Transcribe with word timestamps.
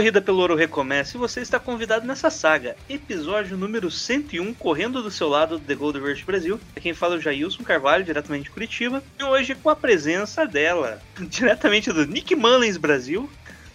Corrida 0.00 0.22
pelo 0.22 0.38
ouro 0.38 0.54
recomeça 0.54 1.14
e 1.14 1.20
você 1.20 1.42
está 1.42 1.60
convidado 1.60 2.06
nessa 2.06 2.30
saga. 2.30 2.74
Episódio 2.88 3.54
número 3.54 3.90
101, 3.90 4.54
correndo 4.54 5.02
do 5.02 5.10
seu 5.10 5.28
lado 5.28 5.58
do 5.58 5.64
The 5.66 5.74
Gold 5.74 5.98
Rush 5.98 6.22
Brasil. 6.22 6.58
Aqui 6.70 6.80
quem 6.84 6.94
fala 6.94 7.16
é 7.16 7.18
o 7.18 7.20
Jailson 7.20 7.62
Carvalho, 7.62 8.02
diretamente 8.02 8.44
de 8.44 8.50
Curitiba. 8.50 9.02
E 9.18 9.22
hoje 9.22 9.54
com 9.54 9.68
a 9.68 9.76
presença 9.76 10.46
dela, 10.46 11.02
diretamente 11.28 11.92
do 11.92 12.06
Nick 12.06 12.34
Mullins 12.34 12.78
Brasil. 12.78 13.28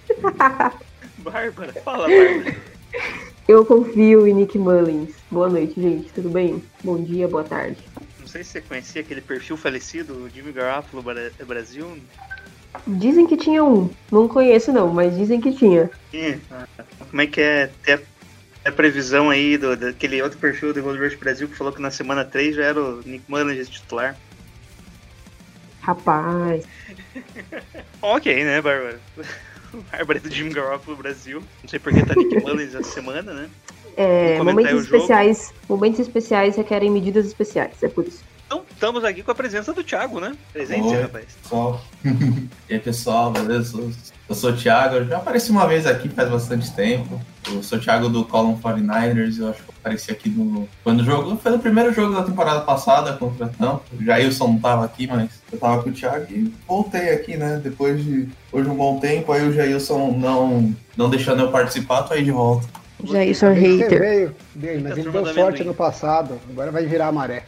Bárbara, 1.19 1.73
fala, 1.83 2.07
Bárbara. 2.07 2.55
Eu 3.47 3.63
confio 3.63 4.27
em 4.27 4.33
Nick 4.33 4.57
Mullins. 4.57 5.11
Boa 5.29 5.47
noite, 5.47 5.79
gente. 5.79 6.11
Tudo 6.11 6.29
bem? 6.31 6.63
Bom 6.83 7.03
dia, 7.03 7.27
boa 7.27 7.43
tarde. 7.43 7.77
Não 8.19 8.25
sei 8.27 8.43
se 8.43 8.49
você 8.49 8.61
conhecia 8.61 9.01
aquele 9.03 9.21
perfil 9.21 9.55
falecido, 9.57 10.23
o 10.23 10.27
Jimmy 10.27 10.51
Garoppolo 10.51 11.03
Bra- 11.03 11.29
Brasil. 11.45 11.99
Dizem 12.87 13.27
que 13.27 13.37
tinha 13.37 13.63
um. 13.63 13.89
Não 14.11 14.27
conheço, 14.27 14.71
não, 14.71 14.93
mas 14.93 15.15
dizem 15.17 15.39
que 15.41 15.53
tinha. 15.53 15.89
Como 17.09 17.21
é 17.21 17.27
que 17.27 17.41
é 17.41 17.69
ter 17.83 18.01
a 18.65 18.71
previsão 18.71 19.29
aí 19.29 19.57
do, 19.57 19.75
daquele 19.75 20.21
outro 20.21 20.39
perfil 20.39 20.73
do 20.73 20.81
Gold 20.81 20.99
Rush 20.99 21.15
Brasil 21.15 21.47
que 21.47 21.55
falou 21.55 21.71
que 21.71 21.81
na 21.81 21.91
semana 21.91 22.25
3 22.25 22.55
já 22.55 22.63
era 22.63 22.81
o 22.81 23.01
Nick 23.05 23.23
Mullins 23.27 23.69
titular? 23.69 24.15
Rapaz. 25.81 26.65
Ok, 28.01 28.43
né, 28.43 28.61
Bárbara? 28.61 28.99
Bárbara 29.91 30.19
do 30.19 30.31
Jimmy 30.31 30.51
Garoppolo 30.53 30.97
Brasil. 30.97 31.41
Não 31.63 31.69
sei 31.69 31.79
por 31.79 31.91
que 31.91 32.05
tá 32.05 32.13
Nick 32.13 32.35
Mullins 32.43 32.75
essa 32.75 32.91
semana, 32.91 33.33
né? 33.33 33.49
É, 33.97 34.41
momentos 34.43 34.83
especiais. 34.83 35.53
Momentos 35.67 35.99
especiais 36.01 36.55
requerem 36.55 36.91
medidas 36.91 37.25
especiais. 37.25 37.81
É 37.81 37.87
por 37.87 38.05
isso. 38.05 38.23
Então, 38.45 38.61
estamos 38.71 39.03
aqui 39.03 39.23
com 39.23 39.31
a 39.31 39.35
presença 39.35 39.73
do 39.73 39.83
Thiago, 39.83 40.19
né? 40.19 40.35
Presente, 40.53 40.87
Oi. 40.87 41.01
rapaz. 41.01 41.25
pessoal. 41.41 41.81
e 42.69 42.73
aí, 42.73 42.79
pessoal, 42.79 43.31
beleza? 43.31 43.77
Eu- 43.79 43.91
sou 44.35 44.49
o 44.51 44.55
Thiago, 44.55 44.95
eu 44.95 45.05
já 45.05 45.17
apareci 45.17 45.51
uma 45.51 45.67
vez 45.67 45.85
aqui 45.85 46.09
faz 46.09 46.29
bastante 46.29 46.71
tempo. 46.73 47.21
Eu 47.47 47.61
sou 47.61 47.77
o 47.77 47.81
Thiago 47.81 48.09
do 48.09 48.25
Column 48.25 48.59
49ers, 48.59 49.37
eu 49.39 49.49
acho 49.49 49.61
que 49.63 49.69
eu 49.69 49.75
apareci 49.79 50.11
aqui 50.11 50.29
no. 50.29 50.67
Quando 50.83 51.01
o 51.01 51.03
jogo. 51.03 51.37
Foi 51.37 51.51
no 51.51 51.59
primeiro 51.59 51.93
jogo 51.93 52.13
da 52.15 52.23
temporada 52.23 52.61
passada 52.61 53.13
contra 53.13 53.47
Tampa. 53.47 53.83
O 53.93 54.03
Jailson 54.03 54.47
não 54.47 54.59
tava 54.59 54.83
aqui, 54.85 55.05
mas 55.05 55.29
eu 55.51 55.59
tava 55.59 55.83
com 55.83 55.89
o 55.89 55.93
Thiago 55.93 56.25
e 56.31 56.51
voltei 56.67 57.11
aqui, 57.11 57.37
né? 57.37 57.61
Depois 57.63 58.03
de 58.03 58.27
hoje 58.51 58.67
um 58.67 58.75
bom 58.75 58.99
tempo, 58.99 59.31
aí 59.31 59.47
o 59.47 59.53
Jailson 59.53 60.11
não, 60.17 60.73
não 60.97 61.07
deixando 61.07 61.41
eu 61.43 61.51
participar, 61.51 62.01
tô 62.03 62.15
aí 62.15 62.23
de 62.23 62.31
volta. 62.31 62.67
Jailson 63.03 63.53
Você 63.53 63.59
Hater. 63.59 63.99
veio, 63.99 64.35
bem, 64.55 64.79
mas 64.79 64.97
ele 64.97 65.11
deu 65.11 65.33
sorte 65.33 65.63
no 65.63 65.73
passado, 65.75 66.39
agora 66.49 66.71
vai 66.71 66.85
virar 66.87 67.07
a 67.07 67.11
maré. 67.11 67.43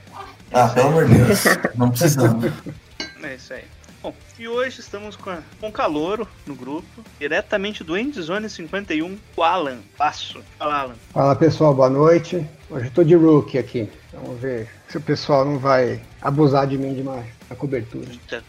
Ah, 0.52 0.70
pelo 0.70 0.88
amor 0.88 1.08
de 1.08 1.16
Deus, 1.16 1.44
não 1.76 1.90
precisamos. 1.90 2.52
É 3.23 3.36
isso 3.36 3.53
aí. 3.53 3.64
Bom, 4.02 4.14
e 4.38 4.48
hoje 4.48 4.80
estamos 4.80 5.16
com, 5.16 5.30
a, 5.30 5.39
com 5.59 5.72
Calouro 5.72 6.28
no 6.45 6.56
grupo, 6.56 7.04
diretamente 7.20 7.84
do 7.84 7.98
Endzone 7.98 8.50
51, 8.50 9.17
o 9.36 9.44
Alan 9.44 9.80
Passo. 9.98 10.42
Fala, 10.58 10.80
Alan. 10.81 10.95
Fala 11.12 11.36
pessoal, 11.36 11.73
boa 11.73 11.89
noite. 11.89 12.48
Hoje 12.70 12.86
eu 12.86 12.92
tô 12.92 13.04
de 13.04 13.16
rookie 13.16 13.58
aqui. 13.58 13.89
Vamos 14.14 14.39
ver 14.39 14.70
se 14.88 14.98
o 14.98 15.02
pessoal 15.02 15.44
não 15.44 15.58
vai 15.58 16.00
abusar 16.22 16.67
de 16.67 16.78
mim 16.78 16.94
demais 16.94 17.26
na 17.50 17.55
cobertura. 17.55 18.08
Eita. 18.10 18.44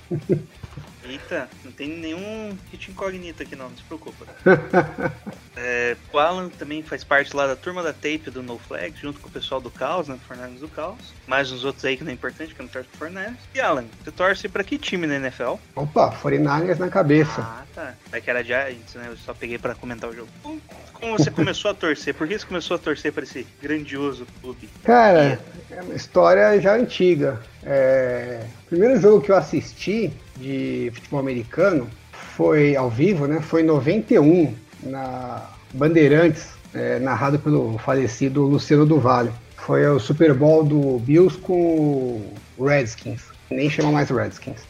Eita, 1.08 1.48
não 1.64 1.72
tem 1.72 1.88
nenhum 1.88 2.56
hit 2.70 2.90
incógnito 2.90 3.42
aqui 3.42 3.56
não, 3.56 3.68
não 3.68 3.76
se 3.76 3.82
preocupa. 3.84 4.24
É, 5.60 5.96
o 6.12 6.18
Alan 6.20 6.48
também 6.50 6.84
faz 6.84 7.02
parte 7.02 7.34
lá 7.34 7.44
da 7.48 7.56
turma 7.56 7.82
da 7.82 7.92
tape 7.92 8.30
do 8.30 8.44
No 8.44 8.60
Flag, 8.60 8.94
junto 8.96 9.18
com 9.18 9.28
o 9.28 9.30
pessoal 9.32 9.60
do 9.60 9.68
Caos, 9.72 10.06
né? 10.06 10.16
Fornarinos 10.28 10.60
do 10.60 10.68
Caos. 10.68 11.12
Mais 11.26 11.50
uns 11.50 11.64
outros 11.64 11.84
aí 11.84 11.96
que 11.96 12.04
não 12.04 12.12
é 12.12 12.14
importante, 12.14 12.54
que 12.54 12.60
eu 12.60 12.64
não 12.64 12.70
torce 12.72 12.88
pro 12.88 12.98
Fornarinos. 12.98 13.40
E 13.52 13.60
Alan, 13.60 13.84
você 14.04 14.12
torce 14.12 14.48
pra 14.48 14.62
que 14.62 14.78
time 14.78 15.04
na 15.08 15.16
NFL? 15.16 15.54
Opa, 15.74 16.12
49ers 16.22 16.78
na 16.78 16.88
cabeça. 16.88 17.40
Ah, 17.40 17.64
tá. 17.74 17.94
É 18.12 18.20
que 18.20 18.30
era 18.30 18.44
Giants, 18.44 18.94
né? 18.94 19.06
Eu 19.08 19.16
só 19.16 19.34
peguei 19.34 19.58
pra 19.58 19.74
comentar 19.74 20.08
o 20.08 20.14
jogo. 20.14 20.28
Como- 20.44 20.60
Como 20.92 21.18
você 21.18 21.28
começou 21.32 21.72
a 21.72 21.74
torcer? 21.74 22.14
Por 22.14 22.28
que 22.28 22.38
você 22.38 22.46
começou 22.46 22.76
a 22.76 22.78
torcer 22.78 23.12
pra 23.12 23.24
esse 23.24 23.44
grandioso 23.60 24.28
clube? 24.40 24.68
Cara, 24.84 25.40
é 25.72 25.82
uma 25.82 25.94
história 25.94 26.60
já 26.60 26.76
antiga. 26.76 27.40
É, 27.64 28.46
O 28.64 28.68
primeiro 28.68 29.00
jogo 29.00 29.20
que 29.24 29.32
eu 29.32 29.36
assisti 29.36 30.12
de 30.40 30.90
futebol 30.94 31.20
americano 31.20 31.88
foi 32.12 32.76
ao 32.76 32.88
vivo, 32.88 33.26
né? 33.26 33.40
Foi 33.40 33.62
em 33.62 33.66
91, 33.66 34.54
na 34.84 35.42
Bandeirantes, 35.74 36.48
é, 36.74 36.98
narrado 36.98 37.38
pelo 37.38 37.78
falecido 37.78 38.42
Luciano 38.42 38.86
do 38.86 38.98
Vale. 38.98 39.30
Foi 39.56 39.86
o 39.86 39.98
Super 39.98 40.32
Bowl 40.34 40.64
do 40.64 40.98
Bills 41.00 41.36
com 41.38 42.22
o 42.56 42.64
Redskins. 42.64 43.22
Nem 43.50 43.68
chama 43.68 43.92
mais 43.92 44.10
Redskins. 44.10 44.60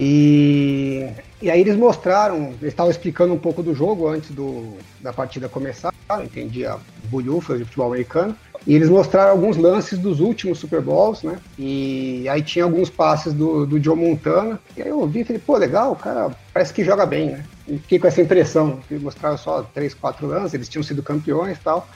E, 0.00 1.08
e 1.42 1.50
aí 1.50 1.60
eles 1.60 1.76
mostraram, 1.76 2.54
eles 2.60 2.72
estavam 2.72 2.90
explicando 2.90 3.34
um 3.34 3.38
pouco 3.38 3.62
do 3.62 3.74
jogo 3.74 4.06
antes 4.06 4.30
do, 4.30 4.76
da 5.00 5.12
partida 5.12 5.48
começar, 5.48 5.92
entendia 6.22 6.76
bulhufas 7.04 7.58
de 7.58 7.64
futebol 7.64 7.88
americano, 7.88 8.36
e 8.68 8.74
eles 8.74 8.90
mostraram 8.90 9.30
alguns 9.30 9.56
lances 9.56 9.98
dos 9.98 10.20
últimos 10.20 10.58
Super 10.58 10.82
Bowls, 10.82 11.22
né? 11.22 11.38
E 11.58 12.28
aí 12.28 12.42
tinha 12.42 12.66
alguns 12.66 12.90
passes 12.90 13.32
do, 13.32 13.64
do 13.64 13.82
Joe 13.82 13.96
Montana, 13.96 14.60
e 14.76 14.82
aí 14.82 14.88
eu 14.90 15.06
vi 15.06 15.20
e 15.20 15.24
falei, 15.24 15.40
pô, 15.44 15.56
legal, 15.56 15.92
o 15.92 15.96
cara 15.96 16.30
parece 16.52 16.74
que 16.74 16.84
joga 16.84 17.06
bem, 17.06 17.30
né? 17.30 17.44
E 17.66 17.78
fiquei 17.78 17.98
com 17.98 18.06
essa 18.06 18.20
impressão, 18.20 18.78
que 18.86 18.98
mostraram 18.98 19.38
só 19.38 19.62
três, 19.62 19.94
quatro 19.94 20.26
lances, 20.26 20.52
eles 20.52 20.68
tinham 20.68 20.82
sido 20.82 21.02
campeões 21.02 21.56
e 21.56 21.60
tal. 21.60 21.88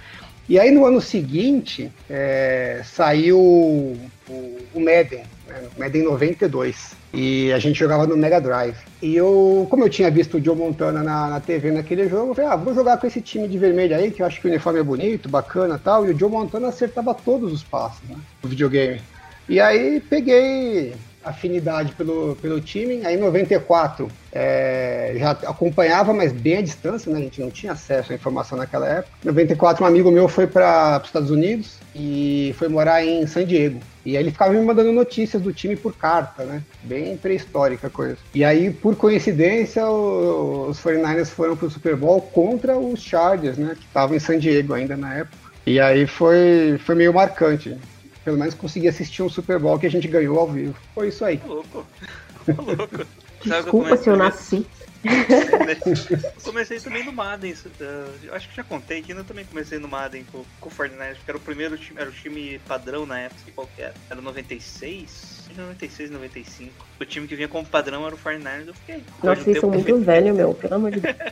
E 0.48 0.58
aí 0.58 0.70
no 0.70 0.86
ano 0.86 0.98
seguinte 0.98 1.92
é, 2.08 2.80
saiu 2.82 3.38
o, 3.38 3.98
o 4.72 4.80
Madden, 4.80 5.24
né, 5.52 5.68
o 5.76 5.80
Madden 5.80 6.04
92. 6.04 6.94
E 7.12 7.52
a 7.52 7.58
gente 7.58 7.78
jogava 7.78 8.06
no 8.06 8.16
Mega 8.16 8.40
Drive. 8.40 8.76
E 9.02 9.14
eu, 9.14 9.66
como 9.68 9.84
eu 9.84 9.90
tinha 9.90 10.10
visto 10.10 10.38
o 10.38 10.44
Joe 10.44 10.56
Montana 10.56 11.02
na, 11.02 11.28
na 11.28 11.40
TV 11.40 11.70
naquele 11.70 12.08
jogo, 12.08 12.30
eu 12.30 12.34
falei, 12.34 12.50
ah, 12.50 12.56
vou 12.56 12.74
jogar 12.74 12.96
com 12.96 13.06
esse 13.06 13.20
time 13.20 13.46
de 13.46 13.58
vermelho 13.58 13.94
aí, 13.94 14.10
que 14.10 14.22
eu 14.22 14.26
acho 14.26 14.40
que 14.40 14.46
o 14.46 14.50
uniforme 14.50 14.80
é 14.80 14.82
bonito, 14.82 15.28
bacana 15.28 15.78
tal. 15.82 16.06
E 16.06 16.10
o 16.12 16.18
Joe 16.18 16.30
Montana 16.30 16.68
acertava 16.68 17.14
todos 17.14 17.52
os 17.52 17.62
passos, 17.62 18.08
né? 18.08 18.16
No 18.42 18.48
videogame. 18.48 19.00
E 19.48 19.60
aí 19.60 20.00
peguei 20.00 20.94
afinidade 21.24 21.92
pelo, 21.94 22.36
pelo 22.40 22.60
time. 22.60 23.04
Aí 23.04 23.16
em 23.16 23.20
94 23.20 24.08
é, 24.32 25.14
já 25.16 25.30
acompanhava, 25.32 26.12
mas 26.12 26.32
bem 26.32 26.58
à 26.58 26.62
distância, 26.62 27.12
né? 27.12 27.18
A 27.18 27.22
gente 27.22 27.40
não 27.40 27.50
tinha 27.50 27.72
acesso 27.72 28.12
à 28.12 28.14
informação 28.14 28.56
naquela 28.58 28.88
época. 28.88 29.12
Em 29.24 29.28
94 29.28 29.84
um 29.84 29.86
amigo 29.86 30.10
meu 30.10 30.28
foi 30.28 30.46
para 30.46 30.98
os 31.00 31.08
Estados 31.08 31.30
Unidos 31.30 31.76
e 31.94 32.54
foi 32.58 32.68
morar 32.68 33.04
em 33.04 33.26
San 33.26 33.44
Diego. 33.44 33.80
E 34.04 34.16
aí 34.16 34.22
ele 34.24 34.32
ficava 34.32 34.52
me 34.52 34.60
mandando 34.64 34.90
notícias 34.92 35.40
do 35.40 35.52
time 35.52 35.76
por 35.76 35.94
carta, 35.96 36.44
né? 36.44 36.62
Bem 36.82 37.16
pré-histórica 37.16 37.88
coisa. 37.88 38.16
E 38.34 38.44
aí, 38.44 38.70
por 38.70 38.96
coincidência, 38.96 39.86
o- 39.86 40.66
os 40.70 40.78
49ers 40.80 41.30
foram 41.30 41.56
pro 41.56 41.70
Super 41.70 41.94
Bowl 41.94 42.20
contra 42.20 42.76
os 42.76 43.00
Chargers, 43.00 43.56
né? 43.56 43.76
Que 43.78 43.84
estavam 43.86 44.16
em 44.16 44.20
San 44.20 44.38
Diego 44.38 44.74
ainda 44.74 44.96
na 44.96 45.14
época. 45.14 45.36
E 45.64 45.78
aí 45.78 46.06
foi, 46.08 46.80
foi 46.84 46.96
meio 46.96 47.14
marcante. 47.14 47.76
Pelo 48.24 48.38
menos 48.38 48.54
consegui 48.54 48.88
assistir 48.88 49.22
um 49.22 49.28
Super 49.28 49.58
Bowl 49.58 49.78
que 49.78 49.86
a 49.86 49.90
gente 49.90 50.08
ganhou 50.08 50.38
ao 50.38 50.48
vivo. 50.48 50.74
Foi 50.94 51.08
isso 51.08 51.24
aí. 51.24 51.38
Tô 51.38 51.54
louco. 51.54 51.86
Tô 52.44 52.62
louco. 52.62 53.06
Que 53.40 53.50
eu 53.50 53.62
Desculpa 53.62 53.96
se 53.96 54.08
eu 54.08 54.16
nasci. 54.16 54.66
Eu 55.04 56.42
comecei 56.44 56.78
também 56.78 57.04
no 57.04 57.12
Madden. 57.12 57.52
uh, 57.52 58.18
eu 58.22 58.34
acho 58.34 58.48
que 58.48 58.54
já 58.54 58.62
contei 58.62 59.02
que 59.02 59.12
eu 59.12 59.24
também 59.24 59.44
comecei 59.44 59.76
no 59.80 59.88
Madden 59.88 60.24
com, 60.30 60.44
com 60.60 60.68
o 60.68 60.72
49ers, 60.72 61.16
porque 61.16 61.30
era 61.30 61.36
o 61.36 61.40
primeiro 61.40 61.76
time, 61.76 62.00
era 62.00 62.08
o 62.08 62.12
time 62.12 62.60
padrão 62.68 63.04
na 63.04 63.18
época, 63.18 63.50
qual 63.52 63.66
que 63.74 63.82
era? 63.82 63.94
Era 64.08 64.20
o 64.20 64.22
96? 64.22 65.41
Que 65.52 65.60
96, 65.60 66.10
95. 66.10 66.72
O 67.00 67.04
time 67.04 67.26
que 67.28 67.36
vinha 67.36 67.48
como 67.48 67.66
padrão 67.66 68.06
era 68.06 68.14
o 68.14 68.18
49ers, 68.18 68.68
eu 68.68 68.74
fiquei. 68.74 69.04
Nossa, 69.22 69.36
de 69.36 69.44
vocês 69.44 69.60
são 69.60 69.70
muito 69.70 69.98
velho, 69.98 70.34
meu. 70.34 70.54
Pelo 70.54 70.74
amor 70.74 70.90
de 70.90 71.00
Deus. 71.00 71.16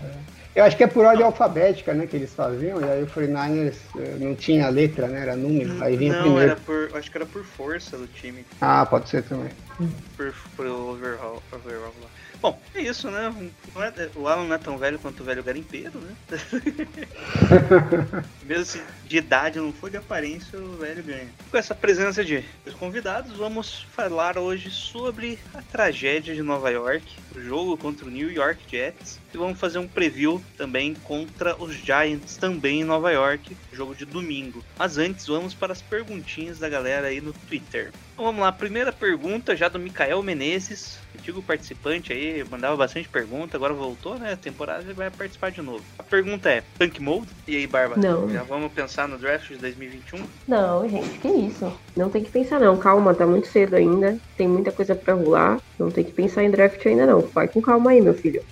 Eu 0.53 0.65
acho 0.65 0.77
que 0.77 0.83
é 0.83 0.87
por 0.89 1.05
ordem 1.05 1.25
alfabética, 1.25 1.95
né, 1.95 2.09
que 2.09 2.17
eles 2.17 2.35
faziam, 2.35 2.81
e 2.81 2.85
aí 2.85 3.03
o 3.05 3.07
49ers 3.07 3.77
eh, 3.97 4.17
não 4.19 4.35
tinha 4.35 4.69
letra, 4.69 5.07
né, 5.07 5.21
era 5.23 5.37
número, 5.37 5.81
aí 5.83 5.97
vinha 5.97 6.15
Não, 6.15 6.23
primeiro. 6.23 6.51
era 6.51 6.57
por. 6.61 6.91
Acho 6.95 7.09
que 7.09 7.17
era 7.17 7.25
por 7.25 7.45
força 7.45 7.97
do 7.97 8.09
time. 8.09 8.45
Ah, 8.61 8.85
pode 8.85 9.09
ser 9.09 9.23
também. 9.23 9.51
por, 10.17 10.35
por 10.57 10.67
overhaul, 10.67 11.41
overhaul 11.53 11.95
lá. 12.03 12.09
Bom, 12.43 12.59
é 12.75 12.81
isso, 12.81 13.11
né? 13.11 13.33
Não 13.75 13.83
é- 13.83 13.93
o 14.17 14.27
Alan 14.27 14.45
não 14.49 14.55
é 14.55 14.59
tão 14.59 14.77
velho 14.77 14.99
quanto 14.99 15.21
o 15.21 15.25
velho 15.25 15.43
garimpeiro, 15.45 16.01
né? 16.01 16.17
Mesmo 18.45 18.65
se 18.65 18.83
de 19.07 19.19
idade 19.19 19.59
não 19.59 19.73
for, 19.73 19.91
de 19.91 19.99
aparência 19.99 20.59
o 20.59 20.77
velho 20.79 21.03
ganha. 21.03 21.29
Com 21.51 21.57
essa 21.57 21.75
presença 21.75 22.25
de 22.25 22.43
convidados, 22.79 23.37
vamos 23.37 23.87
falar 24.11 24.37
hoje 24.37 24.73
sobre 24.73 25.39
a 25.55 25.63
tragédia 25.63 26.35
de 26.35 26.43
Nova 26.43 26.69
York, 26.69 27.05
o 27.33 27.41
jogo 27.41 27.77
contra 27.77 28.05
o 28.05 28.11
New 28.11 28.29
York 28.29 28.61
Jets. 28.69 29.20
E 29.33 29.39
vamos 29.39 29.59
fazer 29.59 29.79
um 29.79 29.87
preview 29.87 30.43
também 30.57 30.95
contra 31.05 31.55
os 31.63 31.73
Giants, 31.75 32.37
também 32.37 32.81
em 32.81 32.85
Nova 32.85 33.11
York, 33.13 33.57
jogo 33.73 33.95
de 33.95 34.05
domingo. 34.05 34.63
Mas 34.79 34.99
antes, 34.99 35.27
vamos 35.27 35.55
para 35.55 35.73
as 35.73 35.81
perguntinhas 35.81 36.59
da 36.59 36.69
galera 36.69 37.09
aí 37.09 37.21
no 37.21 37.33
Twitter. 37.33 37.93
Então 38.13 38.25
vamos 38.25 38.43
lá, 38.43 38.53
primeira 38.53 38.93
pergunta 38.93 39.57
já 39.57 39.69
do 39.69 39.79
Mikael 39.79 40.23
Menezes, 40.23 40.99
antigo 41.19 41.43
participante 41.43 42.13
aí, 42.13 42.45
mandava 42.51 42.77
bastante 42.77 43.09
pergunta, 43.09 43.57
agora 43.57 43.73
voltou, 43.73 44.19
né? 44.19 44.33
A 44.33 44.37
temporada 44.37 44.83
ele 44.83 44.93
vai 44.93 45.11
participar 45.11 45.51
de 45.51 45.63
novo. 45.63 45.83
A 45.99 46.03
pergunta 46.03 46.51
é: 46.51 46.63
Tank 46.79 46.99
Mode? 47.01 47.29
E 47.47 47.57
aí, 47.57 47.67
Barba? 47.67 47.97
Não. 47.97 48.29
Já 48.29 48.43
vamos 48.43 48.73
pensar 48.73 49.09
no 49.09 49.17
draft 49.17 49.49
de 49.49 49.57
2021? 49.57 50.23
Não, 50.49 50.89
gente, 50.89 51.19
que 51.19 51.29
isso? 51.29 51.73
Não 51.97 52.11
tem 52.11 52.25
que 52.25 52.31
pensar 52.31 52.61
não. 52.61 52.77
Calma, 52.77 53.15
tá 53.15 53.27
muito 53.27 53.47
cedo 53.47 53.77
ainda. 53.77 54.19
Tem 54.37 54.49
muita 54.49 54.73
coisa 54.73 54.95
pra 54.95 55.15
rolar. 55.15 55.61
Não 55.79 55.91
tem 55.91 56.05
que 56.05 56.13
pensar 56.13 56.43
em 56.43 56.51
draft 56.51 56.85
ainda 56.85 57.07
não. 57.07 57.21
Vai 57.21 57.49
com 57.49 57.63
calma 57.63 57.91
aí, 57.91 58.01
meu 58.01 58.15
filho. 58.15 58.43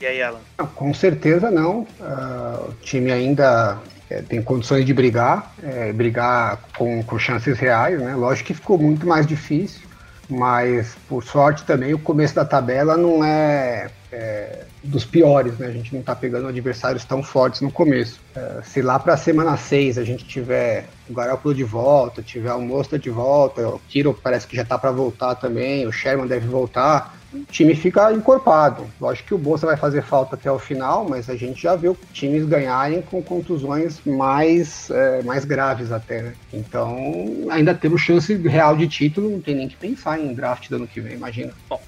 E 0.00 0.06
aí, 0.06 0.22
Alan? 0.22 0.40
Não, 0.56 0.66
com 0.66 0.94
certeza 0.94 1.50
não. 1.50 1.86
Ah, 2.00 2.60
o 2.68 2.72
time 2.74 3.10
ainda 3.10 3.78
é, 4.08 4.22
tem 4.22 4.40
condições 4.40 4.86
de 4.86 4.94
brigar, 4.94 5.52
é, 5.62 5.92
brigar 5.92 6.60
com, 6.76 7.02
com 7.02 7.18
chances 7.18 7.58
reais, 7.58 8.00
né? 8.00 8.14
Lógico 8.14 8.48
que 8.48 8.54
ficou 8.54 8.78
muito 8.78 9.06
mais 9.06 9.26
difícil, 9.26 9.82
mas 10.28 10.94
por 11.08 11.24
sorte 11.24 11.64
também 11.64 11.94
o 11.94 11.98
começo 11.98 12.34
da 12.34 12.44
tabela 12.44 12.96
não 12.96 13.24
é, 13.24 13.90
é, 14.12 14.64
dos 14.84 15.04
piores, 15.04 15.58
né? 15.58 15.66
A 15.66 15.72
gente 15.72 15.94
não 15.94 16.02
tá 16.02 16.14
pegando 16.14 16.48
adversários 16.48 17.04
tão 17.04 17.22
fortes 17.22 17.60
no 17.60 17.70
começo. 17.70 18.20
É, 18.34 18.60
se 18.62 18.80
lá 18.80 18.98
pra 18.98 19.16
semana 19.16 19.56
6 19.56 19.98
a 19.98 20.04
gente 20.04 20.24
tiver 20.24 20.86
o 21.10 21.12
Garoppolo 21.12 21.54
de 21.54 21.64
volta, 21.64 22.22
tiver 22.22 22.52
o 22.52 22.60
Mostra 22.60 22.98
de 22.98 23.10
volta, 23.10 23.68
o 23.68 23.80
Kiro 23.88 24.18
parece 24.22 24.46
que 24.46 24.56
já 24.56 24.64
tá 24.64 24.78
para 24.78 24.92
voltar 24.92 25.34
também, 25.34 25.86
o 25.86 25.92
Sherman 25.92 26.28
deve 26.28 26.46
voltar, 26.46 27.17
o 27.32 27.44
time 27.44 27.74
fica 27.74 28.12
encorpado. 28.12 28.88
Lógico 29.00 29.28
que 29.28 29.34
o 29.34 29.38
Bolsa 29.38 29.66
vai 29.66 29.76
fazer 29.76 30.02
falta 30.02 30.34
até 30.34 30.50
o 30.50 30.58
final, 30.58 31.08
mas 31.08 31.28
a 31.28 31.36
gente 31.36 31.62
já 31.62 31.76
viu 31.76 31.96
times 32.12 32.44
ganharem 32.46 33.02
com 33.02 33.22
contusões 33.22 34.00
mais, 34.04 34.90
é, 34.90 35.22
mais 35.22 35.44
graves 35.44 35.92
até, 35.92 36.22
né? 36.22 36.34
Então, 36.52 37.46
ainda 37.50 37.74
temos 37.74 38.00
chance 38.00 38.34
real 38.34 38.76
de 38.76 38.88
título, 38.88 39.30
não 39.30 39.40
tem 39.40 39.54
nem 39.54 39.68
que 39.68 39.76
pensar 39.76 40.18
em 40.18 40.32
draft 40.34 40.68
do 40.68 40.76
ano 40.76 40.86
que 40.86 41.00
vem, 41.00 41.14
imagina. 41.14 41.52
Bom, 41.68 41.80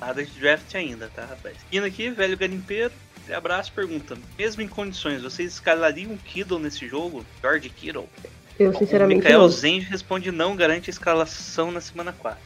nada 0.00 0.24
de 0.24 0.40
draft 0.40 0.74
ainda, 0.74 1.10
tá, 1.14 1.24
rapaz? 1.24 1.56
Indo 1.72 1.86
aqui, 1.86 2.10
velho 2.10 2.36
garimpeiro. 2.36 2.92
Abraço, 3.34 3.72
pergunta. 3.72 4.16
Mesmo 4.38 4.62
em 4.62 4.68
condições, 4.68 5.22
vocês 5.22 5.52
escalariam 5.52 6.12
o 6.12 6.16
Kittle 6.16 6.58
nesse 6.58 6.88
jogo? 6.88 7.24
George 7.42 7.68
Kittle? 7.68 8.08
Eu 8.58 8.70
o 8.70 8.76
sinceramente 8.76 9.18
Mikael 9.18 9.42
não. 9.42 9.48
Zenji 9.48 9.86
responde 9.86 10.32
não, 10.32 10.56
garante 10.56 10.90
a 10.90 10.92
escalação 10.92 11.70
na 11.70 11.80
semana 11.80 12.12
4. 12.12 12.40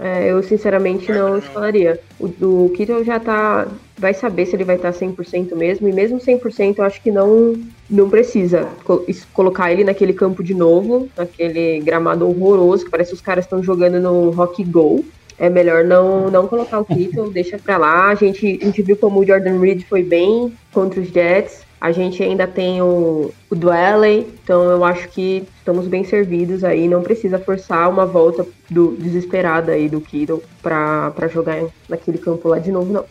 É, 0.00 0.30
eu 0.30 0.42
sinceramente 0.42 1.10
não 1.12 1.38
escalaria. 1.38 2.00
O 2.18 2.26
do 2.26 2.72
Kittle 2.76 3.04
já 3.04 3.20
tá. 3.20 3.68
Vai 3.96 4.12
saber 4.12 4.44
se 4.46 4.56
ele 4.56 4.64
vai 4.64 4.74
estar 4.76 4.92
100% 4.92 5.54
mesmo. 5.54 5.88
E 5.88 5.92
mesmo 5.92 6.18
100%, 6.18 6.78
eu 6.78 6.84
acho 6.84 7.00
que 7.00 7.12
não, 7.12 7.54
não 7.88 8.10
precisa 8.10 8.68
co- 8.84 9.04
colocar 9.32 9.70
ele 9.70 9.84
naquele 9.84 10.12
campo 10.12 10.42
de 10.42 10.52
novo, 10.52 11.08
naquele 11.16 11.78
gramado 11.80 12.26
horroroso, 12.28 12.84
que 12.84 12.90
parece 12.90 13.10
que 13.10 13.16
os 13.16 13.20
caras 13.22 13.44
estão 13.44 13.62
jogando 13.62 14.00
no 14.00 14.30
Rock 14.30 14.64
Go. 14.64 15.04
É 15.38 15.48
melhor 15.48 15.84
não, 15.84 16.30
não 16.30 16.46
colocar 16.48 16.80
o 16.80 16.84
Kittle, 16.84 17.30
deixa 17.34 17.58
pra 17.58 17.76
lá. 17.76 18.08
A 18.08 18.14
gente, 18.16 18.58
a 18.60 18.64
gente 18.64 18.82
viu 18.82 18.96
como 18.96 19.20
o 19.20 19.26
Jordan 19.26 19.60
Reed 19.60 19.82
foi 19.88 20.02
bem 20.02 20.52
contra 20.72 21.00
os 21.00 21.08
Jets. 21.08 21.62
A 21.84 21.92
gente 21.92 22.22
ainda 22.22 22.46
tem 22.46 22.80
o, 22.80 23.30
o 23.50 23.54
Dwelley, 23.54 24.20
então 24.42 24.62
eu 24.70 24.82
acho 24.82 25.06
que 25.10 25.46
estamos 25.58 25.86
bem 25.86 26.02
servidos 26.02 26.64
aí. 26.64 26.88
Não 26.88 27.02
precisa 27.02 27.38
forçar 27.38 27.90
uma 27.90 28.06
volta 28.06 28.46
do 28.70 28.96
desesperada 28.96 29.72
aí 29.72 29.86
do 29.86 30.00
Kittle 30.00 30.42
pra, 30.62 31.10
pra 31.10 31.28
jogar 31.28 31.62
naquele 31.86 32.16
campo 32.16 32.48
lá 32.48 32.58
de 32.58 32.72
novo, 32.72 32.90
não. 32.90 33.04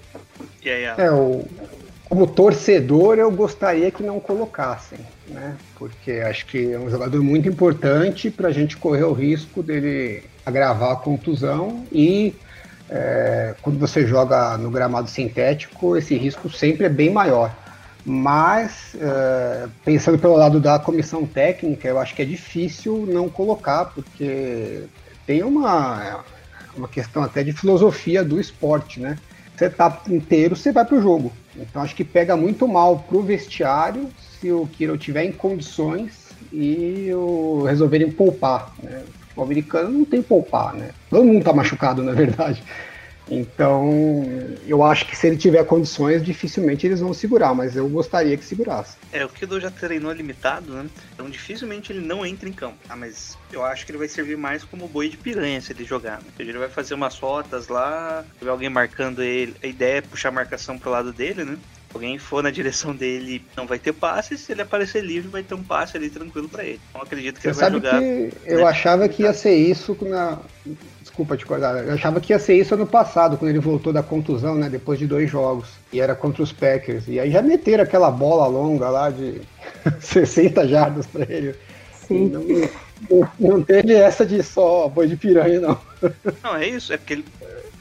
Aí, 0.65 0.87
Alan? 0.87 1.03
É, 1.03 1.11
o, 1.11 1.45
como 2.09 2.25
torcedor, 2.25 3.19
eu 3.19 3.29
gostaria 3.29 3.91
que 3.91 4.01
não 4.01 4.19
colocassem, 4.19 4.97
né? 5.27 5.55
Porque 5.77 6.13
acho 6.13 6.47
que 6.47 6.73
é 6.73 6.79
um 6.79 6.89
jogador 6.89 7.21
muito 7.21 7.47
importante 7.47 8.31
para 8.31 8.47
a 8.47 8.51
gente 8.51 8.75
correr 8.75 9.03
o 9.03 9.13
risco 9.13 9.61
dele 9.61 10.23
agravar 10.43 10.93
a 10.93 10.95
contusão 10.95 11.85
e 11.91 12.33
é, 12.89 13.53
quando 13.61 13.77
você 13.77 14.07
joga 14.07 14.57
no 14.57 14.71
gramado 14.71 15.11
sintético, 15.11 15.95
esse 15.95 16.15
risco 16.15 16.49
sempre 16.49 16.87
é 16.87 16.89
bem 16.89 17.11
maior. 17.11 17.55
Mas, 18.05 18.95
é, 18.99 19.67
pensando 19.85 20.19
pelo 20.19 20.35
lado 20.35 20.59
da 20.59 20.77
comissão 20.77 21.25
técnica, 21.25 21.87
eu 21.87 21.99
acho 21.99 22.13
que 22.13 22.21
é 22.21 22.25
difícil 22.25 23.05
não 23.07 23.29
colocar, 23.29 23.85
porque 23.85 24.83
tem 25.25 25.41
uma, 25.43 26.23
uma 26.75 26.87
questão 26.87 27.23
até 27.23 27.43
de 27.43 27.53
filosofia 27.53 28.23
do 28.23 28.39
esporte, 28.39 28.99
né? 28.99 29.17
Você 29.55 29.69
tá 29.69 30.01
inteiro, 30.09 30.55
você 30.55 30.71
vai 30.71 30.83
pro 30.83 31.01
jogo. 31.01 31.31
Então 31.55 31.81
acho 31.81 31.95
que 31.95 32.03
pega 32.03 32.35
muito 32.35 32.67
mal 32.67 32.99
pro 33.07 33.21
vestiário 33.21 34.09
se 34.39 34.51
o 34.51 34.67
Kiro 34.67 34.97
tiver 34.97 35.23
em 35.23 35.31
condições 35.31 36.33
e 36.51 37.09
o 37.13 37.63
resolverem 37.63 38.11
poupar. 38.11 38.73
Né? 38.81 39.03
O 39.35 39.43
americano 39.43 39.89
não 39.89 40.05
tem 40.05 40.21
poupar, 40.21 40.73
né? 40.73 40.89
Todo 41.09 41.23
mundo 41.23 41.43
tá 41.43 41.53
machucado, 41.53 42.03
na 42.03 42.11
verdade. 42.11 42.63
Então, 43.29 44.35
eu 44.67 44.83
acho 44.83 45.05
que 45.07 45.15
se 45.15 45.27
ele 45.27 45.37
tiver 45.37 45.63
condições, 45.65 46.23
dificilmente 46.23 46.85
eles 46.85 46.99
vão 46.99 47.13
segurar, 47.13 47.53
mas 47.53 47.75
eu 47.75 47.87
gostaria 47.87 48.35
que 48.37 48.43
segurasse. 48.43 48.97
É, 49.11 49.23
o 49.25 49.29
Kido 49.29 49.59
já 49.59 49.71
treinou 49.71 50.11
limitado, 50.11 50.73
né? 50.73 50.85
Então 51.13 51.29
dificilmente 51.29 51.91
ele 51.91 52.05
não 52.05 52.25
entra 52.25 52.47
em 52.49 52.53
campo. 52.53 52.77
Ah, 52.89 52.95
mas 52.95 53.37
eu 53.51 53.63
acho 53.63 53.85
que 53.85 53.91
ele 53.91 53.97
vai 53.99 54.07
servir 54.07 54.37
mais 54.37 54.63
como 54.63 54.87
boi 54.87 55.09
de 55.09 55.17
piranha 55.17 55.61
se 55.61 55.71
ele 55.71 55.85
jogar. 55.85 56.17
Né? 56.17 56.27
Ele 56.39 56.53
vai 56.57 56.69
fazer 56.69 56.93
umas 56.93 57.17
rotas 57.17 57.67
lá, 57.67 58.23
se 58.33 58.39
tiver 58.39 58.51
alguém 58.51 58.69
marcando 58.69 59.23
ele. 59.23 59.55
A 59.63 59.67
ideia 59.67 59.97
é 59.97 60.01
puxar 60.01 60.29
a 60.29 60.33
marcação 60.33 60.77
pro 60.77 60.91
lado 60.91 61.13
dele, 61.13 61.43
né? 61.45 61.57
Se 61.89 61.95
alguém 61.95 62.17
for 62.17 62.43
na 62.43 62.51
direção 62.51 62.93
dele, 62.95 63.43
não 63.55 63.65
vai 63.65 63.79
ter 63.79 63.93
passe. 63.93 64.37
Se 64.37 64.51
ele 64.51 64.61
aparecer 64.63 65.01
livre, 65.03 65.29
vai 65.29 65.43
ter 65.43 65.53
um 65.55 65.63
passe 65.63 65.95
ali 65.95 66.09
tranquilo 66.09 66.49
pra 66.49 66.63
ele. 66.65 66.79
Então 66.89 67.01
acredito 67.01 67.39
que 67.39 67.53
Você 67.53 67.65
ele 67.65 67.79
vai 67.79 67.91
jogar. 67.91 67.99
que 68.01 68.33
eu 68.45 68.57
né? 68.57 68.63
achava 68.63 69.07
que 69.07 69.23
ia 69.23 69.33
ser 69.33 69.55
isso 69.55 69.97
na. 70.01 70.39
Desculpa 71.13 71.37
te 71.37 71.45
cortar. 71.45 71.85
Eu 71.85 71.93
achava 71.93 72.19
que 72.19 72.33
ia 72.33 72.39
ser 72.39 72.55
isso 72.55 72.73
ano 72.73 72.87
passado, 72.87 73.37
quando 73.37 73.51
ele 73.51 73.59
voltou 73.59 73.93
da 73.93 74.01
contusão, 74.01 74.55
né? 74.55 74.67
Depois 74.67 74.97
de 74.97 75.05
dois 75.05 75.29
jogos. 75.29 75.69
E 75.91 76.01
era 76.01 76.15
contra 76.15 76.41
os 76.41 76.51
Packers. 76.51 77.07
E 77.07 77.19
aí 77.19 77.29
já 77.29 77.39
meteram 77.39 77.83
aquela 77.83 78.09
bola 78.09 78.47
longa 78.47 78.89
lá 78.89 79.11
de 79.11 79.39
60 80.01 80.67
jardas 80.67 81.05
pra 81.05 81.23
ele. 81.31 81.53
Sim. 82.07 82.29
Não, 82.29 82.41
não, 83.11 83.29
não 83.39 83.63
teve 83.63 83.93
essa 83.93 84.25
de 84.25 84.41
só 84.41 84.87
boi 84.87 85.05
de 85.05 85.15
piranha, 85.15 85.59
não. 85.59 85.77
Não, 86.43 86.55
é 86.55 86.67
isso. 86.67 86.91
É 86.91 86.97
porque 86.97 87.13
ele... 87.13 87.25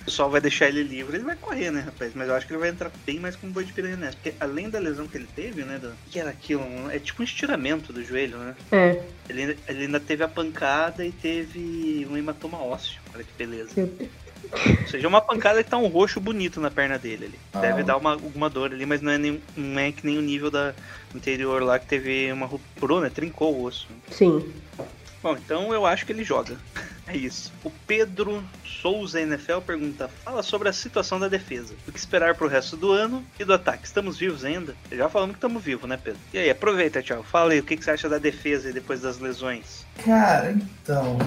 o 0.02 0.04
pessoal 0.04 0.28
vai 0.28 0.40
deixar 0.40 0.68
ele 0.68 0.82
livre, 0.82 1.16
ele 1.16 1.24
vai 1.24 1.36
correr, 1.36 1.70
né, 1.70 1.80
rapaz? 1.80 2.12
Mas 2.14 2.28
eu 2.28 2.34
acho 2.34 2.46
que 2.46 2.52
ele 2.52 2.60
vai 2.60 2.68
entrar 2.68 2.90
bem 3.06 3.20
mais 3.20 3.36
como 3.36 3.52
boi 3.52 3.64
de 3.64 3.72
piranha 3.72 3.96
nessa. 3.96 4.16
Porque 4.16 4.34
além 4.40 4.68
da 4.68 4.80
lesão 4.80 5.06
que 5.06 5.16
ele 5.16 5.28
teve, 5.34 5.62
né? 5.62 5.78
Do... 5.78 5.88
O 5.88 6.10
que 6.10 6.18
era 6.18 6.30
aquilo? 6.30 6.64
É 6.90 6.98
tipo 6.98 7.22
um 7.22 7.24
estiramento 7.24 7.92
do 7.92 8.04
joelho, 8.04 8.36
né? 8.36 8.56
É, 8.72 9.00
Ele 9.28 9.42
ainda, 9.42 9.56
ele 9.68 9.82
ainda 9.84 10.00
teve 10.00 10.24
a 10.24 10.28
pancada 10.28 11.04
e 11.04 11.12
teve 11.12 12.06
um 12.10 12.16
hematoma 12.16 12.58
ósseo. 12.58 13.00
Olha 13.14 13.22
que 13.22 13.32
beleza. 13.38 13.70
Ou 13.80 14.88
seja, 14.88 15.06
uma 15.08 15.20
pancada 15.20 15.62
que 15.62 15.70
tá 15.70 15.78
um 15.78 15.86
roxo 15.86 16.20
bonito 16.20 16.60
na 16.60 16.70
perna 16.70 16.98
dele 16.98 17.26
ali. 17.26 17.38
Ah. 17.54 17.60
Deve 17.60 17.84
dar 17.84 17.96
uma, 17.96 18.12
alguma 18.12 18.50
dor 18.50 18.72
ali, 18.72 18.84
mas 18.84 19.00
não 19.00 19.12
é, 19.12 19.18
nem, 19.18 19.40
não 19.56 19.80
é 19.80 19.92
que 19.92 20.04
nem 20.04 20.18
o 20.18 20.22
nível 20.22 20.50
da 20.50 20.74
anterior 21.14 21.62
lá 21.62 21.78
que 21.78 21.86
teve 21.86 22.30
uma 22.32 22.46
ruptura, 22.46 23.00
né? 23.00 23.08
Trincou 23.08 23.54
o 23.54 23.64
osso. 23.64 23.86
Sim. 24.10 24.52
Bom, 25.22 25.36
então 25.36 25.72
eu 25.72 25.86
acho 25.86 26.04
que 26.04 26.12
ele 26.12 26.24
joga. 26.24 26.58
É 27.12 27.16
isso. 27.16 27.52
O 27.62 27.70
Pedro 27.86 28.42
Souza 28.64 29.20
NFL 29.20 29.58
pergunta: 29.66 30.08
fala 30.24 30.42
sobre 30.42 30.70
a 30.70 30.72
situação 30.72 31.20
da 31.20 31.28
defesa. 31.28 31.74
O 31.86 31.92
que 31.92 31.98
esperar 31.98 32.34
pro 32.34 32.48
resto 32.48 32.74
do 32.74 32.90
ano 32.90 33.22
e 33.38 33.44
do 33.44 33.52
ataque? 33.52 33.84
Estamos 33.84 34.16
vivos 34.16 34.46
ainda? 34.46 34.74
Já 34.90 35.10
falamos 35.10 35.34
que 35.34 35.38
estamos 35.38 35.62
vivos, 35.62 35.86
né, 35.86 35.98
Pedro? 36.02 36.18
E 36.32 36.38
aí, 36.38 36.48
aproveita, 36.48 37.02
Thiago. 37.02 37.22
Fala 37.22 37.52
aí, 37.52 37.60
o 37.60 37.62
que, 37.62 37.76
que 37.76 37.84
você 37.84 37.90
acha 37.90 38.08
da 38.08 38.16
defesa 38.16 38.72
depois 38.72 39.02
das 39.02 39.18
lesões? 39.18 39.84
Cara, 40.02 40.52
então. 40.52 41.18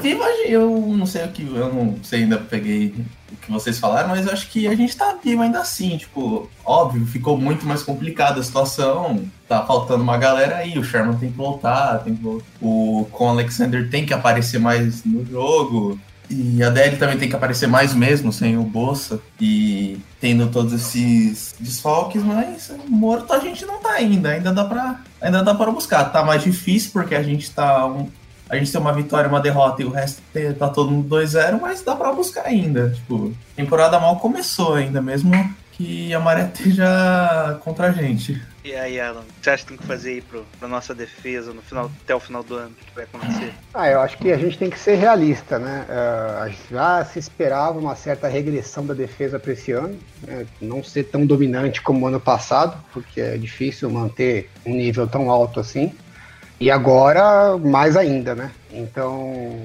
Viva, 0.00 0.24
eu 0.46 0.70
não 0.96 1.06
sei 1.06 1.24
o 1.24 1.28
que. 1.28 1.42
Eu 1.42 1.72
não 1.72 1.96
sei, 2.02 2.22
ainda 2.22 2.38
peguei 2.38 2.94
o 3.30 3.36
que 3.36 3.50
vocês 3.50 3.78
falaram, 3.78 4.08
mas 4.08 4.26
eu 4.26 4.32
acho 4.32 4.48
que 4.48 4.66
a 4.66 4.74
gente 4.74 4.96
tá 4.96 5.16
vivo 5.22 5.42
ainda 5.42 5.60
assim. 5.60 5.96
Tipo, 5.96 6.48
óbvio, 6.64 7.04
ficou 7.06 7.36
muito 7.36 7.66
mais 7.66 7.82
complicada 7.82 8.40
a 8.40 8.42
situação. 8.42 9.24
Tá 9.48 9.64
faltando 9.64 10.02
uma 10.02 10.16
galera 10.16 10.56
aí. 10.56 10.78
O 10.78 10.84
Sherman 10.84 11.16
tem 11.16 11.30
que 11.30 11.36
voltar, 11.36 11.98
tem 11.98 12.14
que 12.14 12.22
voltar. 12.22 12.46
O 12.60 13.06
Con 13.10 13.28
Alexander 13.28 13.88
tem 13.90 14.06
que 14.06 14.14
aparecer 14.14 14.58
mais 14.58 15.04
no 15.04 15.24
jogo. 15.24 15.98
E 16.30 16.62
a 16.62 16.70
DL 16.70 16.96
também 16.96 17.18
tem 17.18 17.28
que 17.28 17.36
aparecer 17.36 17.66
mais 17.66 17.94
mesmo, 17.94 18.32
sem 18.32 18.56
o 18.56 18.62
Bolsa. 18.62 19.20
E 19.40 19.98
tendo 20.20 20.48
todos 20.48 20.72
esses 20.72 21.54
desfalques, 21.60 22.22
mas 22.22 22.72
morto 22.88 23.32
a 23.32 23.38
gente 23.38 23.66
não 23.66 23.78
tá 23.80 23.92
ainda. 23.92 24.30
Ainda 24.30 24.52
dá 24.52 24.64
pra, 24.64 25.00
ainda 25.20 25.42
dá 25.42 25.54
pra 25.54 25.70
buscar. 25.70 26.04
Tá 26.04 26.24
mais 26.24 26.42
difícil 26.42 26.90
porque 26.92 27.14
a 27.14 27.22
gente 27.22 27.50
tá 27.50 27.86
um, 27.86 28.08
a 28.52 28.56
gente 28.58 28.70
tem 28.70 28.78
uma 28.78 28.92
vitória, 28.92 29.30
uma 29.30 29.40
derrota 29.40 29.80
e 29.80 29.86
o 29.86 29.90
resto 29.90 30.20
tá 30.58 30.68
todo 30.68 30.90
mundo 30.90 31.08
2-0, 31.16 31.58
mas 31.58 31.80
dá 31.80 31.96
pra 31.96 32.12
buscar 32.12 32.46
ainda. 32.46 32.90
Tipo, 32.90 33.32
temporada 33.56 33.98
mal 33.98 34.18
começou 34.18 34.74
ainda, 34.74 35.00
mesmo 35.00 35.32
que 35.72 36.12
a 36.12 36.20
maré 36.20 36.44
esteja 36.44 37.58
contra 37.64 37.88
a 37.88 37.92
gente. 37.92 38.38
E 38.62 38.74
aí, 38.74 39.00
Alan, 39.00 39.20
o 39.20 39.24
que 39.24 39.32
você 39.42 39.50
acha 39.50 39.62
que 39.62 39.68
tem 39.70 39.78
que 39.78 39.86
fazer 39.86 40.10
aí 40.10 40.20
pro, 40.20 40.44
pra 40.58 40.68
nossa 40.68 40.94
defesa 40.94 41.54
no 41.54 41.62
final, 41.62 41.90
até 42.04 42.14
o 42.14 42.20
final 42.20 42.42
do 42.42 42.54
ano? 42.54 42.70
O 42.70 42.84
que 42.84 42.94
vai 42.94 43.04
acontecer? 43.04 43.54
Ah, 43.72 43.88
eu 43.88 44.00
acho 44.02 44.18
que 44.18 44.30
a 44.30 44.36
gente 44.36 44.58
tem 44.58 44.68
que 44.68 44.78
ser 44.78 44.96
realista, 44.96 45.58
né? 45.58 45.86
Uh, 45.88 46.54
já 46.70 47.02
se 47.06 47.18
esperava 47.18 47.78
uma 47.78 47.96
certa 47.96 48.28
regressão 48.28 48.84
da 48.84 48.92
defesa 48.92 49.38
para 49.38 49.52
esse 49.52 49.72
ano, 49.72 49.98
né? 50.22 50.46
não 50.60 50.84
ser 50.84 51.04
tão 51.04 51.24
dominante 51.24 51.80
como 51.80 52.04
o 52.04 52.08
ano 52.08 52.20
passado, 52.20 52.76
porque 52.92 53.20
é 53.20 53.38
difícil 53.38 53.88
manter 53.88 54.50
um 54.66 54.74
nível 54.74 55.08
tão 55.08 55.30
alto 55.30 55.58
assim. 55.58 55.92
E 56.62 56.70
agora, 56.70 57.58
mais 57.58 57.96
ainda, 57.96 58.36
né? 58.36 58.52
Então, 58.72 59.64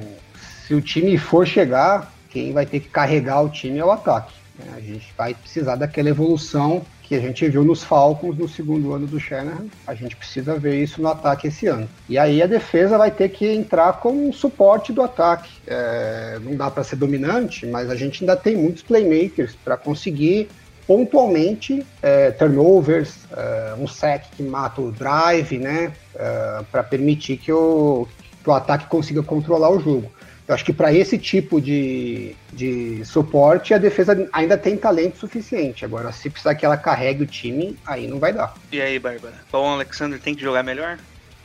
se 0.65 0.73
o 0.73 0.81
time 0.81 1.15
for 1.15 1.45
chegar, 1.45 2.11
quem 2.27 2.51
vai 2.51 2.65
ter 2.65 2.79
que 2.79 2.89
carregar 2.89 3.39
o 3.43 3.49
time 3.49 3.77
é 3.77 3.85
o 3.85 3.91
ataque. 3.91 4.33
Né? 4.57 4.65
A 4.75 4.79
gente 4.79 5.13
vai 5.15 5.35
precisar 5.35 5.75
daquela 5.75 6.09
evolução 6.09 6.81
que 7.03 7.13
a 7.13 7.19
gente 7.19 7.47
viu 7.47 7.63
nos 7.63 7.83
Falcons 7.83 8.35
no 8.35 8.49
segundo 8.49 8.95
ano 8.95 9.05
do 9.05 9.19
Shanahan. 9.19 9.67
A 9.85 9.93
gente 9.93 10.15
precisa 10.15 10.57
ver 10.57 10.81
isso 10.81 10.99
no 10.99 11.07
ataque 11.07 11.49
esse 11.49 11.67
ano. 11.67 11.87
E 12.09 12.17
aí 12.17 12.41
a 12.41 12.47
defesa 12.47 12.97
vai 12.97 13.11
ter 13.11 13.29
que 13.29 13.45
entrar 13.45 13.93
como 13.99 14.27
um 14.27 14.33
suporte 14.33 14.91
do 14.91 15.03
ataque. 15.03 15.51
É, 15.67 16.39
não 16.41 16.55
dá 16.55 16.71
para 16.71 16.83
ser 16.83 16.95
dominante, 16.95 17.67
mas 17.67 17.91
a 17.91 17.95
gente 17.95 18.23
ainda 18.23 18.35
tem 18.35 18.57
muitos 18.57 18.81
playmakers 18.81 19.53
para 19.63 19.77
conseguir 19.77 20.49
pontualmente 20.87 21.85
é, 22.01 22.31
turnovers, 22.31 23.13
é, 23.35 23.75
um 23.77 23.87
sec 23.87 24.23
que 24.35 24.41
mata 24.41 24.81
o 24.81 24.91
drive, 24.91 25.57
né, 25.57 25.91
é, 26.15 26.63
para 26.71 26.81
permitir 26.81 27.37
que 27.37 27.51
o, 27.51 28.07
que 28.41 28.49
o 28.49 28.53
ataque 28.53 28.87
consiga 28.87 29.21
controlar 29.21 29.69
o 29.69 29.79
jogo. 29.79 30.09
Eu 30.47 30.55
acho 30.55 30.63
que 30.63 30.71
para 30.71 30.93
esse 30.93 31.17
tipo 31.17 31.59
de, 31.59 32.33
de 32.53 33.03
suporte, 33.03 33.73
a 33.73 33.77
defesa 33.77 34.29
ainda 34.31 34.57
tem 34.57 34.77
talento 34.77 35.17
suficiente. 35.17 35.83
Agora, 35.83 36.09
se 36.13 36.29
precisar 36.29 36.55
que 36.55 36.65
ela 36.65 36.77
carregue 36.77 37.23
o 37.23 37.27
time, 37.27 37.77
aí 37.85 38.07
não 38.07 38.17
vai 38.17 38.31
dar. 38.31 38.55
E 38.71 38.81
aí, 38.81 38.97
Bárbara? 38.97 39.33
O 39.51 39.57
Alexander 39.57 40.17
tem 40.17 40.33
que 40.33 40.41
jogar 40.41 40.63
melhor? 40.63 40.97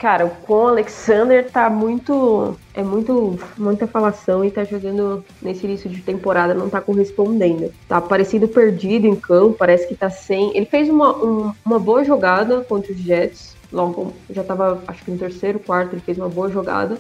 Cara, 0.03 0.29
com 0.29 0.55
o 0.55 0.67
Alexander 0.67 1.49
tá 1.49 1.71
muito. 1.71 2.59
É 2.75 2.83
muito. 2.83 3.39
Muita 3.57 3.87
falação 3.87 4.45
e 4.45 4.51
tá 4.51 4.65
jogando 4.65 5.25
nesse 5.41 5.65
início 5.65 5.89
de 5.89 6.03
temporada, 6.03 6.53
não 6.53 6.69
tá 6.69 6.81
correspondendo. 6.81 7.73
Tá 7.87 8.01
parecendo 8.01 8.49
perdido 8.49 9.07
em 9.07 9.15
campo, 9.15 9.55
parece 9.57 9.87
que 9.87 9.95
tá 9.95 10.11
sem. 10.11 10.57
Ele 10.57 10.67
fez 10.67 10.89
uma, 10.89 11.17
um, 11.17 11.53
uma 11.65 11.79
boa 11.79 12.03
jogada 12.03 12.63
contra 12.63 12.93
os 12.93 12.99
Jets. 12.99 13.55
Logo, 13.73 14.13
já 14.29 14.43
tava, 14.43 14.83
acho 14.89 15.05
que 15.05 15.11
no 15.13 15.19
terceiro, 15.19 15.61
quarto, 15.61 15.95
ele 15.95 16.03
fez 16.03 16.19
uma 16.19 16.29
boa 16.29 16.51
jogada. 16.51 16.99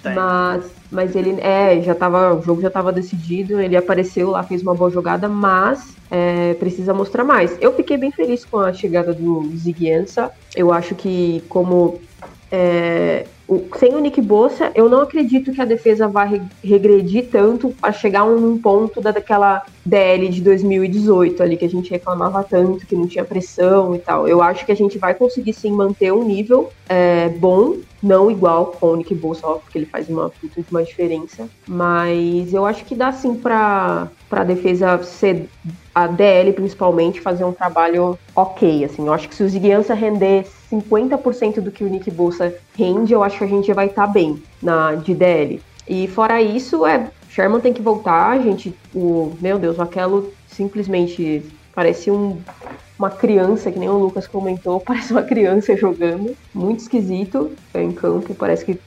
Time. 0.00 0.14
Mas, 0.14 0.64
mas 0.92 1.16
ele 1.16 1.40
é, 1.40 1.82
já 1.82 1.94
tava, 1.94 2.34
o 2.34 2.42
jogo 2.42 2.62
já 2.62 2.68
estava 2.68 2.92
decidido, 2.92 3.60
ele 3.60 3.76
apareceu 3.76 4.30
lá, 4.30 4.44
fez 4.44 4.62
uma 4.62 4.74
boa 4.74 4.90
jogada, 4.90 5.28
mas 5.28 5.94
é, 6.08 6.54
precisa 6.54 6.94
mostrar 6.94 7.24
mais. 7.24 7.58
Eu 7.60 7.74
fiquei 7.74 7.96
bem 7.96 8.12
feliz 8.12 8.44
com 8.44 8.60
a 8.60 8.72
chegada 8.72 9.12
do 9.12 9.50
Ziguiança. 9.56 10.30
Eu 10.54 10.72
acho 10.72 10.94
que 10.94 11.42
como 11.48 12.00
é, 12.50 13.26
sem 13.78 13.94
o 13.94 13.98
Nick 13.98 14.20
Bossa, 14.20 14.70
eu 14.74 14.88
não 14.88 15.00
acredito 15.00 15.52
que 15.52 15.60
a 15.60 15.64
defesa 15.64 16.06
vá 16.06 16.24
re, 16.24 16.42
regredir 16.62 17.28
tanto 17.30 17.74
a 17.82 17.90
chegar 17.90 18.20
a 18.20 18.24
um 18.24 18.58
ponto 18.58 19.00
da, 19.00 19.10
daquela 19.10 19.62
DL 19.84 20.28
de 20.28 20.42
2018 20.42 21.42
ali 21.42 21.56
que 21.56 21.64
a 21.64 21.68
gente 21.68 21.90
reclamava 21.90 22.42
tanto, 22.42 22.86
que 22.86 22.94
não 22.94 23.06
tinha 23.06 23.24
pressão 23.24 23.94
e 23.94 23.98
tal. 23.98 24.28
Eu 24.28 24.42
acho 24.42 24.66
que 24.66 24.72
a 24.72 24.76
gente 24.76 24.98
vai 24.98 25.14
conseguir 25.14 25.54
sim 25.54 25.72
manter 25.72 26.12
um 26.12 26.24
nível 26.24 26.70
é, 26.88 27.30
bom, 27.30 27.76
não 28.02 28.30
igual 28.30 28.66
com 28.66 28.88
o 28.88 28.96
Nick 28.96 29.14
Bossa, 29.14 29.46
porque 29.46 29.78
ele 29.78 29.86
faz 29.86 30.08
uma 30.08 30.28
puta 30.28 30.60
uma 30.70 30.82
diferença, 30.82 31.48
mas 31.66 32.52
eu 32.52 32.66
acho 32.66 32.84
que 32.84 32.94
dá 32.94 33.12
sim 33.12 33.34
para 33.34 34.08
para 34.28 34.44
defesa 34.44 35.02
ser 35.02 35.48
a 35.94 36.06
DL 36.06 36.52
principalmente 36.52 37.20
fazer 37.20 37.44
um 37.44 37.52
trabalho 37.52 38.18
ok, 38.36 38.84
assim. 38.84 39.06
Eu 39.06 39.12
acho 39.12 39.28
que 39.28 39.34
se 39.34 39.42
o 39.42 39.48
Ziguiança 39.48 39.94
render 39.94 40.44
50% 40.70 41.60
do 41.60 41.70
que 41.70 41.84
o 41.84 41.88
Nick 41.88 42.10
Bolsa 42.10 42.54
rende, 42.76 43.12
eu 43.12 43.22
acho 43.22 43.38
que 43.38 43.44
a 43.44 43.48
gente 43.48 43.72
vai 43.72 43.86
estar 43.86 44.06
tá 44.06 44.12
bem 44.12 44.42
na 44.62 44.94
de 44.94 45.14
DL. 45.14 45.60
E 45.88 46.06
fora 46.08 46.40
isso, 46.42 46.86
é 46.86 47.10
Sherman 47.30 47.60
tem 47.60 47.72
que 47.72 47.82
voltar, 47.82 48.30
a 48.30 48.38
gente, 48.38 48.74
o 48.94 49.32
meu 49.40 49.58
Deus, 49.58 49.78
o 49.78 49.82
Aquelo 49.82 50.32
simplesmente 50.46 51.42
parece 51.74 52.10
um 52.10 52.38
uma 52.98 53.10
criança, 53.10 53.70
que 53.70 53.78
nem 53.78 53.88
o 53.88 53.96
Lucas 53.96 54.26
comentou, 54.26 54.80
parece 54.84 55.12
uma 55.12 55.22
criança 55.22 55.76
jogando. 55.76 56.36
Muito 56.52 56.80
esquisito 56.80 57.52
em 57.74 57.92
campo. 57.92 58.34
Parece 58.34 58.64
que 58.64 58.78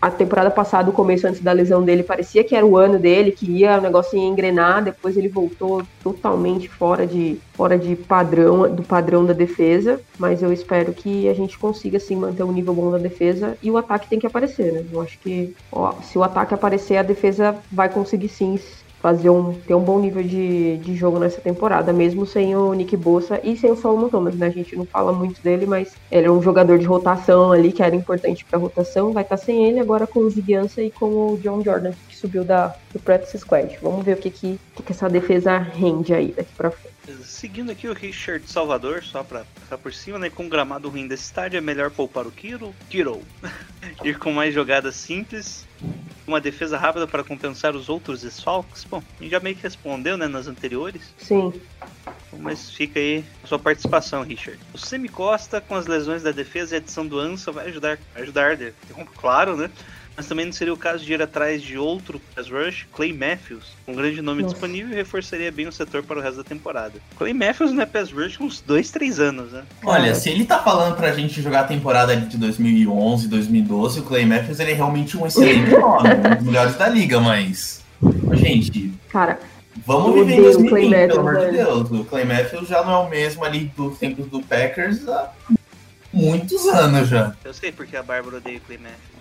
a 0.00 0.10
temporada 0.10 0.50
passada, 0.50 0.90
o 0.90 0.92
começo 0.92 1.26
antes 1.26 1.40
da 1.40 1.52
lesão 1.52 1.82
dele, 1.82 2.02
parecia 2.02 2.44
que 2.44 2.54
era 2.54 2.66
o 2.66 2.76
ano 2.76 2.98
dele, 2.98 3.32
que 3.32 3.50
ia 3.50 3.78
o 3.78 3.80
negócio 3.80 4.18
ia 4.18 4.26
engrenar. 4.26 4.84
Depois 4.84 5.16
ele 5.16 5.28
voltou 5.28 5.82
totalmente 6.02 6.68
fora 6.68 7.06
de, 7.06 7.38
fora 7.54 7.78
de 7.78 7.96
padrão, 7.96 8.74
do 8.74 8.82
padrão 8.82 9.24
da 9.24 9.32
defesa. 9.32 10.00
Mas 10.18 10.42
eu 10.42 10.52
espero 10.52 10.92
que 10.92 11.28
a 11.28 11.34
gente 11.34 11.58
consiga 11.58 11.98
sim 11.98 12.16
manter 12.16 12.42
um 12.42 12.52
nível 12.52 12.74
bom 12.74 12.90
da 12.90 12.98
defesa. 12.98 13.56
E 13.62 13.70
o 13.70 13.78
ataque 13.78 14.08
tem 14.08 14.18
que 14.18 14.26
aparecer, 14.26 14.72
né? 14.72 14.84
Eu 14.92 15.00
acho 15.00 15.18
que 15.18 15.54
ó, 15.72 15.92
se 16.02 16.18
o 16.18 16.22
ataque 16.22 16.52
aparecer, 16.52 16.96
a 16.96 17.02
defesa 17.02 17.56
vai 17.72 17.88
conseguir 17.88 18.28
sim 18.28 18.58
fazer 19.00 19.30
um, 19.30 19.54
ter 19.54 19.74
um 19.74 19.80
bom 19.80 20.00
nível 20.00 20.22
de, 20.22 20.76
de 20.78 20.96
jogo 20.96 21.18
nessa 21.18 21.40
temporada, 21.40 21.92
mesmo 21.92 22.26
sem 22.26 22.56
o 22.56 22.72
Nick 22.72 22.96
Bossa 22.96 23.40
e 23.42 23.56
sem 23.56 23.70
o 23.70 23.76
Solomon 23.76 24.08
Thomas, 24.08 24.34
né? 24.34 24.46
A 24.46 24.50
gente 24.50 24.76
não 24.76 24.84
fala 24.84 25.12
muito 25.12 25.40
dele, 25.42 25.66
mas 25.66 25.94
ele 26.10 26.26
é 26.26 26.30
um 26.30 26.42
jogador 26.42 26.78
de 26.78 26.86
rotação 26.86 27.52
ali, 27.52 27.72
que 27.72 27.82
era 27.82 27.94
importante 27.94 28.44
para 28.44 28.58
rotação, 28.58 29.12
vai 29.12 29.22
estar 29.22 29.36
tá 29.36 29.42
sem 29.42 29.66
ele 29.66 29.80
agora 29.80 30.06
com 30.06 30.20
o 30.20 30.30
Ziguiança 30.30 30.82
e 30.82 30.90
com 30.90 31.32
o 31.32 31.40
John 31.42 31.62
Jordan, 31.62 31.92
que 32.08 32.16
subiu 32.16 32.44
da, 32.44 32.74
do 32.92 32.98
Practice 32.98 33.38
Squad. 33.38 33.78
Vamos 33.80 34.04
ver 34.04 34.14
o 34.14 34.20
que, 34.20 34.30
que, 34.30 34.58
que 34.84 34.92
essa 34.92 35.08
defesa 35.08 35.56
rende 35.58 36.12
aí 36.12 36.32
daqui 36.36 36.52
pra 36.56 36.70
frente. 36.70 36.98
Seguindo 37.24 37.70
aqui 37.70 37.88
o 37.88 37.94
Richard 37.94 38.50
Salvador, 38.50 39.02
só 39.02 39.22
pra 39.22 39.44
passar 39.60 39.78
por 39.78 39.94
cima, 39.94 40.18
né? 40.18 40.28
Com 40.28 40.46
o 40.46 40.48
gramado 40.48 40.88
ruim 40.88 41.06
desse 41.06 41.24
estádio, 41.24 41.56
é 41.56 41.60
melhor 41.60 41.90
poupar 41.90 42.26
o 42.26 42.30
Kiro? 42.30 42.74
Kiro. 42.90 43.20
Ir 44.04 44.18
com 44.18 44.32
mais 44.32 44.52
jogadas 44.52 44.94
simples, 44.96 45.66
uma 46.26 46.40
defesa 46.40 46.76
rápida 46.76 47.06
para 47.06 47.24
compensar 47.24 47.74
os 47.74 47.88
outros 47.88 48.22
desfalques? 48.22 48.84
Bom, 48.84 49.02
a 49.18 49.22
gente 49.22 49.32
já 49.32 49.40
meio 49.40 49.56
que 49.56 49.62
respondeu, 49.62 50.16
né, 50.16 50.28
nas 50.28 50.46
anteriores. 50.46 51.14
Sim. 51.18 51.52
Mas 52.38 52.70
fica 52.70 53.00
aí 53.00 53.24
a 53.42 53.46
sua 53.46 53.58
participação, 53.58 54.22
Richard. 54.22 54.60
O 54.74 54.78
Semi 54.78 55.08
Costa, 55.08 55.60
com 55.60 55.74
as 55.74 55.86
lesões 55.86 56.22
da 56.22 56.30
defesa 56.30 56.74
e 56.74 56.76
a 56.76 56.78
adição 56.78 57.06
do 57.06 57.18
Ansa, 57.18 57.50
vai 57.50 57.66
ajudar, 57.68 57.98
vai 58.12 58.22
ajudar, 58.22 58.56
claro, 59.16 59.56
né? 59.56 59.70
Mas 60.18 60.26
também 60.26 60.46
não 60.46 60.52
seria 60.52 60.74
o 60.74 60.76
caso 60.76 61.04
de 61.04 61.12
ir 61.12 61.22
atrás 61.22 61.62
de 61.62 61.78
outro 61.78 62.20
pass 62.34 62.48
rush, 62.50 62.88
Clay 62.92 63.12
Matthews, 63.12 63.66
um 63.86 63.94
grande 63.94 64.20
nome 64.20 64.42
Nossa. 64.42 64.52
disponível 64.52 64.92
e 64.92 64.96
reforçaria 64.96 65.52
bem 65.52 65.68
o 65.68 65.72
setor 65.72 66.02
para 66.02 66.18
o 66.18 66.20
resto 66.20 66.38
da 66.38 66.42
temporada. 66.42 66.94
Clay 67.16 67.32
Matthews 67.32 67.70
não 67.70 67.82
é 67.84 67.86
pass 67.86 68.10
rush 68.10 68.40
uns 68.40 68.60
2, 68.60 68.90
3 68.90 69.20
anos, 69.20 69.52
né? 69.52 69.62
Olha, 69.84 70.12
se 70.16 70.28
ele 70.28 70.44
tá 70.44 70.58
falando 70.58 70.96
pra 70.96 71.12
gente 71.12 71.40
jogar 71.40 71.60
a 71.60 71.64
temporada 71.64 72.16
de 72.16 72.36
2011, 72.36 73.28
2012, 73.28 74.00
o 74.00 74.02
Clay 74.02 74.26
Matthews 74.26 74.58
ele 74.58 74.72
é 74.72 74.74
realmente 74.74 75.16
um 75.16 75.24
excelente 75.24 75.70
nome, 75.78 76.08
um 76.08 76.34
dos 76.34 76.44
melhores 76.44 76.74
da 76.74 76.88
liga, 76.88 77.20
mas... 77.20 77.84
Gente... 78.32 78.92
Cara... 79.10 79.38
Vamos 79.86 80.12
viver 80.12 80.40
em 80.40 80.42
2020, 80.42 80.90
pelo 80.90 81.20
amor 81.20 81.38
de 81.46 81.52
Deus. 81.52 81.90
O 81.92 82.04
Clay 82.04 82.24
Matthews 82.24 82.68
já 82.68 82.82
não 82.82 82.92
é 82.92 82.96
o 82.96 83.08
mesmo 83.08 83.44
ali 83.44 83.70
dos 83.76 83.96
tempos 83.96 84.26
do 84.26 84.42
Packers 84.42 85.06
há 85.08 85.30
muitos 86.12 86.66
anos 86.66 87.08
já. 87.08 87.32
Eu 87.44 87.54
sei 87.54 87.70
porque 87.70 87.96
a 87.96 88.02
Bárbara 88.02 88.38
odeia 88.38 88.58
o 88.58 88.60
Clay 88.62 88.78
Matthews. 88.78 89.17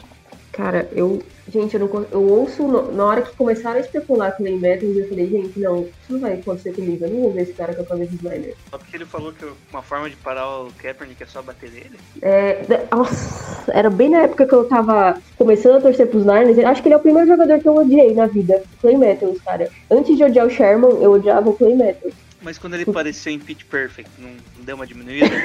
Cara, 0.51 0.89
eu. 0.93 1.21
Gente, 1.49 1.75
eu, 1.75 1.79
não, 1.79 2.05
eu 2.11 2.21
ouço. 2.21 2.67
Na 2.91 3.05
hora 3.05 3.21
que 3.21 3.35
começaram 3.35 3.77
a 3.77 3.79
especular 3.79 4.35
com 4.35 4.43
o 4.43 4.59
Matthews, 4.59 4.97
eu 4.97 5.07
falei, 5.07 5.29
gente, 5.29 5.59
não, 5.59 5.83
isso 5.83 6.11
não 6.11 6.19
vai 6.19 6.33
acontecer 6.33 6.73
comigo. 6.73 7.05
Eu 7.05 7.09
não 7.09 7.21
vou 7.21 7.31
ver 7.31 7.43
esse 7.43 7.53
cara 7.53 7.73
com 7.73 7.83
a 7.83 7.85
camisa 7.85 8.11
de 8.11 8.17
Snyder. 8.17 8.55
Só 8.69 8.77
porque 8.77 8.97
ele 8.97 9.05
falou 9.05 9.31
que 9.31 9.45
uma 9.71 9.81
forma 9.81 10.09
de 10.09 10.17
parar 10.17 10.45
o 10.61 10.71
Kaepernick 10.73 11.23
é 11.23 11.25
só 11.25 11.41
bater 11.41 11.71
nele? 11.71 11.97
É. 12.21 12.65
Nossa, 12.91 13.71
era 13.71 13.89
bem 13.89 14.09
na 14.09 14.23
época 14.23 14.45
que 14.45 14.53
eu 14.53 14.65
tava 14.65 15.21
começando 15.37 15.77
a 15.77 15.81
torcer 15.81 16.07
pros 16.07 16.25
Niners. 16.25 16.59
Acho 16.59 16.81
que 16.81 16.89
ele 16.89 16.95
é 16.95 16.97
o 16.97 17.01
primeiro 17.01 17.29
jogador 17.29 17.59
que 17.59 17.67
eu 17.67 17.77
odiei 17.77 18.13
na 18.13 18.27
vida. 18.27 18.61
Clay 18.81 18.97
Matthews, 18.97 19.39
cara. 19.41 19.69
Antes 19.89 20.17
de 20.17 20.23
odiar 20.23 20.47
o 20.47 20.49
Sherman, 20.49 21.01
eu 21.01 21.11
odiava 21.13 21.49
o 21.49 21.53
Clay 21.53 21.75
Matthews. 21.75 22.13
Mas 22.41 22.57
quando 22.57 22.75
ele 22.75 22.89
apareceu 22.89 23.33
em 23.33 23.39
Pitch 23.39 23.63
Perfect, 23.65 24.09
não, 24.19 24.29
não 24.29 24.65
deu 24.65 24.75
uma 24.75 24.85
diminuída? 24.85 25.27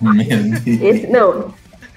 Meu 0.00 0.60
Deus. 0.60 0.80
Esse, 0.82 1.06
não, 1.06 1.54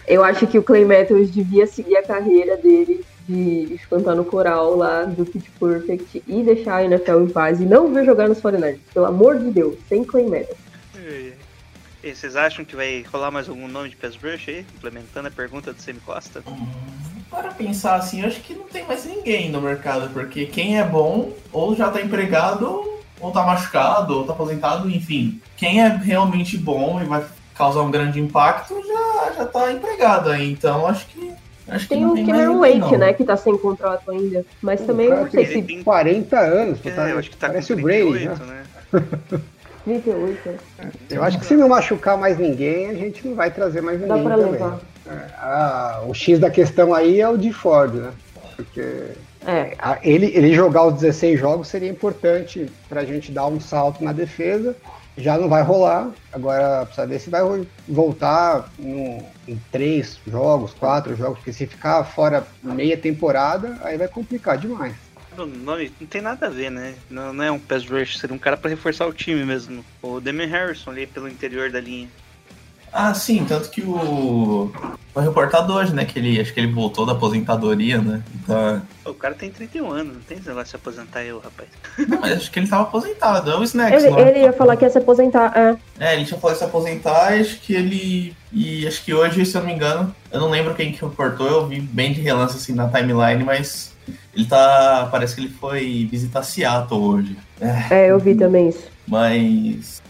eu 0.08 0.24
acho 0.24 0.48
que 0.48 0.58
o 0.58 0.64
Clay 0.64 0.86
Matthews 0.86 1.30
devia 1.30 1.68
seguir 1.68 1.98
a 1.98 2.04
carreira 2.04 2.56
dele 2.58 3.06
de 3.28 3.80
cantar 3.90 4.16
no 4.16 4.24
coral 4.24 4.76
lá 4.76 5.04
do 5.04 5.26
Pitch 5.26 5.48
Perfect 5.60 6.24
e 6.26 6.44
deixar 6.44 6.78
a 6.78 6.86
NFL 6.86 7.24
em 7.24 7.30
paz 7.30 7.60
e 7.60 7.66
não 7.66 7.94
vir 7.94 8.06
jogar 8.06 8.30
nos 8.30 8.42
49ers. 8.42 8.80
Pelo 8.94 9.06
amor 9.06 9.38
de 9.38 9.52
Deus, 9.52 9.76
sem 9.90 10.04
Clay 10.06 10.26
Matthews. 10.26 10.58
E 12.04 12.16
vocês 12.16 12.38
acham 12.38 12.64
que 12.64 12.76
vai 12.76 13.04
rolar 13.12 13.32
mais 13.32 13.50
algum 13.50 13.68
nome 13.68 13.90
de 13.90 13.98
pass 13.98 14.16
rush 14.16 14.48
aí? 14.48 14.66
Implementando 14.78 15.28
a 15.28 15.32
pergunta 15.32 15.74
do 15.74 15.82
Semi 15.82 16.00
Costa? 16.00 16.42
Para 17.30 17.52
pensar 17.52 17.96
assim, 17.96 18.22
eu 18.22 18.28
acho 18.28 18.40
que 18.40 18.54
não 18.54 18.64
tem 18.64 18.86
mais 18.86 19.04
ninguém 19.04 19.50
no 19.50 19.60
mercado, 19.60 20.10
porque 20.14 20.46
quem 20.46 20.80
é 20.80 20.84
bom 20.86 21.34
ou 21.52 21.76
já 21.76 21.92
tá 21.92 22.02
empregado, 22.02 23.02
ou 23.20 23.32
tá 23.32 23.44
machucado, 23.44 24.20
ou 24.20 24.26
tá 24.26 24.32
aposentado, 24.32 24.90
enfim. 24.90 25.42
Quem 25.58 25.82
é 25.82 25.88
realmente 25.90 26.58
bom 26.58 27.02
e 27.02 27.06
vai 27.06 27.26
causar 27.58 27.82
um 27.82 27.92
grande 27.92 28.20
impacto, 28.20 28.76
já, 28.86 29.32
já 29.34 29.46
tá 29.46 29.72
empregado 29.72 30.30
aí. 30.30 30.52
Então 30.52 30.86
acho 30.88 31.08
que. 31.08 31.32
Acho 31.70 31.84
que 31.90 31.96
Tem 31.96 32.02
não 32.02 32.12
o 32.12 32.16
tem 32.16 32.26
mais 32.26 32.38
Cameron 32.46 32.60
Wake, 32.62 32.80
não. 32.94 32.98
né, 32.98 33.12
que 33.14 33.24
tá 33.26 33.36
sem 33.36 33.58
contrato 33.58 34.10
ainda. 34.10 34.46
Mas 34.62 34.80
também 34.82 35.08
O 35.08 35.10
cara 35.10 35.22
não 35.24 35.32
sei 35.32 35.46
tem 35.46 35.54
se. 35.56 35.62
Tem- 35.68 35.84
40 35.84 36.40
anos, 36.40 36.80
É, 36.86 36.92
tá- 36.92 37.10
eu 37.10 37.20
acho 37.20 37.30
que 37.30 37.36
tá 37.36 37.48
parece 37.48 37.74
com 37.74 37.80
o 37.80 37.84
Brady. 37.84 38.04
38, 38.30 38.44
né? 38.46 38.64
né? 38.94 39.40
38, 39.84 40.50
né? 40.80 40.92
Eu 41.10 41.24
acho 41.24 41.40
que 41.40 41.46
se 41.46 41.56
não 41.58 41.68
machucar 41.68 42.18
mais 42.18 42.38
ninguém, 42.38 42.90
a 42.90 42.94
gente 42.94 43.28
não 43.28 43.36
vai 43.36 43.52
trazer 43.52 43.82
mais 43.82 44.00
Dá 44.00 44.08
ninguém 44.16 44.24
pra 44.24 44.36
também. 44.38 44.52
levar. 44.54 44.80
É, 45.08 45.12
ah, 45.38 46.04
o 46.08 46.14
X 46.14 46.40
da 46.40 46.50
questão 46.50 46.94
aí 46.94 47.20
é 47.20 47.28
o 47.28 47.38
de 47.38 47.52
Ford, 47.52 47.94
né? 47.96 48.12
Porque 48.56 49.04
É. 49.46 49.74
a- 49.80 49.98
ele, 50.04 50.28
ele 50.36 50.54
jogar 50.54 50.86
os 50.86 50.94
16 50.96 51.38
jogos 51.40 51.68
seria 51.68 51.90
importante 51.90 52.70
pra 52.90 53.04
gente 53.06 53.32
dar 53.32 53.48
um 53.48 53.60
salto 53.60 54.04
na 54.04 54.12
defesa. 54.14 54.74
Já 55.18 55.38
não 55.38 55.50
vai 55.50 55.64
rolar. 55.64 56.12
Agora 56.32 56.86
precisa 56.86 57.08
ver 57.08 57.20
se 57.20 57.30
vai 57.30 57.42
voltar 57.88 58.70
no- 58.78 59.26
em 59.48 59.60
três 59.72 60.20
jogos, 60.28 60.74
quatro 60.74 61.16
jogos, 61.16 61.40
porque 61.40 61.52
se 61.54 61.66
ficar 61.66 62.04
fora 62.04 62.46
meia 62.62 62.96
temporada, 62.98 63.78
aí 63.82 63.98
vai 63.98 64.08
complicar 64.08 64.58
demais. 64.58 64.94
Não 65.36 66.08
tem 66.10 66.22
nada 66.22 66.48
a 66.48 66.50
ver, 66.50 66.72
né? 66.72 66.96
Não, 67.10 67.32
não 67.32 67.44
é 67.44 67.52
um 67.52 67.60
pass 67.60 67.86
rush, 67.86 68.18
seria 68.18 68.36
um 68.36 68.40
cara 68.40 68.58
pra 68.58 68.70
reforçar 68.70 69.06
o 69.06 69.14
time 69.14 69.44
mesmo. 69.46 69.86
O 70.02 70.20
Damian 70.20 70.48
Harrison 70.48 70.90
ali 70.92 71.06
pelo 71.06 71.28
interior 71.28 71.72
da 71.72 71.80
linha. 71.80 72.10
Ah, 72.92 73.14
sim, 73.14 73.46
tanto 73.48 73.70
que 73.70 73.82
o. 73.82 74.72
Foi 75.14 75.24
reportado 75.24 75.74
hoje, 75.74 75.94
né? 75.94 76.06
Que 76.06 76.20
ele. 76.20 76.40
Acho 76.40 76.54
que 76.54 76.60
ele 76.60 76.72
voltou 76.72 77.06
da 77.06 77.14
aposentadoria, 77.14 78.00
né? 78.00 78.22
O 79.06 79.14
cara 79.14 79.34
tem 79.34 79.50
31 79.50 79.92
anos, 79.92 80.14
não 80.16 80.22
tem 80.22 80.38
esse 80.38 80.48
negócio 80.48 80.66
de 80.66 80.70
se 80.72 80.76
aposentar 80.76 81.24
eu, 81.24 81.40
rapaz. 81.40 81.70
não, 82.08 82.20
mas 82.20 82.34
acho 82.34 82.52
que 82.52 82.60
ele 82.60 82.68
tava 82.68 82.84
aposentado, 82.84 83.52
é 83.52 83.56
o 83.58 83.64
Snacks, 83.64 84.04
Ele, 84.04 84.12
não 84.12 84.20
é? 84.20 84.30
ele 84.30 84.40
ia 84.40 84.54
falar 84.54 84.76
que 84.78 84.86
ia 84.86 84.90
se 84.90 84.98
aposentar. 84.98 85.52
É. 85.58 85.78
É, 86.00 86.16
ele 86.16 86.26
tinha 86.26 86.40
falado 86.40 86.56
de 86.56 86.60
se 86.60 86.66
aposentar, 86.66 87.36
e 87.36 87.42
acho 87.42 87.60
que 87.60 87.74
ele. 87.74 88.36
E 88.52 88.88
acho 88.88 89.04
que 89.04 89.14
hoje, 89.14 89.46
se 89.46 89.56
eu 89.58 89.62
não 89.62 89.68
me 89.68 89.76
engano, 89.76 90.16
eu 90.32 90.40
não 90.40 90.50
lembro 90.50 90.76
quem 90.76 90.92
que 90.92 91.04
reportou, 91.04 91.48
eu 91.48 91.68
vi 91.68 91.80
bem 91.80 92.14
de 92.14 92.22
relance 92.22 92.56
assim 92.56 92.74
na 92.74 92.88
timeline, 92.88 93.44
mas 93.44 93.94
ele 94.36 94.46
tá. 94.46 95.08
Parece 95.12 95.36
que 95.36 95.42
ele 95.42 95.50
foi 95.50 96.08
visitar 96.10 96.44
Seattle 96.44 97.00
hoje. 97.00 97.38
É, 97.60 98.06
É, 98.06 98.12
eu 98.12 98.20
vi 98.20 98.36
também 98.36 98.70
isso. 98.70 98.88
mas. 99.08 100.02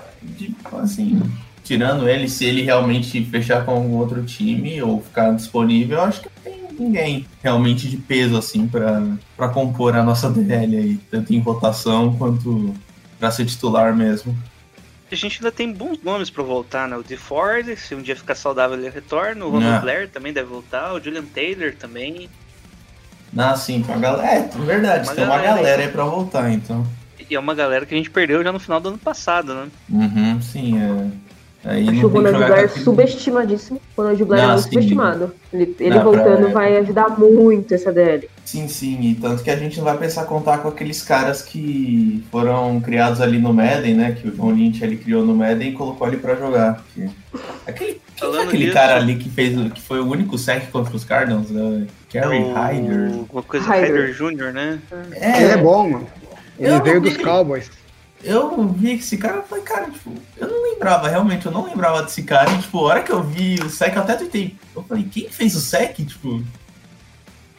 assim. 0.73 1.21
Tirando 1.67 2.07
ele, 2.07 2.29
se 2.29 2.45
ele 2.45 2.61
realmente 2.61 3.21
fechar 3.25 3.65
com 3.65 3.71
algum 3.71 3.95
outro 3.97 4.23
time 4.23 4.81
ou 4.81 5.01
ficar 5.01 5.31
disponível, 5.35 5.97
eu 5.97 6.03
acho 6.05 6.21
que 6.21 6.29
não 6.45 6.53
tem 6.53 6.63
ninguém 6.79 7.25
realmente 7.43 7.89
de 7.89 7.97
peso 7.97 8.37
assim 8.37 8.65
pra 8.69 9.03
pra 9.35 9.49
compor 9.49 9.93
a 9.93 10.01
nossa 10.01 10.29
DL 10.31 10.77
aí, 10.77 10.97
tanto 11.11 11.33
em 11.33 11.39
rotação 11.39 12.15
quanto 12.15 12.73
pra 13.19 13.29
ser 13.31 13.43
titular 13.45 13.93
mesmo. 13.93 14.33
A 15.11 15.15
gente 15.15 15.39
ainda 15.39 15.51
tem 15.51 15.73
bons 15.73 15.99
nomes 16.01 16.29
pra 16.29 16.41
voltar, 16.41 16.87
né? 16.87 16.95
O 16.95 17.03
De 17.03 17.17
Ford, 17.17 17.75
se 17.77 17.93
um 17.93 18.01
dia 18.01 18.15
ficar 18.15 18.35
saudável 18.35 18.77
ele 18.77 18.89
retorna. 18.89 19.43
O 19.45 19.49
Ronald 19.49 19.75
É. 19.77 19.81
Blair 19.81 20.09
também 20.09 20.31
deve 20.31 20.47
voltar. 20.47 20.93
O 20.93 21.01
Julian 21.03 21.25
Taylor 21.25 21.73
também. 21.75 22.29
Ah, 23.37 23.57
sim, 23.57 23.81
tem 23.83 23.93
uma 23.93 24.01
galera. 24.01 24.27
É, 24.29 24.41
verdade, 24.65 25.07
Uma 25.09 25.15
tem 25.15 25.23
uma 25.25 25.35
galera 25.35 25.51
aí. 25.55 25.57
galera 25.63 25.81
aí 25.83 25.87
pra 25.89 26.05
voltar, 26.05 26.49
então. 26.51 26.87
E 27.29 27.35
é 27.35 27.39
uma 27.39 27.53
galera 27.53 27.85
que 27.85 27.93
a 27.93 27.97
gente 27.97 28.09
perdeu 28.09 28.41
já 28.41 28.53
no 28.53 28.59
final 28.59 28.79
do 28.79 28.87
ano 28.87 28.97
passado, 28.97 29.53
né? 29.53 29.67
Uhum, 29.89 30.41
sim, 30.41 30.77
é. 30.81 31.26
Aí 31.69 31.89
Acho 31.89 32.05
o 32.05 32.09
Ronald 32.09 32.37
Blair 32.37 32.65
aquele- 32.65 32.83
subestimadíssimo. 32.85 33.81
O 33.97 34.01
Ronald 34.01 34.23
Blair 34.23 34.41
é 34.43 34.47
Não, 34.47 34.53
muito 34.53 34.63
sim. 34.63 34.69
subestimado. 34.71 35.33
Ele, 35.51 35.75
ele 35.79 35.89
Não, 35.89 36.01
pra- 36.01 36.03
voltando 36.23 36.49
vai 36.53 36.77
ajudar 36.77 37.09
muito 37.19 37.73
essa 37.73 37.91
DL. 37.91 38.29
Sim, 38.45 38.69
sim, 38.69 39.01
e 39.01 39.15
tanto 39.15 39.43
que 39.43 39.49
a 39.49 39.55
gente 39.57 39.77
não 39.77 39.83
vai 39.83 39.97
pensar 39.97 40.23
contar 40.23 40.59
com 40.59 40.69
aqueles 40.69 41.01
caras 41.01 41.41
que 41.41 42.23
foram 42.31 42.79
criados 42.79 43.19
ali 43.19 43.37
no 43.37 43.53
Madden, 43.53 43.95
né? 43.95 44.11
Que 44.13 44.29
o 44.29 44.31
John 44.31 44.51
Lynch 44.51 44.81
ele 44.81 44.95
criou 44.95 45.25
no 45.25 45.35
Madden 45.35 45.71
e 45.71 45.73
colocou 45.73 46.07
ali 46.07 46.15
pra 46.15 46.35
jogar. 46.35 46.81
Aquele, 47.65 47.99
Falando 48.17 48.47
aquele 48.47 48.71
cara 48.71 48.95
ali 48.95 49.15
que 49.17 49.29
fez 49.29 49.53
que 49.73 49.81
foi 49.81 49.99
o 49.99 50.07
único 50.09 50.37
sec 50.37 50.71
contra 50.71 50.95
os 50.95 51.03
Cardinals? 51.03 51.49
né? 51.51 51.85
Gary 52.13 52.37
É 52.37 52.39
o- 52.39 52.53
Hyder. 52.53 53.11
Alguma 53.13 53.43
coisa 53.43 53.65
Hyder. 53.67 53.91
Hyder 53.91 54.13
Jr., 54.13 54.53
né? 54.53 54.79
É, 55.11 55.43
Ele 55.43 55.51
é 55.51 55.57
bom, 55.57 55.89
mano. 55.89 56.07
Ele 56.57 56.71
Eu 56.71 56.81
veio 56.81 57.01
dos 57.01 57.17
Cowboys. 57.17 57.69
Eu 58.23 58.67
vi 58.69 58.93
esse 58.93 59.17
cara, 59.17 59.37
eu 59.37 59.43
falei, 59.43 59.63
cara, 59.63 59.89
tipo, 59.91 60.13
eu 60.37 60.47
não 60.47 60.63
lembrava, 60.73 61.07
realmente, 61.07 61.45
eu 61.45 61.51
não 61.51 61.65
lembrava 61.65 62.03
desse 62.03 62.23
cara. 62.23 62.51
E, 62.51 62.59
tipo, 62.61 62.79
a 62.79 62.83
hora 62.83 63.03
que 63.03 63.11
eu 63.11 63.23
vi 63.23 63.55
o 63.61 63.69
sec, 63.69 63.95
eu 63.95 64.01
até 64.01 64.15
tuitei. 64.15 64.55
Eu 64.75 64.83
falei, 64.83 65.03
quem 65.03 65.29
fez 65.29 65.55
o 65.55 65.61
sec? 65.61 65.95
Tipo, 65.97 66.43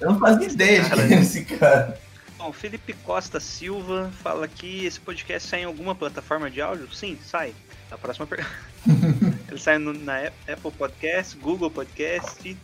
eu 0.00 0.12
não 0.12 0.18
fazia 0.18 0.46
ideia 0.48 0.82
de 0.82 0.90
quem 0.90 1.00
era 1.04 1.14
esse 1.14 1.44
cara. 1.44 2.00
Bom, 2.36 2.52
Felipe 2.52 2.92
Costa 3.04 3.40
Silva 3.40 4.12
fala 4.22 4.46
que 4.46 4.84
esse 4.86 5.00
podcast 5.00 5.48
sai 5.48 5.62
em 5.62 5.64
alguma 5.64 5.94
plataforma 5.94 6.48
de 6.50 6.60
áudio? 6.60 6.88
Sim, 6.94 7.18
sai. 7.24 7.52
A 7.90 7.96
próxima 7.98 8.26
pergunta. 8.26 8.54
Ele 9.50 9.58
sai 9.58 9.78
no- 9.78 9.92
na 9.94 10.18
Ap- 10.26 10.34
Apple 10.48 10.70
Podcast, 10.72 11.36
Google 11.38 11.70
Podcast, 11.70 12.56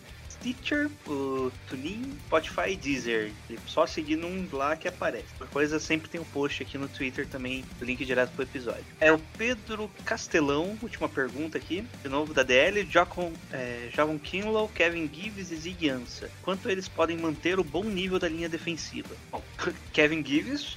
Stitcher, 0.45 0.91
o 1.07 1.51
TuneIn, 1.71 2.19
Spotify 2.27 2.73
e 2.73 2.77
Deezer. 2.77 3.33
Só 3.67 3.87
seguindo 3.87 4.27
um 4.27 4.47
lá 4.53 4.77
que 4.77 4.87
aparece. 4.87 5.25
Qualquer 5.39 5.53
coisa 5.53 5.81
sempre 5.81 6.07
tem 6.07 6.21
um 6.21 6.25
post 6.25 6.63
aqui 6.63 6.77
no 6.77 6.87
Twitter 6.87 7.27
também, 7.27 7.65
link 7.81 8.05
direto 8.05 8.33
pro 8.33 8.43
episódio. 8.43 8.85
É 9.01 9.11
o 9.11 9.19
Pedro 9.39 9.91
Castelão, 10.05 10.77
última 10.83 11.09
pergunta 11.09 11.57
aqui, 11.57 11.87
de 12.03 12.09
novo 12.11 12.35
da 12.35 12.43
DL, 12.43 12.87
Jocon, 12.91 13.33
é, 13.51 13.89
Javon 13.95 14.19
Kinlow, 14.19 14.69
Kevin 14.69 15.09
Gibbs 15.11 15.51
e 15.51 15.57
Zig 15.57 15.89
Ansah. 15.89 16.29
Quanto 16.43 16.69
eles 16.69 16.89
podem 16.89 17.17
manter 17.17 17.59
o 17.59 17.65
bom 17.65 17.85
nível 17.85 18.19
da 18.19 18.29
linha 18.29 18.49
defensiva? 18.49 19.17
Bom, 19.33 19.43
Kevin 19.95 20.23
Gibbs 20.23 20.77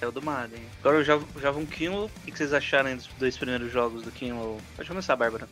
é 0.00 0.06
o 0.06 0.12
do 0.12 0.22
Madden. 0.22 0.62
Agora 0.80 0.98
o 0.98 1.40
Javon 1.40 1.66
Kinlow, 1.66 2.06
o 2.06 2.30
que 2.30 2.36
vocês 2.36 2.52
acharam 2.52 2.94
dos 2.94 3.08
dois 3.18 3.36
primeiros 3.36 3.72
jogos 3.72 4.02
do 4.02 4.12
Kinlow? 4.12 4.60
Pode 4.76 4.88
começar, 4.88 5.16
Bárbara. 5.16 5.48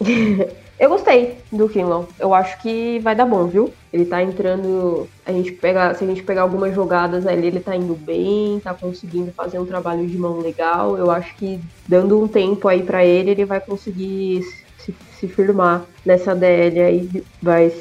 Eu 0.78 0.90
gostei 0.90 1.38
do 1.50 1.68
Kinlaw. 1.68 2.06
Eu 2.18 2.34
acho 2.34 2.60
que 2.60 2.98
vai 2.98 3.14
dar 3.14 3.24
bom, 3.24 3.46
viu? 3.46 3.72
Ele 3.90 4.04
tá 4.04 4.22
entrando. 4.22 5.08
A 5.24 5.32
gente 5.32 5.50
pega, 5.52 5.94
se 5.94 6.04
a 6.04 6.06
gente 6.06 6.22
pegar 6.22 6.42
algumas 6.42 6.74
jogadas 6.74 7.26
ali, 7.26 7.46
ele 7.46 7.60
tá 7.60 7.74
indo 7.74 7.94
bem, 7.94 8.60
tá 8.60 8.74
conseguindo 8.74 9.32
fazer 9.32 9.58
um 9.58 9.64
trabalho 9.64 10.06
de 10.06 10.18
mão 10.18 10.38
legal. 10.38 10.98
Eu 10.98 11.10
acho 11.10 11.34
que 11.36 11.58
dando 11.88 12.22
um 12.22 12.28
tempo 12.28 12.68
aí 12.68 12.82
pra 12.82 13.02
ele, 13.02 13.30
ele 13.30 13.46
vai 13.46 13.58
conseguir 13.58 14.42
se, 14.78 14.94
se 15.18 15.26
firmar 15.26 15.82
nessa 16.04 16.34
DL 16.34 16.80
aí, 16.80 17.24
vai 17.42 17.72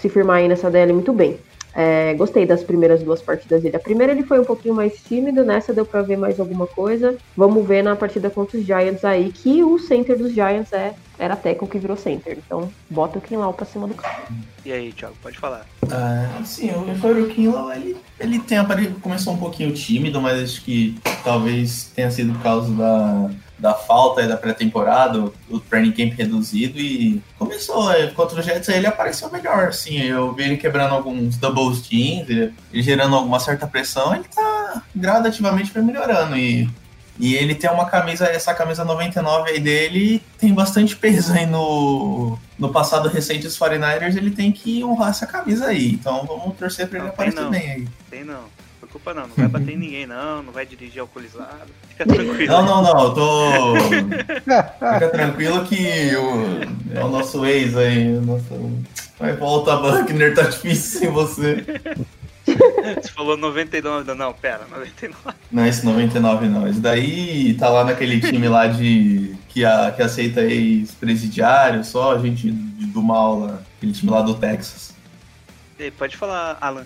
se 0.00 0.08
firmar 0.08 0.38
aí 0.38 0.48
nessa 0.48 0.68
DL 0.68 0.92
muito 0.92 1.12
bem. 1.12 1.38
É, 1.74 2.14
gostei 2.14 2.44
das 2.46 2.62
primeiras 2.62 3.02
duas 3.02 3.22
partidas 3.22 3.62
dele. 3.62 3.76
A 3.76 3.80
primeira 3.80 4.12
ele 4.12 4.22
foi 4.24 4.40
um 4.40 4.44
pouquinho 4.44 4.74
mais 4.74 4.94
tímido, 5.02 5.44
nessa 5.44 5.72
deu 5.72 5.84
pra 5.86 6.02
ver 6.02 6.16
mais 6.16 6.40
alguma 6.40 6.66
coisa. 6.66 7.16
Vamos 7.36 7.66
ver 7.66 7.82
na 7.82 7.94
partida 7.94 8.28
contra 8.30 8.58
os 8.58 8.64
Giants 8.64 9.04
aí, 9.04 9.30
que 9.32 9.62
o 9.62 9.78
center 9.78 10.18
dos 10.18 10.32
Giants 10.32 10.72
é, 10.72 10.94
era 11.18 11.36
Teco 11.36 11.66
que 11.66 11.78
virou 11.78 11.96
center. 11.96 12.36
Então 12.44 12.70
bota 12.88 13.18
o 13.18 13.20
Kinlaw 13.20 13.52
pra 13.52 13.64
cima 13.66 13.86
do 13.86 13.94
cara. 13.94 14.22
E 14.64 14.72
aí, 14.72 14.92
Thiago, 14.92 15.14
pode 15.22 15.38
falar. 15.38 15.64
Ah, 15.90 16.42
sim, 16.44 16.70
o 16.72 16.82
Vitório 16.92 17.28
Kinlaw, 17.28 17.72
ele, 17.72 17.96
ele 18.18 18.38
tem 18.40 18.58
apare- 18.58 18.94
começou 19.00 19.32
um 19.32 19.38
pouquinho 19.38 19.72
tímido, 19.72 20.20
mas 20.20 20.42
acho 20.42 20.62
que 20.62 20.98
talvez 21.24 21.90
tenha 21.94 22.10
sido 22.10 22.32
por 22.34 22.42
causa 22.42 22.70
da, 22.72 23.30
da 23.60 23.74
falta 23.74 24.22
aí 24.22 24.28
da 24.28 24.36
pré-temporada, 24.36 25.30
o, 25.48 25.60
training 25.60 25.92
camp 25.92 26.18
reduzido 26.18 26.78
e 26.78 27.22
começou, 27.38 27.92
é, 27.92 28.06
contra 28.08 28.40
o 28.40 28.42
Jets 28.42 28.68
aí 28.68 28.78
ele 28.78 28.86
apareceu 28.86 29.30
melhor, 29.30 29.68
assim, 29.68 30.00
eu 30.00 30.32
vi 30.32 30.44
ele 30.44 30.56
quebrando 30.56 30.94
alguns 30.94 31.36
doubles 31.36 31.82
teams, 31.82 32.28
ele, 32.28 32.54
gerando 32.72 33.14
alguma 33.14 33.38
certa 33.38 33.66
pressão, 33.66 34.14
ele 34.14 34.24
tá 34.34 34.82
gradativamente 34.94 35.78
melhorando 35.78 36.36
e 36.36 36.68
e 37.20 37.34
ele 37.34 37.54
tem 37.54 37.70
uma 37.70 37.84
camisa, 37.84 38.24
essa 38.24 38.54
camisa 38.54 38.82
99 38.82 39.50
aí 39.50 39.60
dele 39.60 40.22
tem 40.38 40.54
bastante 40.54 40.96
peso 40.96 41.34
aí 41.34 41.44
no, 41.44 42.38
no 42.58 42.70
passado 42.70 43.10
recente 43.10 43.42
dos 43.42 43.58
49ers, 43.58 44.16
ele 44.16 44.30
tem 44.30 44.50
que 44.50 44.82
honrar 44.82 45.10
essa 45.10 45.26
camisa 45.26 45.66
aí. 45.66 45.92
Então 45.92 46.24
vamos 46.24 46.56
torcer 46.56 46.88
pra 46.88 46.98
ele 46.98 47.06
Não 47.08 47.12
aparecer 47.12 47.40
não. 47.42 47.50
bem 47.50 47.70
aí. 47.70 47.88
Tem 48.08 48.24
não. 48.24 48.44
Preocupa 48.90 49.14
não, 49.14 49.28
não 49.28 49.36
vai 49.36 49.46
bater 49.46 49.74
em 49.74 49.76
ninguém 49.76 50.04
não, 50.04 50.42
não 50.42 50.52
vai 50.52 50.66
dirigir 50.66 51.00
alcoolizado. 51.00 51.70
Fica 51.90 52.04
tranquilo. 52.04 52.52
Não, 52.52 52.66
não, 52.66 52.82
não, 52.82 53.04
eu 53.04 53.14
tô. 53.14 53.74
Fica 54.94 55.08
tranquilo 55.10 55.64
que 55.64 56.10
o, 56.16 56.98
é 56.98 57.04
o 57.04 57.08
nosso 57.08 57.46
ex 57.46 57.76
aí, 57.76 58.16
o 58.16 58.20
nosso. 58.20 58.82
Vai 59.16 59.34
volta, 59.34 59.76
Buckner, 59.76 60.34
tá 60.34 60.42
difícil 60.42 61.00
sem 61.00 61.10
você. 61.10 61.64
Você 62.44 63.12
falou 63.12 63.36
99, 63.36 64.08
não, 64.08 64.14
não, 64.16 64.32
pera, 64.32 64.66
99. 64.68 65.36
Não, 65.52 65.66
esse 65.66 65.84
99 65.84 66.48
não. 66.48 66.66
Esse 66.66 66.80
daí 66.80 67.54
tá 67.54 67.68
lá 67.68 67.84
naquele 67.84 68.20
time 68.20 68.48
lá 68.48 68.66
de. 68.66 69.36
que, 69.48 69.64
a, 69.64 69.92
que 69.92 70.02
aceita 70.02 70.40
ex-presidiário, 70.40 71.84
só 71.84 72.18
gente 72.18 72.50
do 72.50 73.00
mal 73.00 73.38
lá. 73.38 73.58
Aquele 73.76 73.92
time 73.92 74.10
lá 74.10 74.20
do 74.20 74.34
Texas. 74.34 74.92
Pode 75.96 76.16
falar, 76.16 76.58
Alan. 76.60 76.84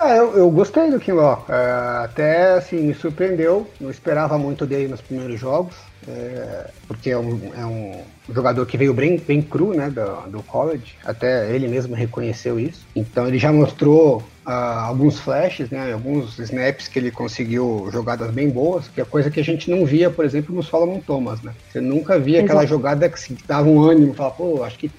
É, 0.00 0.18
eu, 0.18 0.36
eu 0.36 0.50
gostei 0.50 0.90
do 0.90 1.00
Kinlaw. 1.00 1.44
É, 1.48 2.04
até 2.04 2.52
assim, 2.52 2.80
me 2.82 2.94
surpreendeu. 2.94 3.68
Não 3.80 3.90
esperava 3.90 4.38
muito 4.38 4.64
dele 4.64 4.88
nos 4.88 5.00
primeiros 5.00 5.40
jogos. 5.40 5.74
É, 6.06 6.70
porque 6.86 7.10
é 7.10 7.18
um, 7.18 7.52
é 7.54 7.66
um 7.66 8.00
jogador 8.32 8.64
que 8.64 8.78
veio 8.78 8.94
bem, 8.94 9.18
bem 9.18 9.42
cru, 9.42 9.74
né, 9.74 9.90
do, 9.90 10.30
do 10.30 10.42
college. 10.42 10.94
Até 11.04 11.52
ele 11.54 11.68
mesmo 11.68 11.94
reconheceu 11.94 12.58
isso. 12.58 12.86
Então 12.94 13.26
ele 13.26 13.38
já 13.38 13.52
mostrou 13.52 14.22
ah, 14.46 14.86
alguns 14.86 15.18
flashes, 15.18 15.68
né, 15.68 15.92
alguns 15.92 16.38
snaps 16.38 16.88
que 16.88 16.98
ele 16.98 17.10
conseguiu 17.10 17.88
jogadas 17.92 18.30
bem 18.30 18.48
boas, 18.48 18.88
que 18.88 19.00
é 19.00 19.04
coisa 19.04 19.30
que 19.30 19.40
a 19.40 19.44
gente 19.44 19.70
não 19.70 19.84
via, 19.84 20.08
por 20.08 20.24
exemplo, 20.24 20.54
no 20.54 20.62
Solomon 20.62 21.00
Thomas, 21.00 21.42
né? 21.42 21.52
Você 21.70 21.80
nunca 21.80 22.18
via 22.18 22.40
aquela 22.40 22.64
jogada 22.64 23.08
que, 23.08 23.34
que 23.34 23.46
dava 23.46 23.68
um 23.68 23.82
ânimo, 23.82 24.14
falava, 24.14 24.36
pô, 24.36 24.62
acho 24.62 24.78
que 24.78 24.90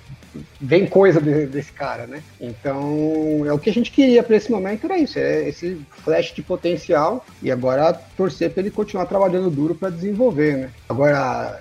vem 0.60 0.86
coisa 0.86 1.20
de- 1.20 1.48
desse 1.48 1.72
cara, 1.72 2.06
né? 2.06 2.22
Então, 2.39 3.44
é 3.46 3.54
o 3.54 3.60
que 3.60 3.70
a 3.70 3.74
gente 3.74 3.92
queria 3.92 4.24
para 4.24 4.36
esse 4.36 4.52
momento 4.52 4.86
era 4.86 4.98
isso, 4.98 5.18
é 5.18 5.48
esse 5.48 5.80
flash 6.04 6.34
de 6.34 6.42
potencial 6.42 7.26
e 7.42 7.52
agora 7.52 7.94
torcer 8.15 8.52
para 8.52 8.62
ele 8.62 8.72
continuar 8.72 9.06
trabalhando 9.06 9.50
duro 9.50 9.76
para 9.76 9.89
desenvolver, 9.89 10.58
né? 10.58 10.70
Agora, 10.88 11.60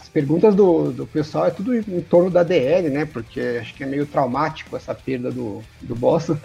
as 0.00 0.08
perguntas 0.08 0.54
do, 0.54 0.92
do 0.92 1.06
pessoal 1.06 1.46
é 1.46 1.50
tudo 1.50 1.74
em 1.74 2.00
torno 2.02 2.30
da 2.30 2.42
DL, 2.42 2.90
né? 2.90 3.04
Porque 3.04 3.58
acho 3.60 3.74
que 3.74 3.84
é 3.84 3.86
meio 3.86 4.06
traumático 4.06 4.76
essa 4.76 4.94
perda 4.94 5.30
do, 5.30 5.62
do 5.80 5.94
Boston. 5.94 6.36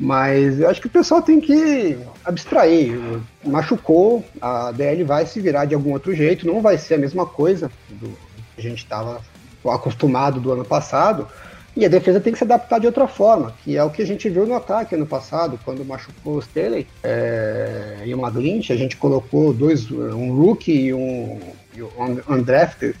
Mas 0.00 0.58
eu 0.58 0.68
acho 0.68 0.80
que 0.80 0.86
o 0.86 0.90
pessoal 0.90 1.22
tem 1.22 1.40
que 1.40 1.96
abstrair. 2.24 2.98
Machucou, 3.44 4.24
a 4.40 4.72
DL 4.72 5.04
vai 5.04 5.26
se 5.26 5.40
virar 5.40 5.66
de 5.66 5.74
algum 5.74 5.92
outro 5.92 6.14
jeito, 6.14 6.46
não 6.46 6.60
vai 6.60 6.76
ser 6.78 6.94
a 6.94 6.98
mesma 6.98 7.26
coisa 7.26 7.70
do 7.88 8.08
que 8.54 8.60
a 8.60 8.62
gente 8.62 8.78
estava 8.78 9.22
acostumado 9.70 10.40
do 10.40 10.52
ano 10.52 10.64
passado. 10.64 11.26
E 11.74 11.86
a 11.86 11.88
defesa 11.88 12.20
tem 12.20 12.32
que 12.32 12.38
se 12.38 12.44
adaptar 12.44 12.78
de 12.78 12.86
outra 12.86 13.08
forma, 13.08 13.54
que 13.64 13.78
é 13.78 13.82
o 13.82 13.88
que 13.88 14.02
a 14.02 14.06
gente 14.06 14.28
viu 14.28 14.46
no 14.46 14.54
ataque 14.54 14.94
ano 14.94 15.06
passado, 15.06 15.58
quando 15.64 15.82
machucou 15.84 16.34
o 16.34 16.38
Staley 16.38 16.86
é, 17.02 18.02
e 18.04 18.14
o 18.14 18.20
McGlinch, 18.20 18.70
a 18.70 18.76
gente 18.76 18.94
colocou 18.98 19.54
dois, 19.54 19.90
um 19.90 20.36
rookie 20.36 20.72
e 20.72 20.92
um, 20.92 21.40
e 21.74 21.82
um 21.82 22.20
undrafted 22.28 22.94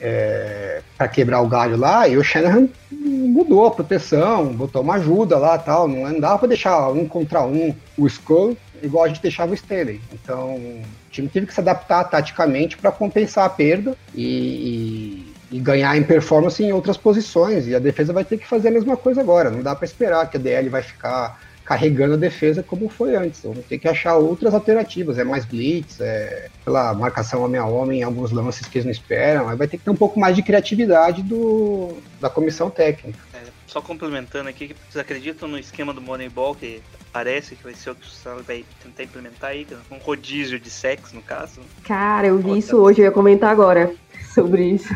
é, 0.00 0.82
para 0.98 1.06
quebrar 1.06 1.40
o 1.40 1.46
galho 1.46 1.76
lá, 1.76 2.08
e 2.08 2.16
o 2.16 2.24
Shanahan 2.24 2.68
mudou 2.90 3.64
a 3.64 3.70
proteção, 3.70 4.46
botou 4.46 4.82
uma 4.82 4.94
ajuda 4.94 5.38
lá 5.38 5.56
tal. 5.56 5.86
Não, 5.86 6.18
dava 6.18 6.38
para 6.38 6.48
deixar 6.48 6.88
um 6.88 7.06
contra 7.06 7.42
um 7.42 7.72
o 7.96 8.06
Skull 8.08 8.56
igual 8.82 9.04
a 9.04 9.08
gente 9.08 9.22
deixava 9.22 9.52
o 9.52 9.54
Stanley. 9.54 10.00
Então, 10.12 10.56
o 10.56 10.82
time 11.10 11.28
teve 11.28 11.46
que 11.46 11.54
se 11.54 11.60
adaptar 11.60 12.04
taticamente 12.04 12.76
para 12.76 12.92
compensar 12.92 13.44
a 13.44 13.50
perda 13.50 13.96
e, 14.14 14.24
e, 14.24 15.25
e 15.50 15.58
ganhar 15.60 15.96
em 15.96 16.02
performance 16.02 16.62
em 16.62 16.72
outras 16.72 16.96
posições. 16.96 17.66
E 17.66 17.74
a 17.74 17.78
defesa 17.78 18.12
vai 18.12 18.24
ter 18.24 18.38
que 18.38 18.46
fazer 18.46 18.68
a 18.68 18.72
mesma 18.72 18.96
coisa 18.96 19.20
agora. 19.20 19.50
Não 19.50 19.62
dá 19.62 19.74
para 19.74 19.84
esperar 19.84 20.28
que 20.28 20.36
a 20.36 20.40
DL 20.40 20.68
vai 20.68 20.82
ficar 20.82 21.40
carregando 21.64 22.14
a 22.14 22.16
defesa 22.16 22.62
como 22.62 22.88
foi 22.88 23.16
antes. 23.16 23.42
Vamos 23.42 23.66
ter 23.66 23.78
que 23.78 23.88
achar 23.88 24.16
outras 24.16 24.54
alternativas. 24.54 25.18
É 25.18 25.24
mais 25.24 25.44
blitz, 25.44 26.00
é 26.00 26.48
pela 26.64 26.94
marcação 26.94 27.42
homem 27.44 27.60
a 27.60 27.66
homem 27.66 28.00
em 28.00 28.02
alguns 28.04 28.30
lances 28.30 28.66
que 28.68 28.78
eles 28.78 28.84
não 28.84 28.92
esperam. 28.92 29.48
Aí 29.48 29.56
vai 29.56 29.66
ter 29.66 29.76
que 29.76 29.84
ter 29.84 29.90
um 29.90 29.96
pouco 29.96 30.18
mais 30.18 30.36
de 30.36 30.42
criatividade 30.42 31.22
do, 31.22 31.98
da 32.20 32.30
comissão 32.30 32.70
técnica. 32.70 33.18
É, 33.34 33.40
só 33.66 33.82
complementando 33.82 34.48
aqui, 34.48 34.74
vocês 34.88 34.96
acreditam 34.96 35.48
no 35.48 35.58
esquema 35.58 35.92
do 35.92 36.00
Moneyball 36.00 36.54
que 36.54 36.80
parece 37.12 37.56
que 37.56 37.64
vai 37.64 37.74
ser 37.74 37.90
o 37.90 37.94
que 37.94 38.06
o 38.06 38.10
Sal 38.10 38.42
vai 38.42 38.64
tentar 38.82 39.02
implementar 39.02 39.50
aí, 39.50 39.66
um 39.90 39.96
rodízio 39.96 40.60
de 40.60 40.70
sexo 40.70 41.16
no 41.16 41.22
caso? 41.22 41.60
Cara, 41.82 42.28
eu 42.28 42.38
vi 42.38 42.58
isso 42.58 42.76
hoje, 42.76 43.00
eu 43.00 43.06
ia 43.06 43.10
comentar 43.10 43.50
agora 43.50 43.92
sobre 44.36 44.64
isso. 44.64 44.94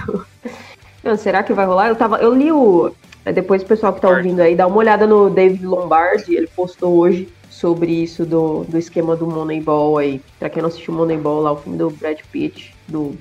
Não, 1.02 1.16
será 1.16 1.42
que 1.42 1.52
vai 1.52 1.66
rolar? 1.66 1.88
Eu 1.88 1.96
tava, 1.96 2.18
eu 2.18 2.34
li 2.34 2.52
o 2.52 2.92
depois 3.24 3.62
o 3.62 3.66
pessoal 3.66 3.92
que 3.92 4.00
tá 4.00 4.08
ouvindo 4.08 4.40
aí, 4.40 4.54
dá 4.54 4.66
uma 4.66 4.76
olhada 4.76 5.06
no 5.06 5.28
David 5.28 5.64
Lombardi, 5.66 6.34
ele 6.34 6.46
postou 6.46 6.96
hoje 6.96 7.28
sobre 7.50 7.92
isso 7.92 8.24
do, 8.24 8.64
do 8.64 8.78
esquema 8.78 9.14
do 9.14 9.26
Moneyball 9.26 9.98
aí. 9.98 10.20
Pra 10.38 10.48
quem 10.48 10.62
não 10.62 10.68
assistiu 10.68 10.94
Moneyball 10.94 11.42
lá, 11.42 11.52
o 11.52 11.56
filme 11.56 11.76
do 11.76 11.90
Brad 11.90 12.18
Pitt, 12.32 12.74
do, 12.88 13.14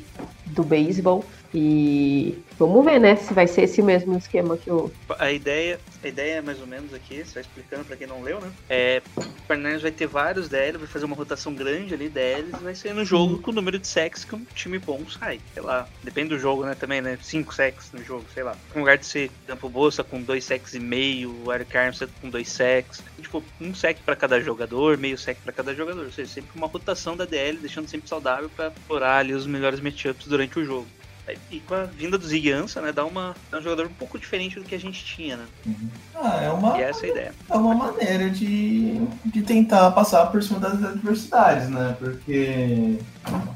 do 0.47 0.63
beisebol. 0.63 1.23
E 1.53 2.37
vamos 2.57 2.85
ver, 2.85 2.99
né, 2.99 3.15
se 3.15 3.33
vai 3.33 3.47
ser 3.47 3.63
esse 3.63 3.81
mesmo 3.81 4.15
esquema 4.17 4.55
que 4.55 4.69
o. 4.69 4.91
A 5.17 5.31
ideia, 5.31 5.79
a 6.03 6.07
ideia 6.07 6.35
é 6.35 6.41
mais 6.41 6.59
ou 6.59 6.67
menos 6.67 6.93
aqui, 6.93 7.23
só 7.25 7.39
explicando 7.39 7.85
pra 7.85 7.95
quem 7.95 8.05
não 8.05 8.21
leu, 8.21 8.39
né? 8.39 8.51
É, 8.69 9.01
o 9.17 9.23
Fernandes 9.47 9.81
vai 9.81 9.91
ter 9.91 10.05
vários 10.05 10.47
DL, 10.47 10.77
vai 10.77 10.87
fazer 10.87 11.05
uma 11.05 11.15
rotação 11.15 11.53
grande 11.53 11.93
ali, 11.93 12.07
DLs, 12.07 12.51
vai 12.61 12.75
ser 12.75 12.93
no 12.93 13.03
jogo 13.03 13.39
com 13.39 13.49
o 13.49 13.53
número 13.53 13.79
de 13.79 13.87
sacks 13.87 14.23
que 14.23 14.35
um 14.35 14.45
time 14.53 14.77
bom 14.77 15.01
sai. 15.09 15.39
Sei 15.53 15.63
lá, 15.63 15.87
depende 16.03 16.29
do 16.29 16.39
jogo, 16.39 16.65
né, 16.65 16.75
também, 16.75 17.01
né? 17.01 17.17
5 17.21 17.53
sacks 17.53 17.91
no 17.93 18.03
jogo, 18.03 18.25
sei 18.33 18.43
lá. 18.43 18.55
No 18.73 18.81
lugar 18.81 18.97
de 18.97 19.05
ser 19.05 19.31
Campo 19.47 19.69
Bolsa 19.69 20.03
com 20.03 20.21
2 20.21 20.43
sacks 20.43 20.75
e 20.75 20.79
meio, 20.79 21.35
o 21.43 21.51
Eric 21.51 21.75
Armstead 21.75 22.11
com 22.21 22.29
2 22.29 22.47
sacks. 22.47 23.03
Tipo, 23.19 23.43
um 23.59 23.73
sack 23.73 24.01
pra 24.03 24.15
cada 24.15 24.39
jogador, 24.39 24.97
meio 24.97 25.17
sack 25.17 25.41
pra 25.41 25.51
cada 25.51 25.73
jogador. 25.73 26.05
Ou 26.05 26.11
seja, 26.11 26.31
sempre 26.31 26.51
uma 26.55 26.67
rotação 26.67 27.17
da 27.17 27.25
DL, 27.25 27.57
deixando 27.57 27.87
sempre 27.87 28.07
saudável 28.07 28.49
pra 28.55 28.67
explorar 28.67 29.17
ali 29.17 29.33
os 29.33 29.47
melhores 29.47 29.79
matchups 29.79 30.27
durante 30.27 30.59
o 30.59 30.65
jogo. 30.65 30.87
E 31.51 31.59
com 31.59 31.73
a 31.75 31.83
vinda 31.83 32.17
do 32.17 32.25
Zig 32.27 32.51
né, 32.51 32.91
dá, 32.93 33.05
uma, 33.05 33.35
dá 33.51 33.59
um 33.59 33.61
jogador 33.61 33.85
um 33.85 33.93
pouco 33.93 34.17
diferente 34.17 34.55
do 34.59 34.65
que 34.65 34.75
a 34.75 34.79
gente 34.79 35.03
tinha, 35.03 35.37
né? 35.37 35.45
Ah, 36.15 36.43
é 36.43 36.49
uma, 36.49 36.77
E 36.77 36.81
essa 36.81 37.05
é 37.05 37.09
a 37.09 37.11
ideia. 37.11 37.33
é 37.49 37.55
uma 37.55 37.75
maneira 37.75 38.29
de, 38.29 38.99
de 39.25 39.41
tentar 39.41 39.91
passar 39.91 40.25
por 40.27 40.41
cima 40.41 40.59
das 40.59 40.83
adversidades, 40.83 41.69
né? 41.69 41.95
Porque, 41.99 42.97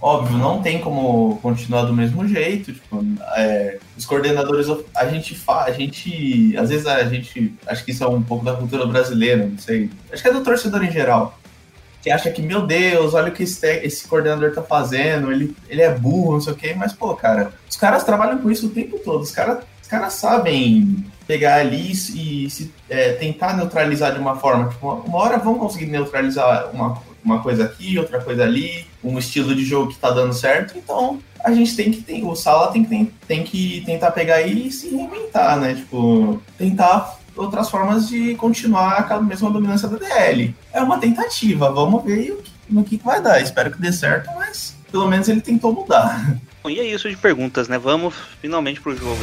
óbvio, 0.02 0.38
não 0.38 0.62
tem 0.62 0.80
como 0.80 1.38
continuar 1.42 1.84
do 1.84 1.94
mesmo 1.94 2.28
jeito. 2.28 2.74
Tipo, 2.74 3.04
é, 3.36 3.80
os 3.98 4.06
coordenadores, 4.06 4.68
a 4.96 5.06
gente 5.08 5.36
faz, 5.36 5.74
a 5.74 5.78
gente, 5.78 6.56
às 6.58 6.70
vezes 6.70 6.88
a 6.88 7.04
gente, 7.06 7.54
acho 7.68 7.84
que 7.84 7.92
isso 7.92 8.04
é 8.04 8.08
um 8.08 8.22
pouco 8.22 8.46
da 8.46 8.56
cultura 8.56 8.86
brasileira, 8.86 9.46
não 9.46 9.58
sei. 9.58 9.90
Acho 10.12 10.22
que 10.22 10.30
é 10.30 10.34
do 10.34 10.44
torcedor 10.44 10.84
em 10.84 10.92
geral. 10.92 11.38
Que 12.04 12.12
acha 12.12 12.30
que, 12.30 12.42
meu 12.42 12.68
Deus, 12.68 13.13
olha 13.13 13.30
o 13.30 13.32
que 13.32 13.44
esse, 13.44 13.66
esse 13.78 14.06
coordenador 14.08 14.54
tá 14.54 14.62
fazendo, 14.62 15.32
ele, 15.32 15.56
ele 15.70 15.82
é 15.82 15.89
burro, 15.94 16.34
não 16.34 16.42
sei 16.42 16.52
o 16.54 16.56
quê, 16.56 16.74
mas, 16.78 16.92
pô, 16.92 17.16
cara, 17.16 17.54
os 17.70 17.78
caras 17.78 18.04
trabalham 18.04 18.38
com 18.39 18.52
isso 18.52 18.68
o 18.68 18.70
tempo 18.70 19.00
todo, 19.00 19.22
os 19.22 19.32
caras 19.32 19.63
os 19.82 19.88
caras 19.88 20.13
sabem 20.13 21.06
pegar 21.28 21.56
ali 21.56 21.92
e 21.92 22.50
se, 22.50 22.74
é, 22.89 23.13
tentar 23.13 23.56
neutralizar 23.56 24.13
de 24.13 24.20
uma 24.20 24.36
forma. 24.36 24.70
Tipo, 24.70 24.92
uma- 25.06 25.18
hora 25.18 25.38
vão 25.38 25.56
conseguir 25.56 25.86
neutralizar 25.86 26.70
uma, 26.74 26.98
uma 27.24 27.42
coisa 27.44 27.66
aqui, 27.66 27.98
outra 28.00 28.20
coisa 28.22 28.44
ali, 28.44 28.86
um 29.04 29.18
estilo 29.20 29.54
de 29.56 29.63
jogo 29.63 29.92
que 29.92 30.00
tá 30.00 30.10
dando 30.10 30.34
certo. 30.34 30.78
Então, 30.78 31.20
a 31.44 31.52
gente 31.54 31.76
tem 31.76 31.92
que 31.92 32.02
tem, 32.02 32.26
o 32.26 32.34
Sala 32.36 32.72
tem 32.72 32.84
que, 32.84 32.89
tem, 32.89 33.12
tem 33.28 33.44
que 33.44 33.84
tentar 33.86 34.12
pegar 34.12 34.42
e 34.42 34.72
se 34.72 34.89
reinventar, 34.89 35.60
né? 35.60 35.74
Tipo, 35.76 36.42
tentar 36.58 37.20
outras 37.36 37.69
formas 37.69 38.08
de 38.08 38.36
continuar 38.36 39.00
aquela 39.00 39.22
mesma 39.22 39.50
dominância 39.50 39.88
da 39.88 39.98
DL. 39.98 40.56
É 40.72 40.82
uma 40.82 41.00
tentativa, 41.00 41.72
vamos 41.72 42.04
ver 42.04 42.43
no 42.69 42.84
que, 42.84 42.98
vai 42.98 43.22
dar. 43.22 43.41
Espero 43.41 43.72
que 43.72 43.82
dê 43.82 43.91
certo, 43.91 44.30
mas 44.36 44.76
pelo 44.91 45.08
menos 45.08 45.28
ele 45.28 45.41
tentou 45.41 45.74
mudar. 45.74 46.38
Bom, 46.63 46.69
e 46.69 46.80
é 46.80 46.84
isso 46.84 47.10
de 47.10 47.17
perguntas, 47.17 47.67
né? 47.67 47.78
Vamos 47.78 48.13
finalmente 48.41 48.80
pro 48.80 48.96
jogo. 48.96 49.19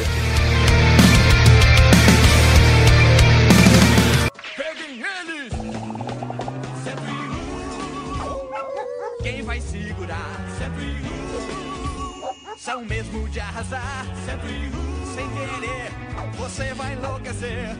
Peguem 4.57 5.01
eles! 5.01 5.53
Quem 9.23 9.42
vai 9.42 9.61
segurar? 9.61 10.46
Sempre 10.59 10.96
São 12.59 12.85
mesmo 12.85 13.29
de 13.29 13.40
arrasar. 13.40 14.07
Sempre 14.27 14.70
Sem 15.14 15.29
querer, 15.31 16.10
você 16.37 16.75
vai 16.75 16.93
enlouquecer. 16.95 17.77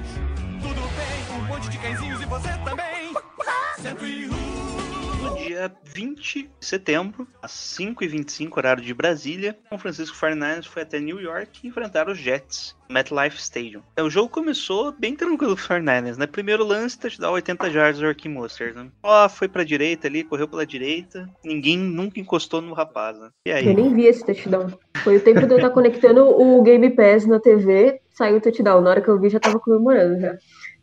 Tudo 0.63 0.81
bem, 0.97 1.39
um 1.39 1.45
monte 1.47 1.69
de 1.69 1.79
cãezinhos 1.79 2.21
e 2.21 2.27
você 2.27 2.49
também. 2.65 3.15
Sempre 3.81 4.27
No 4.27 4.70
dia 5.47 5.73
20 5.85 6.43
de 6.43 6.67
setembro, 6.67 7.27
às 7.43 7.53
5h25, 7.53 8.57
horário 8.57 8.83
de 8.83 8.93
Brasília, 8.93 9.57
o 9.71 9.79
Francisco 9.79 10.17
49ers 10.17 10.67
foi 10.67 10.83
até 10.83 11.01
New 11.01 11.21
York 11.21 11.67
enfrentar 11.67 12.09
os 12.09 12.19
Jets, 12.19 12.77
MetLife 12.89 13.39
Stadium. 13.39 13.83
É, 13.97 14.03
O 14.03 14.11
jogo 14.11 14.29
começou 14.29 14.93
bem 14.93 15.17
tranquilo 15.17 15.57
pro 15.57 15.65
49ers, 15.65 16.17
né? 16.17 16.27
Primeiro 16.27 16.65
lance, 16.65 16.99
touchdown 16.99 17.33
80 17.33 17.71
jardas 17.71 18.01
do 18.01 18.07
Arkin 18.07 18.29
né? 18.29 18.89
Ó, 19.03 19.29
foi 19.29 19.49
pra 19.49 19.65
direita 19.65 20.07
ali, 20.07 20.25
correu 20.25 20.49
pela 20.49 20.67
direita, 20.67 21.29
ninguém 21.45 21.79
nunca 21.79 22.21
encostou 22.21 22.61
no 22.61 22.75
rapaz, 22.75 23.19
né? 23.19 23.31
E 23.47 23.53
aí? 23.53 23.67
Eu 23.67 23.75
nem 23.75 23.95
vi 23.95 24.07
esse 24.07 24.25
touchdown. 24.25 24.73
Foi 25.03 25.17
o 25.17 25.21
tempo 25.21 25.47
de 25.47 25.53
eu 25.53 25.57
estar 25.57 25.71
conectando 25.71 26.25
o 26.25 26.63
Game 26.63 26.91
Pass 26.91 27.27
na 27.27 27.41
TV, 27.41 28.01
saiu 28.11 28.37
o 28.37 28.41
touchdown. 28.41 28.81
Na 28.83 28.91
hora 28.91 29.01
que 29.01 29.09
eu 29.09 29.19
vi, 29.19 29.31
já 29.31 29.41
tava 29.41 29.59
comemorando 29.59 30.21
já. 30.21 30.37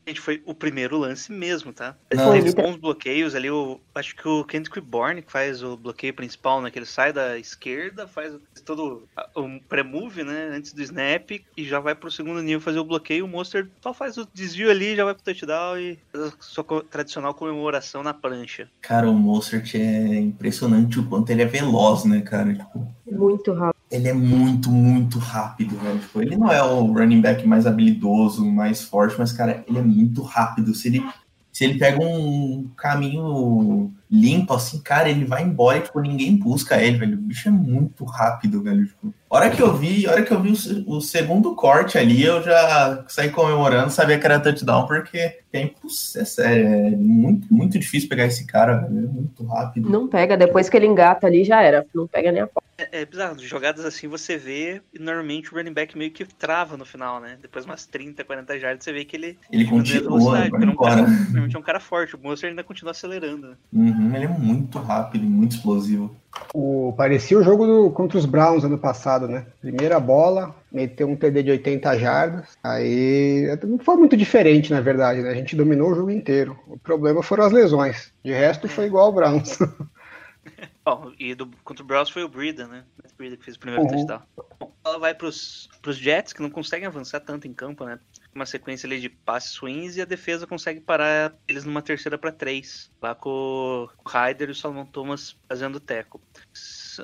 Gente, 0.07 0.21
foi 0.21 0.41
o 0.45 0.53
primeiro 0.53 0.97
lance 0.97 1.31
mesmo, 1.31 1.73
tá? 1.73 1.95
Não. 2.13 2.31
Teve 2.31 2.53
bons 2.55 2.77
bloqueios 2.77 3.35
ali. 3.35 3.49
O, 3.51 3.79
acho 3.93 4.15
que 4.15 4.25
o 4.25 4.45
Kendrick 4.45 4.79
Bourne 4.79 5.21
que 5.21 5.29
faz 5.31 5.61
o 5.61 5.75
bloqueio 5.75 6.13
principal, 6.13 6.61
né? 6.61 6.71
Que 6.71 6.79
ele 6.79 6.85
sai 6.85 7.11
da 7.11 7.37
esquerda, 7.37 8.07
faz 8.07 8.33
todo 8.63 9.03
a- 9.17 9.27
um 9.35 9.59
pré-move, 9.59 10.23
né? 10.23 10.51
Antes 10.53 10.71
do 10.71 10.81
snap 10.81 11.31
e 11.57 11.65
já 11.65 11.79
vai 11.81 11.93
pro 11.93 12.09
segundo 12.09 12.41
nível 12.41 12.61
fazer 12.61 12.79
o 12.79 12.85
bloqueio. 12.85 13.25
O 13.25 13.27
Monster 13.27 13.67
só 13.81 13.93
faz 13.93 14.17
o 14.17 14.25
desvio 14.33 14.71
ali, 14.71 14.95
já 14.95 15.03
vai 15.03 15.13
pro 15.13 15.23
touchdown 15.23 15.77
e 15.77 15.99
faz 16.13 16.23
a 16.25 16.33
sua 16.39 16.63
tradicional 16.89 17.33
comemoração 17.33 18.01
na 18.01 18.13
prancha. 18.13 18.69
Cara, 18.81 19.09
o 19.09 19.13
Mozart 19.13 19.75
é 19.75 20.15
impressionante 20.19 20.99
o 20.99 21.05
quanto 21.05 21.29
ele 21.31 21.41
é 21.41 21.45
veloz, 21.45 22.05
né, 22.05 22.21
cara? 22.21 22.53
Tipo, 22.53 22.87
Muito 23.11 23.51
rápido. 23.51 23.76
Ele 23.89 24.07
é 24.07 24.13
muito, 24.13 24.69
muito 24.69 25.17
rápido, 25.17 25.77
velho. 25.77 25.99
Tipo, 25.99 26.21
ele 26.21 26.35
não 26.35 26.51
é 26.51 26.61
o 26.61 26.91
running 26.91 27.21
back 27.21 27.47
mais 27.47 27.65
habilidoso, 27.65 28.45
mais 28.45 28.81
forte, 28.81 29.15
mas, 29.17 29.31
cara, 29.31 29.63
ele 29.67 29.79
é 29.79 29.81
muito 29.81 30.21
rápido. 30.21 30.73
Se 30.75 30.89
ele, 30.89 31.05
se 31.51 31.63
ele 31.63 31.79
pega 31.79 32.03
um 32.03 32.69
caminho 32.75 33.93
limpo, 34.09 34.53
assim, 34.53 34.79
cara, 34.81 35.09
ele 35.09 35.25
vai 35.25 35.43
embora 35.43 35.77
e, 35.79 35.81
tipo, 35.81 35.99
ninguém 35.99 36.35
busca 36.37 36.81
ele, 36.81 36.97
velho. 36.97 37.13
O 37.17 37.21
bicho 37.21 37.47
é 37.47 37.51
muito 37.51 38.05
rápido, 38.05 38.61
velho. 38.63 38.85
Tipo, 38.87 39.13
hora 39.29 39.49
que 39.49 39.61
eu 39.61 39.75
vi, 39.75 40.07
hora 40.07 40.21
que 40.21 40.31
eu 40.31 40.41
vi 40.41 40.51
o, 40.87 40.95
o 40.97 41.01
segundo 41.01 41.53
corte 41.55 41.97
ali, 41.97 42.23
eu 42.23 42.41
já 42.41 43.03
saí 43.07 43.29
comemorando, 43.29 43.91
sabia 43.91 44.17
que 44.17 44.25
era 44.25 44.39
touchdown, 44.39 44.87
porque 44.87 45.39
é, 45.51 45.61
imposs- 45.61 46.15
é 46.15 46.23
sério, 46.25 46.65
é 46.67 46.89
muito, 46.91 47.53
muito 47.53 47.77
difícil 47.77 48.07
pegar 48.07 48.25
esse 48.25 48.45
cara, 48.47 48.77
velho. 48.77 48.97
É 48.99 49.11
muito 49.11 49.45
rápido. 49.45 49.89
Não 49.89 50.07
pega, 50.07 50.37
depois 50.37 50.69
que 50.69 50.77
ele 50.77 50.85
engata 50.87 51.27
ali 51.27 51.43
já 51.43 51.61
era. 51.61 51.85
Não 51.93 52.07
pega 52.07 52.31
nem 52.31 52.41
a 52.41 52.47
pau. 52.47 52.63
É, 52.77 53.01
é 53.01 53.05
bizarro, 53.05 53.39
jogadas 53.39 53.83
assim 53.85 54.07
você 54.07 54.37
vê 54.37 54.81
e 54.93 54.99
normalmente 54.99 55.51
o 55.51 55.57
running 55.57 55.73
back 55.73 55.97
meio 55.97 56.11
que 56.11 56.23
trava 56.25 56.77
no 56.77 56.85
final, 56.85 57.19
né? 57.19 57.35
Depois 57.41 57.65
umas 57.65 57.87
30, 57.87 58.23
40 58.23 58.59
jardas 58.59 58.83
você 58.83 58.93
vê 58.93 59.03
que 59.03 59.15
ele. 59.17 59.37
Ele 59.51 59.65
continua, 59.65 60.03
velocidade, 60.03 60.49
vai 60.51 60.59
porque 60.59 60.65
é 60.65 60.69
um 60.69 60.75
cara- 60.77 60.99
embora. 61.01 61.17
Normalmente 61.23 61.55
é 61.55 61.59
um 61.59 61.63
cara 61.63 61.79
forte, 61.79 62.15
o 62.15 62.19
Monster 62.21 62.49
ainda 62.51 62.63
continua 62.63 62.91
acelerando. 62.91 63.47
né? 63.49 63.55
Uhum, 63.97 64.15
ele 64.15 64.25
é 64.25 64.27
muito 64.27 64.77
rápido, 64.79 65.23
muito 65.25 65.55
explosivo. 65.55 66.15
O, 66.53 66.93
parecia 66.95 67.37
o 67.37 67.43
jogo 67.43 67.65
do- 67.65 67.89
contra 67.91 68.17
os 68.17 68.25
Browns 68.25 68.63
ano 68.63 68.77
passado, 68.77 69.27
né? 69.27 69.47
Primeira 69.59 69.99
bola, 69.99 70.55
meteu 70.71 71.07
um 71.09 71.15
TD 71.15 71.41
de 71.43 71.51
80 71.51 71.97
jardas. 71.97 72.55
Aí 72.63 73.47
não 73.63 73.79
foi 73.79 73.95
muito 73.95 74.15
diferente, 74.15 74.71
na 74.71 74.79
verdade, 74.79 75.21
né? 75.23 75.29
A 75.31 75.33
gente 75.35 75.55
dominou 75.55 75.91
o 75.91 75.95
jogo 75.95 76.11
inteiro. 76.11 76.57
O 76.67 76.77
problema 76.77 77.23
foram 77.23 77.43
as 77.45 77.51
lesões. 77.51 78.11
De 78.23 78.31
resto, 78.31 78.67
foi 78.67 78.85
igual 78.85 79.05
ao 79.07 79.13
Browns. 79.13 79.57
Bom, 80.85 81.11
e 81.19 81.35
do, 81.35 81.49
contra 81.63 81.83
o 81.83 81.87
Browns 81.87 82.09
foi 82.09 82.23
o 82.23 82.29
Breida, 82.29 82.67
né? 82.67 82.83
O 83.03 83.17
Breida 83.17 83.35
que 83.35 83.43
fez 83.43 83.57
o 83.57 83.59
primeiro 83.59 83.83
Uhum. 83.83 83.89
touchdown. 83.89 84.21
Bom, 84.59 84.71
ela 84.85 84.99
vai 84.99 85.13
pros, 85.13 85.67
pros 85.81 85.97
Jets, 85.97 86.31
que 86.33 86.41
não 86.41 86.49
conseguem 86.49 86.87
avançar 86.87 87.19
tanto 87.19 87.47
em 87.47 87.53
campo, 87.53 87.83
né? 87.83 87.99
Uma 88.37 88.45
sequência 88.45 88.85
ali 88.85 89.01
de 89.01 89.09
passes 89.09 89.49
swings 89.53 89.97
e 89.97 90.01
a 90.01 90.05
defesa 90.05 90.45
consegue 90.45 90.79
parar 90.79 91.35
eles 91.47 91.65
numa 91.65 91.81
terceira 91.81 92.19
para 92.19 92.31
três. 92.31 92.91
Lá 93.01 93.15
com 93.15 93.31
o 93.31 93.89
Ryder 94.07 94.49
e 94.49 94.51
o 94.51 94.55
Salomon 94.55 94.85
Thomas 94.85 95.35
fazendo 95.49 95.79
teco. 95.79 96.21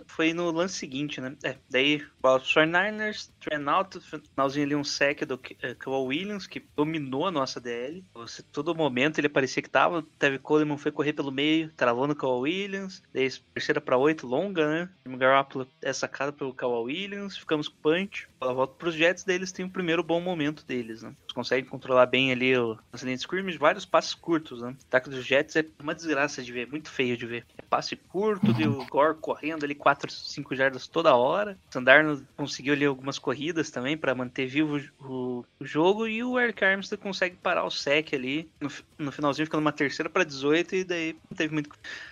Foi 0.07 0.33
no 0.33 0.51
lance 0.51 0.75
seguinte, 0.75 1.19
né? 1.21 1.35
É, 1.43 1.55
daí 1.69 2.03
os 2.23 2.53
49ers, 2.53 3.29
Trent 3.39 3.67
out, 3.67 3.99
finalzinho 3.99 4.65
ali 4.65 4.75
um 4.75 4.83
sec 4.83 5.25
do 5.25 5.39
eh, 5.61 5.75
Kawhi 5.75 6.19
Williams, 6.19 6.47
que 6.47 6.63
dominou 6.75 7.27
a 7.27 7.31
nossa 7.31 7.59
DL. 7.59 8.03
Você, 8.13 8.41
todo 8.43 8.75
momento 8.75 9.19
ele 9.19 9.29
parecia 9.29 9.61
que 9.61 9.69
tava. 9.69 9.99
O 9.99 10.01
Tevin 10.01 10.37
Coleman 10.37 10.77
foi 10.77 10.91
correr 10.91 11.13
pelo 11.13 11.31
meio, 11.31 11.71
travou 11.75 12.07
no 12.07 12.15
Kawhi 12.15 12.41
Williams. 12.41 13.01
Daí 13.13 13.29
terceira 13.53 13.81
para 13.81 13.97
oito, 13.97 14.25
longa, 14.25 14.69
né? 14.69 14.89
O 15.05 15.17
Garoppolo 15.17 15.67
é 15.81 15.91
sacado 15.91 16.33
pelo 16.33 16.53
Kawhi 16.53 16.93
Williams. 16.93 17.37
Ficamos 17.37 17.67
com 17.67 17.75
punch. 17.81 18.27
Ela 18.39 18.53
volta 18.53 18.75
pros 18.75 18.95
Jets, 18.95 19.23
daí 19.23 19.35
eles 19.35 19.51
têm 19.51 19.65
o 19.65 19.69
primeiro 19.69 20.03
bom 20.03 20.19
momento 20.19 20.65
deles, 20.65 21.03
né? 21.03 21.13
Eles 21.21 21.33
conseguem 21.33 21.69
controlar 21.69 22.05
bem 22.05 22.31
ali 22.31 22.57
o, 22.57 22.77
de 22.93 23.13
scrimmage, 23.13 23.57
vários 23.57 23.85
passes 23.85 24.13
curtos, 24.13 24.61
né? 24.61 24.69
O 24.69 24.85
ataque 24.87 25.09
dos 25.09 25.25
Jets 25.25 25.55
é 25.55 25.65
uma 25.81 25.95
desgraça 25.95 26.41
de 26.41 26.51
ver, 26.51 26.67
muito 26.67 26.89
feio 26.89 27.17
de 27.17 27.25
ver. 27.25 27.45
É 27.57 27.61
passe 27.61 27.95
curto, 27.95 28.53
de 28.53 28.67
o 28.67 28.85
Gore 28.85 29.17
correndo 29.19 29.63
ali 29.63 29.75
4, 29.83 30.09
5 30.09 30.55
jardas 30.55 30.87
toda 30.87 31.13
hora. 31.13 31.57
O 31.69 31.73
Sandarno 31.73 32.25
conseguiu 32.37 32.73
ali 32.73 32.85
algumas 32.85 33.19
corridas 33.19 33.69
também 33.69 33.97
para 33.97 34.15
manter 34.15 34.47
vivo 34.47 34.79
o, 35.01 35.43
o 35.59 35.65
jogo 35.65 36.07
e 36.07 36.23
o 36.23 36.39
Eric 36.39 36.63
Armstead 36.63 37.01
consegue 37.01 37.35
parar 37.35 37.65
o 37.65 37.69
sec 37.69 38.13
ali 38.13 38.49
no, 38.61 38.71
no 38.97 39.11
finalzinho, 39.11 39.45
ficando 39.45 39.59
uma 39.59 39.73
terceira 39.73 40.09
para 40.09 40.23
18 40.23 40.73
e 40.73 40.83
daí 40.85 41.15
não 41.29 41.35
teve 41.35 41.53
muito. 41.53 41.69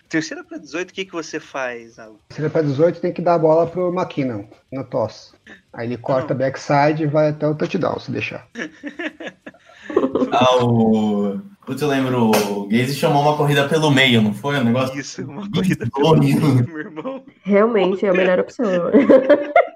Terceira 0.10 0.44
para 0.44 0.58
18, 0.58 0.90
o 0.90 0.94
que, 0.94 1.06
que 1.06 1.14
você 1.14 1.40
faz, 1.40 1.98
Alan? 1.98 2.18
É 2.38 2.50
para 2.50 2.62
18, 2.62 3.00
tem 3.00 3.14
que 3.14 3.22
dar 3.22 3.36
a 3.36 3.40
bola 3.40 3.66
pro 3.66 3.94
McKinnon, 3.94 4.44
no 4.70 4.84
toss. 4.84 5.34
Aí 5.72 5.88
ele 5.88 5.98
corta 5.98 6.34
backside 6.34 7.04
e 7.04 7.08
vai 7.08 7.30
até 7.30 7.48
o 7.48 7.56
touchdown, 7.56 8.00
se 8.00 8.12
deixar. 8.12 8.46
Ah, 10.32 10.64
o. 10.64 11.42
Putz, 11.72 11.82
eu 11.82 11.88
lembro, 11.88 12.32
o 12.32 12.68
Gaze 12.68 12.94
chamou 12.94 13.22
uma 13.22 13.38
corrida 13.38 13.66
pelo 13.66 13.90
meio, 13.90 14.22
não 14.22 14.34
foi? 14.34 14.58
Um 14.58 14.66
negócio. 14.66 15.00
Isso, 15.00 15.24
uma 15.24 15.50
corrida 15.50 15.88
pelo 15.96 16.18
meio, 16.18 16.42
meu 16.42 16.80
irmão. 16.80 17.24
Realmente 17.44 18.06
é 18.06 18.10
a 18.10 18.14
melhor 18.14 18.40
opção. 18.42 18.66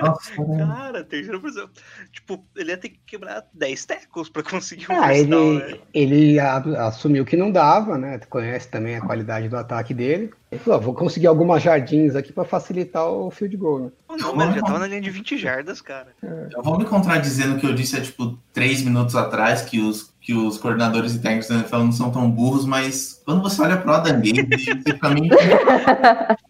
Nossa, 0.00 0.32
Cara, 0.58 1.04
terceira 1.04 1.38
posição. 1.40 1.68
Tipo, 2.12 2.44
ele 2.56 2.70
ia 2.70 2.76
ter 2.76 2.90
que 2.90 3.00
quebrar 3.06 3.44
10 3.52 3.84
tackles 3.84 4.28
pra 4.28 4.42
conseguir 4.42 4.90
um 4.90 5.00
Ah, 5.02 5.14
ele, 5.14 5.28
né? 5.58 5.78
ele 5.94 6.38
a- 6.38 6.86
assumiu 6.88 7.24
que 7.24 7.36
não 7.36 7.50
dava, 7.50 7.96
né? 7.98 8.18
Conhece 8.28 8.68
também 8.68 8.96
a 8.96 9.00
qualidade 9.00 9.48
do 9.48 9.56
ataque 9.56 9.94
dele. 9.94 10.30
Ele 10.50 10.60
falou, 10.60 10.78
"Ah, 10.78 10.82
vou 10.82 10.94
conseguir 10.94 11.26
algumas 11.26 11.62
jardins 11.62 12.16
aqui 12.16 12.32
para 12.32 12.44
facilitar 12.44 13.06
o 13.06 13.30
field 13.30 13.56
goal, 13.56 13.80
né? 13.80 13.90
Não, 14.18 14.34
mas 14.34 14.48
ele 14.48 14.56
já 14.60 14.62
tava 14.66 14.78
na 14.78 14.86
linha 14.86 15.00
de 15.00 15.10
20 15.10 15.36
jardas, 15.36 15.80
cara. 15.80 16.08
Eu 16.22 16.62
vou 16.62 16.78
me 16.78 16.84
contradizendo 16.86 17.56
o 17.56 17.60
que 17.60 17.66
eu 17.66 17.74
disse 17.74 17.96
há, 17.96 18.00
tipo, 18.00 18.38
três 18.52 18.82
minutos 18.82 19.14
atrás, 19.14 19.62
que 19.62 19.78
os, 19.80 20.12
que 20.20 20.32
os 20.32 20.56
coordenadores 20.58 21.14
e 21.14 21.18
técnicos 21.20 21.48
da 21.48 21.56
NFL 21.56 21.76
não 21.78 21.92
são 21.92 22.10
tão 22.10 22.30
burros, 22.30 22.64
mas 22.64 23.20
quando 23.24 23.42
você 23.42 23.60
olha 23.62 23.76
pro 23.76 23.92
Adam 23.92 24.20
Gaze, 24.20 24.42
você 24.50 24.92
fica 24.92 25.10
meio... 25.10 25.28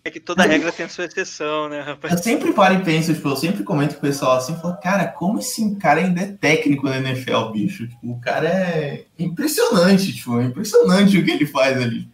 É 0.09 0.11
que 0.11 0.21
toda 0.21 0.43
regra 0.45 0.73
tem 0.73 0.87
a 0.87 0.89
sua 0.89 1.05
exceção, 1.05 1.69
né, 1.69 1.83
rapaz? 1.83 2.15
Eu 2.15 2.19
sempre 2.19 2.51
paro 2.55 2.77
e 2.77 2.83
penso, 2.83 3.13
tipo, 3.13 3.29
eu 3.29 3.37
sempre 3.37 3.63
comento 3.63 3.93
com 3.93 3.99
o 3.99 4.09
pessoal 4.09 4.39
assim, 4.39 4.57
falo, 4.57 4.75
cara, 4.81 5.07
como 5.07 5.39
esse 5.39 5.77
cara 5.77 6.01
ainda 6.01 6.23
é 6.23 6.27
técnico 6.29 6.89
na 6.89 6.97
NFL, 6.97 7.51
bicho? 7.53 7.87
Tipo, 7.87 8.13
o 8.13 8.19
cara 8.19 8.49
é 8.49 9.05
impressionante, 9.19 10.15
tipo, 10.15 10.41
é 10.41 10.45
impressionante 10.45 11.19
o 11.19 11.23
que 11.23 11.31
ele 11.31 11.45
faz 11.45 11.77
ali. 11.77 12.09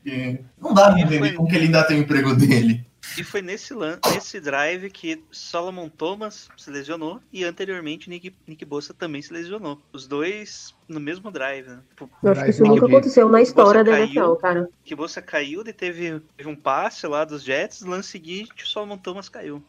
Não 0.61 0.75
dá 0.75 0.91
pra 0.91 0.99
E 0.99 1.03
entender 1.03 1.35
como 1.35 1.49
que 1.49 1.55
ele 1.55 1.67
ainda 1.67 1.85
tem 1.85 1.99
o 1.99 2.01
emprego 2.01 2.35
dele. 2.35 2.85
E 3.19 3.23
foi 3.25 3.41
nesse, 3.43 3.73
lan- 3.75 3.99
nesse 4.13 4.41
drive 4.41 4.91
que 4.91 5.23
Solomon 5.31 5.89
Thomas 5.89 6.49
se 6.57 6.71
lesionou 6.71 7.21
e 7.33 7.45
anteriormente 7.45 8.09
Nick, 8.11 8.35
Nick 8.47 8.65
Bossa 8.65 8.93
também 8.93 9.23
se 9.23 9.33
lesionou. 9.33 9.81
Os 9.93 10.07
dois 10.07 10.75
no 10.89 11.01
mesmo 11.01 11.31
drive, 11.31 11.67
né? 11.69 11.81
Tipo, 11.91 12.11
Eu 12.23 12.33
acho 12.33 12.45
que 12.45 12.51
isso 12.51 12.63
nunca 12.65 12.87
aconteceu 12.87 13.29
na 13.29 13.41
história 13.41 13.83
da 13.85 13.93
caiu. 13.93 14.05
NFL, 14.05 14.35
cara. 14.35 14.69
que 14.85 14.95
Bossa 14.95 15.23
caiu, 15.23 15.65
daí 15.65 15.73
teve, 15.73 16.21
teve 16.37 16.49
um 16.51 16.57
passe 16.57 17.07
lá 17.07 17.25
dos 17.25 17.43
Jets, 17.43 17.83
lance 17.83 18.11
seguinte 18.11 18.53
o 18.63 18.67
Solomon 18.67 18.99
Thomas 18.99 19.29
caiu. 19.29 19.63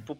Tipo, 0.00 0.18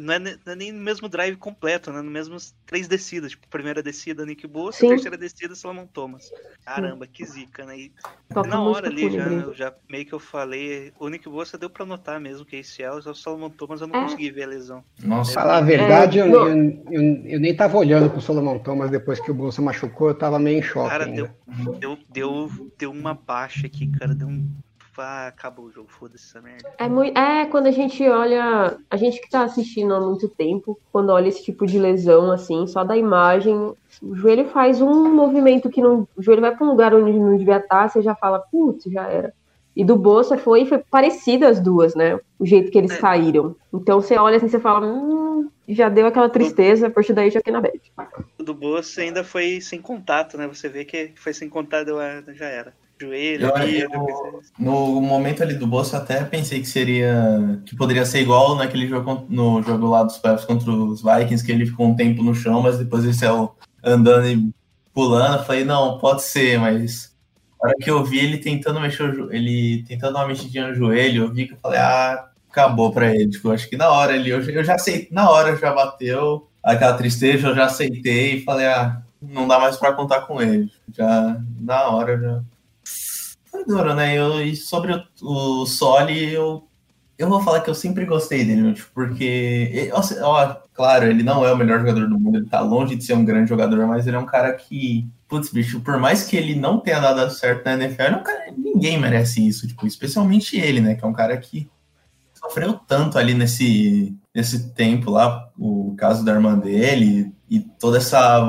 não, 0.00 0.14
é, 0.14 0.18
não 0.18 0.30
é 0.52 0.54
nem 0.56 0.72
no 0.72 0.80
mesmo 0.82 1.08
drive 1.08 1.36
completo, 1.36 1.92
né? 1.92 2.00
No 2.02 2.10
mesmo 2.10 2.36
três 2.66 2.88
descidas. 2.88 3.32
Tipo, 3.32 3.48
primeira 3.48 3.82
descida 3.82 4.24
Nick 4.26 4.46
Bossa, 4.46 4.80
Sim. 4.80 4.88
terceira 4.88 5.16
descida 5.16 5.54
Solomon 5.54 5.86
Thomas. 5.86 6.30
Caramba, 6.64 7.06
que 7.06 7.24
zica, 7.24 7.64
né? 7.64 7.78
E 7.78 7.92
Toca 8.28 8.46
na 8.48 8.60
hora 8.62 8.88
ali 8.88 9.10
já, 9.10 9.52
já 9.54 9.74
meio 9.88 10.04
que 10.04 10.12
eu 10.12 10.18
falei, 10.18 10.92
o 10.98 11.08
Nick 11.08 11.26
Bossa 11.28 11.56
deu 11.56 11.70
pra 11.70 11.86
notar 11.86 12.20
mesmo 12.20 12.44
que 12.44 12.56
é 12.56 12.60
ACL, 12.60 13.00
só 13.00 13.12
o 13.12 13.14
Solomon 13.14 13.48
Thomas 13.48 13.80
eu 13.80 13.86
não 13.86 13.96
É. 13.96 14.02
consegui 14.02 14.30
ver 14.30 14.42
a 14.42 14.48
lesão. 14.48 14.84
Nossa, 15.02 15.32
Falar 15.32 15.58
a 15.58 15.60
verdade, 15.62 16.18
É, 16.18 16.22
eu, 16.22 16.26
eu, 16.34 16.82
eu- 16.90 17.24
eu 17.24 17.40
nem 17.40 17.56
tava 17.56 17.78
olhando 17.78 18.10
pro 18.10 18.20
Solomon 18.20 18.58
Thomas 18.58 18.90
depois 18.90 19.18
que 19.18 19.30
o 19.30 19.34
Bolsa 19.34 19.62
machucou, 19.62 20.08
eu 20.08 20.14
tava 20.14 20.38
meio 20.38 20.58
em 20.58 20.62
choque 20.62 20.90
Cara, 20.90 21.06
deu, 21.06 21.30
deu, 21.80 21.98
deu, 22.10 22.50
deu 22.78 22.90
uma 22.90 23.14
baixa 23.14 23.66
aqui, 23.66 23.86
cara, 23.86 24.14
deu 24.14 24.28
um... 24.28 24.46
Ah, 25.00 25.28
acabou 25.28 25.66
o 25.66 25.70
jogo, 25.70 25.88
foda-se 25.90 26.24
essa 26.26 26.40
merda. 26.42 26.68
É, 26.78 26.88
muito, 26.88 27.16
é 27.18 27.46
quando 27.46 27.66
a 27.66 27.70
gente 27.70 28.02
olha, 28.08 28.76
a 28.90 28.96
gente 28.96 29.20
que 29.20 29.30
tá 29.30 29.42
assistindo 29.42 29.94
há 29.94 30.00
muito 30.00 30.28
tempo, 30.28 30.78
quando 30.92 31.10
olha 31.10 31.28
esse 31.28 31.44
tipo 31.44 31.66
de 31.66 31.78
lesão, 31.78 32.32
assim, 32.32 32.66
só 32.66 32.82
da 32.84 32.96
imagem, 32.96 33.54
o 34.02 34.14
joelho 34.16 34.48
faz 34.48 34.80
um 34.80 35.14
movimento 35.14 35.70
que 35.70 35.80
não. 35.80 36.06
O 36.16 36.22
joelho 36.22 36.40
vai 36.40 36.54
pra 36.56 36.66
um 36.66 36.70
lugar 36.70 36.94
onde 36.94 37.18
não 37.18 37.36
devia 37.36 37.58
estar, 37.58 37.88
você 37.88 38.02
já 38.02 38.14
fala, 38.14 38.40
putz, 38.50 38.84
já 38.90 39.06
era. 39.06 39.32
E 39.76 39.84
do 39.84 39.94
Bolsa 39.96 40.36
foi, 40.36 40.66
foi 40.66 40.78
parecido 40.90 41.46
as 41.46 41.60
duas, 41.60 41.94
né? 41.94 42.18
O 42.38 42.44
jeito 42.44 42.70
que 42.70 42.78
eles 42.78 42.92
É. 42.92 42.96
caíram. 43.00 43.54
Então 43.72 44.00
você 44.00 44.16
olha 44.18 44.36
assim, 44.36 44.48
você 44.48 44.58
fala, 44.58 44.84
hum, 44.84 45.48
já 45.68 45.88
deu 45.88 46.06
aquela 46.06 46.28
tristeza, 46.28 46.88
a 46.88 46.90
partir 46.90 47.12
daí 47.12 47.30
já 47.30 47.38
fiquei 47.38 47.52
na 47.52 47.60
bad. 47.60 47.80
O 48.38 48.42
do 48.42 48.54
Bossa 48.54 49.00
ainda 49.02 49.22
foi 49.22 49.60
sem 49.60 49.80
contato, 49.80 50.36
né? 50.36 50.48
Você 50.48 50.68
vê 50.68 50.84
que 50.84 51.12
foi 51.16 51.32
sem 51.32 51.48
contato, 51.48 51.86
deu 51.86 52.00
a- 52.00 52.22
já 52.32 52.46
era. 52.46 52.74
Joelho, 53.00 53.46
Eu- 53.46 53.56
ali, 53.56 53.80
depois- 53.80 54.52
No 54.58 55.00
momento 55.00 55.42
ali 55.42 55.54
do 55.54 55.66
bolso, 55.66 55.94
eu 55.94 56.00
até 56.00 56.24
pensei 56.24 56.60
que 56.60 56.66
seria. 56.68 57.60
que 57.64 57.76
poderia 57.76 58.04
ser 58.04 58.20
igual 58.22 58.56
naquele 58.56 58.86
jogo 58.88 59.26
no 59.28 59.62
jogo 59.62 59.88
lá 59.88 60.02
dos 60.02 60.18
Pepsi 60.18 60.46
contra 60.46 60.70
os 60.70 61.02
Vikings, 61.02 61.44
que 61.44 61.52
ele 61.52 61.66
ficou 61.66 61.86
um 61.86 61.94
tempo 61.96 62.22
no 62.22 62.34
chão, 62.34 62.60
mas 62.62 62.78
depois 62.78 63.04
ele 63.04 63.14
saiu 63.14 63.52
andando 63.84 64.26
e 64.26 64.50
pulando. 64.92 65.38
Eu 65.38 65.44
falei, 65.44 65.64
não, 65.64 65.98
pode 65.98 66.22
ser, 66.22 66.58
mas. 66.58 67.16
A 67.62 67.66
hora 67.68 67.74
que 67.80 67.90
eu 67.90 68.04
vi 68.04 68.18
ele 68.20 68.38
tentando 68.38 68.80
mexer 68.80 69.02
o 69.02 69.12
jo- 69.12 69.32
ele 69.32 69.84
tentando 69.86 70.12
dar 70.14 70.20
uma 70.20 70.28
mexidinha 70.28 70.68
no 70.68 70.74
joelho, 70.74 71.24
eu 71.24 71.32
vi 71.32 71.46
que 71.46 71.54
eu 71.54 71.58
falei, 71.60 71.78
ah, 71.80 72.28
acabou 72.50 72.92
pra 72.92 73.12
ele. 73.14 73.28
Tipo, 73.30 73.48
eu 73.48 73.52
acho 73.52 73.68
que 73.68 73.76
na 73.76 73.90
hora 73.90 74.14
ele, 74.14 74.30
eu, 74.30 74.40
eu 74.40 74.62
já 74.64 74.74
aceitei, 74.76 75.08
na 75.10 75.28
hora 75.30 75.56
já 75.56 75.72
bateu 75.72 76.48
aquela 76.62 76.94
tristeza, 76.94 77.48
eu 77.48 77.54
já 77.54 77.64
aceitei 77.66 78.36
e 78.36 78.44
falei, 78.44 78.66
ah, 78.66 79.02
não 79.20 79.48
dá 79.48 79.58
mais 79.58 79.76
pra 79.76 79.92
contar 79.92 80.20
com 80.22 80.40
ele. 80.40 80.70
Já 80.96 81.36
na 81.60 81.88
hora 81.88 82.16
já. 82.20 82.40
Duro, 83.64 83.94
né? 83.94 84.16
Eu, 84.16 84.42
e 84.42 84.56
sobre 84.56 84.92
o, 84.92 85.62
o 85.62 85.66
Soli, 85.66 86.32
eu, 86.32 86.68
eu 87.18 87.28
vou 87.28 87.42
falar 87.42 87.60
que 87.60 87.68
eu 87.70 87.74
sempre 87.74 88.04
gostei 88.04 88.44
dele, 88.44 88.62
meu, 88.62 88.74
tipo, 88.74 88.90
porque, 88.94 89.90
ó, 90.22 90.54
claro, 90.72 91.06
ele 91.06 91.22
não 91.22 91.44
é 91.44 91.52
o 91.52 91.56
melhor 91.56 91.80
jogador 91.80 92.08
do 92.08 92.18
mundo, 92.18 92.38
ele 92.38 92.46
tá 92.46 92.60
longe 92.60 92.94
de 92.94 93.04
ser 93.04 93.14
um 93.14 93.24
grande 93.24 93.48
jogador, 93.48 93.86
mas 93.86 94.06
ele 94.06 94.16
é 94.16 94.20
um 94.20 94.26
cara 94.26 94.52
que, 94.52 95.08
putz, 95.28 95.50
bicho, 95.50 95.80
por 95.80 95.98
mais 95.98 96.24
que 96.24 96.36
ele 96.36 96.54
não 96.54 96.78
tenha 96.78 97.00
dado 97.00 97.30
certo 97.30 97.64
na 97.64 97.74
NFL, 97.74 98.02
é 98.02 98.16
um 98.16 98.22
cara, 98.22 98.52
ninguém 98.56 98.98
merece 98.98 99.46
isso, 99.46 99.66
tipo, 99.66 99.86
especialmente 99.86 100.58
ele, 100.58 100.80
né? 100.80 100.94
Que 100.94 101.04
é 101.04 101.08
um 101.08 101.12
cara 101.12 101.36
que 101.36 101.68
sofreu 102.34 102.74
tanto 102.74 103.18
ali 103.18 103.34
nesse, 103.34 104.16
nesse 104.38 104.70
tempo 104.70 105.10
lá, 105.10 105.50
o 105.58 105.96
caso 105.98 106.24
da 106.24 106.30
irmã 106.32 106.56
dele, 106.56 107.34
e 107.50 107.58
toda 107.58 107.98
essa 107.98 108.40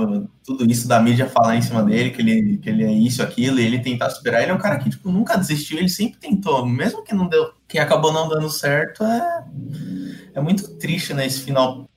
tudo 0.46 0.70
isso 0.70 0.88
da 0.88 1.00
mídia 1.00 1.28
falar 1.28 1.56
em 1.56 1.64
cima 1.64 1.82
dele, 1.82 2.12
que 2.12 2.22
ele, 2.22 2.58
que 2.60 2.70
ele 2.70 2.84
é 2.84 2.92
isso, 2.92 3.24
aquilo, 3.24 3.60
e 3.60 3.66
ele 3.66 3.80
tentar 3.80 4.12
superar, 4.12 4.44
ele 4.44 4.52
é 4.52 4.54
um 4.54 4.60
cara 4.60 4.78
que 4.78 4.88
tipo, 4.88 5.12
nunca 5.12 5.36
desistiu, 5.36 5.80
ele 5.80 5.90
sempre 5.90 6.20
tentou, 6.20 6.64
mesmo 6.64 7.04
que 7.04 7.14
não 7.14 7.28
deu, 7.28 7.52
que 7.68 7.80
acabou 7.80 8.14
não 8.14 8.30
dando 8.30 8.52
certo, 8.52 9.04
é, 9.04 9.44
é 10.36 10.42
muito 10.42 10.76
triste, 10.78 11.12
né, 11.12 11.26
esse 11.26 11.42
final, 11.42 11.90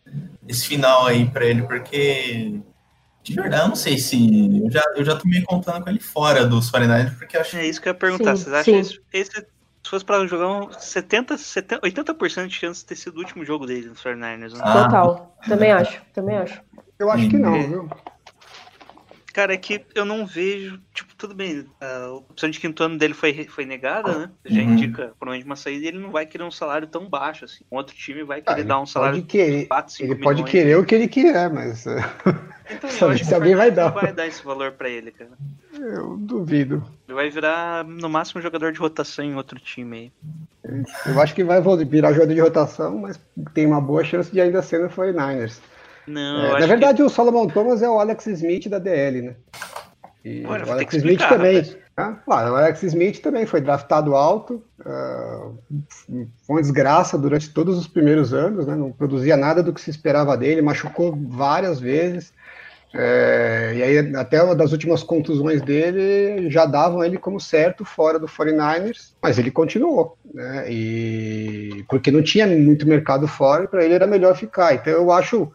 esse 0.48 0.66
final 0.66 1.06
aí 1.06 1.28
pra 1.28 1.44
ele, 1.44 1.62
porque 1.62 2.62
de 3.22 3.34
verdade, 3.34 3.62
eu 3.62 3.68
não 3.68 3.76
sei 3.76 3.98
se. 3.98 4.16
Eu 4.64 4.68
já, 4.68 4.82
eu 4.96 5.04
já 5.04 5.14
tô 5.14 5.28
meio 5.28 5.44
contando 5.44 5.80
com 5.80 5.88
ele 5.88 6.00
fora 6.00 6.44
dos 6.44 6.68
49 6.70 7.14
porque 7.16 7.36
eu 7.36 7.40
acho 7.40 7.56
É 7.56 7.68
isso 7.68 7.80
que 7.80 7.88
eu 7.88 7.92
ia 7.92 7.98
perguntar. 7.98 8.36
Sim, 8.36 8.42
Vocês 8.42 8.54
acham 8.54 8.74
sim. 8.74 8.80
esse, 8.80 9.00
esse, 9.12 9.46
se 9.82 9.90
fosse 9.90 10.04
pra 10.04 10.26
jogar 10.26 10.48
um 10.48 10.72
70, 10.72 11.36
70, 11.36 11.80
80% 11.80 12.46
de 12.46 12.54
chance 12.54 12.80
de 12.80 12.86
ter 12.86 12.96
sido 12.96 13.16
o 13.16 13.18
último 13.18 13.44
jogo 13.44 13.66
dele 13.66 13.88
nos 13.88 14.02
49ers, 14.02 14.52
né? 14.54 14.60
Ah. 14.62 14.84
Total. 14.84 15.36
Também 15.48 15.72
acho, 15.72 16.00
também 16.14 16.36
acho. 16.36 16.60
Eu 16.98 17.10
acho 17.10 17.28
que 17.28 17.36
não, 17.36 17.54
É. 17.54 17.66
viu? 17.66 17.88
Cara, 19.32 19.54
é 19.54 19.56
que 19.56 19.84
eu 19.94 20.04
não 20.04 20.26
vejo. 20.26 20.78
Tipo, 20.92 21.14
tudo 21.16 21.34
bem. 21.34 21.66
A 21.80 22.08
opção 22.12 22.50
de 22.50 22.60
quinto 22.60 22.82
ano 22.82 22.98
dele 22.98 23.14
foi, 23.14 23.44
foi 23.48 23.64
negada, 23.64 24.18
né? 24.18 24.30
Já 24.44 24.60
Uhum. 24.60 24.72
indica 24.72 25.12
provavelmente 25.18 25.46
uma 25.46 25.56
saída 25.56 25.86
ele 25.86 25.98
não 25.98 26.10
vai 26.10 26.26
querer 26.26 26.44
um 26.44 26.50
salário 26.50 26.86
tão 26.86 27.08
baixo 27.08 27.44
assim. 27.44 27.64
Um 27.70 27.76
outro 27.76 27.94
time 27.96 28.22
vai 28.24 28.40
Ah, 28.40 28.42
querer 28.42 28.60
ele 28.60 28.68
dar 28.68 28.80
um 28.80 28.86
salário 28.86 29.22
querer, 29.24 29.60
de 29.62 29.66
4, 29.66 29.94
5 29.94 30.12
ele 30.12 30.20
pode 30.20 30.36
milhões. 30.42 30.50
querer 30.50 30.76
o 30.78 30.84
que 30.84 30.94
ele 30.94 31.08
quiser, 31.08 31.50
mas 31.50 31.84
Então, 32.70 32.90
eu 33.00 33.08
acho 33.10 33.24
que 33.26 33.34
alguém 33.34 33.54
vai 33.54 33.70
dar. 33.70 33.90
vai 33.90 34.12
dar 34.12 34.26
esse 34.26 34.42
valor 34.44 34.72
pra 34.72 34.88
ele, 34.88 35.10
cara. 35.10 35.30
eu 35.74 36.16
duvido. 36.16 36.82
Ele 37.06 37.14
vai 37.14 37.28
virar, 37.28 37.84
no 37.84 38.08
máximo, 38.08 38.40
jogador 38.40 38.72
de 38.72 38.78
rotação 38.78 39.24
em 39.24 39.34
outro 39.34 39.58
time 39.58 40.12
aí. 40.64 40.82
Eu 41.06 41.20
acho 41.20 41.34
que 41.34 41.42
vai 41.44 41.60
virar 41.84 42.12
jogador 42.12 42.34
de 42.34 42.40
rotação, 42.40 42.98
mas 42.98 43.18
tem 43.52 43.66
uma 43.66 43.80
boa 43.80 44.04
chance 44.04 44.30
de 44.30 44.40
ainda 44.40 44.62
ser 44.62 44.80
no 44.80 44.88
49ers. 44.88 45.60
Não, 46.06 46.56
É, 46.56 46.60
na 46.60 46.66
verdade, 46.66 47.02
o 47.02 47.08
Solomon 47.08 47.46
Thomas 47.46 47.82
é 47.82 47.88
o 47.88 47.98
Alex 47.98 48.26
Smith 48.26 48.68
da 48.68 48.78
DL, 48.78 49.22
né? 49.22 49.34
E 50.24 50.44
Olha, 50.46 50.66
o 50.66 50.72
Alex 50.72 50.90
que 50.90 50.96
Smith 50.98 51.20
explicar, 51.20 51.36
também. 51.36 51.76
Ah, 51.96 52.12
claro, 52.24 52.52
o 52.52 52.56
Alex 52.56 52.82
Smith 52.84 53.20
também 53.20 53.44
foi 53.44 53.60
draftado 53.60 54.14
alto, 54.14 54.62
ah, 54.84 55.50
foi 56.08 56.56
uma 56.56 56.62
desgraça 56.62 57.18
durante 57.18 57.50
todos 57.50 57.76
os 57.76 57.86
primeiros 57.86 58.32
anos, 58.32 58.66
né? 58.66 58.74
não 58.74 58.90
produzia 58.90 59.36
nada 59.36 59.62
do 59.62 59.72
que 59.72 59.80
se 59.80 59.90
esperava 59.90 60.36
dele, 60.36 60.62
machucou 60.62 61.14
várias 61.28 61.78
vezes. 61.78 62.32
É, 62.94 63.72
e 63.74 63.82
aí, 63.82 64.16
até 64.16 64.42
uma 64.42 64.54
das 64.54 64.70
últimas 64.70 65.02
contusões 65.02 65.62
dele 65.62 66.50
já 66.50 66.66
davam 66.66 67.02
ele 67.02 67.16
como 67.16 67.40
certo 67.40 67.86
fora 67.86 68.18
do 68.18 68.26
49ers, 68.26 69.12
mas 69.20 69.38
ele 69.38 69.50
continuou, 69.50 70.16
né? 70.32 70.70
E 70.70 71.84
porque 71.88 72.10
não 72.10 72.22
tinha 72.22 72.46
muito 72.46 72.86
mercado 72.86 73.26
fora, 73.26 73.66
para 73.66 73.82
ele 73.82 73.94
era 73.94 74.06
melhor 74.06 74.36
ficar. 74.36 74.74
Então 74.74 74.92
eu 74.92 75.10
acho 75.10 75.50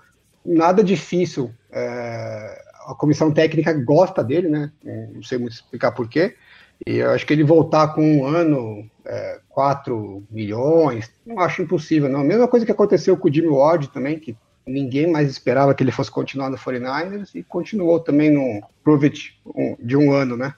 nada 0.47 0.83
difícil. 0.83 1.51
é, 1.71 2.63
a 2.87 2.95
comissão 2.95 3.29
técnica 3.29 3.73
gosta 3.73 4.23
dele, 4.23 4.47
né? 4.47 4.71
Não 5.13 5.21
sei 5.21 5.37
muito 5.37 5.53
explicar 5.53 5.91
porquê. 5.91 6.37
E 6.85 6.97
eu 6.97 7.11
acho 7.11 7.25
que 7.25 7.33
ele 7.33 7.43
voltar 7.43 7.89
com 7.89 8.01
um 8.01 8.25
ano, 8.25 8.89
é, 9.03 9.39
4 9.49 10.23
milhões, 10.31 11.11
não 11.25 11.39
acho 11.39 11.61
impossível, 11.61 12.07
não. 12.07 12.21
A 12.21 12.23
mesma 12.23 12.47
coisa 12.47 12.65
que 12.65 12.71
aconteceu 12.71 13.17
com 13.17 13.27
o 13.27 13.33
Jimmy 13.33 13.49
Ward 13.49 13.89
também, 13.89 14.17
que 14.17 14.37
ninguém 14.65 15.11
mais 15.11 15.29
esperava 15.29 15.73
que 15.73 15.83
ele 15.83 15.91
fosse 15.91 16.11
continuar 16.11 16.49
no 16.49 16.57
49ers 16.57 17.31
e 17.35 17.43
continuou 17.43 17.99
também 17.99 18.31
no 18.31 18.61
Provit 18.83 19.37
de 19.79 19.97
um 19.97 20.13
ano, 20.13 20.37
né? 20.37 20.53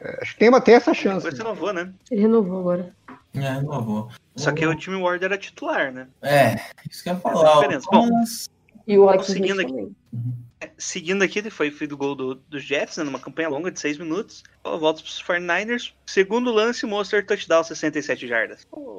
É, 0.00 0.18
acho 0.22 0.32
que 0.32 0.38
tem 0.40 0.54
até 0.54 0.72
essa 0.72 0.94
chance. 0.94 1.24
Depois 1.24 1.38
renovou, 1.38 1.72
né? 1.72 1.92
Ele 2.10 2.22
renovou 2.22 2.60
agora. 2.60 2.92
É, 3.34 3.60
não 3.60 3.84
vou. 3.84 4.08
Só 4.34 4.50
que 4.50 4.66
o 4.66 4.74
time 4.74 4.96
Ward 4.96 5.24
era 5.24 5.36
titular, 5.36 5.92
né? 5.92 6.08
É, 6.22 6.56
isso 6.90 7.02
que 7.02 7.10
eu 7.10 7.14
ia 7.14 7.76
é 7.76 7.80
E 8.90 8.98
o 8.98 9.08
Alex 9.08 9.26
Seguindo 9.26 9.60
Smith 9.60 9.66
aqui. 9.66 9.72
também. 9.72 9.96
Seguindo 10.76 11.22
aqui, 11.22 11.38
ele 11.38 11.48
foi 11.50 11.70
feito 11.70 11.92
o 11.92 11.96
gol 11.96 12.14
do, 12.14 12.34
dos 12.34 12.62
Jets, 12.62 12.96
né, 12.96 13.04
numa 13.04 13.18
campanha 13.18 13.48
longa 13.48 13.70
de 13.70 13.78
6 13.80 13.98
minutos. 13.98 14.42
Volta 14.64 15.00
para 15.00 15.08
os 15.08 15.22
49ers. 15.22 15.92
Segundo 16.04 16.50
lance, 16.50 16.84
Monster 16.84 17.24
touchdown, 17.24 17.62
67 17.62 18.26
jardas. 18.26 18.64
Pô, 18.64 18.98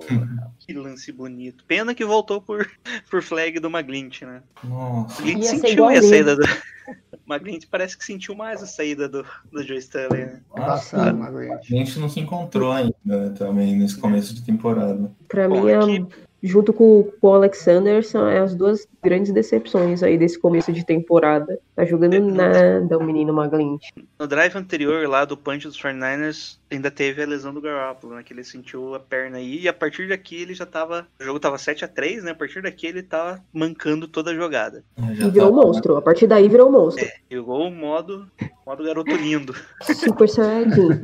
que 0.60 0.74
lance 0.74 1.12
bonito. 1.12 1.64
Pena 1.66 1.94
que 1.94 2.06
voltou 2.06 2.42
por, 2.42 2.68
por 3.12 3.22
flag 3.22 3.60
do 3.60 3.70
Maglint, 3.70 4.22
né? 4.22 4.42
Nossa. 4.64 5.22
O 5.22 5.26
Maglint 5.26 5.44
sentiu 5.44 5.88
a 5.88 6.02
saída 6.02 6.36
do... 6.36 6.44
O 6.44 7.20
Maglint 7.28 7.66
parece 7.70 7.98
que 7.98 8.06
sentiu 8.06 8.34
mais 8.34 8.64
a 8.64 8.68
saída 8.68 9.08
do, 9.10 9.26
do 9.52 9.64
Joe 9.64 9.78
Stanley, 9.78 10.26
né? 10.26 10.42
Passado, 10.56 11.22
A 11.38 11.62
gente 11.62 12.00
não 12.00 12.10
se 12.10 12.20
encontrou 12.20 12.72
ainda 12.72 12.96
né, 13.06 13.30
também 13.38 13.76
nesse 13.78 13.98
começo 13.98 14.34
de 14.34 14.42
temporada. 14.44 15.12
Pra 15.28 15.48
Bom, 15.48 15.64
mim, 15.64 15.70
é- 15.70 15.76
aqui- 15.76 16.08
junto 16.44 16.74
com, 16.74 17.04
com 17.20 17.28
o 17.28 17.34
Alexander, 17.34 18.04
são 18.06 18.26
as 18.28 18.56
duas 18.56 18.88
grandes 19.04 19.32
decepções 19.32 20.02
aí 20.04 20.18
desse 20.18 20.40
começo 20.40 20.72
de 20.74 20.86
temporada. 20.86 21.60
Tá 21.76 21.86
jogando 21.86 22.20
nada 22.20 22.98
o 22.98 23.04
menino 23.04 23.34
Maglint. 23.34 23.82
No 24.20 24.28
drive 24.28 24.56
anterior 24.56 25.08
lá 25.08 25.24
do 25.26 25.38
punch 25.38 25.68
dos 25.68 25.78
49ers, 25.80 26.58
ainda 26.72 26.90
teve 26.92 27.22
a 27.24 27.26
lesão 27.28 27.54
do 27.54 27.62
Garoppolo, 27.62 28.16
né? 28.16 28.24
Que 28.24 28.34
ele 28.34 28.44
sentiu 28.44 28.94
a 28.96 29.00
perna 29.00 29.38
aí. 29.38 29.62
E 29.62 29.68
a 29.68 29.74
partir 29.74 30.08
daqui 30.08 30.36
ele 30.42 30.54
já 30.54 30.66
tava. 30.66 31.08
O 31.20 31.24
jogo 31.24 31.40
tava 31.40 31.58
7 31.58 31.86
a 31.86 31.88
3 31.88 32.24
né? 32.24 32.32
A 32.32 32.36
partir 32.36 32.62
daqui 32.62 32.88
ele 32.88 33.04
tava 33.04 33.44
mancando 33.54 34.08
toda 34.08 34.32
a 34.32 34.36
jogada. 34.36 34.84
Já 35.14 35.28
E 35.28 35.32
virou 35.32 35.52
um 35.52 35.56
tá- 35.60 35.66
monstro. 35.68 35.96
A 35.98 36.02
partir 36.02 36.28
daí 36.28 36.48
virou 36.50 36.70
um 36.70 36.72
monstro. 36.72 37.06
Jogou 37.30 37.68
o 37.68 37.72
modo, 37.72 38.28
modo 38.66 38.84
garoto 38.84 39.12
lindo. 39.16 39.54
Super 39.84 40.28
Saiyajin. 40.30 41.04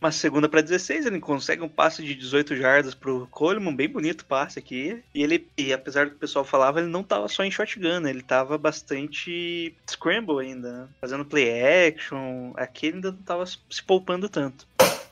Uma 0.00 0.12
segunda 0.12 0.48
para 0.48 0.60
16, 0.60 1.06
ele 1.06 1.18
consegue 1.18 1.62
um 1.62 1.68
passe 1.68 2.04
de 2.04 2.14
18 2.14 2.54
jardas 2.56 2.94
pro 2.94 3.26
Coleman, 3.30 3.74
bem 3.74 3.88
bonito 3.88 4.24
passe 4.24 4.58
aqui. 4.58 5.02
E 5.12 5.22
ele, 5.22 5.48
e 5.58 5.72
apesar 5.72 6.04
do 6.04 6.10
que 6.12 6.16
o 6.16 6.20
pessoal 6.20 6.44
falava, 6.44 6.78
ele 6.80 6.88
não 6.88 7.02
tava 7.02 7.26
só 7.28 7.42
em 7.42 7.50
shotgun, 7.50 8.00
né? 8.00 8.10
ele 8.10 8.22
tava 8.22 8.56
bastante 8.56 9.74
scramble 9.90 10.38
ainda, 10.38 10.72
né? 10.72 10.88
fazendo 11.00 11.24
play 11.24 11.88
action. 11.88 12.52
Aqui 12.56 12.86
ele 12.86 12.96
ainda 12.96 13.10
não 13.10 13.18
tava 13.18 13.44
se 13.44 13.82
poupando 13.86 14.28
tanto. 14.28 14.66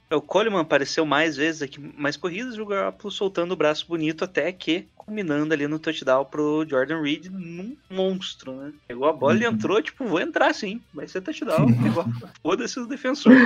O 0.09 0.20
Coleman 0.20 0.61
apareceu 0.61 1.05
mais 1.05 1.37
vezes 1.37 1.62
aqui, 1.62 1.81
mais 1.99 2.16
corridas, 2.16 2.55
e 2.55 2.61
o 2.61 2.66
Garoppolo 2.66 3.11
soltando 3.11 3.51
o 3.51 3.57
braço 3.57 3.88
bonito 3.88 4.22
até 4.22 4.53
que 4.53 4.87
culminando 4.94 5.53
ali 5.53 5.66
no 5.66 5.81
touchdown 5.81 6.25
pro 6.25 6.64
Jordan 6.68 7.03
Reed 7.03 7.27
num 7.27 7.77
monstro, 7.90 8.53
né? 8.55 8.72
Pegou 8.87 9.09
a 9.09 9.12
bola 9.12 9.37
e 9.37 9.44
Uhum. 9.44 9.53
entrou, 9.53 9.83
tipo, 9.83 10.05
vou 10.05 10.20
entrar 10.20 10.55
sim, 10.55 10.81
vai 10.94 11.09
ser 11.09 11.22
touchdown. 11.22 11.66
Foda-se 12.40 12.79
os 12.79 12.87
defensores. 12.87 13.37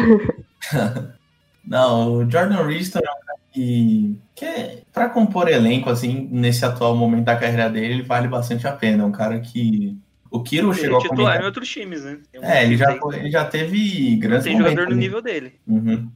Não, 1.64 2.14
o 2.14 2.30
Jordan 2.30 2.56
também 2.56 2.78
é 2.78 3.12
um 3.12 3.26
cara 3.26 3.38
que, 3.52 4.18
que 4.34 4.44
é, 4.44 4.82
pra 4.92 5.08
compor 5.08 5.48
elenco, 5.48 5.90
assim, 5.90 6.28
nesse 6.30 6.64
atual 6.64 6.96
momento 6.96 7.24
da 7.24 7.36
carreira 7.36 7.68
dele, 7.68 7.94
ele 7.94 8.02
vale 8.02 8.28
bastante 8.28 8.66
a 8.66 8.72
pena. 8.72 9.02
É 9.02 9.06
um 9.06 9.12
cara 9.12 9.40
que. 9.40 9.96
O 10.30 10.42
Kiro 10.42 10.70
Ele 10.70 10.78
é 10.78 10.80
chegou 10.82 10.98
a 10.98 11.00
titular 11.00 11.18
comentar. 11.18 11.42
em 11.42 11.46
outros 11.46 11.68
times, 11.68 12.04
né? 12.04 12.18
Um 12.36 12.44
É, 12.44 12.64
ele 12.64 12.76
já, 12.76 12.98
ele 13.12 13.30
já 13.30 13.44
teve 13.44 14.14
grandes 14.16 14.44
tem 14.44 14.56
jogador 14.56 14.74
momentos. 14.74 14.94
no 14.94 15.00
nível 15.00 15.20
dele. 15.20 15.54
Uhum. 15.66 16.08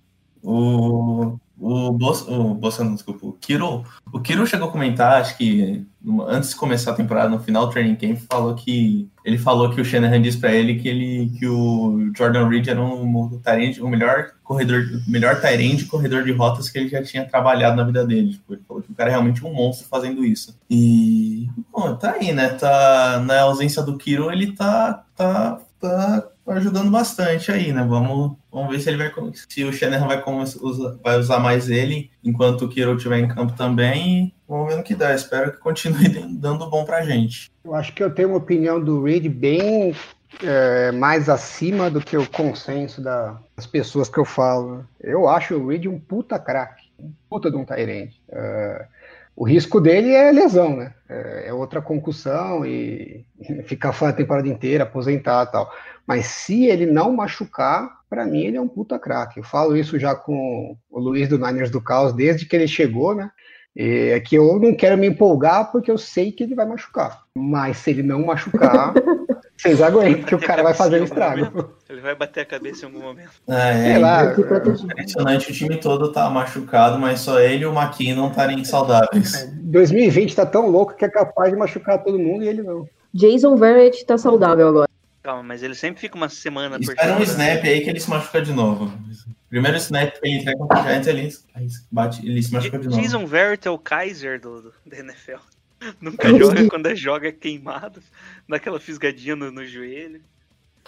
O, 0.43 1.39
o, 1.59 1.93
Bolso, 1.93 2.31
o 2.31 2.55
Bolsonaro, 2.55 2.95
desculpa, 2.95 3.27
o 3.27 3.33
Kiro, 3.33 3.85
o 4.13 4.21
Kiro 4.21 4.47
chegou 4.47 4.69
a 4.69 4.73
comentar, 4.73 5.21
acho 5.21 5.37
que 5.37 5.87
antes 6.27 6.51
de 6.51 6.57
começar 6.57 6.91
a 6.91 6.95
temporada, 6.95 7.29
no 7.29 7.39
final 7.39 7.67
do 7.67 7.73
training 7.73 7.97
camp, 7.97 8.19
falou 8.29 8.55
que 8.55 9.09
ele 9.25 9.39
falou 9.39 9.71
que 9.71 9.81
o 9.81 9.85
Shanahan 9.85 10.21
disse 10.21 10.39
pra 10.39 10.53
ele 10.53 10.75
que 10.75 10.89
ele 10.89 11.33
que 11.39 11.47
o 11.47 12.13
Jordan 12.17 12.49
Reed 12.49 12.69
era 12.69 12.83
um, 12.83 13.41
Tyrande, 13.43 13.83
o 13.83 13.89
melhor 13.89 14.33
corredor, 14.43 14.85
melhor 15.09 15.41
Tyrande 15.41 15.87
corredor 15.87 16.25
de 16.25 16.33
rotas 16.33 16.69
que 16.69 16.79
ele 16.79 16.89
já 16.89 17.03
tinha 17.03 17.25
trabalhado 17.25 17.77
na 17.77 17.85
vida 17.85 18.05
dele. 18.07 18.33
Tipo, 18.33 18.53
ele 18.53 18.63
falou 18.69 18.83
que 18.83 18.93
o 18.93 18.95
cara 18.95 19.09
é 19.09 19.13
realmente 19.13 19.45
um 19.45 19.55
monstro 19.55 19.89
fazendo 19.89 20.25
isso. 20.25 20.59
E 20.69 21.49
bom, 21.73 21.97
tá 21.97 22.17
aí, 22.21 22.33
né? 22.33 22.51
Tá 22.51 23.23
na 23.25 23.41
ausência 23.43 23.83
do 23.83 23.97
Kiro, 23.97 24.31
ele 24.31 24.53
tá 24.53 25.05
tá 25.17 25.59
tá 25.89 26.29
ajudando 26.49 26.91
bastante 26.91 27.51
aí, 27.53 27.73
né? 27.73 27.85
Vamos, 27.85 28.37
vamos 28.51 28.71
ver 28.75 28.81
se 28.81 28.89
ele 28.91 28.99
vai 28.99 29.13
se 29.35 29.65
o 29.65 29.73
Shanahan 29.73 30.07
vai, 30.07 30.23
vai 31.03 31.19
usar 31.19 31.39
mais 31.41 31.69
ele 31.69 32.11
enquanto 32.23 32.63
o 32.63 32.69
Kiro 32.69 32.97
estiver 32.97 33.19
em 33.19 33.29
campo 33.29 33.53
também. 33.55 34.35
Vamos 34.49 34.69
ver 34.69 34.77
no 34.77 34.83
que 34.83 34.95
dá. 34.95 35.15
Espero 35.15 35.53
que 35.53 35.59
continue 35.59 36.09
dando 36.39 36.69
bom 36.69 36.85
pra 36.85 37.03
gente. 37.03 37.51
Eu 37.65 37.75
acho 37.75 37.93
que 37.95 38.03
eu 38.03 38.11
tenho 38.15 38.29
uma 38.29 38.39
opinião 38.39 38.83
do 38.83 39.03
Reed 39.03 39.27
bem 39.29 39.95
é, 40.43 40.91
mais 40.93 41.29
acima 41.29 41.91
do 41.91 42.01
que 42.01 42.17
o 42.17 42.29
consenso 42.29 43.01
da- 43.01 43.39
das 43.57 43.67
pessoas 43.67 44.09
que 44.09 44.19
eu 44.19 44.25
falo. 44.25 44.85
Eu 45.01 45.29
acho 45.29 45.55
o 45.55 45.69
Reed 45.69 45.87
um 45.87 45.99
puta 45.99 46.39
craque, 46.39 46.91
um 46.99 47.13
puta 47.31 47.51
de 47.51 47.57
um 47.57 47.65
Tyrande. 47.65 48.21
É, 48.31 48.87
o 49.37 49.45
risco 49.45 49.81
dele 49.81 50.13
é 50.13 50.31
lesão, 50.31 50.77
né? 50.77 50.95
É, 51.09 51.49
é 51.49 51.53
outra 51.53 51.83
concussão 51.83 52.65
e 52.65 53.27
ficar 53.65 53.93
fora 53.93 54.13
a 54.13 54.15
temporada 54.15 54.49
inteira, 54.49 54.85
aposentar 54.85 55.47
tal. 55.47 55.73
Mas 56.07 56.27
se 56.27 56.67
ele 56.67 56.87
não 56.87 57.13
machucar, 57.13 57.91
pra 58.09 58.25
mim 58.25 58.45
ele 58.45 58.57
é 58.57 58.61
um 58.61 58.69
puta 58.69 58.99
craque. 58.99 59.41
Eu 59.41 59.45
falo 59.45 59.77
isso 59.77 59.99
já 59.99 60.15
com 60.15 60.77
o 60.91 61.01
Luiz 61.01 61.29
do 61.29 61.39
Niners 61.39 61.71
do 61.71 61.81
Caos 61.81 62.13
desde 62.13 62.47
que 62.47 62.55
ele 62.55 62.69
chegou, 62.69 63.15
né? 63.15 63.31
E 63.75 64.11
é 64.13 64.21
que 64.21 64.37
eu 64.37 64.61
não 64.61 64.73
quero 64.73 64.97
me 64.97 65.09
empolgar 65.09 65.73
porque 65.73 65.91
eu 65.91 65.99
sei 65.99 66.31
que 66.31 66.45
ele 66.45 66.55
vai 66.55 66.65
machucar. 66.65 67.23
Mas 67.37 67.79
se 67.79 67.91
ele 67.91 68.05
não 68.05 68.25
machucar, 68.25 68.95
vocês 69.57 69.81
aguentam 69.81 70.25
que 70.25 70.35
o 70.35 70.39
cara 70.39 70.63
vai 70.63 70.75
fazer 70.75 71.01
um 71.01 71.05
estrago. 71.05 71.75
Ele 71.89 72.01
vai 72.01 72.15
bater 72.15 72.41
a 72.41 72.45
cabeça 72.45 72.85
em 72.85 72.89
algum 72.89 73.01
momento. 73.01 73.31
É, 73.49 73.73
Sei 73.93 73.99
lá, 73.99 74.31
proteger. 74.35 74.85
impressionante, 74.85 75.51
o 75.51 75.55
time 75.55 75.77
todo 75.77 76.13
tá 76.13 76.29
machucado, 76.29 76.99
mas 76.99 77.21
só 77.21 77.41
ele 77.41 77.63
e 77.63 77.67
o 77.67 77.73
McKinnon 77.73 78.29
estarem 78.29 78.65
saudáveis. 78.65 79.49
2020 79.63 80.35
tá 80.37 80.45
tão 80.45 80.69
louco 80.69 80.95
que 80.95 81.05
é 81.05 81.09
capaz 81.09 81.51
de 81.53 81.59
machucar 81.59 82.03
todo 82.03 82.19
mundo 82.19 82.45
e 82.45 82.49
ele 82.49 82.63
não. 82.63 82.89
Jason 83.13 83.57
Verrett 83.57 84.05
tá 84.05 84.19
saudável 84.19 84.69
agora. 84.69 84.89
Calma, 85.23 85.43
mas 85.43 85.63
ele 85.63 85.75
sempre 85.75 86.01
fica 86.01 86.17
uma 86.17 86.29
semana 86.29 86.77
por 86.77 86.83
Espera 86.83 87.17
um 87.17 87.23
snap 87.23 87.65
aí 87.65 87.81
que 87.81 87.89
ele 87.89 88.01
se 88.01 88.11
machuca 88.11 88.43
de 88.43 88.53
novo. 88.53 88.93
Primeiro 89.49 89.77
snap 89.79 90.13
que 90.21 90.27
ele 90.27 90.39
entrega 90.39 90.59
contra 90.59 90.81
o 90.81 90.83
Giants, 90.83 91.07
ele, 91.07 91.33
bate, 91.91 92.27
ele 92.27 92.43
se 92.43 92.53
machuca 92.53 92.79
de 92.79 92.89
novo. 92.89 93.01
Jason 93.01 93.25
Verrett 93.25 93.67
é 93.69 93.71
o 93.71 93.79
Kaiser 93.79 94.39
do, 94.41 94.61
do- 94.63 94.73
da 94.85 94.99
NFL. 94.99 95.39
Nunca 96.01 96.29
joga 96.37 96.69
quando 96.69 96.87
é 96.89 96.97
joga 96.97 97.29
é 97.29 97.33
queimado. 97.33 98.03
Dá 98.49 98.57
aquela 98.57 98.79
fisgadinha 98.81 99.35
no, 99.37 99.51
no 99.51 99.65
joelho. 99.67 100.23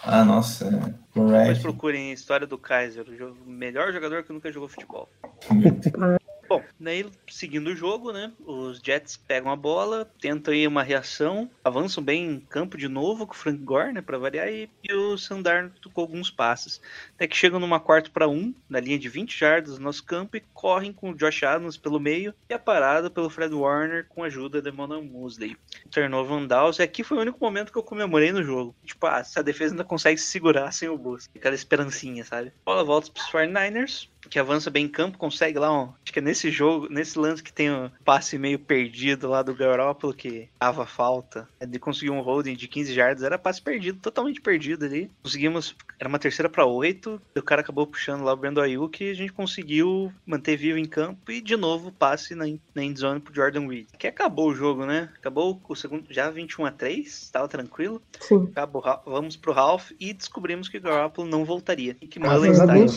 Ah, 0.02 0.24
nossa. 0.24 0.66
Depois 0.70 0.98
Correct. 1.14 1.62
procurem 1.62 2.10
a 2.10 2.14
história 2.14 2.46
do 2.46 2.58
Kaiser, 2.58 3.08
o 3.08 3.16
jo- 3.16 3.36
o 3.46 3.50
melhor 3.50 3.92
jogador 3.92 4.22
que 4.24 4.32
nunca 4.32 4.52
jogou 4.52 4.68
futebol. 4.68 5.08
Bom, 6.48 6.62
daí 6.78 7.04
seguindo 7.28 7.68
o 7.68 7.76
jogo, 7.76 8.12
né? 8.12 8.32
Os 8.44 8.78
Jets 8.78 9.16
pegam 9.16 9.50
a 9.50 9.56
bola, 9.56 10.10
tentam 10.20 10.54
aí 10.54 10.66
uma 10.66 10.82
reação, 10.82 11.50
avançam 11.64 12.02
bem 12.02 12.24
em 12.24 12.40
campo 12.40 12.76
de 12.76 12.88
novo 12.88 13.26
com 13.26 13.34
o 13.34 13.36
Frank 13.36 13.58
Gore, 13.58 13.92
né? 13.92 14.00
Pra 14.00 14.18
variar, 14.18 14.48
e, 14.48 14.70
e 14.84 14.92
o 14.92 15.18
Sandar 15.18 15.70
tocou 15.80 16.02
alguns 16.02 16.30
passes. 16.30 16.80
Até 17.14 17.26
que 17.26 17.36
chegam 17.36 17.58
numa 17.58 17.80
quarta 17.80 18.10
para 18.10 18.28
um, 18.28 18.54
na 18.68 18.78
linha 18.78 18.98
de 18.98 19.08
20 19.08 19.36
jardas 19.36 19.76
do 19.76 19.82
nosso 19.82 20.04
campo, 20.04 20.36
e 20.36 20.42
correm 20.54 20.92
com 20.92 21.10
o 21.10 21.14
Josh 21.14 21.42
Adams 21.42 21.76
pelo 21.76 21.98
meio 21.98 22.32
e 22.48 22.54
a 22.54 22.58
parada 22.58 23.10
pelo 23.10 23.28
Fred 23.28 23.52
Warner 23.52 24.06
com 24.08 24.22
a 24.22 24.26
ajuda 24.26 24.62
de 24.62 24.70
Mona 24.70 25.00
Musley. 25.00 25.56
Turnover 25.90 26.32
on 26.32 26.46
downs, 26.46 26.78
e 26.78 26.82
aqui 26.82 27.02
foi 27.02 27.18
o 27.18 27.20
único 27.20 27.38
momento 27.40 27.72
que 27.72 27.78
eu 27.78 27.82
comemorei 27.82 28.30
no 28.30 28.42
jogo. 28.42 28.74
Tipo, 28.84 29.06
ah, 29.06 29.24
se 29.24 29.38
a 29.38 29.42
defesa 29.42 29.74
ainda 29.74 29.84
consegue 29.84 30.20
se 30.20 30.26
segurar 30.26 30.70
sem 30.72 30.88
o 30.88 30.96
Bus. 30.96 31.28
Aquela 31.34 31.54
esperancinha, 31.54 32.24
sabe? 32.24 32.52
Bola 32.64 32.84
volta 32.84 33.10
pros 33.10 33.26
49ers, 33.26 34.08
que 34.28 34.38
avança 34.38 34.70
bem 34.70 34.84
em 34.84 34.88
campo, 34.88 35.18
consegue 35.18 35.58
lá, 35.58 35.72
um, 35.72 35.92
acho 36.02 36.12
que 36.12 36.18
é 36.18 36.22
nesse 36.22 36.50
jogo, 36.50 36.88
nesse 36.90 37.18
lance 37.18 37.42
que 37.42 37.52
tem 37.52 37.70
o 37.70 37.90
passe 38.04 38.38
meio 38.38 38.58
perdido 38.58 39.28
lá 39.28 39.42
do 39.42 39.54
Garoppolo, 39.54 40.14
que 40.14 40.48
dava 40.60 40.86
falta, 40.86 41.48
de 41.66 41.78
conseguir 41.78 42.10
um 42.10 42.20
holding 42.20 42.54
de 42.54 42.68
15 42.68 42.92
jardas, 42.92 43.22
era 43.22 43.38
passe 43.38 43.60
perdido, 43.60 43.98
totalmente 44.00 44.40
perdido 44.40 44.84
ali. 44.84 45.10
Conseguimos, 45.22 45.74
era 45.98 46.08
uma 46.08 46.18
terceira 46.18 46.48
para 46.48 46.66
oito, 46.66 47.20
o 47.36 47.42
cara 47.42 47.60
acabou 47.60 47.86
puxando 47.86 48.22
lá 48.22 48.32
o 48.32 48.36
Brandon 48.36 48.62
Ayuk 48.62 49.02
e 49.02 49.10
a 49.10 49.14
gente 49.14 49.32
conseguiu 49.32 50.12
manter 50.24 50.56
vivo 50.56 50.78
em 50.78 50.84
campo 50.84 51.30
e 51.30 51.40
de 51.40 51.56
novo 51.56 51.92
passe 51.92 52.34
na, 52.34 52.44
na 52.74 52.82
endzone 52.82 53.20
pro 53.20 53.34
Jordan 53.34 53.66
Reed. 53.66 53.86
Que 53.98 54.06
acabou 54.06 54.50
o 54.50 54.54
jogo, 54.54 54.84
né? 54.84 55.10
Acabou 55.16 55.60
o 55.68 55.74
segundo, 55.74 56.04
já 56.10 56.30
21 56.30 56.66
a 56.66 56.70
3, 56.70 57.30
tava 57.30 57.48
tranquilo. 57.48 58.02
Sim. 58.20 58.48
Acabou, 58.52 58.82
vamos 59.04 59.36
pro 59.36 59.52
Ralph 59.52 59.90
e 59.98 60.12
descobrimos 60.12 60.68
que 60.68 60.78
o 60.78 60.80
Garoppolo 60.80 61.28
não 61.28 61.44
voltaria. 61.44 61.96
E 62.00 62.06
que 62.06 62.18
Graças 62.18 62.58
Mullins 62.58 62.96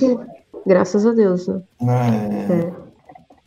graças 0.70 1.04
a 1.04 1.12
Deus, 1.12 1.48
né? 1.48 1.62
É. 1.82 2.54
É. 2.54 2.74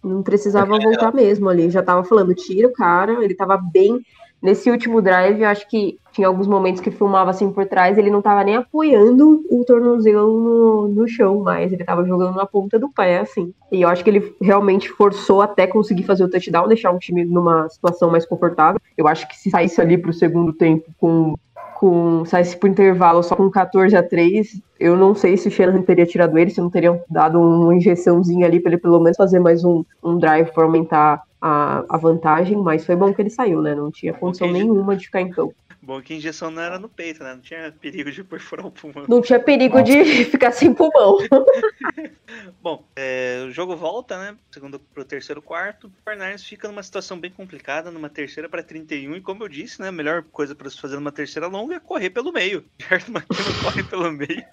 Não 0.02 0.24
precisava 0.24 0.76
voltar 0.76 1.14
mesmo 1.14 1.48
ali. 1.48 1.70
Já 1.70 1.80
tava 1.80 2.02
falando, 2.02 2.34
tira 2.34 2.66
o 2.66 2.72
cara, 2.72 3.24
ele 3.24 3.34
tava 3.34 3.56
bem. 3.56 4.00
Nesse 4.42 4.68
último 4.68 5.00
drive, 5.00 5.40
eu 5.40 5.48
acho 5.48 5.68
que 5.68 6.00
tinha 6.10 6.26
alguns 6.26 6.48
momentos 6.48 6.80
que 6.80 6.90
filmava 6.90 7.30
assim 7.30 7.52
por 7.52 7.64
trás, 7.64 7.96
ele 7.96 8.10
não 8.10 8.20
tava 8.20 8.42
nem 8.42 8.56
apoiando 8.56 9.44
o 9.48 9.64
tornozelo 9.64 10.36
no, 10.36 10.88
no 10.88 11.06
chão 11.06 11.38
mais, 11.38 11.72
ele 11.72 11.84
tava 11.84 12.04
jogando 12.04 12.34
na 12.34 12.44
ponta 12.44 12.76
do 12.76 12.88
pé, 12.88 13.20
assim. 13.20 13.54
E 13.70 13.82
eu 13.82 13.88
acho 13.88 14.02
que 14.02 14.10
ele 14.10 14.34
realmente 14.40 14.88
forçou 14.88 15.40
até 15.40 15.64
conseguir 15.68 16.02
fazer 16.02 16.24
o 16.24 16.28
touchdown, 16.28 16.66
deixar 16.66 16.90
o 16.90 16.98
time 16.98 17.24
numa 17.24 17.68
situação 17.68 18.10
mais 18.10 18.26
confortável. 18.26 18.80
Eu 18.98 19.06
acho 19.06 19.28
que 19.28 19.36
se 19.36 19.48
saísse 19.48 19.80
ali 19.80 19.96
pro 19.96 20.12
segundo 20.12 20.52
tempo 20.52 20.90
com 20.98 21.36
com 21.82 22.24
saísse 22.24 22.56
pro 22.56 22.68
intervalo 22.68 23.24
só 23.24 23.34
com 23.34 23.50
14 23.50 23.96
a 23.96 24.04
3, 24.04 24.62
eu 24.78 24.96
não 24.96 25.16
sei 25.16 25.36
se 25.36 25.48
o 25.48 25.50
Shanahan 25.50 25.82
teria 25.82 26.06
tirado 26.06 26.38
ele, 26.38 26.48
se 26.48 26.60
não 26.60 26.70
teriam 26.70 27.02
dado 27.10 27.40
uma 27.40 27.74
injeçãozinha 27.74 28.46
ali 28.46 28.60
para 28.60 28.70
ele 28.70 28.80
pelo 28.80 29.00
menos 29.00 29.16
fazer 29.16 29.40
mais 29.40 29.64
um, 29.64 29.84
um 30.00 30.16
drive 30.16 30.52
para 30.52 30.62
aumentar 30.62 31.24
a, 31.40 31.84
a 31.88 31.96
vantagem, 31.96 32.56
mas 32.56 32.86
foi 32.86 32.94
bom 32.94 33.12
que 33.12 33.20
ele 33.20 33.30
saiu, 33.30 33.60
né? 33.60 33.74
Não 33.74 33.90
tinha 33.90 34.12
condição 34.12 34.46
nenhuma 34.52 34.94
de 34.94 35.06
ficar 35.06 35.22
em 35.22 35.30
campo. 35.30 35.56
Bom 35.82 36.00
que 36.00 36.12
a 36.12 36.16
injeção 36.16 36.48
não 36.48 36.62
era 36.62 36.78
no 36.78 36.88
peito, 36.88 37.24
né? 37.24 37.34
Não 37.34 37.40
tinha 37.40 37.72
perigo 37.72 38.08
de 38.12 38.22
perfurar 38.22 38.64
o 38.64 38.70
pulmão. 38.70 39.04
Não 39.08 39.20
tinha 39.20 39.40
perigo 39.40 39.82
de 39.82 40.24
ficar 40.26 40.52
sem 40.52 40.72
pulmão. 40.72 41.18
Bom, 42.62 42.86
é, 42.94 43.44
o 43.48 43.50
jogo 43.50 43.74
volta, 43.74 44.16
né? 44.16 44.36
Segundo 44.52 44.78
pro 44.78 45.04
terceiro 45.04 45.42
quarto. 45.42 45.88
O 45.88 45.92
Fernandes 46.04 46.44
fica 46.44 46.68
numa 46.68 46.84
situação 46.84 47.18
bem 47.18 47.32
complicada, 47.32 47.90
numa 47.90 48.08
terceira 48.08 48.48
para 48.48 48.62
31. 48.62 49.16
E 49.16 49.20
como 49.20 49.42
eu 49.42 49.48
disse, 49.48 49.80
né? 49.80 49.88
A 49.88 49.92
melhor 49.92 50.22
coisa 50.22 50.54
para 50.54 50.70
se 50.70 50.80
fazer 50.80 50.94
numa 50.94 51.10
terceira 51.10 51.48
longa 51.48 51.74
é 51.74 51.80
correr 51.80 52.10
pelo 52.10 52.32
meio. 52.32 52.64
Jardim 52.78 53.10
McKinnon 53.10 53.62
corre 53.64 53.82
pelo 53.82 54.12
meio. 54.12 54.44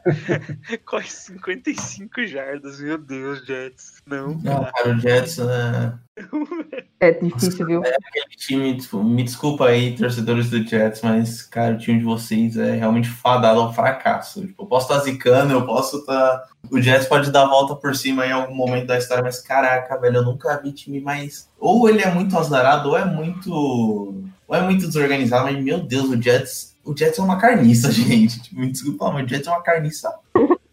corre 0.83 1.07
55 1.07 2.25
jardas. 2.25 2.81
Meu 2.81 2.97
Deus, 2.97 3.45
Jets. 3.45 4.01
Não. 4.03 4.29
Não, 4.29 4.61
dá. 4.61 4.71
cara, 4.71 4.95
o 4.95 4.99
Jets, 4.99 5.37
né, 5.37 5.99
É 7.01 7.11
difícil, 7.11 7.65
viu? 7.65 7.79
aquele 7.79 8.35
time, 8.35 8.75
tipo, 8.75 9.01
me 9.01 9.23
desculpa 9.23 9.67
aí, 9.67 9.95
torcedores 9.95 10.49
do 10.49 10.61
Jets, 10.61 11.01
mas, 11.01 11.41
cara, 11.43 11.75
o 11.75 11.77
time 11.77 11.99
de 11.99 12.03
vocês 12.03 12.57
é 12.57 12.75
realmente 12.75 13.07
fadado 13.07 13.61
ao 13.61 13.73
fracasso. 13.73 14.41
Tipo, 14.41 14.63
eu 14.63 14.67
posso 14.67 14.91
estar 14.91 15.05
zicando, 15.05 15.53
eu 15.53 15.65
posso 15.65 15.99
estar. 15.99 16.43
O 16.69 16.81
Jets 16.81 17.07
pode 17.07 17.31
dar 17.31 17.43
a 17.43 17.49
volta 17.49 17.73
por 17.73 17.95
cima 17.95 18.25
em 18.25 18.33
algum 18.33 18.53
momento 18.53 18.87
da 18.87 18.97
história, 18.97 19.23
mas 19.23 19.39
caraca, 19.39 19.97
velho, 19.97 20.17
eu 20.17 20.25
nunca 20.25 20.57
vi 20.61 20.73
time 20.73 20.99
mais. 20.99 21.49
Ou 21.57 21.87
ele 21.87 22.01
é 22.01 22.11
muito 22.13 22.37
azarado, 22.37 22.89
ou 22.89 22.97
é 22.97 23.05
muito. 23.05 23.49
Ou 23.53 24.55
é 24.55 24.61
muito 24.61 24.85
desorganizado, 24.85 25.45
mas 25.45 25.63
meu 25.63 25.79
Deus, 25.79 26.09
o 26.09 26.21
Jets. 26.21 26.75
O 26.83 26.97
Jets 26.97 27.17
é 27.17 27.21
uma 27.21 27.37
carniça, 27.37 27.89
gente. 27.93 28.41
Tipo, 28.41 28.59
me 28.59 28.69
desculpa, 28.69 29.09
mas 29.09 29.25
o 29.25 29.29
Jets 29.29 29.47
é 29.47 29.51
uma 29.51 29.63
carniça 29.63 30.13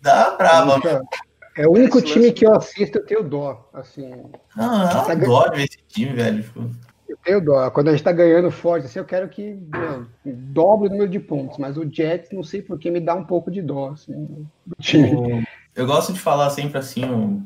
da 0.03 0.31
brava, 0.37 0.79
mano. 0.79 1.07
É 1.57 1.67
o 1.67 1.73
único 1.73 2.01
time 2.03 2.27
lance- 2.27 2.33
que 2.33 2.47
eu 2.47 2.55
assisto, 2.55 2.99
eu 2.99 3.07
tenho 3.07 3.23
dó. 3.23 3.69
Assim, 3.73 4.11
Não, 4.57 4.83
eu 4.83 4.89
Tá 4.89 5.13
adoro 5.13 5.57
ver 5.57 5.65
esse 5.65 5.79
time, 5.89 6.13
velho. 6.15 6.43
Tipo, 6.43 6.71
eu 7.09 7.17
tenho 7.25 7.41
dó. 7.45 7.71
Quando 7.71 7.89
a 7.89 7.93
gente 7.93 8.03
tá 8.05 8.13
ganhando 8.13 8.51
forte, 8.51 8.87
assim, 8.87 8.99
eu 8.99 9.05
quero 9.05 9.29
que 9.29 9.57
meu, 9.73 10.07
dobre 10.25 10.89
o 10.89 10.91
número 10.91 11.09
de 11.11 11.19
pontos. 11.21 11.57
Mas 11.59 11.77
o 11.79 11.89
Jets, 11.91 12.31
não 12.33 12.43
sei 12.43 12.61
por 12.63 12.79
que, 12.79 12.91
me 12.91 13.01
dá 13.01 13.15
um 13.15 13.25
pouco 13.25 13.51
de 13.51 13.63
dó. 13.63 13.91
Assim, 13.91 14.13
do 14.67 14.77
time. 14.81 15.15
o- 15.15 15.43
eu 15.75 15.87
gosto 15.87 16.13
de 16.13 16.19
falar 16.21 16.51
sempre 16.51 16.79
assim, 16.79 17.43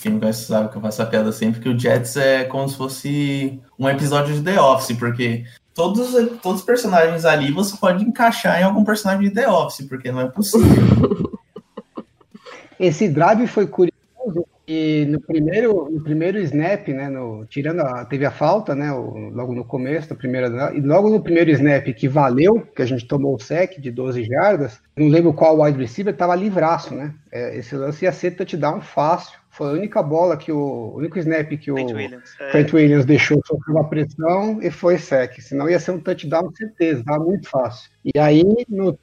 quem 0.00 0.12
me 0.12 0.18
conhece 0.20 0.44
sabe 0.46 0.68
que 0.70 0.76
eu 0.76 0.80
faço 0.80 1.00
essa 1.02 1.10
piada 1.10 1.30
sempre, 1.32 1.60
que 1.60 1.68
o 1.68 1.78
Jets 1.78 2.16
é 2.16 2.44
como 2.44 2.68
se 2.68 2.76
fosse 2.76 3.60
um 3.78 3.88
episódio 3.88 4.34
de 4.34 4.42
The 4.42 4.60
Office, 4.60 4.96
porque 4.96 5.44
todos, 5.74 6.12
todos 6.40 6.60
os 6.60 6.66
personagens 6.66 7.24
ali 7.24 7.50
você 7.52 7.76
pode 7.76 8.04
encaixar 8.04 8.60
em 8.60 8.64
algum 8.64 8.84
personagem 8.84 9.28
de 9.28 9.34
The 9.34 9.48
Office, 9.48 9.86
porque 9.86 10.10
não 10.12 10.20
é 10.20 10.28
possível. 10.28 10.66
Esse 12.82 13.08
drive 13.08 13.46
foi 13.46 13.66
curioso 13.66 13.92
e 14.66 15.06
no 15.08 15.20
primeiro, 15.20 15.90
no 15.90 16.02
primeiro 16.02 16.38
snap, 16.38 16.86
né, 16.88 17.08
no, 17.08 17.44
tirando 17.46 17.80
a, 17.80 18.04
teve 18.04 18.24
a 18.24 18.30
falta, 18.30 18.74
né, 18.74 18.92
o- 18.92 19.28
logo 19.30 19.54
no 19.54 19.64
começo 19.64 20.08
da 20.08 20.14
primeira, 20.14 20.72
e 20.74 20.80
logo 20.80 21.10
no 21.10 21.20
primeiro 21.22 21.50
snap 21.50 21.84
que 21.92 22.08
valeu, 22.08 22.60
que 22.74 22.80
a 22.80 22.86
gente 22.86 23.06
tomou 23.06 23.34
o 23.34 23.40
sec 23.40 23.80
de 23.80 23.90
12 23.90 24.24
jardas, 24.24 24.80
não 24.96 25.08
lembro 25.08 25.32
qual 25.32 25.60
wide 25.60 25.78
receiver, 25.78 26.16
tava 26.16 26.34
livraço, 26.36 26.94
né, 26.94 27.12
É, 27.30 27.56
esse 27.56 27.74
lance 27.74 28.04
ia 28.04 28.12
ser 28.12 28.32
touchdown 28.32 28.80
fácil, 28.80 29.36
foi 29.50 29.68
a 29.68 29.72
única 29.72 30.02
bola 30.02 30.36
que 30.36 30.50
o, 30.52 30.56
o 30.58 30.96
único 30.96 31.18
snap 31.18 31.50
que 31.58 31.70
o 31.70 31.74
Trent 31.74 31.92
Williams. 31.92 32.30
É, 32.40 32.66
Williams 32.72 33.04
deixou 33.04 33.40
sofrer 33.44 33.72
uma 33.74 33.88
pressão 33.88 34.62
e 34.62 34.70
foi 34.70 34.96
sec, 34.96 35.40
senão 35.40 35.68
ia 35.68 35.78
ser 35.80 35.90
um 35.90 36.00
touchdown 36.00 36.50
certeza, 36.54 37.02
tava 37.04 37.24
muito 37.24 37.48
fácil. 37.48 37.90
E 38.04 38.18
aí, 38.18 38.44
no 38.68 38.96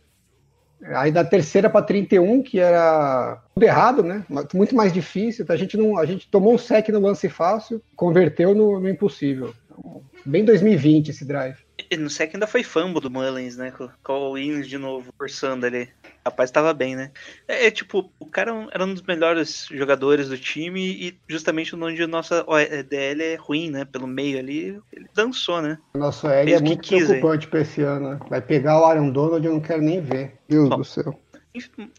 Aí 0.84 1.12
da 1.12 1.26
terceira 1.26 1.70
para 1.70 1.86
31, 1.86 2.42
que 2.42 2.60
era 2.60 3.42
tudo 3.54 3.64
errado, 3.64 4.04
né? 4.04 4.26
Muito 4.54 4.76
mais 4.76 4.94
difícil. 4.94 5.46
A 5.50 5.56
gente 5.56 5.76
não, 5.76 5.98
a 5.98 6.06
gente 6.06 6.28
tomou 6.30 6.54
um 6.54 6.58
sec 6.58 6.90
no 6.90 7.00
lance 7.00 7.28
fácil, 7.28 7.82
converteu 7.96 8.56
no, 8.56 8.80
no 8.80 8.90
impossível. 8.90 9.54
Então, 9.66 10.02
bem 10.26 10.46
2020 10.46 11.10
esse 11.10 11.26
drive. 11.26 11.58
No 11.98 12.10
sec 12.10 12.34
ainda 12.34 12.48
foi 12.48 12.64
fumble 12.64 13.02
do 13.02 13.10
Mullins, 13.10 13.58
né? 13.58 13.74
Com 14.04 14.14
o 14.14 14.32
Williams 14.32 14.68
de 14.68 14.78
novo, 14.78 15.12
forçando 15.18 15.66
ali. 15.66 15.90
O 16.30 16.32
rapaz 16.32 16.52
tava 16.52 16.72
bem, 16.76 16.96
né? 16.96 17.12
É, 17.48 17.66
é, 17.66 17.72
tipo, 17.72 18.12
o 18.20 18.26
cara 18.28 18.68
era 18.72 18.86
um 18.86 18.94
dos 18.94 19.02
melhores 19.02 19.68
jogadores 19.72 20.30
do 20.30 20.38
time 20.38 20.80
e 20.80 21.20
justamente 21.28 21.76
onde 21.76 22.04
a 22.04 22.08
nossa 22.08 22.46
DL 22.88 23.24
é 23.24 23.36
ruim, 23.36 23.72
né? 23.72 23.84
Pelo 23.84 24.06
meio 24.06 24.38
ali, 24.38 24.80
ele 24.94 25.08
dançou, 25.16 25.60
né? 25.60 25.80
O 25.96 25.98
nosso 25.98 26.28
L 26.28 26.54
é 26.54 26.58
o 26.58 26.64
muito 26.64 26.82
quis, 26.82 27.08
preocupante 27.08 27.48
para 27.48 27.62
esse 27.62 27.82
ano. 27.82 28.12
Né? 28.12 28.20
Vai 28.30 28.42
pegar 28.42 28.80
o 28.80 28.86
Aaron 28.86 29.10
Donald, 29.10 29.44
eu 29.44 29.54
não 29.54 29.60
quero 29.60 29.82
nem 29.82 30.00
ver. 30.00 30.36
Deus 30.48 30.70
Bom. 30.70 30.78
do 30.78 30.84
céu. 30.84 31.20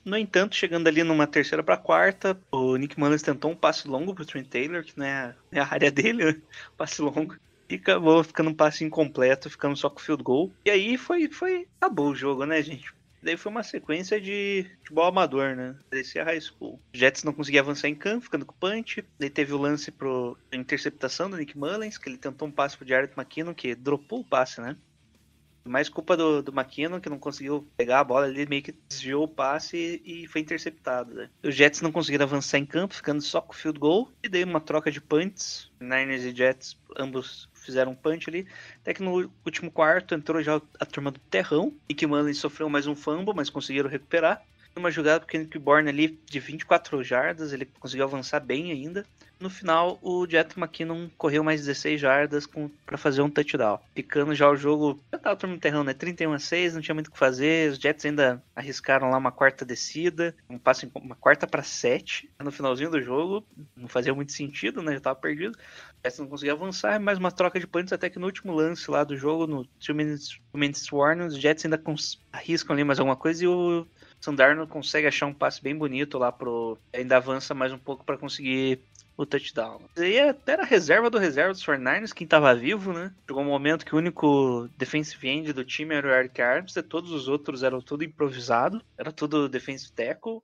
No 0.04 0.16
entanto, 0.16 0.54
chegando 0.54 0.86
ali 0.86 1.02
numa 1.02 1.26
terceira 1.26 1.62
para 1.62 1.76
quarta, 1.76 2.38
o 2.52 2.76
Nick 2.76 2.98
Mullins 2.98 3.22
tentou 3.22 3.50
um 3.50 3.56
passe 3.56 3.88
longo 3.88 4.14
pro 4.14 4.24
Trent 4.24 4.46
Taylor, 4.46 4.84
que 4.84 4.96
não 4.96 5.04
é 5.04 5.12
a, 5.12 5.34
é 5.50 5.60
área 5.60 5.90
dele, 5.92 6.24
né? 6.24 6.36
passe 6.76 7.02
longo. 7.02 7.34
E 7.68 7.74
acabou 7.74 8.22
ficando 8.22 8.50
um 8.50 8.54
passe 8.54 8.84
incompleto, 8.84 9.50
ficando 9.50 9.76
só 9.76 9.90
com 9.90 10.00
field 10.00 10.22
goal. 10.22 10.52
E 10.64 10.70
aí 10.70 10.96
foi, 10.96 11.28
foi. 11.28 11.66
Acabou 11.80 12.10
o 12.10 12.14
jogo, 12.14 12.44
né, 12.44 12.62
gente? 12.62 12.92
Daí 13.22 13.36
foi 13.36 13.52
uma 13.52 13.62
sequência 13.62 14.20
de 14.20 14.66
futebol 14.78 15.06
amador, 15.06 15.54
né? 15.54 15.76
Parecia 15.90 16.24
high 16.24 16.40
school. 16.40 16.80
Jets 16.92 17.22
não 17.22 17.32
conseguia 17.32 17.60
avançar 17.60 17.88
em 17.88 17.94
campo, 17.94 18.24
ficando 18.24 18.46
com 18.46 18.52
o 18.52 18.56
punch. 18.56 19.04
Daí 19.18 19.28
teve 19.28 19.52
o 19.52 19.58
lance 19.58 19.90
pro 19.90 20.38
interceptação 20.52 21.28
do 21.28 21.36
Nick 21.36 21.56
Mullins, 21.56 21.98
que 21.98 22.08
ele 22.08 22.16
tentou 22.16 22.48
um 22.48 22.50
passe 22.50 22.76
pro 22.76 22.88
Jared 22.88 23.12
McKinnon, 23.16 23.54
que 23.54 23.74
dropou 23.74 24.20
o 24.20 24.24
passe, 24.24 24.60
né? 24.60 24.76
Mais 25.62 25.90
culpa 25.90 26.16
do, 26.16 26.42
do 26.42 26.52
McKinnon, 26.52 27.00
que 27.00 27.10
não 27.10 27.18
conseguiu 27.18 27.68
pegar 27.76 28.00
a 28.00 28.04
bola, 28.04 28.28
ele 28.28 28.46
meio 28.46 28.62
que 28.62 28.74
desviou 28.88 29.24
o 29.24 29.28
passe 29.28 30.00
e, 30.02 30.24
e 30.24 30.26
foi 30.26 30.40
interceptado. 30.40 31.12
Né? 31.12 31.28
Os 31.42 31.54
Jets 31.54 31.82
não 31.82 31.92
conseguiram 31.92 32.24
avançar 32.24 32.56
em 32.56 32.64
campo, 32.64 32.94
ficando 32.94 33.20
só 33.20 33.42
com 33.42 33.52
o 33.52 33.56
field 33.56 33.78
goal. 33.78 34.10
E 34.22 34.28
daí 34.28 34.42
uma 34.42 34.60
troca 34.60 34.90
de 34.90 35.02
punts. 35.02 35.70
Niners 35.78 36.24
e 36.24 36.34
Jets, 36.34 36.78
ambos 36.98 37.49
fizeram 37.64 37.92
um 37.92 37.94
punch 37.94 38.28
ali. 38.28 38.46
Até 38.82 38.94
que 38.94 39.02
no 39.02 39.30
último 39.44 39.70
quarto 39.70 40.14
entrou 40.14 40.42
já 40.42 40.60
a 40.78 40.86
turma 40.86 41.10
do 41.10 41.18
Terrão. 41.18 41.72
E 41.88 41.94
que 41.94 42.06
Manley 42.06 42.34
sofreu 42.34 42.68
mais 42.68 42.86
um 42.86 42.94
fumble, 42.94 43.34
mas 43.34 43.50
conseguiram 43.50 43.88
recuperar. 43.88 44.42
Uma 44.76 44.90
jogada 44.90 45.20
porque 45.20 45.48
o 45.56 45.60
Bourne 45.60 45.88
ali 45.88 46.20
de 46.24 46.38
24 46.38 47.02
jardas, 47.02 47.52
ele 47.52 47.66
conseguiu 47.80 48.04
avançar 48.04 48.40
bem 48.40 48.70
ainda. 48.70 49.04
No 49.40 49.48
final, 49.48 49.98
o 50.02 50.26
Jet 50.26 50.58
McKinnon 50.58 51.08
correu 51.16 51.42
mais 51.42 51.60
16 51.64 51.98
jardas 51.98 52.46
para 52.84 52.98
fazer 52.98 53.22
um 53.22 53.30
touchdown. 53.30 53.80
Ficando 53.94 54.34
já 54.34 54.50
o 54.50 54.54
jogo. 54.54 55.02
Já 55.10 55.18
tava 55.18 55.34
todo 55.34 55.48
mundo 55.48 55.60
terrão, 55.60 55.82
né? 55.82 55.94
31 55.94 56.34
a 56.34 56.38
6, 56.38 56.74
não 56.74 56.82
tinha 56.82 56.94
muito 56.94 57.08
o 57.08 57.10
que 57.10 57.18
fazer. 57.18 57.70
Os 57.70 57.78
Jets 57.78 58.04
ainda 58.04 58.42
arriscaram 58.54 59.08
lá 59.08 59.16
uma 59.16 59.32
quarta 59.32 59.64
descida, 59.64 60.34
um 60.48 60.58
passe 60.58 60.90
uma 60.94 61.16
quarta 61.16 61.46
para 61.46 61.62
7 61.62 62.28
no 62.38 62.52
finalzinho 62.52 62.90
do 62.90 63.00
jogo. 63.00 63.42
Não 63.74 63.88
fazia 63.88 64.12
muito 64.12 64.32
sentido, 64.32 64.82
né? 64.82 64.92
Já 64.92 65.00
tava 65.00 65.18
perdido. 65.18 65.58
Jets 66.04 66.18
não 66.18 66.26
conseguia 66.26 66.52
avançar, 66.52 66.98
mais 66.98 67.18
uma 67.18 67.30
troca 67.30 67.60
de 67.60 67.66
punts 67.66 67.92
até 67.92 68.08
que 68.08 68.18
no 68.18 68.26
último 68.26 68.54
lance 68.54 68.90
lá 68.90 69.04
do 69.04 69.16
jogo, 69.16 69.46
no 69.46 69.64
2 69.64 69.96
minutes, 69.96 70.28
two 70.28 70.58
minutes 70.58 70.90
warning, 70.90 71.26
os 71.26 71.38
Jets 71.38 71.64
ainda 71.64 71.80
arriscam 72.32 72.74
ali 72.74 72.84
mais 72.84 72.98
alguma 72.98 73.16
coisa 73.16 73.44
e 73.44 73.46
o 73.46 73.86
Sandarno 74.20 74.66
consegue 74.66 75.06
achar 75.06 75.26
um 75.26 75.34
passe 75.34 75.62
bem 75.62 75.76
bonito 75.76 76.18
lá 76.18 76.32
pro. 76.32 76.78
Ainda 76.92 77.16
avança 77.16 77.54
mais 77.54 77.72
um 77.72 77.78
pouco 77.78 78.04
para 78.04 78.18
conseguir 78.18 78.80
o 79.16 79.26
touchdown. 79.26 79.82
E 79.98 80.18
até 80.18 80.52
era 80.52 80.64
reserva 80.64 81.10
do 81.10 81.18
reserva 81.18 81.52
dos 81.52 81.64
49ers, 81.64 82.12
quem 82.14 82.26
tava 82.26 82.54
vivo, 82.54 82.92
né? 82.92 83.12
Chegou 83.26 83.42
um 83.42 83.46
momento 83.46 83.84
que 83.84 83.94
o 83.94 83.98
único 83.98 84.68
defensive 84.78 85.28
end 85.28 85.52
do 85.52 85.64
time 85.64 85.94
era 85.94 86.08
o 86.08 86.10
Eric 86.10 86.40
Armstead, 86.40 86.88
todos 86.88 87.10
os 87.12 87.28
outros 87.28 87.62
eram 87.62 87.82
tudo 87.82 88.04
improvisado, 88.04 88.82
era 88.96 89.12
tudo 89.12 89.48
defensive 89.48 89.92
tackle. 89.92 90.40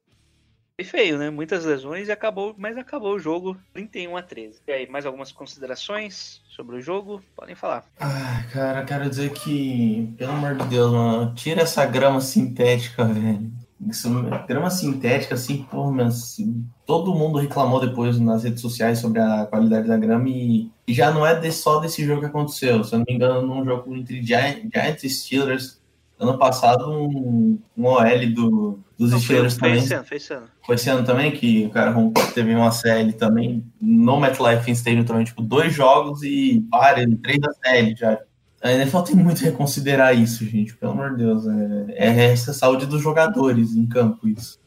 E 0.78 0.84
feio, 0.84 1.16
né? 1.16 1.30
Muitas 1.30 1.64
lesões 1.64 2.08
e 2.08 2.12
acabou, 2.12 2.54
mas 2.58 2.76
acabou 2.76 3.14
o 3.14 3.18
jogo 3.18 3.56
31 3.72 4.14
a 4.14 4.22
13. 4.22 4.60
E 4.66 4.72
aí, 4.72 4.86
mais 4.86 5.06
algumas 5.06 5.32
considerações 5.32 6.42
sobre 6.50 6.76
o 6.76 6.82
jogo? 6.82 7.22
Podem 7.34 7.54
falar. 7.54 7.86
Ah, 7.98 8.44
cara, 8.52 8.84
quero 8.84 9.08
dizer 9.08 9.32
que, 9.32 10.12
pelo 10.18 10.32
amor 10.32 10.54
de 10.54 10.66
Deus, 10.66 10.92
mano, 10.92 11.34
tira 11.34 11.62
essa 11.62 11.86
grama 11.86 12.20
sintética, 12.20 13.06
velho. 13.06 13.50
Isso, 13.88 14.10
grama 14.46 14.68
sintética, 14.68 15.34
assim, 15.34 15.62
pô, 15.62 15.90
mas 15.90 16.36
todo 16.84 17.14
mundo 17.14 17.38
reclamou 17.38 17.80
depois 17.80 18.20
nas 18.20 18.44
redes 18.44 18.60
sociais 18.60 18.98
sobre 18.98 19.18
a 19.18 19.46
qualidade 19.46 19.88
da 19.88 19.96
grama 19.96 20.28
e, 20.28 20.70
e 20.86 20.92
já 20.92 21.10
não 21.10 21.26
é 21.26 21.34
de, 21.40 21.52
só 21.52 21.80
desse 21.80 22.04
jogo 22.04 22.20
que 22.20 22.26
aconteceu. 22.26 22.84
Se 22.84 22.94
eu 22.94 22.98
não 22.98 23.06
me 23.08 23.14
engano, 23.14 23.40
num 23.40 23.64
jogo 23.64 23.96
entre 23.96 24.22
Giants 24.22 25.04
e 25.04 25.08
Steelers, 25.08 25.80
ano 26.18 26.38
passado, 26.38 26.90
um, 26.90 27.58
um 27.76 27.84
OL 27.84 28.32
do, 28.34 28.78
dos 28.98 29.10
não, 29.10 29.20
Steelers 29.20 29.56
foi, 29.56 29.68
também. 29.68 29.78
Foi 29.80 29.84
esse, 29.84 29.94
ano, 29.94 30.04
foi 30.04 30.16
esse 30.16 30.32
ano. 30.32 30.46
Foi 30.64 30.74
esse 30.74 30.90
ano 30.90 31.04
também 31.04 31.30
que 31.32 31.66
o 31.66 31.70
cara 31.70 31.94
teve 32.34 32.54
uma 32.54 32.70
CL 32.70 33.12
também 33.12 33.64
no 33.80 34.18
MetLife 34.18 34.70
Stadium 34.70 35.04
também, 35.04 35.24
tipo, 35.24 35.42
dois 35.42 35.72
jogos 35.72 36.22
e 36.22 36.66
pare, 36.70 37.14
três 37.16 37.38
da 37.38 37.52
CL 37.52 37.94
já. 37.96 38.18
A 38.62 38.72
NFL 38.72 39.00
tem 39.00 39.16
muito 39.16 39.42
a 39.42 39.44
reconsiderar 39.44 40.16
isso, 40.16 40.44
gente, 40.44 40.74
pelo 40.76 40.92
amor 40.92 41.10
de 41.10 41.18
Deus. 41.18 41.44
É, 41.46 42.08
é 42.08 42.32
essa 42.32 42.52
saúde 42.52 42.86
dos 42.86 43.02
jogadores 43.02 43.76
em 43.76 43.86
campo, 43.86 44.26
isso. 44.26 44.58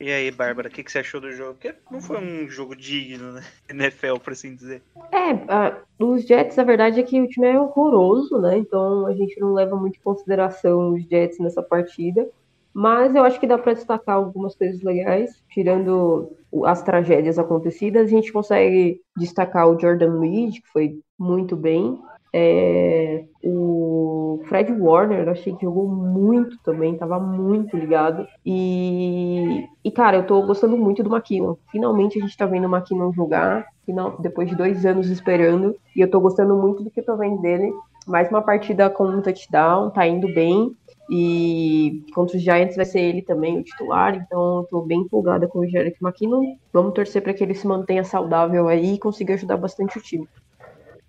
E 0.00 0.10
aí, 0.10 0.30
Bárbara, 0.30 0.68
o 0.68 0.70
que, 0.70 0.82
que, 0.82 0.90
você 0.90 1.00
achou 1.00 1.20
do 1.20 1.30
jogo? 1.30 1.58
Porque 1.60 1.74
não 1.90 2.00
foi 2.00 2.16
um 2.16 2.48
jogo 2.48 2.74
digno, 2.74 3.32
né? 3.32 3.42
NFL, 3.68 4.16
por 4.24 4.32
assim 4.32 4.54
dizer. 4.54 4.82
É, 5.12 5.34
uh, 5.34 5.76
os 5.98 6.26
Jets, 6.26 6.58
a 6.58 6.64
verdade 6.64 7.00
é 7.00 7.02
que 7.02 7.20
o 7.20 7.28
time 7.28 7.48
é 7.48 7.60
horroroso, 7.60 8.40
né? 8.40 8.56
Então 8.56 9.06
a 9.06 9.14
gente 9.14 9.38
não 9.38 9.52
leva 9.52 9.76
muito 9.76 9.98
em 9.98 10.02
consideração 10.02 10.94
os 10.94 11.02
Jets 11.04 11.38
nessa 11.38 11.62
partida. 11.62 12.26
Mas 12.72 13.14
eu 13.14 13.24
acho 13.24 13.38
que 13.38 13.46
dá 13.46 13.58
para 13.58 13.74
destacar 13.74 14.14
algumas 14.14 14.54
coisas 14.54 14.80
legais, 14.80 15.42
tirando 15.50 16.32
as 16.64 16.82
tragédias 16.82 17.38
acontecidas, 17.38 18.06
a 18.06 18.10
gente 18.10 18.32
consegue 18.32 19.02
destacar 19.16 19.68
o 19.68 19.78
Jordan 19.78 20.20
Reed, 20.20 20.60
que 20.60 20.68
foi 20.72 21.00
muito 21.18 21.56
bem. 21.56 22.00
É, 22.32 23.24
o 23.42 24.40
Fred 24.48 24.72
Warner, 24.72 25.26
eu 25.26 25.32
achei 25.32 25.54
que 25.54 25.64
jogou 25.64 25.88
muito 25.88 26.56
também, 26.62 26.96
tava 26.96 27.18
muito 27.18 27.76
ligado. 27.76 28.26
E, 28.44 29.66
e 29.84 29.90
cara, 29.90 30.18
eu 30.18 30.26
tô 30.26 30.42
gostando 30.42 30.76
muito 30.76 31.02
do 31.02 31.14
McKinnon. 31.14 31.56
Finalmente 31.70 32.18
a 32.18 32.22
gente 32.22 32.36
tá 32.36 32.46
vendo 32.46 32.66
o 32.66 32.74
McKinnon 32.74 33.12
jogar, 33.12 33.66
final, 33.84 34.16
depois 34.20 34.48
de 34.48 34.56
dois 34.56 34.86
anos 34.86 35.08
esperando. 35.08 35.76
E 35.94 36.00
eu 36.00 36.10
tô 36.10 36.20
gostando 36.20 36.56
muito 36.56 36.82
do 36.82 36.90
que 36.90 37.00
eu 37.00 37.04
tô 37.04 37.16
vendo 37.16 37.40
dele. 37.40 37.72
Mais 38.06 38.28
uma 38.30 38.42
partida 38.42 38.88
com 38.88 39.04
um 39.04 39.20
touchdown, 39.20 39.90
tá 39.90 40.06
indo 40.06 40.32
bem. 40.32 40.74
E 41.12 42.04
contra 42.14 42.36
os 42.36 42.42
Giants 42.42 42.76
vai 42.76 42.84
ser 42.84 43.00
ele 43.00 43.20
também 43.20 43.58
o 43.58 43.64
titular, 43.64 44.14
então 44.14 44.58
eu 44.58 44.66
tô 44.70 44.80
bem 44.82 45.00
empolgada 45.00 45.48
com 45.48 45.58
o 45.58 45.68
Jerick 45.68 45.98
McKinnon. 46.00 46.54
Vamos 46.72 46.94
torcer 46.94 47.20
para 47.20 47.34
que 47.34 47.42
ele 47.42 47.54
se 47.54 47.66
mantenha 47.66 48.04
saudável 48.04 48.68
aí 48.68 48.94
e 48.94 48.98
consiga 48.98 49.34
ajudar 49.34 49.56
bastante 49.56 49.98
o 49.98 50.00
time. 50.00 50.28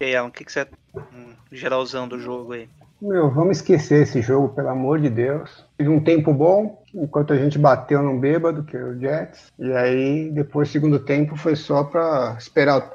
Aí, 0.04 0.16
Alan, 0.16 0.30
o 0.30 0.32
que, 0.32 0.44
que 0.44 0.52
você 0.52 0.68
um, 0.96 1.34
geralzão 1.52 2.08
do 2.08 2.20
jogo 2.20 2.54
aí? 2.54 2.68
Meu, 3.02 3.30
vamos 3.30 3.58
esquecer 3.58 4.04
esse 4.04 4.22
jogo, 4.22 4.50
pelo 4.50 4.70
amor 4.70 5.00
de 5.00 5.10
Deus. 5.10 5.66
Tive 5.78 5.90
um 5.90 6.00
tempo 6.00 6.34
bom, 6.34 6.84
enquanto 6.94 7.34
a 7.34 7.38
gente 7.38 7.58
bateu 7.58 8.02
num 8.02 8.20
bêbado, 8.20 8.64
que 8.64 8.78
é 8.78 8.84
o 8.84 9.00
Jets. 9.00 9.52
E 9.58 9.72
aí, 9.74 10.32
depois, 10.32 10.70
segundo 10.70 11.00
tempo, 11.00 11.36
foi 11.36 11.56
só 11.56 11.84
para 11.84 12.36
esperar, 12.38 12.92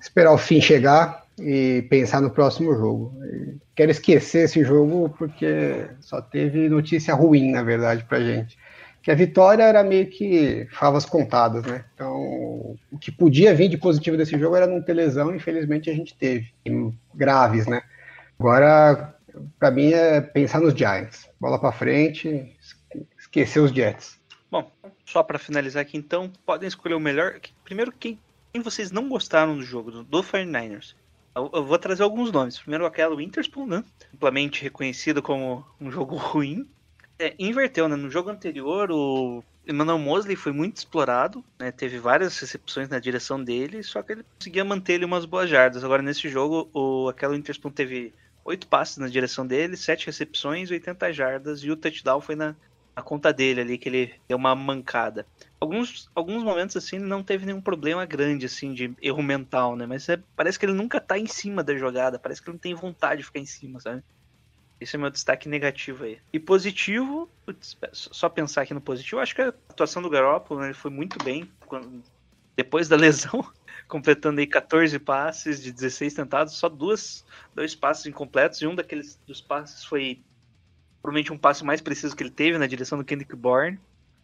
esperar 0.00 0.32
o 0.32 0.38
fim 0.38 0.60
chegar 0.60 1.22
e 1.38 1.86
pensar 1.88 2.20
no 2.20 2.30
próximo 2.30 2.74
jogo. 2.74 3.14
E 3.24 3.56
quero 3.74 3.90
esquecer 3.90 4.44
esse 4.44 4.64
jogo 4.64 5.08
porque 5.18 5.86
só 6.00 6.20
teve 6.20 6.68
notícia 6.68 7.14
ruim, 7.14 7.50
na 7.50 7.62
verdade, 7.62 8.04
pra 8.04 8.20
gente 8.20 8.56
que 9.02 9.10
a 9.10 9.14
vitória 9.14 9.64
era 9.64 9.82
meio 9.82 10.08
que 10.08 10.66
favas 10.70 11.04
contadas, 11.04 11.64
né? 11.64 11.84
Então, 11.94 12.76
o 12.90 12.98
que 13.00 13.10
podia 13.10 13.54
vir 13.54 13.68
de 13.68 13.76
positivo 13.76 14.16
desse 14.16 14.38
jogo 14.38 14.54
era 14.54 14.66
não 14.66 14.80
ter 14.80 14.94
lesão, 14.94 15.34
infelizmente 15.34 15.90
a 15.90 15.94
gente 15.94 16.14
teve, 16.14 16.52
graves, 17.12 17.66
né? 17.66 17.82
Agora, 18.38 19.14
para 19.58 19.70
mim 19.70 19.92
é 19.92 20.20
pensar 20.20 20.60
nos 20.60 20.74
Giants, 20.74 21.28
bola 21.40 21.58
para 21.58 21.72
frente, 21.72 22.56
esquecer 23.18 23.60
os 23.60 23.72
Jets. 23.72 24.20
Bom, 24.50 24.70
só 25.04 25.22
para 25.22 25.38
finalizar 25.38 25.82
aqui 25.82 25.96
então, 25.96 26.30
podem 26.44 26.68
escolher 26.68 26.94
o 26.94 27.00
melhor. 27.00 27.40
Primeiro, 27.64 27.90
quem, 27.90 28.18
quem 28.52 28.62
vocês 28.62 28.90
não 28.90 29.08
gostaram 29.08 29.56
do 29.56 29.62
jogo, 29.62 29.90
do, 29.90 30.04
do 30.04 30.22
49ers? 30.22 30.94
Eu, 31.34 31.50
eu, 31.54 31.64
vou 31.64 31.78
trazer 31.78 32.02
alguns 32.02 32.30
nomes. 32.30 32.58
Primeiro, 32.58 32.84
aquela 32.84 33.16
Winterspoon, 33.16 33.66
né? 33.66 33.84
Amplamente 34.14 34.62
reconhecido 34.62 35.22
como 35.22 35.64
um 35.80 35.90
jogo 35.90 36.16
ruim 36.16 36.68
é, 37.18 37.34
inverteu, 37.38 37.88
né? 37.88 37.96
No 37.96 38.10
jogo 38.10 38.30
anterior, 38.30 38.90
o 38.90 39.44
Emmanuel 39.66 39.98
Mosley 39.98 40.36
foi 40.36 40.52
muito 40.52 40.76
explorado, 40.76 41.44
né? 41.58 41.70
Teve 41.70 41.98
várias 41.98 42.38
recepções 42.38 42.88
na 42.88 42.98
direção 42.98 43.42
dele, 43.42 43.82
só 43.82 44.02
que 44.02 44.12
ele 44.12 44.24
conseguia 44.38 44.64
manter 44.64 44.94
ele 44.94 45.04
umas 45.04 45.24
boas 45.24 45.48
jardas. 45.48 45.84
Agora, 45.84 46.02
nesse 46.02 46.28
jogo, 46.28 46.68
o, 46.72 47.08
aquela 47.08 47.36
Interspoon 47.36 47.70
teve 47.70 48.12
oito 48.44 48.66
passes 48.66 48.98
na 48.98 49.08
direção 49.08 49.46
dele, 49.46 49.76
sete 49.76 50.06
recepções, 50.06 50.70
80 50.70 51.12
jardas, 51.12 51.60
e 51.62 51.70
o 51.70 51.76
touchdown 51.76 52.20
foi 52.20 52.34
na, 52.34 52.56
na 52.96 53.02
conta 53.02 53.32
dele 53.32 53.60
ali, 53.60 53.78
que 53.78 53.88
ele 53.88 54.14
deu 54.28 54.36
uma 54.36 54.54
mancada. 54.54 55.26
Alguns, 55.60 56.10
alguns 56.14 56.42
momentos, 56.42 56.76
assim, 56.76 56.98
não 56.98 57.22
teve 57.22 57.46
nenhum 57.46 57.60
problema 57.60 58.04
grande, 58.04 58.46
assim, 58.46 58.74
de 58.74 58.92
erro 59.00 59.22
mental, 59.22 59.76
né? 59.76 59.86
Mas 59.86 60.08
é, 60.08 60.20
parece 60.34 60.58
que 60.58 60.66
ele 60.66 60.72
nunca 60.72 61.00
tá 61.00 61.18
em 61.18 61.26
cima 61.26 61.62
da 61.62 61.76
jogada, 61.76 62.18
parece 62.18 62.42
que 62.42 62.48
ele 62.48 62.54
não 62.54 62.60
tem 62.60 62.74
vontade 62.74 63.20
de 63.20 63.26
ficar 63.26 63.38
em 63.38 63.46
cima, 63.46 63.78
sabe? 63.80 64.02
Esse 64.82 64.96
é 64.96 64.98
meu 64.98 65.10
destaque 65.10 65.48
negativo 65.48 66.04
aí. 66.04 66.18
E 66.32 66.40
positivo, 66.40 67.30
putz, 67.46 67.76
só 67.92 68.28
pensar 68.28 68.62
aqui 68.62 68.74
no 68.74 68.80
positivo, 68.80 69.20
acho 69.20 69.34
que 69.34 69.42
a 69.42 69.48
atuação 69.48 70.02
do 70.02 70.10
Garoppolo 70.10 70.60
né, 70.60 70.66
ele 70.66 70.74
foi 70.74 70.90
muito 70.90 71.22
bem 71.22 71.48
quando, 71.66 72.02
depois 72.56 72.88
da 72.88 72.96
lesão, 72.96 73.44
completando 73.86 74.40
aí 74.40 74.46
14 74.46 74.98
passes 74.98 75.62
de 75.62 75.70
16 75.72 76.14
tentados, 76.14 76.54
só 76.54 76.68
duas, 76.68 77.24
dois 77.54 77.74
passes 77.74 78.06
incompletos, 78.06 78.60
e 78.60 78.66
um 78.66 78.74
daqueles 78.74 79.20
dos 79.26 79.40
passes 79.40 79.84
foi 79.84 80.20
provavelmente 81.00 81.32
um 81.32 81.38
passe 81.38 81.64
mais 81.64 81.80
preciso 81.80 82.16
que 82.16 82.22
ele 82.22 82.30
teve 82.30 82.58
na 82.58 82.66
direção 82.66 82.98
do 82.98 83.04
Kendrick 83.04 83.34
Bourne. 83.34 83.78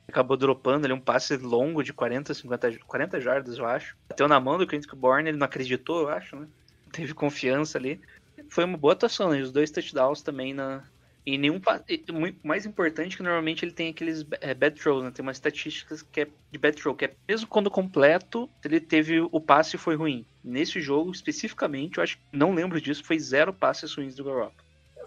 Acabou 0.06 0.36
dropando 0.36 0.86
ali 0.86 0.94
um 0.94 1.00
passe 1.00 1.36
longo 1.36 1.82
de 1.82 1.92
40, 1.92 2.32
50, 2.32 2.78
40 2.86 3.20
jardas, 3.20 3.58
eu 3.58 3.66
acho. 3.66 3.96
Bateu 4.08 4.26
na 4.26 4.40
mão 4.40 4.56
do 4.56 4.66
Kendrick 4.66 4.96
Bourne, 4.96 5.28
ele 5.28 5.38
não 5.38 5.44
acreditou, 5.44 6.02
eu 6.02 6.08
acho, 6.08 6.34
né? 6.34 6.46
Teve 6.90 7.12
confiança 7.12 7.76
ali 7.76 8.00
foi 8.48 8.64
uma 8.64 8.76
boa 8.78 8.92
atuação, 8.92 9.30
né? 9.30 9.40
Os 9.40 9.52
dois 9.52 9.70
touchdowns 9.70 10.22
também 10.22 10.54
na. 10.54 10.82
E 11.26 11.36
nenhum. 11.36 11.60
Mais 12.42 12.64
importante 12.64 13.16
que 13.16 13.22
normalmente 13.22 13.64
ele 13.64 13.72
tem 13.72 13.90
aqueles 13.90 14.24
é, 14.40 14.54
bad 14.54 14.80
throws, 14.80 15.04
né? 15.04 15.10
Tem 15.10 15.22
umas 15.22 15.36
estatísticas 15.36 16.02
que 16.02 16.22
é 16.22 16.28
de 16.50 16.58
bad 16.58 16.80
throw, 16.80 16.94
que 16.94 17.04
é 17.04 17.10
mesmo 17.28 17.46
quando 17.46 17.70
completo, 17.70 18.48
ele 18.64 18.80
teve 18.80 19.20
o 19.20 19.40
passe 19.40 19.76
foi 19.76 19.94
ruim. 19.94 20.24
Nesse 20.42 20.80
jogo, 20.80 21.10
especificamente, 21.10 21.98
eu 21.98 22.04
acho 22.04 22.16
que 22.16 22.22
não 22.32 22.54
lembro 22.54 22.80
disso, 22.80 23.04
foi 23.04 23.18
zero 23.18 23.52
passes 23.52 23.92
ruins 23.94 24.14
do 24.14 24.24
Garoppolo. 24.24 24.52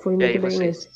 Foi 0.01 0.13
muito 0.15 0.25
aí, 0.25 0.37
bem 0.37 0.57
mesmo. 0.57 0.91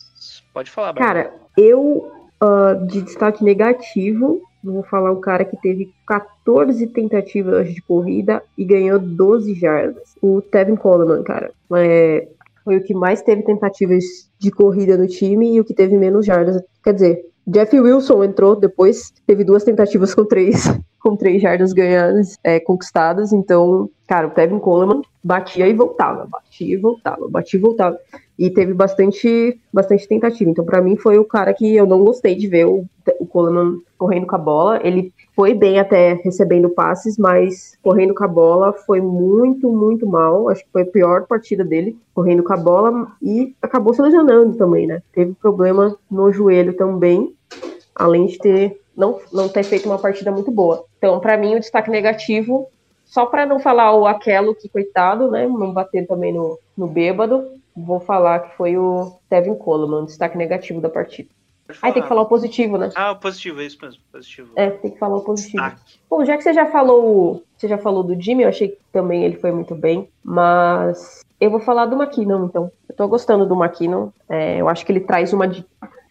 Pode 0.53 0.69
falar, 0.69 0.93
Bárbara. 0.93 1.29
Cara, 1.29 1.41
eu, 1.57 2.11
uh, 2.43 2.87
de 2.87 3.01
destaque 3.01 3.43
negativo, 3.43 4.43
vou 4.73 4.83
falar 4.83 5.11
o 5.11 5.19
cara 5.19 5.45
que 5.45 5.57
teve 5.61 5.93
14 6.07 6.87
tentativas 6.87 7.73
de 7.73 7.81
corrida 7.81 8.41
e 8.57 8.65
ganhou 8.65 8.99
12 8.99 9.53
jardas. 9.55 10.15
O 10.21 10.41
Tevin 10.41 10.75
Coleman, 10.75 11.23
cara. 11.23 11.51
É, 11.73 12.27
foi 12.63 12.77
o 12.77 12.83
que 12.83 12.93
mais 12.93 13.21
teve 13.21 13.43
tentativas 13.43 14.03
de 14.39 14.51
corrida 14.51 14.97
no 14.97 15.07
time 15.07 15.55
e 15.55 15.59
o 15.59 15.63
que 15.65 15.73
teve 15.73 15.97
menos 15.97 16.25
jardas. 16.25 16.61
Quer 16.83 16.93
dizer, 16.93 17.25
Jeff 17.47 17.79
Wilson 17.79 18.23
entrou 18.23 18.55
depois, 18.55 19.13
teve 19.27 19.43
duas 19.43 19.63
tentativas 19.63 20.15
com 20.15 20.25
três 20.25 20.63
com 20.99 21.15
três 21.15 21.39
jardas 21.39 21.71
ganhadas, 21.71 22.35
é, 22.43 22.59
conquistadas. 22.59 23.31
Então, 23.31 23.87
cara, 24.07 24.25
o 24.25 24.31
Tevin 24.31 24.57
Coleman 24.57 25.03
batia 25.23 25.67
e 25.67 25.73
voltava, 25.73 26.25
batia 26.25 26.73
e 26.73 26.77
voltava, 26.77 27.29
batia 27.29 27.59
e 27.59 27.61
voltava. 27.61 27.99
E 28.37 28.49
teve 28.49 28.73
bastante, 28.73 29.59
bastante 29.71 30.07
tentativa. 30.07 30.49
Então, 30.49 30.65
para 30.65 30.81
mim, 30.81 30.97
foi 30.97 31.17
o 31.17 31.25
cara 31.25 31.53
que 31.53 31.75
eu 31.75 31.85
não 31.85 32.03
gostei 32.03 32.35
de 32.35 32.47
ver 32.47 32.65
o, 32.65 32.85
o 33.19 33.25
Coleman 33.25 33.79
correndo 33.97 34.27
com 34.27 34.35
a 34.35 34.39
bola. 34.39 34.79
Ele 34.83 35.13
foi 35.35 35.53
bem 35.53 35.79
até 35.79 36.13
recebendo 36.13 36.69
passes, 36.69 37.17
mas 37.17 37.77
correndo 37.81 38.13
com 38.13 38.23
a 38.23 38.27
bola 38.27 38.73
foi 38.73 38.99
muito, 38.99 39.71
muito 39.71 40.05
mal. 40.05 40.49
Acho 40.49 40.63
que 40.63 40.71
foi 40.71 40.81
a 40.81 40.85
pior 40.85 41.25
partida 41.27 41.63
dele, 41.63 41.97
correndo 42.13 42.43
com 42.43 42.53
a 42.53 42.57
bola 42.57 43.07
e 43.21 43.55
acabou 43.61 43.93
se 43.93 44.01
lesionando 44.01 44.57
também, 44.57 44.85
né? 44.85 45.01
Teve 45.13 45.33
problema 45.33 45.97
no 46.11 46.31
joelho 46.31 46.73
também, 46.75 47.33
além 47.95 48.25
de 48.25 48.37
ter 48.37 48.81
não, 48.95 49.19
não 49.31 49.49
ter 49.49 49.63
feito 49.63 49.85
uma 49.87 49.99
partida 49.99 50.31
muito 50.31 50.51
boa. 50.51 50.85
Então, 50.97 51.19
para 51.19 51.37
mim, 51.37 51.55
o 51.55 51.59
destaque 51.59 51.89
negativo, 51.89 52.67
só 53.03 53.25
para 53.25 53.45
não 53.45 53.59
falar 53.59 53.93
o 53.93 54.05
Aquelo, 54.07 54.55
que 54.55 54.69
coitado, 54.69 55.29
né? 55.29 55.45
Não 55.47 55.73
bater 55.73 56.07
também 56.07 56.33
no, 56.33 56.57
no 56.77 56.87
bêbado, 56.87 57.45
vou 57.75 57.99
falar 57.99 58.39
que 58.39 58.55
foi 58.55 58.77
o 58.77 59.17
Tevin 59.29 59.55
Coleman, 59.55 60.05
destaque 60.05 60.37
negativo 60.37 60.79
da 60.79 60.89
partida. 60.89 61.29
Aí 61.81 61.91
tem 61.91 62.03
que 62.03 62.07
falar 62.07 62.21
o 62.21 62.27
positivo, 62.27 62.77
né? 62.77 62.91
Ah, 62.95 63.11
o 63.11 63.15
positivo, 63.15 63.59
é 63.59 63.65
isso 63.65 63.79
mesmo. 63.81 63.99
Positivo. 64.11 64.51
É, 64.55 64.69
tem 64.69 64.91
que 64.91 64.99
falar 64.99 65.17
o 65.17 65.21
positivo. 65.21 65.63
Destaque. 65.63 65.99
Bom, 66.07 66.23
já 66.23 66.37
que 66.37 66.43
você 66.43 66.53
já 66.53 66.67
falou, 66.67 67.43
você 67.57 67.67
já 67.67 67.77
falou 67.77 68.03
do 68.03 68.19
Jimmy, 68.21 68.43
eu 68.43 68.49
achei 68.49 68.69
que 68.69 68.77
também 68.91 69.23
ele 69.23 69.37
foi 69.37 69.51
muito 69.51 69.73
bem, 69.73 70.07
mas 70.23 71.23
eu 71.39 71.49
vou 71.49 71.59
falar 71.59 71.87
do 71.87 72.01
McKinnon, 72.01 72.45
então. 72.45 72.71
Eu 72.87 72.95
tô 72.95 73.07
gostando 73.07 73.47
do 73.47 73.55
McKinnon. 73.55 74.09
É, 74.29 74.61
eu 74.61 74.69
acho 74.69 74.85
que 74.85 74.91
ele 74.91 74.99
traz 74.99 75.33
uma, 75.33 75.49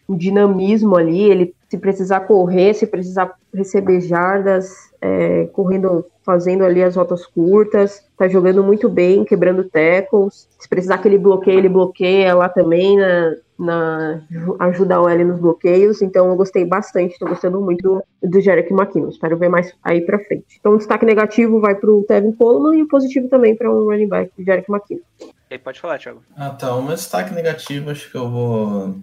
um 0.09 0.17
dinamismo 0.17 0.95
ali. 0.97 1.21
Ele, 1.21 1.55
se 1.69 1.77
precisar 1.77 2.21
correr, 2.21 2.73
se 2.73 2.85
precisar 2.85 3.33
receber 3.53 4.01
jardas, 4.01 4.69
é, 5.01 5.45
correndo, 5.47 6.05
fazendo 6.25 6.65
ali 6.65 6.81
as 6.81 6.95
rotas 6.95 7.25
curtas, 7.25 8.03
tá 8.17 8.27
jogando 8.27 8.63
muito 8.63 8.89
bem, 8.89 9.23
quebrando 9.23 9.63
tackles. 9.63 10.49
Se 10.59 10.67
precisar 10.67 10.97
que 10.97 11.07
ele 11.07 11.17
bloqueie, 11.17 11.57
ele 11.57 11.69
bloqueia 11.69 12.33
lá 12.33 12.49
também 12.49 12.97
na, 12.97 13.35
na 13.57 14.21
ajuda 14.59 14.99
o 14.99 15.07
L 15.07 15.23
nos 15.23 15.39
bloqueios. 15.39 16.01
Então 16.01 16.27
eu 16.27 16.35
gostei 16.35 16.65
bastante, 16.65 17.19
tô 17.19 17.27
gostando 17.27 17.61
muito 17.61 17.81
do, 18.21 18.29
do 18.29 18.41
Jerick 18.41 18.73
McKinnon. 18.73 19.09
Espero 19.09 19.37
ver 19.37 19.49
mais 19.49 19.71
aí 19.83 20.01
pra 20.01 20.19
frente. 20.19 20.57
Então 20.59 20.73
o 20.73 20.77
destaque 20.77 21.05
negativo 21.05 21.59
vai 21.59 21.75
pro 21.75 22.03
Tevin 22.07 22.31
Coleman 22.31 22.79
e 22.79 22.83
o 22.83 22.87
positivo 22.87 23.29
também 23.29 23.55
para 23.55 23.71
o 23.71 23.85
running 23.85 24.09
back, 24.09 24.31
o 24.37 24.43
Jerick 24.43 24.71
McKinnon. 24.71 25.01
E 25.49 25.53
aí, 25.53 25.59
pode 25.59 25.79
falar, 25.79 25.99
Thiago. 25.99 26.23
Ah, 26.35 26.49
tá. 26.49 26.75
O 26.75 26.81
meu 26.81 26.95
destaque 26.95 27.33
negativo, 27.33 27.91
acho 27.91 28.09
que 28.09 28.17
eu 28.17 28.27
vou. 28.27 28.95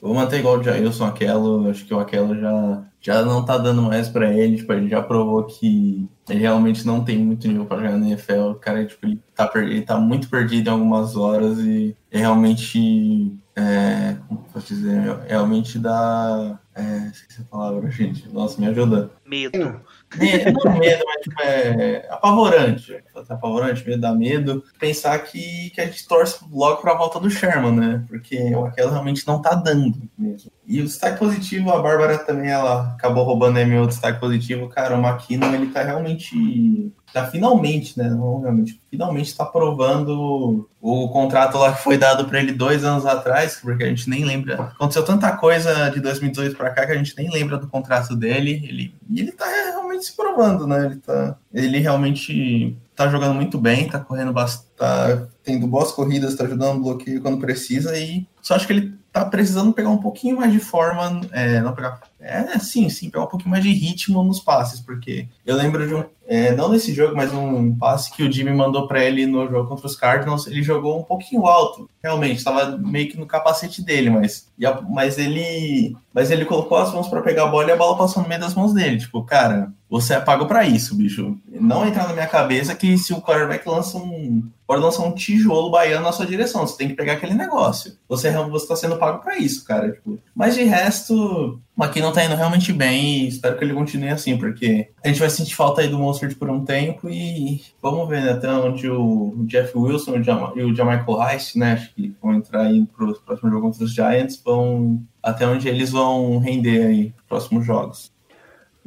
Vou 0.00 0.14
manter 0.14 0.40
igual 0.40 0.58
o 0.58 0.62
Jailson 0.62 1.06
Aquelo. 1.06 1.70
Acho 1.70 1.86
que 1.86 1.94
o 1.94 1.98
Aquelo 1.98 2.38
já, 2.38 2.84
já 3.00 3.22
não 3.22 3.42
tá 3.42 3.56
dando 3.56 3.80
mais 3.80 4.06
pra 4.06 4.30
ele. 4.30 4.58
Tipo, 4.58 4.74
ele 4.74 4.90
já 4.90 5.02
provou 5.02 5.44
que 5.44 6.06
ele 6.28 6.40
realmente 6.40 6.86
não 6.86 7.04
tem 7.04 7.18
muito 7.18 7.46
nível 7.46 7.66
pra 7.66 7.76
jogar 7.78 7.96
na 7.96 8.08
NFL. 8.08 8.50
O 8.50 8.54
cara, 8.56 8.84
tipo, 8.84 9.06
ele 9.06 9.20
tá, 9.34 9.50
ele 9.56 9.82
tá 9.82 9.96
muito 9.96 10.28
perdido 10.28 10.68
em 10.68 10.72
algumas 10.72 11.16
horas 11.16 11.58
e 11.58 11.96
é 12.10 12.18
realmente. 12.18 13.32
É, 13.54 14.16
como 14.28 14.44
posso 14.52 14.74
dizer? 14.74 15.00
Realmente 15.26 15.78
dá. 15.78 16.58
É, 16.74 17.08
esqueci 17.08 17.40
a 17.40 17.44
palavra, 17.44 17.90
gente. 17.90 18.28
Nossa, 18.28 18.60
me 18.60 18.66
ajuda. 18.66 19.10
Medo. 19.24 19.80
Não 20.14 20.78
medo, 20.78 21.04
mas 21.04 21.22
tipo, 21.22 21.42
é 21.42 22.06
apavorante. 22.10 23.04
Apavorante, 23.28 23.86
medo 23.86 24.00
dá 24.00 24.14
medo. 24.14 24.64
Pensar 24.78 25.18
que, 25.18 25.70
que 25.70 25.80
a 25.80 25.86
gente 25.86 26.06
torce 26.06 26.44
logo 26.50 26.80
pra 26.80 26.94
volta 26.94 27.18
do 27.18 27.30
Sherman, 27.30 27.72
né? 27.72 28.04
Porque 28.08 28.54
o 28.54 28.64
Aquela 28.64 28.92
realmente 28.92 29.26
não 29.26 29.42
tá 29.42 29.54
dando 29.54 29.96
mesmo. 30.16 30.50
E 30.66 30.80
o 30.80 30.84
destaque 30.84 31.18
positivo, 31.18 31.70
a 31.70 31.80
Bárbara 31.80 32.18
também, 32.18 32.50
ela 32.50 32.92
acabou 32.92 33.24
roubando 33.24 33.58
aí 33.58 33.64
meu 33.64 33.86
destaque 33.86 34.18
positivo. 34.18 34.68
Cara, 34.68 34.96
o 34.96 35.00
McKinnon, 35.00 35.54
ele 35.54 35.68
tá 35.68 35.82
realmente. 35.82 36.92
Tá 37.12 37.26
finalmente, 37.28 37.96
né? 37.98 38.10
Não 38.10 38.40
realmente. 38.40 38.80
Finalmente 38.90 39.36
tá 39.36 39.44
provando 39.44 40.68
o 40.80 41.08
contrato 41.08 41.56
lá 41.56 41.72
que 41.72 41.82
foi 41.82 41.96
dado 41.96 42.26
pra 42.26 42.40
ele 42.40 42.52
dois 42.52 42.84
anos 42.84 43.06
atrás, 43.06 43.58
porque 43.62 43.84
a 43.84 43.88
gente 43.88 44.10
nem 44.10 44.24
lembra. 44.24 44.54
Aconteceu 44.60 45.04
tanta 45.04 45.36
coisa 45.36 45.88
de 45.90 46.00
2018 46.00 46.56
pra 46.56 46.70
cá 46.70 46.84
que 46.84 46.92
a 46.92 46.96
gente 46.96 47.16
nem 47.16 47.30
lembra 47.30 47.56
do 47.58 47.68
contrato 47.68 48.14
dele. 48.14 48.62
Ele, 48.68 48.94
e 49.08 49.20
ele 49.20 49.32
tá 49.32 49.46
realmente 49.46 49.85
se 50.02 50.14
provando, 50.14 50.66
né? 50.66 50.86
Ele, 50.86 50.96
tá, 50.96 51.36
ele 51.52 51.78
realmente 51.78 52.76
tá 52.94 53.08
jogando 53.08 53.34
muito 53.34 53.58
bem, 53.58 53.88
tá 53.88 54.00
correndo 54.00 54.32
bastante, 54.32 54.66
tá 54.76 55.26
tendo 55.42 55.66
boas 55.66 55.92
corridas, 55.92 56.34
tá 56.34 56.44
ajudando 56.44 56.76
no 56.76 56.84
bloqueio 56.84 57.20
quando 57.20 57.40
precisa 57.40 57.96
e 57.98 58.26
só 58.42 58.54
acho 58.54 58.66
que 58.66 58.72
ele 58.72 58.94
tá 59.12 59.24
precisando 59.24 59.72
pegar 59.72 59.88
um 59.88 59.98
pouquinho 59.98 60.36
mais 60.36 60.52
de 60.52 60.58
forma, 60.58 61.22
é, 61.32 61.60
não 61.60 61.72
pegar, 61.74 62.00
é, 62.18 62.58
sim, 62.58 62.88
sim, 62.88 63.10
pegar 63.10 63.24
um 63.24 63.28
pouquinho 63.28 63.50
mais 63.50 63.62
de 63.62 63.72
ritmo 63.72 64.22
nos 64.24 64.40
passes, 64.40 64.80
porque 64.80 65.28
eu 65.44 65.54
lembro 65.56 65.86
de 65.86 65.94
um, 65.94 66.04
é, 66.26 66.52
não 66.54 66.70
nesse 66.70 66.92
jogo, 66.92 67.14
mas 67.14 67.32
um 67.32 67.74
passe 67.76 68.10
que 68.12 68.22
o 68.22 68.32
Jimmy 68.32 68.52
mandou 68.52 68.88
para 68.88 69.04
ele 69.04 69.26
no 69.26 69.46
jogo 69.48 69.68
contra 69.68 69.86
os 69.86 69.94
Cardinals, 69.96 70.46
ele 70.46 70.62
jogou 70.62 70.98
um 70.98 71.04
pouquinho 71.04 71.46
alto, 71.46 71.88
realmente, 72.02 72.38
estava 72.38 72.76
meio 72.78 73.08
que 73.10 73.18
no 73.18 73.26
capacete 73.26 73.82
dele, 73.82 74.10
mas, 74.10 74.48
a- 74.64 74.80
mas 74.80 75.18
ele, 75.18 75.94
mas 76.12 76.30
ele 76.30 76.44
colocou 76.44 76.78
as 76.78 76.92
mãos 76.92 77.08
para 77.08 77.22
pegar 77.22 77.44
a 77.44 77.48
bola 77.48 77.68
e 77.68 77.72
a 77.72 77.76
bola 77.76 77.96
passou 77.98 78.22
no 78.22 78.28
meio 78.28 78.40
das 78.40 78.54
mãos 78.54 78.72
dele, 78.72 78.98
tipo, 78.98 79.22
cara, 79.22 79.72
você 79.88 80.14
é 80.14 80.20
pago 80.20 80.46
para 80.46 80.66
isso, 80.66 80.96
bicho. 80.96 81.36
Não 81.48 81.86
entrar 81.86 82.08
na 82.08 82.12
minha 82.14 82.26
cabeça 82.26 82.74
que 82.74 82.98
se 82.98 83.12
o 83.12 83.20
quarterback 83.22 83.68
lança 83.68 83.96
um. 83.98 84.42
Pode 84.66 84.82
lançar 84.82 85.04
um 85.04 85.12
tijolo 85.14 85.70
baiano 85.70 86.04
na 86.04 86.10
sua 86.10 86.26
direção. 86.26 86.66
Você 86.66 86.76
tem 86.76 86.88
que 86.88 86.94
pegar 86.94 87.12
aquele 87.12 87.34
negócio. 87.34 87.96
Você 88.08 88.32
você 88.32 88.66
tá 88.66 88.74
sendo 88.74 88.96
pago 88.96 89.22
para 89.22 89.38
isso, 89.38 89.64
cara. 89.64 89.92
Tipo, 89.92 90.18
mas 90.34 90.56
de 90.56 90.64
resto, 90.64 91.60
o 91.76 91.84
McKinnon 91.84 92.12
tá 92.12 92.24
indo 92.24 92.34
realmente 92.34 92.72
bem 92.72 93.24
e 93.24 93.28
espero 93.28 93.58
que 93.58 93.64
ele 93.64 93.74
continue 93.74 94.08
assim, 94.08 94.38
porque 94.38 94.88
a 95.04 95.08
gente 95.08 95.20
vai 95.20 95.28
sentir 95.28 95.54
falta 95.54 95.82
aí 95.82 95.88
do 95.88 95.98
Monster 95.98 96.34
por 96.36 96.48
um 96.50 96.64
tempo 96.64 97.08
e 97.08 97.60
vamos 97.82 98.08
ver 98.08 98.22
né, 98.22 98.32
até 98.32 98.48
onde 98.50 98.88
o 98.88 99.44
Jeff 99.46 99.76
Wilson 99.76 100.16
e 100.16 100.20
o 100.20 100.24
Jam- 100.24 100.52
e 100.56 100.62
o 100.62 100.74
Jamichael 100.74 101.22
Heist, 101.22 101.56
né? 101.58 101.72
Acho 101.74 101.94
que 101.94 102.14
vão 102.22 102.34
entrar 102.34 102.62
aí 102.62 102.86
pro 102.86 103.14
próximo 103.20 103.50
jogo 103.50 103.66
contra 103.66 103.84
os 103.84 103.92
Giants, 103.92 104.40
vão 104.44 105.02
até 105.22 105.46
onde 105.46 105.68
eles 105.68 105.90
vão 105.90 106.38
render 106.38 106.86
aí 106.86 107.04
nos 107.16 107.26
próximos 107.28 107.66
jogos. 107.66 108.10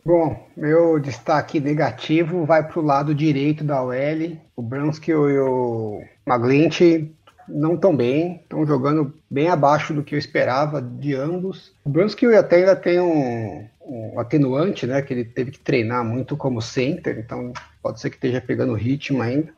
Bom, 0.03 0.47
meu 0.55 0.97
destaque 0.99 1.59
negativo 1.59 2.45
vai 2.45 2.65
para 2.65 2.79
o 2.79 2.83
lado 2.83 3.13
direito 3.13 3.63
da 3.63 3.83
OL. 3.83 4.37
O 4.55 4.61
Brunskill 4.61 5.29
e 5.29 5.39
o 5.39 6.01
Maglint 6.25 6.79
não 7.49 7.75
estão 7.75 7.95
bem, 7.95 8.39
estão 8.43 8.65
jogando 8.65 9.13
bem 9.29 9.49
abaixo 9.49 9.93
do 9.93 10.03
que 10.03 10.15
eu 10.15 10.19
esperava 10.19 10.81
de 10.81 11.15
ambos. 11.15 11.73
O 11.83 11.89
Brunskill 11.89 12.37
até 12.37 12.57
ainda 12.57 12.75
tem 12.75 12.99
um, 12.99 13.67
um 13.85 14.19
atenuante, 14.19 14.85
né? 14.85 15.01
Que 15.01 15.13
ele 15.13 15.25
teve 15.25 15.51
que 15.51 15.59
treinar 15.59 16.03
muito 16.05 16.37
como 16.37 16.61
center, 16.61 17.17
então 17.19 17.51
pode 17.81 17.99
ser 17.99 18.09
que 18.09 18.15
esteja 18.15 18.39
pegando 18.39 18.73
ritmo 18.73 19.21
ainda. 19.21 19.51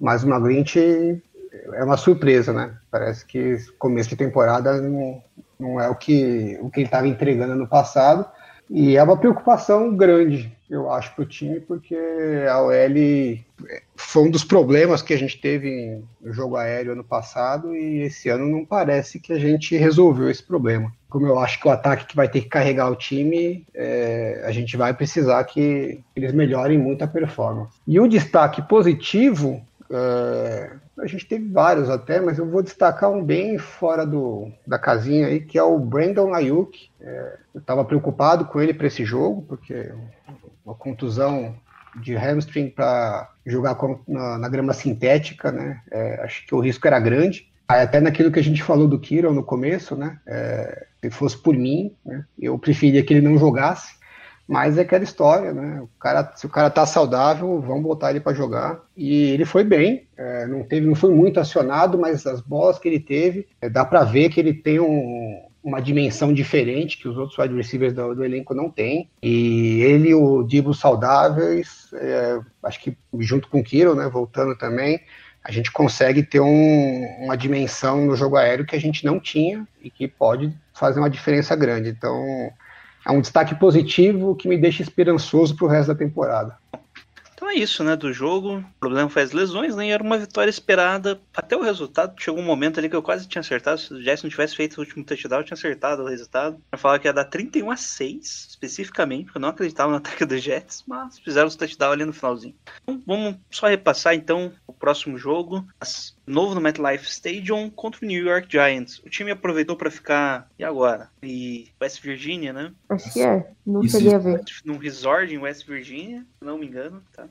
Mas 0.00 0.22
o 0.22 0.28
Maglint 0.28 0.76
é 0.76 1.84
uma 1.84 1.96
surpresa, 1.96 2.52
né? 2.52 2.76
Parece 2.90 3.24
que 3.24 3.56
começo 3.78 4.08
de 4.08 4.16
temporada 4.16 4.80
não, 4.80 5.22
não 5.58 5.80
é 5.80 5.88
o 5.88 5.94
que, 5.94 6.58
o 6.60 6.70
que 6.70 6.80
ele 6.80 6.86
estava 6.86 7.06
entregando 7.06 7.54
no 7.54 7.66
passado. 7.66 8.26
E 8.70 8.96
é 8.96 9.02
uma 9.02 9.16
preocupação 9.16 9.96
grande, 9.96 10.54
eu 10.70 10.90
acho, 10.90 11.14
para 11.14 11.22
o 11.22 11.26
time, 11.26 11.60
porque 11.60 11.96
a 12.50 12.60
OL 12.60 12.74
foi 13.96 14.22
um 14.22 14.30
dos 14.30 14.44
problemas 14.44 15.00
que 15.00 15.14
a 15.14 15.18
gente 15.18 15.40
teve 15.40 16.02
no 16.20 16.32
jogo 16.32 16.56
aéreo 16.56 16.92
ano 16.92 17.04
passado 17.04 17.74
e 17.74 18.02
esse 18.02 18.28
ano 18.28 18.46
não 18.46 18.64
parece 18.64 19.18
que 19.18 19.32
a 19.32 19.38
gente 19.38 19.76
resolveu 19.76 20.30
esse 20.30 20.42
problema. 20.42 20.92
Como 21.08 21.26
eu 21.26 21.38
acho 21.38 21.58
que 21.58 21.66
o 21.66 21.70
ataque 21.70 22.06
que 22.06 22.16
vai 22.16 22.28
ter 22.28 22.42
que 22.42 22.48
carregar 22.48 22.90
o 22.90 22.96
time, 22.96 23.66
é, 23.74 24.42
a 24.44 24.52
gente 24.52 24.76
vai 24.76 24.92
precisar 24.92 25.42
que 25.44 26.00
eles 26.14 26.32
melhorem 26.32 26.76
muito 26.76 27.02
a 27.02 27.08
performance. 27.08 27.72
E 27.86 27.98
o 27.98 28.06
destaque 28.06 28.60
positivo, 28.60 29.62
é, 29.90 30.70
a 30.98 31.06
gente 31.06 31.26
teve 31.26 31.48
vários 31.48 31.88
até, 31.88 32.20
mas 32.20 32.38
eu 32.38 32.46
vou 32.46 32.62
destacar 32.62 33.10
um 33.10 33.24
bem 33.24 33.56
fora 33.56 34.06
do, 34.06 34.50
da 34.66 34.78
casinha 34.78 35.28
aí, 35.28 35.40
que 35.40 35.56
é 35.56 35.62
o 35.62 35.78
Brandon 35.78 36.34
Ayuk. 36.34 36.90
É, 37.00 37.38
eu 37.54 37.60
estava 37.60 37.84
preocupado 37.84 38.44
com 38.44 38.60
ele 38.60 38.74
para 38.74 38.86
esse 38.86 39.04
jogo, 39.04 39.42
porque 39.48 39.92
uma 40.68 40.74
contusão 40.74 41.54
de 42.02 42.14
hamstring 42.14 42.68
para 42.68 43.30
jogar 43.46 43.76
na, 44.06 44.38
na 44.38 44.48
grama 44.48 44.74
sintética, 44.74 45.50
né? 45.50 45.80
É, 45.90 46.20
acho 46.22 46.46
que 46.46 46.54
o 46.54 46.60
risco 46.60 46.86
era 46.86 47.00
grande. 47.00 47.50
Até 47.66 48.00
naquilo 48.00 48.30
que 48.30 48.38
a 48.38 48.42
gente 48.42 48.62
falou 48.62 48.86
do 48.86 48.98
Kiro 48.98 49.32
no 49.32 49.42
começo, 49.42 49.96
né? 49.96 50.18
É, 50.26 50.86
se 51.02 51.10
fosse 51.10 51.36
por 51.36 51.54
mim, 51.54 51.94
né? 52.04 52.24
eu 52.38 52.58
preferia 52.58 53.02
que 53.02 53.12
ele 53.14 53.26
não 53.26 53.38
jogasse. 53.38 53.96
Mas 54.46 54.78
é 54.78 54.80
aquela 54.80 55.04
história, 55.04 55.52
né? 55.52 55.80
O 55.82 55.88
cara, 56.00 56.32
se 56.34 56.46
o 56.46 56.48
cara 56.48 56.70
tá 56.70 56.86
saudável, 56.86 57.60
vamos 57.60 57.82
botar 57.82 58.10
ele 58.10 58.20
para 58.20 58.34
jogar. 58.34 58.80
E 58.96 59.30
ele 59.30 59.44
foi 59.44 59.62
bem, 59.62 60.06
é, 60.16 60.46
não 60.46 60.62
teve, 60.64 60.86
não 60.86 60.94
foi 60.94 61.14
muito 61.14 61.38
acionado, 61.38 61.98
mas 61.98 62.26
as 62.26 62.40
bolas 62.40 62.78
que 62.78 62.88
ele 62.88 63.00
teve, 63.00 63.46
é, 63.60 63.68
dá 63.68 63.84
para 63.84 64.04
ver 64.04 64.30
que 64.30 64.40
ele 64.40 64.54
tem 64.54 64.80
um- 64.80 65.47
uma 65.68 65.80
dimensão 65.80 66.32
diferente 66.32 66.98
que 66.98 67.06
os 67.06 67.16
outros 67.16 67.38
wide 67.38 67.54
receivers 67.54 67.92
do, 67.92 68.14
do 68.14 68.24
elenco 68.24 68.54
não 68.54 68.70
têm. 68.70 69.08
E 69.22 69.80
ele 69.82 70.14
o 70.14 70.42
Dibo 70.42 70.72
saudáveis, 70.72 71.88
é, 71.94 72.40
acho 72.62 72.80
que 72.80 72.96
junto 73.20 73.48
com 73.48 73.60
o 73.60 73.64
Kiro, 73.64 73.94
né? 73.94 74.08
Voltando 74.08 74.56
também, 74.56 75.00
a 75.44 75.52
gente 75.52 75.70
consegue 75.70 76.22
ter 76.22 76.40
um- 76.40 77.06
uma 77.20 77.36
dimensão 77.36 78.04
no 78.06 78.16
jogo 78.16 78.36
aéreo 78.36 78.66
que 78.66 78.74
a 78.76 78.80
gente 78.80 79.04
não 79.04 79.20
tinha 79.20 79.66
e 79.82 79.90
que 79.90 80.08
pode 80.08 80.52
fazer 80.74 81.00
uma 81.00 81.10
diferença 81.10 81.54
grande. 81.54 81.90
Então, 81.90 82.50
é 83.06 83.12
um 83.12 83.20
destaque 83.20 83.54
positivo 83.54 84.34
que 84.34 84.48
me 84.48 84.58
deixa 84.58 84.82
esperançoso 84.82 85.54
pro 85.56 85.66
resto 85.66 85.88
da 85.88 85.94
temporada. 85.94 86.56
É 87.48 87.54
isso, 87.54 87.82
né, 87.82 87.96
do 87.96 88.12
jogo. 88.12 88.58
O 88.58 88.64
problema 88.78 89.08
foi 89.08 89.22
as 89.22 89.32
lesões, 89.32 89.74
né? 89.74 89.86
E 89.86 89.90
era 89.90 90.02
uma 90.02 90.18
vitória 90.18 90.50
esperada. 90.50 91.20
Até 91.34 91.56
o 91.56 91.62
resultado, 91.62 92.14
chegou 92.20 92.40
um 92.40 92.44
momento 92.44 92.78
ali 92.78 92.88
que 92.88 92.94
eu 92.94 93.02
quase 93.02 93.26
tinha 93.26 93.40
acertado. 93.40 93.80
Se 93.80 93.92
o 93.92 93.96
não 93.96 94.30
tivesse 94.30 94.54
feito 94.54 94.76
o 94.76 94.80
último 94.80 95.04
touchdown, 95.04 95.40
eu 95.40 95.44
tinha 95.44 95.54
acertado 95.54 96.02
o 96.02 96.08
resultado. 96.08 96.60
Eu 96.70 96.78
falava 96.78 97.00
que 97.00 97.08
ia 97.08 97.12
dar 97.12 97.24
31 97.24 97.70
a 97.70 97.76
6, 97.76 98.48
especificamente, 98.50 99.24
porque 99.24 99.38
eu 99.38 99.42
não 99.42 99.48
acreditava 99.48 99.90
no 99.90 99.96
ataque 99.96 100.24
do 100.26 100.36
Jets, 100.36 100.84
mas 100.86 101.18
fizeram 101.18 101.48
os 101.48 101.56
touchdown 101.56 101.92
ali 101.92 102.04
no 102.04 102.12
finalzinho. 102.12 102.54
Então, 102.82 103.02
vamos 103.06 103.36
só 103.50 103.66
repassar 103.66 104.14
então 104.14 104.52
o 104.66 104.72
próximo 104.72 105.16
jogo. 105.16 105.66
As 105.80 106.17
novo 106.28 106.54
no 106.54 106.60
MetLife 106.60 107.06
Stadium 107.06 107.70
contra 107.70 108.04
o 108.04 108.08
New 108.08 108.24
York 108.24 108.48
Giants. 108.50 108.98
O 109.04 109.10
time 109.10 109.30
aproveitou 109.30 109.76
para 109.76 109.90
ficar. 109.90 110.50
E 110.58 110.64
agora? 110.64 111.08
E 111.22 111.68
West 111.80 112.02
Virginia, 112.02 112.52
né? 112.52 112.72
Acho 112.88 113.12
que 113.12 113.20
é. 113.20 113.50
Não 113.66 113.82
Isso, 113.82 113.98
cheguei 113.98 114.14
a 114.14 114.18
ver. 114.18 114.40
Num 114.64 114.76
resort 114.76 115.32
em 115.32 115.38
West 115.38 115.66
Virginia, 115.66 116.24
se 116.38 116.44
não 116.44 116.58
me 116.58 116.66
engano, 116.66 117.02
tá? 117.12 117.26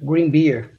Green 0.00 0.30
Beer. 0.30 0.78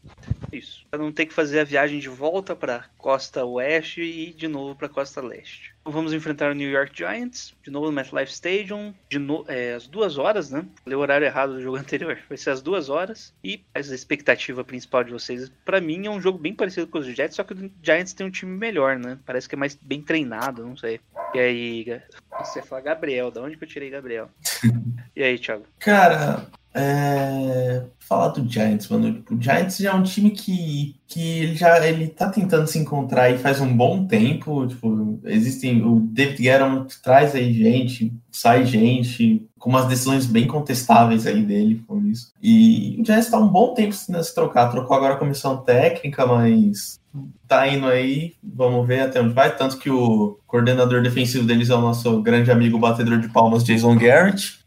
Isso. 0.53 0.85
Pra 0.89 0.99
não 0.99 1.11
ter 1.11 1.25
que 1.25 1.33
fazer 1.33 1.59
a 1.59 1.63
viagem 1.63 1.99
de 1.99 2.09
volta 2.09 2.55
pra 2.55 2.85
costa 2.97 3.43
oeste 3.43 4.01
e 4.01 4.33
de 4.33 4.47
novo 4.47 4.75
pra 4.75 4.87
costa 4.87 5.21
leste. 5.21 5.73
Então 5.81 5.91
vamos 5.91 6.13
enfrentar 6.13 6.51
o 6.51 6.55
New 6.55 6.69
York 6.69 6.95
Giants, 6.95 7.53
de 7.61 7.69
novo 7.69 7.87
no 7.87 7.91
MetLife 7.91 8.31
Stadium, 8.31 8.93
de 9.09 9.19
no... 9.19 9.43
é, 9.49 9.73
às 9.73 9.85
duas 9.85 10.17
horas, 10.17 10.49
né? 10.49 10.65
Falei 10.83 10.95
o 10.95 11.01
horário 11.01 11.25
errado 11.25 11.55
do 11.55 11.61
jogo 11.61 11.75
anterior. 11.77 12.17
Vai 12.29 12.37
ser 12.37 12.51
às 12.51 12.61
duas 12.61 12.87
horas. 12.87 13.33
E 13.43 13.61
a 13.73 13.79
expectativa 13.79 14.63
principal 14.63 15.03
de 15.03 15.11
vocês, 15.11 15.51
pra 15.65 15.81
mim, 15.81 16.05
é 16.05 16.09
um 16.09 16.21
jogo 16.21 16.37
bem 16.37 16.53
parecido 16.53 16.87
com 16.87 16.99
os 16.99 17.07
Jets, 17.07 17.35
só 17.35 17.43
que 17.43 17.53
o 17.53 17.71
Giants 17.81 18.13
tem 18.13 18.25
um 18.25 18.31
time 18.31 18.55
melhor, 18.55 18.97
né? 18.97 19.19
Parece 19.25 19.49
que 19.49 19.55
é 19.55 19.57
mais 19.57 19.75
bem 19.75 20.01
treinado, 20.01 20.65
não 20.65 20.77
sei. 20.77 21.01
E 21.33 21.39
aí, 21.39 22.01
você 22.39 22.61
fala 22.61 22.81
Gabriel, 22.81 23.31
da 23.31 23.41
onde 23.41 23.57
que 23.57 23.63
eu 23.63 23.67
tirei 23.67 23.89
Gabriel? 23.89 24.29
e 25.15 25.21
aí, 25.21 25.37
Thiago? 25.37 25.65
Cara, 25.79 26.47
é... 26.73 27.83
falar 27.99 28.29
do 28.29 28.47
Giants, 28.49 28.87
mano. 28.89 29.23
O 29.29 29.41
Giants 29.41 29.77
já 29.77 29.91
é 29.91 29.93
um 29.93 30.03
time 30.03 30.31
que, 30.31 30.95
que 31.07 31.39
ele 31.39 31.55
já 31.55 31.85
ele 31.87 32.07
tá 32.07 32.29
tentando 32.29 32.67
se 32.67 32.79
encontrar 32.79 33.23
aí 33.23 33.37
faz 33.37 33.61
um 33.61 33.75
bom 33.75 34.05
tempo. 34.05 34.67
Tipo, 34.67 35.19
existem. 35.25 35.85
O 35.85 35.99
David 35.99 36.41
Guerra 36.41 36.85
traz 37.01 37.35
aí 37.35 37.53
gente, 37.53 38.13
sai 38.31 38.65
gente, 38.65 39.47
com 39.59 39.69
umas 39.69 39.87
decisões 39.87 40.25
bem 40.25 40.47
contestáveis 40.47 41.27
aí 41.27 41.43
dele 41.43 41.83
com 41.87 42.01
isso. 42.05 42.31
E 42.41 42.97
o 42.99 43.05
Giants 43.05 43.29
tá 43.29 43.37
um 43.37 43.47
bom 43.47 43.73
tempo 43.73 43.93
se 43.93 44.35
trocar. 44.35 44.69
Trocou 44.69 44.97
agora 44.97 45.13
a 45.13 45.19
comissão 45.19 45.57
técnica, 45.57 46.25
mas 46.25 46.99
tá 47.47 47.67
indo 47.67 47.85
aí, 47.87 48.33
vamos 48.43 48.87
ver 48.87 49.01
até 49.01 49.21
onde 49.21 49.33
vai. 49.33 49.55
Tanto 49.55 49.77
que 49.77 49.89
o 49.89 50.39
coordenador 50.47 51.01
defensivo 51.03 51.45
deles 51.45 51.69
é 51.69 51.75
o 51.75 51.81
nosso 51.81 52.21
grande 52.21 52.51
amigo 52.51 52.79
batedor 52.79 53.19
de 53.19 53.29
palmas, 53.29 53.63
Jason 53.63 53.95
Garrett. 53.95 54.59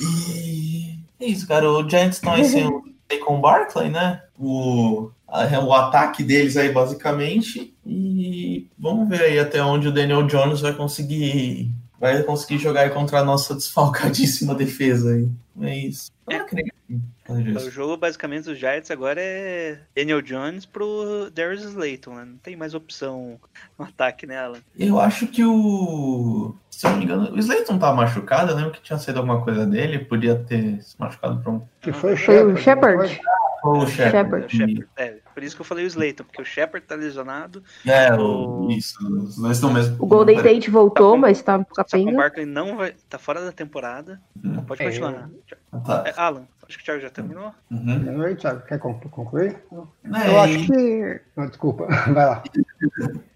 E 0.00 0.27
é 0.27 0.27
isso, 1.30 1.46
cara. 1.46 1.70
O 1.70 1.88
Giants 1.88 2.16
estão 2.16 2.32
aí 2.32 2.44
sem 2.44 2.66
o 2.66 2.82
Saquon 3.10 3.40
Barkley, 3.40 3.90
né? 3.90 4.22
O, 4.38 5.10
a- 5.26 5.60
o 5.60 5.72
ataque 5.72 6.22
deles 6.22 6.56
aí, 6.56 6.70
basicamente. 6.72 7.74
E 7.86 8.66
vamos 8.78 9.08
ver 9.08 9.22
aí 9.22 9.38
até 9.38 9.62
onde 9.62 9.88
o 9.88 9.92
Daniel 9.92 10.26
Jones 10.26 10.60
vai 10.60 10.72
conseguir 10.74 11.70
vai 12.00 12.22
conseguir 12.22 12.58
jogar 12.58 12.90
contra 12.90 13.18
a 13.20 13.24
nossa 13.24 13.54
desfalcadíssima 13.54 14.54
defesa 14.56 15.14
aí. 15.14 15.28
É 15.60 15.76
isso. 15.78 16.10
Eu 16.28 16.38
não 16.38 16.44
acredito. 16.44 16.74
Então, 17.28 17.62
O 17.66 17.70
jogo, 17.70 17.96
basicamente, 17.96 18.44
dos 18.44 18.58
Giants 18.58 18.90
agora 18.90 19.20
é 19.20 19.78
Daniel 19.94 20.22
Jones 20.22 20.64
pro 20.64 21.30
Darius 21.32 21.62
Slayton, 21.62 22.14
né? 22.14 22.24
Não 22.24 22.38
tem 22.38 22.56
mais 22.56 22.74
opção 22.74 23.38
no 23.78 23.84
ataque, 23.84 24.26
né, 24.26 24.38
Alan? 24.38 24.58
Eu 24.78 24.98
acho 25.00 25.26
que 25.26 25.44
o. 25.44 26.54
Se 26.70 26.86
eu 26.86 26.90
não 26.92 26.98
me 26.98 27.04
engano, 27.04 27.30
o 27.32 27.38
Slayton 27.38 27.78
tá 27.78 27.92
machucado. 27.92 28.52
Eu 28.52 28.56
lembro 28.56 28.70
que 28.72 28.80
tinha 28.82 28.98
sido 28.98 29.16
alguma 29.18 29.42
coisa 29.42 29.66
dele. 29.66 29.98
Podia 29.98 30.36
ter 30.36 30.80
se 30.82 30.98
machucado 30.98 31.40
pra 31.42 31.52
um. 31.52 31.62
Que 31.80 31.92
foi 31.92 32.14
o 32.14 32.16
Foi 32.16 32.44
o 32.52 32.56
Shepard. 32.56 33.20
Ou 33.64 33.78
o 33.82 33.86
Shepard. 33.88 34.86
É, 34.96 35.16
por 35.34 35.42
isso 35.42 35.56
que 35.56 35.60
eu 35.62 35.66
falei 35.66 35.84
o 35.84 35.88
Slayton, 35.88 36.22
porque 36.22 36.40
o 36.40 36.44
Shepard 36.44 36.86
tá 36.86 36.94
lesionado, 36.94 37.60
É, 37.84 38.14
o... 38.14 38.68
isso. 38.70 38.96
Os 39.04 39.36
dois 39.36 39.56
estão 39.56 39.72
mesmo. 39.72 39.96
O 39.98 40.06
Golden 40.06 40.36
Tate 40.40 40.70
voltou, 40.70 41.16
mas 41.16 41.42
tá 41.42 41.58
só 41.58 41.64
que 41.64 41.72
o 41.72 41.74
capenga. 41.74 42.16
Barkley 42.16 42.46
não 42.46 42.76
vai. 42.76 42.94
tá 43.08 43.18
fora 43.18 43.44
da 43.44 43.50
temporada. 43.50 44.20
Hum. 44.42 44.62
Pode 44.62 44.80
É. 44.80 44.86
continuar. 44.86 45.28
Tá. 45.84 46.04
É, 46.06 46.14
Alan, 46.16 46.46
acho 46.68 46.76
que 46.78 46.82
o 46.82 46.84
Thiago 46.84 47.00
já 47.00 47.10
terminou. 47.10 47.52
Uhum. 47.70 48.20
Oi, 48.20 48.34
Thiago, 48.36 48.62
quer 48.66 48.78
conclu- 48.78 49.10
concluir? 49.10 49.56
É, 50.14 50.30
Eu 50.30 50.40
acho 50.40 50.66
que. 50.66 51.20
Não, 51.36 51.46
desculpa, 51.46 51.86
vai 52.12 52.26
lá. 52.26 52.42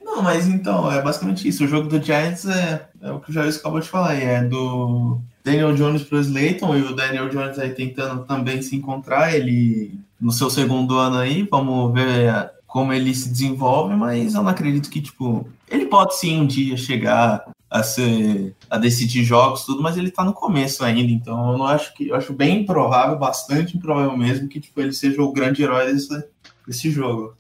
Não, 0.03 0.23
mas 0.23 0.47
então, 0.47 0.91
é 0.93 1.01
basicamente 1.01 1.49
isso. 1.49 1.65
O 1.65 1.69
jogo 1.69 1.89
do 1.89 2.03
Giants 2.03 2.47
é, 2.47 2.87
é 3.01 3.11
o 3.11 3.21
que 3.21 3.31
o 3.31 3.33
Jair 3.33 3.55
acabou 3.55 3.81
de 3.81 3.89
falar. 3.89 4.15
É 4.15 4.43
do 4.45 5.19
Daniel 5.43 5.75
Jones 5.75 6.03
pro 6.03 6.21
Slayton 6.21 6.77
e 6.77 6.83
o 6.83 6.95
Daniel 6.95 7.29
Jones 7.29 7.59
aí 7.59 7.71
tentando 7.71 8.25
também 8.25 8.61
se 8.61 8.77
encontrar. 8.77 9.35
Ele 9.35 9.99
no 10.21 10.31
seu 10.31 10.51
segundo 10.51 10.99
ano 10.99 11.17
aí, 11.17 11.47
vamos 11.51 11.93
ver 11.95 12.07
é, 12.29 12.51
como 12.67 12.93
ele 12.93 13.15
se 13.15 13.29
desenvolve, 13.29 13.95
mas 13.97 14.35
eu 14.35 14.43
não 14.43 14.51
acredito 14.51 14.89
que, 14.91 15.01
tipo, 15.01 15.49
ele 15.71 15.87
pode 15.87 16.17
sim 16.17 16.41
um 16.41 16.47
dia 16.47 16.77
chegar 16.77 17.45
a 17.73 17.83
ser 17.83 18.55
a 18.69 18.77
decidir 18.77 19.25
jogos, 19.25 19.65
tudo, 19.65 19.83
mas 19.83 19.97
ele 19.97 20.11
tá 20.11 20.23
no 20.23 20.35
começo 20.35 20.85
ainda, 20.85 21.11
então 21.11 21.53
eu 21.53 21.59
não 21.59 21.67
acho 21.67 21.95
que 21.95 22.09
eu 22.09 22.15
acho 22.15 22.33
bem 22.35 22.61
improvável, 22.61 23.19
bastante 23.19 23.77
improvável 23.77 24.15
mesmo, 24.17 24.47
que 24.47 24.61
tipo, 24.61 24.79
ele 24.81 24.93
seja 24.93 25.23
o 25.23 25.33
grande 25.33 25.63
herói 25.63 25.91
desse, 25.91 26.25
desse 26.67 26.91
jogo. 26.91 27.35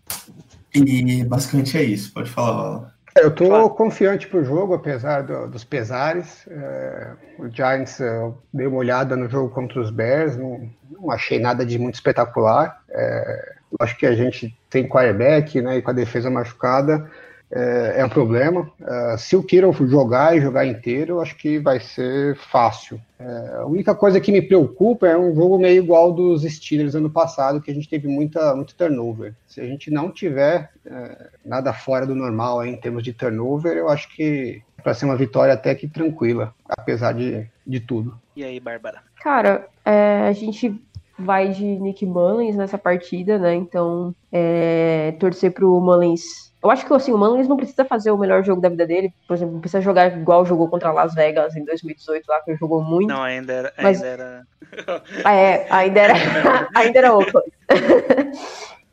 E 0.75 1.23
basicamente 1.25 1.77
é 1.77 1.83
isso, 1.85 2.13
pode 2.15 2.31
falar, 2.31 2.53
Vala. 2.53 2.95
Eu 3.15 3.31
tô 3.31 3.47
Claro. 3.47 3.69
confiante 3.71 4.27
pro 4.27 4.43
jogo, 4.43 4.73
apesar 4.73 5.21
do- 5.23 5.47
dos 5.47 5.65
pesares. 5.65 6.47
É, 6.49 7.11
o 7.39 7.47
Giants, 7.51 8.01
eu 8.01 8.39
dei 8.55 8.67
uma 8.67 8.79
olhada 8.79 9.15
no 9.15 9.29
jogo 9.29 9.51
contra 9.51 9.79
os 9.83 9.91
Bears, 9.91 10.35
não, 10.35 10.67
não 10.91 11.11
achei 11.11 11.39
nada 11.39 11.67
de 11.67 11.79
muito 11.79 11.97
espetacular. 11.97 12.81
É, 12.89 13.53
eu 13.71 13.77
acho 13.81 13.99
que 13.99 14.07
a 14.07 14.15
gente 14.15 14.57
tem 14.71 14.89
quarterback, 14.89 15.61
né, 15.61 15.77
e 15.77 15.83
com 15.83 15.91
a 15.91 15.95
defesa 15.95 16.31
machucada, 16.31 17.11
é, 17.53 18.01
é 18.01 18.05
um 18.05 18.09
problema. 18.09 18.71
É, 18.81 19.17
se 19.19 19.37
o 19.37 19.43
Kiro 19.43 19.73
jogar 19.87 20.37
e 20.37 20.41
jogar 20.41 20.67
inteiro, 20.67 21.15
eu 21.15 21.21
acho 21.21 21.37
que 21.37 21.59
vai 21.59 21.79
ser 21.79 22.35
fácil. 22.37 23.01
É, 23.19 23.57
a 23.57 23.67
única 23.67 23.95
coisa 23.95 24.21
que 24.21 24.33
me 24.33 24.41
preocupa 24.41 25.07
é 25.07 25.17
um 25.17 25.35
jogo 25.35 25.59
meio 25.59 25.83
igual 25.83 26.13
dos 26.13 26.43
Steelers 26.43 26.95
ano 26.95 27.11
passado, 27.11 27.61
que 27.61 27.71
a 27.71 27.75
gente 27.75 27.89
teve 27.89 28.09
muita, 28.09 28.55
muito 28.57 28.75
turnover. 28.75 29.35
Se 29.47 29.61
a 29.61 29.67
gente 29.67 29.91
não 29.91 30.11
tiver 30.11 30.71
é, 30.87 31.29
nada 31.45 31.73
fora 31.73 32.07
do 32.07 32.15
normal 32.15 32.61
aí, 32.61 32.71
em 32.71 32.81
termos 32.81 33.03
de 33.03 33.13
turnover, 33.13 33.77
eu 33.77 33.89
acho 33.89 34.09
que 34.17 34.63
para 34.83 34.95
ser 34.95 35.05
uma 35.05 35.17
vitória 35.17 35.55
até 35.55 35.75
que 35.75 35.87
tranquila, 35.87 36.55
apesar 36.67 37.13
de, 37.13 37.47
de 37.67 37.81
tudo. 37.81 38.19
E 38.35 38.43
aí, 38.43 38.59
Bárbara? 38.59 39.03
Cara, 39.23 39.69
é, 39.85 40.27
a 40.27 40.33
gente 40.33 40.75
vai 41.19 41.51
de 41.51 41.65
Nick 41.65 42.05
Mullins 42.05 42.57
nessa 42.57 42.79
partida, 42.79 43.39
né? 43.39 43.55
Então, 43.55 44.15
é, 44.33 45.15
torcer 45.21 45.53
pro 45.53 45.81
Mullins. 45.81 46.52
Eu 46.63 46.71
acho 46.71 46.87
que 46.87 46.93
assim, 46.95 47.13
o 47.13 47.19
Mullins 47.19 47.49
não 47.49 47.57
precisa 47.57 47.85
fazer 47.85 48.11
o 48.13 48.17
melhor 48.19 48.45
jogo 48.45 48.61
da 48.61 48.69
vida 48.69 48.87
dele. 48.87 49.13
Por 49.27 49.35
exemplo, 49.35 49.55
não 49.55 49.61
precisa 49.61 49.81
jogar 49.81 50.17
igual 50.17 50.47
jogou 50.47 50.69
contra 50.69 50.93
Las 50.93 51.13
Vegas 51.15 51.57
em 51.57 51.65
2018, 51.65 52.25
lá 52.29 52.41
que 52.41 52.51
ele 52.53 52.59
jogou 52.59 52.83
muito. 52.83 53.09
Não, 53.09 53.23
ainda 53.23 53.53
era. 53.53 53.73
Mas- 53.83 53.97
Ainda 54.03 54.07
era... 54.09 54.43
Ah, 55.25 55.35
é, 55.35 55.67
ainda 55.69 56.01
era, 56.01 56.15
ainda 56.75 56.99
era 56.99 57.15
Oakland. 57.15 57.53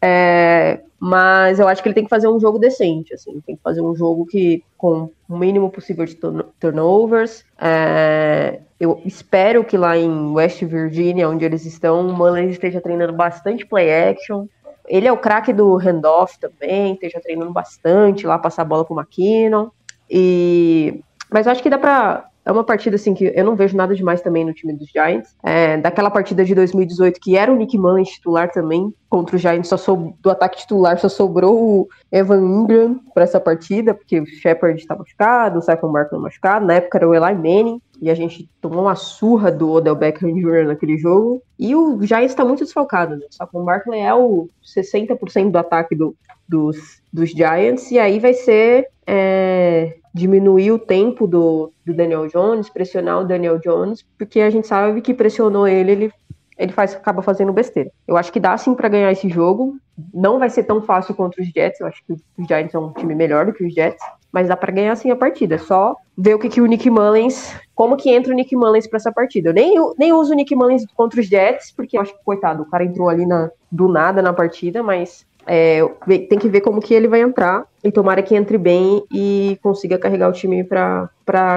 É, 0.01 0.79
mas 0.97 1.59
eu 1.59 1.67
acho 1.67 1.81
que 1.83 1.89
ele 1.89 1.93
tem 1.95 2.03
que 2.05 2.09
fazer 2.09 2.29
um 2.29 2.39
jogo 2.39 2.57
decente, 2.57 3.13
assim, 3.13 3.41
tem 3.45 3.55
que 3.57 3.61
fazer 3.61 3.81
um 3.81 3.93
jogo 3.93 4.25
que 4.25 4.63
com 4.77 5.09
o 5.27 5.37
mínimo 5.37 5.69
possível 5.69 6.05
de 6.05 6.15
turn- 6.15 6.45
turnovers. 6.57 7.43
É, 7.59 8.61
eu 8.79 9.01
espero 9.03 9.61
que 9.65 9.77
lá 9.77 9.97
em 9.97 10.31
West 10.31 10.63
Virginia, 10.63 11.27
onde 11.27 11.43
eles 11.43 11.65
estão, 11.65 12.07
o 12.07 12.13
Mullins 12.13 12.51
esteja 12.51 12.79
treinando 12.79 13.11
bastante 13.11 13.65
play 13.65 13.91
action. 13.91 14.45
Ele 14.89 15.07
é 15.07 15.11
o 15.11 15.17
craque 15.17 15.53
do 15.53 15.75
handoff 15.77 16.39
também, 16.39 16.93
esteja 16.93 17.21
treinando 17.21 17.53
bastante 17.53 18.25
lá, 18.25 18.39
passar 18.39 18.63
a 18.63 18.65
bola 18.65 18.83
pro 18.83 18.99
McKinnon. 18.99 19.69
E 20.09 21.01
mas 21.31 21.45
eu 21.45 21.51
acho 21.51 21.61
que 21.61 21.69
dá 21.69 21.77
pra. 21.77 22.25
É 22.49 22.51
uma 22.51 22.63
partida 22.63 22.95
assim 22.95 23.13
que 23.13 23.31
eu 23.35 23.45
não 23.45 23.55
vejo 23.55 23.77
nada 23.77 23.93
demais 23.93 24.21
também 24.21 24.43
no 24.43 24.51
time 24.51 24.73
dos 24.73 24.89
Giants. 24.89 25.35
É, 25.43 25.77
daquela 25.77 26.09
partida 26.09 26.43
de 26.43 26.55
2018 26.55 27.19
que 27.19 27.37
era 27.37 27.53
o 27.53 27.55
Nick 27.55 27.77
Mullins 27.77 28.09
titular 28.09 28.51
também 28.51 28.91
contra 29.07 29.35
o 29.35 29.39
Giants, 29.39 29.69
só 29.69 29.77
sou, 29.77 30.15
do 30.19 30.31
ataque 30.31 30.57
titular 30.57 30.97
só 30.97 31.07
sobrou 31.07 31.61
o 31.61 31.87
Evan 32.11 32.43
Ingram 32.43 33.01
para 33.13 33.21
essa 33.21 33.39
partida, 33.39 33.93
porque 33.93 34.19
o 34.19 34.25
Shepard 34.25 34.79
está 34.81 34.95
machucado, 34.95 35.59
o 35.59 35.61
Saquon 35.61 35.91
Barkley 35.91 36.19
machucado. 36.19 36.65
Na 36.65 36.73
época 36.73 36.97
era 36.97 37.07
o 37.07 37.13
Eli 37.13 37.35
Manning 37.35 37.79
e 38.01 38.09
a 38.09 38.15
gente 38.15 38.49
tomou 38.59 38.81
uma 38.81 38.95
surra 38.95 39.51
do 39.51 39.69
Odell 39.69 39.93
Beckham 39.93 40.33
Jr. 40.33 40.65
naquele 40.65 40.97
jogo. 40.97 41.43
E 41.59 41.75
o 41.75 42.01
Giants 42.01 42.31
está 42.31 42.43
muito 42.43 42.63
desfalcado, 42.63 43.15
né? 43.15 43.27
O 43.29 43.35
Saquon 43.35 43.63
Barkley 43.63 43.99
é 43.99 44.13
o 44.15 44.49
60% 44.65 45.51
do 45.51 45.57
ataque 45.59 45.95
do, 45.95 46.15
dos, 46.47 46.99
dos 47.13 47.29
Giants 47.29 47.91
e 47.91 47.99
aí 47.99 48.17
vai 48.17 48.33
ser 48.33 48.87
é, 49.05 49.98
diminuir 50.13 50.71
o 50.71 50.79
tempo 50.79 51.27
do, 51.27 51.71
do 51.85 51.93
Daniel 51.93 52.27
Jones, 52.27 52.69
pressionar 52.69 53.21
o 53.21 53.25
Daniel 53.25 53.59
Jones, 53.59 54.03
porque 54.17 54.41
a 54.41 54.49
gente 54.49 54.67
sabe 54.67 55.01
que 55.01 55.13
pressionou 55.13 55.67
ele, 55.67 55.91
ele, 55.91 56.13
ele 56.57 56.71
faz, 56.71 56.95
acaba 56.95 57.21
fazendo 57.21 57.53
besteira. 57.53 57.91
Eu 58.07 58.17
acho 58.17 58.31
que 58.31 58.39
dá 58.39 58.57
sim 58.57 58.73
para 58.73 58.89
ganhar 58.89 59.11
esse 59.11 59.29
jogo. 59.29 59.77
Não 60.13 60.39
vai 60.39 60.49
ser 60.49 60.63
tão 60.63 60.81
fácil 60.81 61.13
contra 61.13 61.41
os 61.41 61.47
Jets. 61.49 61.79
Eu 61.79 61.87
acho 61.87 62.03
que 62.05 62.13
os 62.13 62.47
Giants 62.47 62.71
são 62.71 62.87
um 62.87 62.93
time 62.93 63.13
melhor 63.13 63.45
do 63.45 63.53
que 63.53 63.65
os 63.65 63.73
Jets. 63.73 64.03
Mas 64.31 64.47
dá 64.47 64.55
pra 64.55 64.71
ganhar 64.71 64.95
sim 64.95 65.09
a 65.09 65.15
partida. 65.15 65.55
É 65.55 65.57
só 65.57 65.95
ver 66.17 66.35
o 66.35 66.39
que, 66.39 66.49
que 66.49 66.61
o 66.61 66.65
Nick 66.65 66.89
Mullins. 66.89 67.55
Como 67.73 67.97
que 67.97 68.09
entra 68.09 68.31
o 68.31 68.35
Nick 68.35 68.55
Mullins 68.55 68.87
pra 68.87 68.97
essa 68.97 69.11
partida. 69.11 69.49
Eu 69.49 69.53
nem, 69.53 69.75
nem 69.97 70.13
uso 70.13 70.33
o 70.33 70.35
Nick 70.35 70.55
Mullins 70.55 70.85
contra 70.95 71.19
os 71.19 71.27
Jets, 71.27 71.71
porque 71.71 71.97
eu 71.97 72.01
acho 72.01 72.13
que, 72.13 72.23
coitado, 72.23 72.63
o 72.63 72.69
cara 72.69 72.83
entrou 72.83 73.09
ali 73.09 73.25
na, 73.25 73.49
do 73.71 73.87
nada 73.87 74.21
na 74.21 74.33
partida, 74.33 74.83
mas 74.83 75.25
é, 75.51 75.81
tem 76.29 76.37
que 76.37 76.47
ver 76.47 76.61
como 76.61 76.79
que 76.79 76.93
ele 76.93 77.07
vai 77.07 77.21
entrar 77.21 77.65
e 77.83 77.91
tomara 77.91 78.21
que 78.21 78.35
entre 78.35 78.55
bem 78.55 79.03
e 79.11 79.57
consiga 79.63 79.97
carregar 79.97 80.29
o 80.29 80.33
time 80.33 80.63
para 80.63 81.09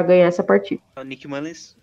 ganhar 0.03 0.26
essa 0.26 0.43
partida. 0.43 0.80
O 0.97 1.03
Nick 1.03 1.28
Mullins, 1.28 1.76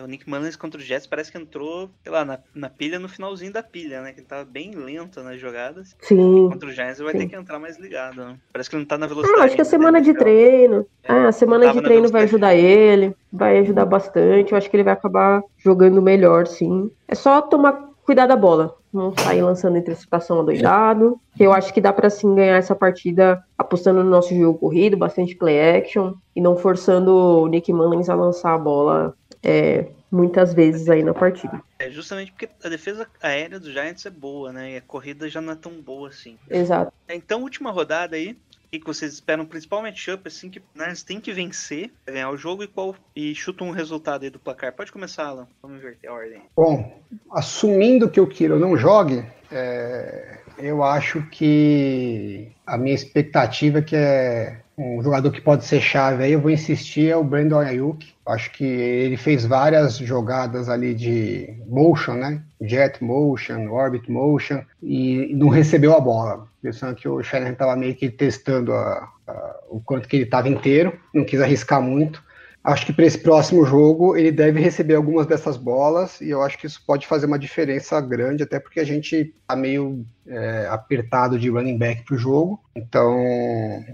o 0.00 0.06
Nick 0.06 0.28
Mullins 0.28 0.54
contra 0.54 0.80
o 0.80 0.82
Jets 0.82 1.08
parece 1.08 1.32
que 1.32 1.38
entrou, 1.38 1.90
sei 2.04 2.12
lá, 2.12 2.24
na, 2.24 2.38
na 2.54 2.70
pilha 2.70 3.00
no 3.00 3.08
finalzinho 3.08 3.52
da 3.52 3.64
pilha, 3.64 4.00
né? 4.00 4.12
Que 4.12 4.20
ele 4.20 4.28
tava 4.28 4.44
bem 4.44 4.70
lento 4.76 5.22
nas 5.24 5.40
jogadas. 5.40 5.96
Sim. 6.00 6.48
Contra 6.52 6.68
o 6.68 6.72
Giants 6.72 6.98
ele 6.98 7.04
vai 7.04 7.14
sim. 7.14 7.18
ter 7.18 7.26
que 7.26 7.34
entrar 7.36 7.58
mais 7.58 7.78
ligado, 7.78 8.24
né? 8.24 8.36
Parece 8.52 8.70
que 8.70 8.76
ele 8.76 8.82
não 8.82 8.88
tá 8.88 8.98
na 8.98 9.08
velocidade. 9.08 9.40
Ah, 9.40 9.44
acho 9.44 9.56
que 9.56 9.62
a 9.62 9.64
ainda, 9.64 9.70
semana 9.70 9.98
né, 9.98 10.04
de 10.04 10.12
Michel? 10.12 10.22
treino. 10.22 10.86
É, 11.02 11.12
Ah, 11.12 11.28
a 11.28 11.32
semana 11.32 11.72
de 11.72 11.82
treino 11.82 12.08
vai 12.10 12.24
ajudar 12.24 12.54
ele, 12.54 13.16
vai 13.32 13.58
ajudar 13.58 13.86
bastante. 13.86 14.52
Eu 14.52 14.58
acho 14.58 14.70
que 14.70 14.76
ele 14.76 14.84
vai 14.84 14.92
acabar 14.92 15.42
jogando 15.58 16.00
melhor, 16.00 16.46
sim. 16.46 16.90
É 17.08 17.14
só 17.14 17.42
tomar 17.42 17.89
cuidado 18.02 18.28
da 18.28 18.36
bola. 18.36 18.76
Não 18.92 19.14
sair 19.16 19.42
lançando 19.42 19.76
antecipação 19.76 20.40
adoidado. 20.40 21.20
Que 21.36 21.44
eu 21.44 21.52
acho 21.52 21.72
que 21.72 21.80
dá 21.80 21.92
pra 21.92 22.10
sim 22.10 22.34
ganhar 22.34 22.56
essa 22.56 22.74
partida 22.74 23.42
apostando 23.56 24.02
no 24.02 24.10
nosso 24.10 24.34
jogo 24.34 24.58
corrido, 24.58 24.96
bastante 24.96 25.36
play 25.36 25.78
action 25.78 26.14
e 26.34 26.40
não 26.40 26.56
forçando 26.56 27.14
o 27.14 27.46
Nick 27.46 27.72
Mullins 27.72 28.08
a 28.08 28.14
lançar 28.14 28.54
a 28.54 28.58
bola 28.58 29.14
é, 29.42 29.86
muitas 30.10 30.52
vezes 30.52 30.88
aí 30.88 31.02
na 31.02 31.14
partida. 31.14 31.62
É 31.78 31.90
justamente 31.90 32.32
porque 32.32 32.48
a 32.62 32.68
defesa 32.68 33.06
aérea 33.22 33.60
do 33.60 33.70
Giants 33.70 34.04
é 34.04 34.10
boa, 34.10 34.52
né? 34.52 34.72
E 34.72 34.76
a 34.76 34.82
corrida 34.82 35.28
já 35.28 35.40
não 35.40 35.52
é 35.52 35.56
tão 35.56 35.72
boa 35.72 36.08
assim. 36.08 36.36
Exato. 36.48 36.92
Então, 37.08 37.42
última 37.42 37.70
rodada 37.70 38.16
aí. 38.16 38.36
Que 38.70 38.78
que 38.78 38.86
vocês 38.86 39.12
esperam? 39.12 39.44
Principal 39.44 39.82
matchup, 39.82 40.28
assim, 40.28 40.48
que 40.48 40.62
né, 40.74 40.86
eles 40.86 41.02
têm 41.02 41.20
que 41.20 41.32
vencer 41.32 41.90
ganhar 42.06 42.30
o 42.30 42.36
jogo 42.36 42.62
e, 42.62 42.68
qual, 42.68 42.94
e 43.16 43.34
chuta 43.34 43.64
um 43.64 43.72
resultado 43.72 44.22
aí 44.22 44.30
do 44.30 44.38
placar. 44.38 44.72
Pode 44.72 44.92
começar, 44.92 45.24
Alan. 45.24 45.48
Vamos 45.60 45.78
inverter 45.78 46.08
a 46.08 46.12
ordem. 46.12 46.42
Bom, 46.56 47.00
assumindo 47.32 48.08
que 48.08 48.20
o 48.20 48.26
Kiro 48.28 48.60
não 48.60 48.76
jogue, 48.76 49.24
é, 49.50 50.38
eu 50.56 50.84
acho 50.84 51.22
que 51.30 52.52
a 52.64 52.78
minha 52.78 52.94
expectativa 52.94 53.78
é 53.78 53.82
que 53.82 53.96
é 53.96 54.60
um 54.78 55.02
jogador 55.02 55.30
que 55.30 55.40
pode 55.40 55.64
ser 55.64 55.80
chave 55.80 56.24
aí, 56.24 56.32
eu 56.32 56.40
vou 56.40 56.50
insistir, 56.50 57.10
é 57.10 57.16
o 57.16 57.24
Brandon 57.24 57.58
Ayuk. 57.58 58.14
Acho 58.26 58.50
que 58.52 58.64
ele 58.64 59.16
fez 59.16 59.44
várias 59.44 59.98
jogadas 59.98 60.68
ali 60.68 60.94
de 60.94 61.54
motion, 61.66 62.14
né? 62.14 62.42
Jet 62.60 63.02
motion, 63.02 63.68
orbit 63.68 64.10
motion, 64.10 64.62
e 64.82 65.34
não 65.34 65.48
recebeu 65.48 65.94
a 65.94 66.00
bola. 66.00 66.48
Pensando 66.62 66.94
que 66.94 67.08
o 67.08 67.22
Shanahan 67.22 67.52
estava 67.52 67.74
meio 67.74 67.94
que 67.94 68.10
testando 68.10 68.72
a- 68.74 69.08
a- 69.26 69.60
o 69.70 69.80
quanto 69.80 70.06
que 70.08 70.16
ele 70.16 70.24
estava 70.24 70.48
inteiro, 70.48 70.98
não 71.14 71.24
quis 71.24 71.40
arriscar 71.40 71.80
muito. 71.80 72.22
Acho 72.62 72.84
que 72.84 72.92
para 72.92 73.06
esse 73.06 73.16
próximo 73.16 73.64
jogo 73.64 74.14
ele 74.14 74.30
deve 74.30 74.60
receber 74.60 74.94
algumas 74.94 75.26
dessas 75.26 75.56
bolas 75.56 76.20
e 76.20 76.28
eu 76.28 76.42
acho 76.42 76.58
que 76.58 76.66
isso 76.66 76.82
pode 76.86 77.06
fazer 77.06 77.24
uma 77.24 77.38
diferença 77.38 77.98
grande, 78.02 78.42
até 78.42 78.60
porque 78.60 78.78
a 78.78 78.84
gente 78.84 79.34
tá 79.48 79.56
meio 79.56 80.04
é, 80.26 80.66
apertado 80.70 81.38
de 81.38 81.48
running 81.48 81.78
back 81.78 82.04
pro 82.04 82.18
jogo. 82.18 82.60
Então, 82.76 83.16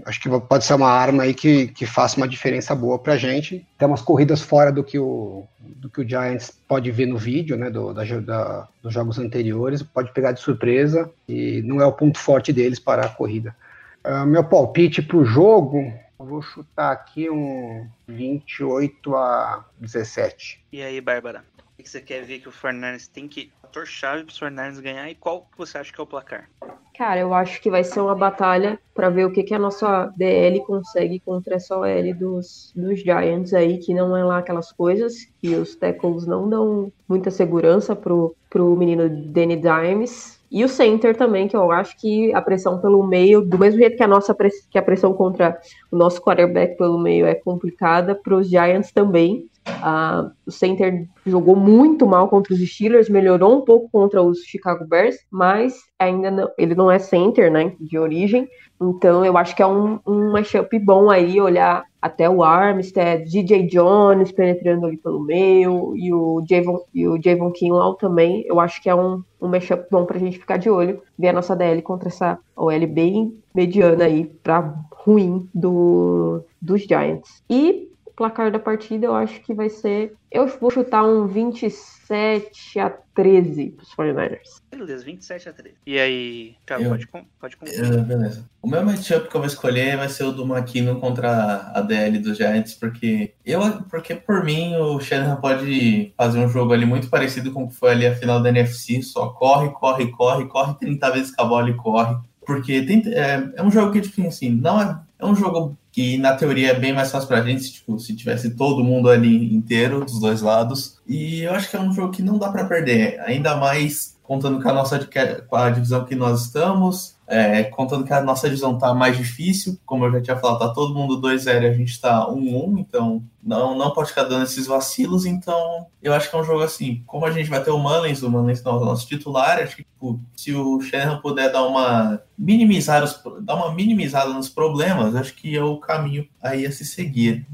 acho 0.05 0.19
que 0.21 0.29
pode 0.41 0.65
ser 0.65 0.73
uma 0.73 0.89
arma 0.89 1.23
aí 1.23 1.33
que, 1.33 1.67
que 1.67 1.85
faça 1.85 2.17
uma 2.17 2.27
diferença 2.27 2.75
boa 2.75 2.99
pra 2.99 3.15
gente. 3.15 3.65
Tem 3.77 3.87
umas 3.87 4.01
corridas 4.01 4.41
fora 4.41 4.69
do 4.69 4.83
que 4.83 4.99
o, 4.99 5.45
do 5.61 5.89
que 5.89 6.01
o 6.01 6.07
Giants 6.07 6.51
pode 6.67 6.91
ver 6.91 7.05
no 7.05 7.17
vídeo, 7.17 7.55
né, 7.55 7.69
do, 7.69 7.93
da, 7.93 8.03
da- 8.03 8.67
dos 8.83 8.93
jogos 8.93 9.17
anteriores, 9.17 9.81
pode 9.81 10.11
pegar 10.11 10.33
de 10.33 10.41
surpresa 10.41 11.09
e 11.27 11.61
não 11.63 11.79
é 11.81 11.85
o 11.85 11.93
ponto 11.93 12.19
forte 12.19 12.51
deles 12.51 12.79
parar 12.79 13.05
a 13.05 13.09
corrida. 13.09 13.55
Ah, 14.03 14.25
meu 14.25 14.43
palpite 14.43 15.01
pro 15.01 15.23
jogo, 15.23 15.89
eu 16.19 16.25
vou 16.25 16.41
chutar 16.41 16.91
aqui 16.91 17.29
um 17.29 17.87
28 18.07 19.15
a 19.15 19.65
17. 19.79 20.65
E 20.71 20.81
aí, 20.81 20.99
Bárbara? 20.99 21.45
O 21.77 21.83
que 21.83 21.89
você 21.89 22.01
quer 22.01 22.23
ver 22.23 22.39
que 22.39 22.49
o 22.49 22.51
Fernandes 22.51 23.07
tem 23.07 23.27
que. 23.27 23.51
Fator-chave 23.61 24.23
pro 24.23 24.33
Fernandes 24.33 24.79
ganhar 24.79 25.09
e 25.09 25.15
qual 25.15 25.41
que 25.41 25.57
você 25.57 25.77
acha 25.77 25.93
que 25.93 25.99
é 25.99 26.03
o 26.03 26.07
placar? 26.07 26.49
Cara, 26.97 27.19
eu 27.19 27.33
acho 27.33 27.61
que 27.61 27.69
vai 27.69 27.83
ser 27.83 27.99
uma 27.99 28.15
batalha 28.15 28.79
pra 28.95 29.09
ver 29.09 29.25
o 29.25 29.31
que, 29.31 29.43
que 29.43 29.53
a 29.53 29.59
nossa 29.59 30.11
DL 30.17 30.59
consegue 30.61 31.19
contra 31.19 31.55
essa 31.55 31.77
OL 31.77 32.13
dos, 32.15 32.71
dos 32.75 32.99
Giants 33.01 33.53
aí, 33.53 33.77
que 33.77 33.93
não 33.93 34.17
é 34.17 34.23
lá 34.23 34.39
aquelas 34.39 34.71
coisas, 34.71 35.27
que 35.39 35.53
os 35.53 35.75
tackles 35.75 36.25
não 36.25 36.49
dão 36.49 36.91
muita 37.07 37.29
segurança 37.29 37.95
pro, 37.95 38.35
pro 38.49 38.75
menino 38.75 39.09
Danny 39.09 39.57
Dimes. 39.57 40.36
E 40.49 40.63
o 40.63 40.69
center 40.69 41.15
também, 41.15 41.47
que 41.47 41.55
eu 41.55 41.71
acho 41.71 41.97
que 41.97 42.33
a 42.33 42.41
pressão 42.41 42.79
pelo 42.79 43.05
meio, 43.05 43.41
do 43.41 43.57
mesmo 43.57 43.79
jeito 43.79 43.97
que 43.97 44.03
a 44.03 44.07
nossa 44.07 44.35
que 44.69 44.77
a 44.77 44.81
pressão 44.81 45.13
contra 45.13 45.59
o 45.91 45.97
nosso 45.97 46.21
quarterback 46.21 46.77
pelo 46.77 46.97
meio 46.97 47.25
é 47.25 47.35
complicada, 47.35 48.15
pros 48.15 48.47
Giants 48.47 48.91
também. 48.91 49.49
Ah, 49.81 50.31
o 50.45 50.51
center 50.51 51.05
jogou 51.25 51.55
muito 51.55 52.07
mal 52.07 52.29
contra 52.29 52.53
os 52.53 52.59
Steelers, 52.61 53.09
melhorou 53.09 53.57
um 53.57 53.65
pouco 53.65 53.89
contra 53.91 54.21
os 54.23 54.39
Chicago 54.39 54.85
Bears, 54.85 55.17
mas 55.29 55.75
ainda 55.99 56.31
não, 56.31 56.49
ele 56.57 56.73
não 56.73 56.89
é 56.89 56.97
center, 56.97 57.51
né, 57.51 57.73
de 57.79 57.97
origem. 57.97 58.47
Então 58.81 59.25
eu 59.25 59.37
acho 59.37 59.55
que 59.55 59.61
é 59.61 59.67
um, 59.67 59.99
um 60.07 60.31
mashup 60.31 60.79
bom 60.79 61.09
aí 61.09 61.41
olhar 61.41 61.83
até 62.07 62.29
o 62.29 62.43
Armstead, 62.43 63.29
DJ 63.29 63.67
Jones 63.67 64.31
penetrando 64.31 64.87
ali 64.87 64.97
pelo 64.97 65.19
meio 65.19 65.95
e 65.95 66.13
o 66.13 66.43
Javon, 66.49 66.79
e 66.93 67.07
o 67.07 67.21
Javon 67.21 67.51
Kinlaw 67.51 67.95
também. 67.95 68.43
Eu 68.47 68.59
acho 68.59 68.81
que 68.81 68.89
é 68.89 68.95
um, 68.95 69.23
um 69.41 69.47
mashup 69.47 69.85
bom 69.91 70.05
pra 70.05 70.19
gente 70.19 70.39
ficar 70.39 70.57
de 70.57 70.69
olho, 70.69 71.01
ver 71.17 71.29
a 71.29 71.33
nossa 71.33 71.55
DL 71.55 71.81
contra 71.81 72.09
essa 72.09 72.39
OL 72.55 72.87
bem 72.87 73.37
mediana 73.53 74.05
aí 74.05 74.25
pra 74.25 74.73
ruim 74.91 75.47
do, 75.53 76.41
dos 76.61 76.81
Giants. 76.83 77.43
E 77.49 77.89
placar 78.17 78.51
da 78.51 78.57
partida 78.59 79.05
eu 79.05 79.15
acho 79.15 79.39
que 79.41 79.53
vai 79.53 79.69
ser. 79.69 80.13
Eu 80.29 80.47
vou 80.59 80.71
chutar 80.71 81.03
um 81.05 81.27
27 81.27 82.79
a 82.79 82.89
13 82.89 83.69
pros 83.69 83.89
49ers. 83.95 84.61
Beleza, 84.71 85.05
27 85.05 85.49
a 85.49 85.53
3. 85.53 85.75
E 85.85 85.99
aí, 85.99 86.55
Thiago, 86.65 86.83
Eu- 86.83 86.89
pode, 86.89 87.07
pode 87.39 87.57
concluir. 87.57 87.93
É, 87.93 87.97
beleza. 88.01 88.49
O 88.61 88.67
meu 88.67 88.83
matchup 88.83 89.29
que 89.29 89.35
eu 89.35 89.39
vou 89.41 89.47
escolher 89.47 89.95
vai 89.97 90.09
ser 90.09 90.23
o 90.23 90.31
do 90.31 90.43
McKinnon 90.43 90.99
contra 90.99 91.71
a 91.73 91.79
DL 91.81 92.17
dos 92.19 92.35
Giants, 92.37 92.73
porque 92.73 93.33
eu, 93.45 93.61
porque 93.89 94.15
por 94.15 94.43
mim 94.43 94.75
o 94.75 94.99
Shanahan 94.99 95.37
pode 95.39 96.11
fazer 96.17 96.39
um 96.39 96.49
jogo 96.49 96.73
ali 96.73 96.85
muito 96.85 97.09
parecido 97.09 97.51
com 97.51 97.63
o 97.63 97.67
que 97.69 97.75
foi 97.75 97.91
ali 97.91 98.07
a 98.07 98.15
final 98.15 98.41
da 98.41 98.49
NFC, 98.49 99.01
só 99.01 99.29
corre, 99.29 99.69
corre, 99.69 100.07
corre, 100.11 100.45
corre 100.47 100.73
30 100.79 101.11
vezes 101.11 101.35
com 101.35 101.41
a 101.43 101.45
bola 101.45 101.69
e 101.69 101.75
corre. 101.75 102.17
Porque 102.45 102.81
tem, 102.81 103.03
é, 103.13 103.51
é 103.57 103.63
um 103.63 103.69
jogo 103.69 103.91
que, 103.91 104.01
tipo 104.01 104.25
assim, 104.27 104.49
não 104.49 104.81
é, 104.81 104.97
é 105.19 105.25
um 105.25 105.35
jogo 105.35 105.77
que 105.91 106.17
na 106.17 106.35
teoria 106.35 106.71
é 106.71 106.79
bem 106.79 106.93
mais 106.93 107.11
fácil 107.11 107.27
pra 107.27 107.41
gente, 107.41 107.71
tipo, 107.71 107.99
se 107.99 108.15
tivesse 108.15 108.51
todo 108.51 108.83
mundo 108.83 109.09
ali 109.09 109.53
inteiro, 109.53 110.05
dos 110.05 110.19
dois 110.19 110.41
lados. 110.41 110.99
E 111.07 111.41
eu 111.41 111.53
acho 111.53 111.69
que 111.69 111.75
é 111.75 111.79
um 111.81 111.91
jogo 111.91 112.11
que 112.11 112.21
não 112.21 112.37
dá 112.37 112.49
pra 112.49 112.65
perder, 112.65 113.19
ainda 113.21 113.55
mais 113.55 114.15
contando 114.21 114.61
com 114.61 114.69
a 114.69 114.73
nossa 114.73 114.99
com 115.47 115.55
a 115.55 115.69
divisão 115.69 116.05
que 116.05 116.15
nós 116.15 116.45
estamos, 116.45 117.15
é, 117.27 117.63
contando 117.65 118.05
que 118.05 118.13
a 118.13 118.21
nossa 118.21 118.47
divisão 118.47 118.77
tá 118.77 118.93
mais 118.93 119.17
difícil, 119.17 119.77
como 119.85 120.05
eu 120.05 120.11
já 120.13 120.21
tinha 120.21 120.37
falado, 120.37 120.59
tá 120.59 120.69
todo 120.69 120.95
mundo 120.95 121.21
2-0 121.21 121.61
e 121.61 121.67
a 121.67 121.73
gente 121.73 121.99
tá 121.99 122.25
1-1, 122.29 122.79
então 122.79 123.21
não, 123.43 123.77
não 123.77 123.91
pode 123.91 124.09
ficar 124.09 124.23
dando 124.23 124.43
esses 124.43 124.65
vacilos, 124.65 125.25
então 125.25 125.85
eu 126.01 126.13
acho 126.13 126.29
que 126.29 126.35
é 126.35 126.39
um 126.39 126.43
jogo 126.43 126.63
assim, 126.63 127.03
como 127.05 127.25
a 127.25 127.31
gente 127.31 127.49
vai 127.49 127.61
ter 127.61 127.71
o 127.71 127.77
Mullins, 127.77 128.23
o 128.23 128.29
Mullins 128.29 128.63
não 128.63 128.73
é 128.73 128.77
o 128.77 128.85
nosso 128.85 129.05
titular, 129.07 129.59
acho 129.59 129.75
que 129.75 129.83
tipo, 129.83 130.19
se 130.35 130.53
o 130.53 130.79
Shanahan 130.79 131.19
puder 131.19 131.51
dar 131.51 131.63
uma 131.63 132.21
minimizar 132.37 133.03
os, 133.03 133.21
dar 133.41 133.55
uma 133.55 133.73
minimizada 133.73 134.31
nos 134.31 134.47
problemas, 134.47 135.13
acho 135.13 135.35
que 135.35 135.55
é 135.55 135.63
o 135.63 135.77
caminho 135.77 136.25
aí 136.41 136.65
a 136.65 136.71
se 136.71 136.85
seguir. 136.85 137.45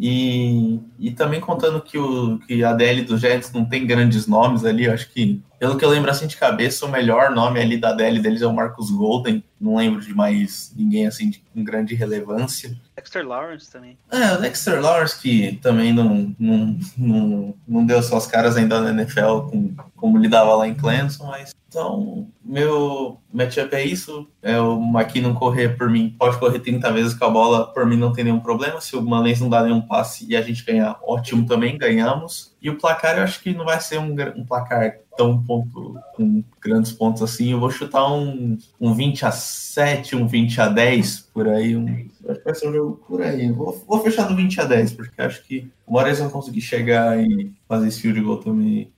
E, 0.00 0.80
e 0.98 1.10
também 1.12 1.40
contando 1.40 1.80
que, 1.80 1.98
o, 1.98 2.38
que 2.40 2.64
a 2.64 2.72
DL 2.72 3.02
dos 3.02 3.20
Giants 3.20 3.52
não 3.52 3.64
tem 3.64 3.86
grandes 3.86 4.26
nomes 4.26 4.64
ali, 4.64 4.88
acho 4.88 5.08
que, 5.10 5.40
pelo 5.58 5.76
que 5.76 5.84
eu 5.84 5.88
lembro 5.88 6.10
assim 6.10 6.26
de 6.26 6.36
cabeça, 6.36 6.86
o 6.86 6.90
melhor 6.90 7.30
nome 7.30 7.60
ali 7.60 7.76
da 7.76 7.92
DL 7.92 8.20
deles 8.20 8.42
é 8.42 8.46
o 8.46 8.54
Marcus 8.54 8.90
Golden. 8.90 9.42
Não 9.60 9.76
lembro 9.76 10.00
de 10.00 10.14
mais 10.14 10.72
ninguém 10.76 11.06
assim 11.06 11.30
de, 11.30 11.42
com 11.52 11.64
grande 11.64 11.94
relevância. 11.94 12.76
Dexter 12.96 13.26
Lawrence 13.26 13.70
também. 13.70 13.98
É, 14.10 14.34
o 14.34 14.40
Dexter 14.40 14.80
Lawrence, 14.80 15.20
que 15.20 15.58
também 15.62 15.92
não, 15.92 16.34
não, 16.38 16.78
não, 16.96 17.54
não 17.66 17.86
deu 17.86 18.02
suas 18.02 18.26
caras 18.26 18.56
ainda 18.56 18.80
na 18.80 18.90
NFL 18.90 19.50
com, 19.50 19.74
como 19.96 20.18
ele 20.18 20.28
dava 20.28 20.54
lá 20.54 20.68
em 20.68 20.74
Clemson, 20.74 21.26
mas 21.26 21.52
então, 21.68 22.26
meu 22.42 23.20
matchup 23.30 23.74
é 23.74 23.84
isso. 23.84 24.26
É 24.40 24.58
o 24.58 24.80
McKinnon 24.80 25.34
correr 25.34 25.76
por 25.76 25.90
mim, 25.90 26.16
pode 26.18 26.38
correr 26.38 26.60
30 26.60 26.90
vezes 26.92 27.14
com 27.14 27.26
a 27.26 27.30
bola, 27.30 27.72
por 27.72 27.84
mim 27.84 27.96
não 27.96 28.12
tem 28.12 28.24
nenhum 28.24 28.40
problema. 28.40 28.80
Se 28.80 28.96
o 28.96 29.02
Manens 29.02 29.40
não 29.40 29.50
dá 29.50 29.62
nenhum 29.62 29.82
passe 29.82 30.26
e 30.26 30.34
a 30.34 30.40
gente 30.40 30.64
ganhar, 30.64 30.98
ótimo 31.02 31.46
também, 31.46 31.76
ganhamos. 31.76 32.56
E 32.60 32.70
o 32.70 32.78
placar 32.78 33.18
eu 33.18 33.24
acho 33.24 33.40
que 33.42 33.52
não 33.52 33.66
vai 33.66 33.78
ser 33.80 33.98
um, 33.98 34.16
um 34.34 34.46
placar 34.46 34.98
tão 35.18 35.42
ponto, 35.42 35.98
com 36.14 36.44
grandes 36.60 36.92
pontos 36.92 37.20
assim. 37.22 37.50
Eu 37.50 37.58
vou 37.58 37.70
chutar 37.70 38.10
um, 38.10 38.56
um 38.80 38.94
20 38.94 39.26
a 39.26 39.32
7, 39.32 40.14
um 40.14 40.28
20 40.28 40.60
a 40.60 40.68
10 40.68 41.30
por 41.34 41.48
aí. 41.48 41.76
Um, 41.76 42.06
acho 42.28 42.38
que 42.38 42.44
vai 42.44 42.54
ser 42.54 42.68
um 42.68 42.72
jogo 42.72 43.04
por 43.06 43.20
aí. 43.20 43.50
Vou, 43.50 43.84
vou 43.86 44.00
fechar 44.00 44.30
no 44.30 44.36
20 44.36 44.60
a 44.60 44.64
10, 44.64 44.92
porque 44.92 45.20
acho 45.20 45.42
que 45.42 45.68
uma 45.84 45.98
hora 45.98 46.08
eles 46.08 46.20
vão 46.20 46.30
conseguir 46.30 46.60
chegar 46.60 47.18
e 47.18 47.52
fazer 47.68 47.88
esse 47.88 48.00
field 48.00 48.20
goal 48.20 48.38
também. 48.38 48.92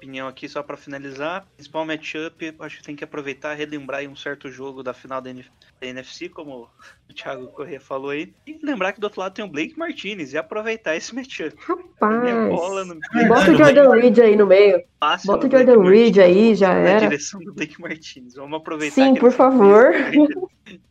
Opinião 0.00 0.28
aqui, 0.28 0.48
só 0.48 0.62
pra 0.62 0.78
finalizar. 0.78 1.46
Principal 1.56 1.84
matchup, 1.84 2.54
acho 2.60 2.78
que 2.78 2.82
tem 2.82 2.96
que 2.96 3.04
aproveitar 3.04 3.52
relembrar 3.52 4.00
aí 4.00 4.08
um 4.08 4.16
certo 4.16 4.50
jogo 4.50 4.82
da 4.82 4.94
final 4.94 5.20
da, 5.20 5.28
NF 5.28 5.50
da 5.78 5.86
NFC, 5.86 6.30
como 6.30 6.68
o 7.08 7.12
Thiago 7.12 7.48
Corrêa 7.48 7.78
falou 7.78 8.08
aí. 8.08 8.32
E 8.46 8.58
lembrar 8.62 8.94
que 8.94 9.00
do 9.00 9.04
outro 9.04 9.20
lado 9.20 9.34
tem 9.34 9.44
o 9.44 9.48
Blake 9.48 9.78
Martinez 9.78 10.32
e 10.32 10.38
aproveitar 10.38 10.96
esse 10.96 11.14
matchup. 11.14 11.54
Minha 12.00 12.48
bola 12.48 12.86
no 12.86 12.98
Bota 13.28 13.50
o 13.50 13.56
Jordan 13.56 13.90
Reed 13.90 14.18
aí 14.20 14.36
no 14.36 14.46
meio. 14.46 14.82
Bota 15.26 15.46
o 15.46 15.50
Jordan 15.50 15.82
Reed 15.82 16.16
Martinez, 16.16 16.18
aí, 16.18 16.54
já 16.54 16.68
Na 16.72 16.80
era. 16.80 17.00
direção 17.00 17.40
do 17.40 17.52
Blake 17.52 17.78
Martinez. 17.78 18.34
Vamos 18.36 18.58
aproveitar 18.58 18.94
Sim, 18.94 19.14
por 19.16 19.32
favor. 19.32 19.92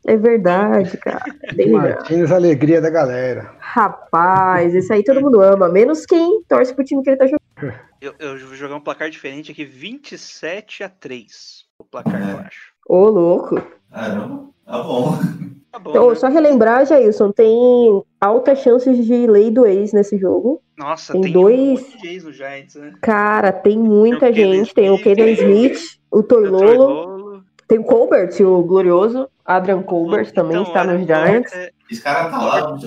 É 0.05 0.17
verdade, 0.17 0.97
cara. 0.97 1.23
Martins, 1.71 2.31
alegria 2.31 2.79
da 2.79 2.89
galera. 2.91 3.51
Rapaz, 3.59 4.75
esse 4.75 4.93
aí 4.93 5.03
todo 5.03 5.21
mundo 5.21 5.41
ama. 5.41 5.67
Menos 5.69 6.05
quem 6.05 6.43
torce 6.43 6.73
pro 6.73 6.83
time 6.83 7.01
que 7.01 7.09
ele 7.09 7.17
tá 7.17 7.25
jogando. 7.25 7.38
Eu, 8.01 8.13
eu 8.19 8.37
vou 8.47 8.55
jogar 8.55 8.75
um 8.75 8.79
placar 8.81 9.09
diferente 9.09 9.51
aqui, 9.51 9.65
27 9.65 10.83
a 10.83 10.89
3. 10.89 11.65
O 11.77 11.83
placar, 11.83 12.21
É. 12.29 12.33
eu 12.33 12.39
acho. 12.39 12.73
Ô, 12.87 13.05
louco. 13.09 13.61
Caramba, 13.91 14.49
tá 14.65 14.83
bom. 14.83 15.11
Tá 15.71 15.77
bom, 15.77 15.89
Então, 15.91 16.09
né? 16.09 16.15
só 16.15 16.27
relembrar, 16.29 16.85
Jailson, 16.85 17.31
tem 17.31 18.03
altas 18.19 18.59
chances 18.59 19.05
de 19.05 19.27
lei 19.27 19.51
do 19.51 19.65
ex 19.67 19.93
nesse 19.93 20.17
jogo. 20.17 20.61
Nossa, 20.77 21.13
tem 21.13 21.21
tem, 21.21 21.31
dois- 21.33 21.59
um 21.79 21.83
monte 21.83 21.97
de 22.01 22.07
ex 22.07 22.23
no 22.23 22.33
Giants, 22.33 22.75
né? 22.75 22.93
Cara, 23.01 23.51
tem 23.51 23.77
muita 23.77 24.31
Tem 24.31 24.33
gente. 24.33 24.73
Tem 24.73 24.89
o 24.89 24.97
Kaden 24.97 25.33
Smith, 25.33 25.79
o 26.09 26.23
Toilolo, 26.23 27.43
tem 27.67 27.77
o 27.79 27.83
Colbert, 27.83 28.29
o 28.41 28.63
glorioso. 28.63 29.29
Adrian 29.45 29.81
Colbert 29.83 30.31
também 30.31 30.53
Então, 30.59 30.63
está 30.63 30.81
olha, 30.81 30.93
nos 30.97 31.05
Giants. 31.07 31.53
é, 31.53 31.71
Esse 31.91 32.01
cara 32.01 32.29
tá 32.29 32.37
lá, 32.39 32.77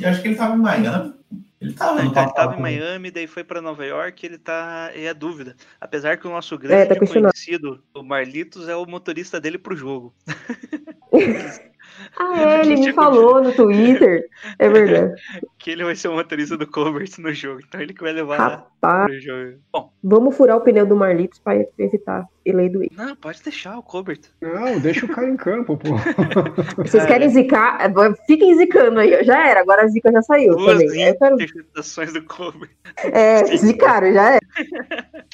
eu 0.00 0.08
acho 0.08 0.22
que 0.22 0.28
ele 0.28 0.36
tava 0.36 0.54
em 0.54 0.58
Miami. 0.58 1.14
Ele 1.60 1.72
tava 1.72 1.98
Ele 1.98 2.08
no 2.08 2.14
tá- 2.14 2.22
ele 2.22 2.30
passado 2.32 2.50
tava 2.50 2.56
em. 2.56 2.62
Miami, 2.62 3.10
daí 3.10 3.26
foi 3.26 3.42
pra 3.42 3.60
Nova 3.60 3.84
York, 3.84 4.24
ele 4.24 4.38
tá. 4.38 4.90
É 4.94 5.08
a 5.08 5.12
dúvida. 5.12 5.56
Apesar 5.80 6.16
que 6.16 6.26
o 6.26 6.30
nosso 6.30 6.56
grande 6.56 6.82
É, 6.82 6.86
tá 6.86 6.96
conhecido, 6.96 7.82
o 7.94 8.02
Marlitos, 8.02 8.68
é 8.68 8.76
o 8.76 8.86
motorista 8.86 9.40
dele 9.40 9.58
pro 9.58 9.76
jogo. 9.76 10.14
Ah, 12.18 12.42
é, 12.42 12.60
ele 12.60 12.76
me 12.76 12.92
falou 12.92 13.42
no 13.42 13.52
Twitter. 13.52 14.28
É 14.58 14.68
verdade. 14.68 15.20
Que 15.58 15.70
ele 15.72 15.84
vai 15.84 15.96
ser 15.96 16.06
o 16.08 16.14
motorista 16.14 16.56
do 16.56 16.66
Colbert 16.66 17.10
no 17.18 17.32
jogo. 17.32 17.60
Então 17.66 17.80
ele 17.80 17.92
que 17.92 18.02
vai 18.02 18.12
levar 18.12 18.38
lá 18.38 18.48
Rapaz, 18.48 19.06
pro 19.06 19.20
jogo. 19.20 19.58
Bom, 19.72 19.92
vamos 20.02 20.36
furar 20.36 20.56
o 20.56 20.60
pneu 20.60 20.86
do 20.86 20.94
Marlitos 20.94 21.40
pra 21.40 21.56
evitar 21.76 22.24
lei 22.52 22.68
do 22.68 22.82
ex. 22.82 22.94
não, 22.96 23.14
pode 23.16 23.42
deixar 23.42 23.78
o 23.78 23.82
Colbert. 23.82 24.20
Não, 24.40 24.78
deixa 24.78 25.06
o 25.06 25.08
cara 25.08 25.28
em 25.28 25.36
campo, 25.36 25.76
pô. 25.76 25.88
Vocês 26.76 27.02
Cara, 27.02 27.06
querem 27.06 27.30
zicar? 27.30 27.78
É, 27.80 28.14
Fiquem 28.26 28.56
zicando 28.56 29.00
aí. 29.00 29.24
Já 29.24 29.46
era, 29.46 29.60
agora 29.60 29.82
a 29.82 29.88
zica 29.88 30.10
já 30.12 30.22
saiu 30.22 30.56
Duas 30.56 30.78
quero... 30.92 31.34
interpretações 31.34 32.12
do 32.12 32.22
Colbert. 32.24 32.70
É, 32.96 33.44
zicaram, 33.56 34.12
já 34.12 34.34
era. 34.34 34.40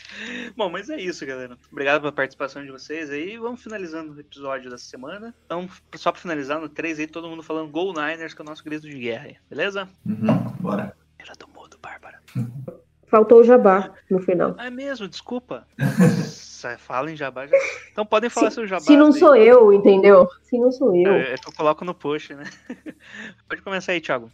Bom, 0.56 0.70
mas 0.70 0.90
é 0.90 1.00
isso, 1.00 1.26
galera. 1.26 1.56
Obrigado 1.70 2.00
pela 2.00 2.12
participação 2.12 2.64
de 2.64 2.70
vocês 2.70 3.10
aí. 3.10 3.36
Vamos 3.38 3.62
finalizando 3.62 4.14
o 4.14 4.20
episódio 4.20 4.70
dessa 4.70 4.84
semana. 4.84 5.34
Então, 5.44 5.68
só 5.94 6.12
pra 6.12 6.20
finalizar, 6.20 6.60
no 6.60 6.68
3 6.68 7.00
aí, 7.00 7.06
todo 7.06 7.28
mundo 7.28 7.42
falando 7.42 7.70
Gol 7.70 7.92
Niners, 7.92 8.34
que 8.34 8.40
é 8.40 8.44
o 8.44 8.48
nosso 8.48 8.64
grito 8.64 8.88
de 8.88 8.98
guerra 8.98 9.24
aí. 9.26 9.36
Beleza? 9.48 9.88
Uhum, 10.06 10.52
bora. 10.60 10.94
Era 11.18 11.32
do 11.38 11.48
mudo, 11.48 11.78
Bárbara. 11.80 12.20
Faltou 13.06 13.40
o 13.40 13.44
jabá 13.44 13.92
no 14.10 14.20
final. 14.20 14.54
Ah, 14.58 14.66
é 14.66 14.70
mesmo, 14.70 15.08
desculpa. 15.08 15.66
Nossa, 16.64 16.78
fala 16.78 17.10
em 17.10 17.16
jabá. 17.16 17.46
Já... 17.46 17.56
Então 17.92 18.06
podem 18.06 18.30
falar 18.30 18.50
seu 18.50 18.66
jabá. 18.66 18.80
Se 18.82 18.96
não 18.96 19.06
aí. 19.06 19.18
sou 19.18 19.36
eu, 19.36 19.72
entendeu? 19.72 20.26
Se 20.42 20.58
não 20.58 20.72
sou 20.72 20.94
eu. 20.96 21.12
É, 21.12 21.34
é 21.34 21.36
que 21.36 21.48
eu 21.48 21.52
coloco 21.52 21.84
no 21.84 21.94
post, 21.94 22.34
né? 22.34 22.44
Pode 23.48 23.62
começar 23.62 23.92
aí, 23.92 24.00
Thiago. 24.00 24.30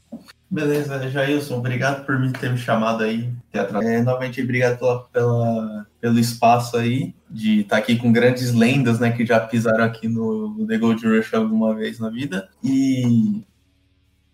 Beleza, 0.48 1.08
Jailson, 1.08 1.58
obrigado 1.58 2.04
por 2.06 2.18
me 2.18 2.32
ter 2.32 2.50
me 2.50 2.58
chamado 2.58 3.02
aí. 3.04 3.32
É, 3.52 4.02
novamente, 4.02 4.42
obrigado 4.42 4.78
pela, 4.78 5.02
pela- 5.04 5.86
pelo 6.00 6.18
espaço 6.18 6.76
aí, 6.76 7.14
de 7.28 7.60
estar 7.60 7.76
aqui 7.76 7.96
com 7.96 8.12
grandes 8.12 8.52
lendas, 8.52 8.98
né, 8.98 9.12
que 9.12 9.24
já 9.24 9.38
pisaram 9.40 9.84
aqui 9.84 10.08
no, 10.08 10.48
no 10.48 10.66
The 10.66 10.78
Gold 10.78 11.06
Rush 11.06 11.34
alguma 11.34 11.74
vez 11.74 11.98
na 12.00 12.10
vida. 12.10 12.48
E, 12.62 13.42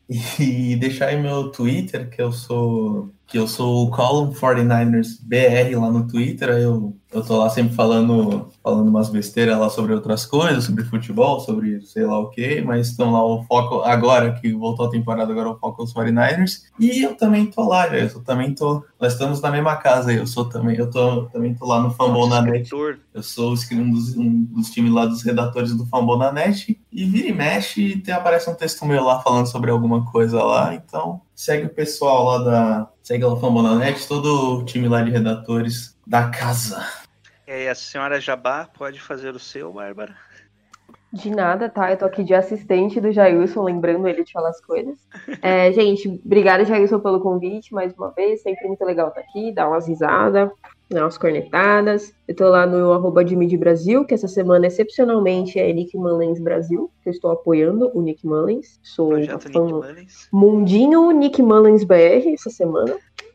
e 0.39 0.77
deixar 0.77 1.09
aí 1.09 1.21
meu 1.21 1.51
Twitter, 1.51 2.09
que 2.09 2.21
eu 2.21 2.33
sou 2.33 3.11
que 3.27 3.39
eu 3.39 3.49
sou 3.49 3.87
o 3.87 3.91
Column 3.91 4.33
49ers 4.33 5.19
BR 5.21 5.79
lá 5.79 5.91
no 5.91 6.07
Twitter, 6.07 6.51
eu, 6.51 6.97
eu 7.13 7.25
tô 7.25 7.39
lá 7.39 7.51
sempre 7.51 7.75
falando, 7.75 8.51
falando 8.63 8.89
umas 8.89 9.09
besteiras 9.09 9.59
lá 9.59 9.69
sobre 9.69 9.93
outras 9.93 10.25
coisas, 10.25 10.65
sobre 10.65 10.85
futebol, 10.85 11.41
sobre 11.41 11.81
sei 11.81 12.05
lá 12.05 12.19
o 12.21 12.31
que, 12.31 12.61
mas 12.61 12.89
estão 12.89 13.13
lá 13.13 13.25
o 13.25 13.43
foco, 13.45 13.83
agora 13.83 14.33
que 14.33 14.53
voltou 14.53 14.87
a 14.87 14.91
temporada, 14.91 15.33
agora 15.33 15.51
o 15.51 15.59
foco 15.59 15.83
é 15.83 15.85
os 15.85 15.93
49ers, 15.93 16.63
e 16.79 17.03
eu 17.03 17.17
também 17.17 17.47
tô 17.47 17.69
lá, 17.69 17.89
eu 17.97 18.23
também 18.23 18.55
tô, 18.55 18.85
nós 19.01 19.15
estamos 19.15 19.41
na 19.41 19.51
mesma 19.51 19.77
casa 19.77 20.11
aí, 20.11 20.17
eu 20.17 20.27
sou 20.27 20.45
também, 20.45 20.77
eu 20.77 20.89
tô, 20.89 21.25
também 21.27 21.53
tô 21.53 21.67
lá 21.67 21.81
no 21.81 21.91
Fambon 21.91 22.29
na 22.29 22.41
Net, 22.41 22.71
eu 23.17 23.23
sou 23.23 23.55
um 23.73 23.91
dos, 23.91 24.15
um 24.15 24.45
dos 24.45 24.71
times 24.71 24.93
lá 24.93 25.07
dos 25.07 25.23
redatores 25.23 25.75
do 25.75 25.87
Fambonanet 25.87 26.79
e 26.93 27.05
vira 27.07 27.29
e 27.29 27.33
mexe 27.33 27.97
tem, 27.97 28.15
aparece 28.15 28.51
um 28.51 28.55
texto 28.55 28.85
meu 28.85 29.03
lá 29.03 29.21
falando 29.21 29.47
sobre 29.47 29.71
alguma 29.71 30.05
coisa 30.13 30.43
lá, 30.45 30.75
então 30.75 31.23
segue 31.35 31.67
o 31.67 31.75
pessoal 31.75 32.25
lá 32.25 32.39
da. 32.39 32.89
Segue 33.07 33.25
lá 33.25 33.35
o 33.35 33.37
Fambonanet, 33.37 34.09
todo 34.09 34.59
o 34.59 34.65
time 34.65 34.89
lá 34.89 35.01
de 35.01 35.13
redatores 35.13 35.97
da 36.05 36.29
casa. 36.29 36.85
E 37.47 37.53
aí, 37.53 37.69
a 37.69 37.75
senhora 37.77 38.21
Jabá 38.21 38.69
pode 38.77 39.01
fazer 39.01 39.33
o 39.33 39.39
seu, 39.39 39.73
Bárbara? 39.73 40.17
De 41.13 41.31
nada, 41.31 41.69
tá? 41.69 41.93
Eu 41.93 41.99
tô 41.99 42.05
aqui 42.05 42.25
de 42.25 42.35
assistente 42.35 43.01
do 43.01 43.13
Jailson, 43.13 43.63
lembrando 43.63 44.09
ele 44.09 44.25
de 44.25 44.33
falar 44.33 44.49
as 44.49 44.61
coisas. 44.61 44.99
É, 45.41 45.71
gente, 45.73 46.21
obrigada, 46.25 46.65
Jailson, 46.65 46.99
pelo 46.99 47.21
convite 47.21 47.73
mais 47.73 47.95
uma 47.95 48.11
vez. 48.11 48.43
Sempre 48.43 48.67
muito 48.67 48.85
legal 48.85 49.11
estar 49.11 49.21
aqui, 49.21 49.53
dar 49.53 49.69
umas 49.69 49.87
risadas, 49.87 50.51
dar 50.91 51.05
umas 51.05 51.19
cornetadas. 51.19 52.15
Eu 52.27 52.35
tô 52.35 52.49
lá 52.49 52.67
no 52.67 52.93
arroba 52.93 53.23
Brasil, 53.59 54.05
que 54.05 54.15
essa 54.15 54.29
semana, 54.29 54.67
excepcionalmente, 54.67 55.59
é 55.59 55.73
Nick 55.73 55.97
Mullens 55.97 56.41
Brasil, 56.41 56.91
que 57.03 57.09
eu 57.09 57.13
estou 57.13 57.31
apoiando 57.31 57.91
o 57.95 58.03
Nick 58.03 58.27
Mullens. 58.27 58.79
Sou 58.83 59.11
Projeto 59.11 59.53
fã 59.53 59.61
Nick 59.61 59.73
Mullins. 59.73 60.29
Mundinho 60.33 61.11
Nick 61.11 61.43
Mullens 61.43 61.85
BR 61.85 62.33
essa 62.33 62.51
semana. 62.51 62.95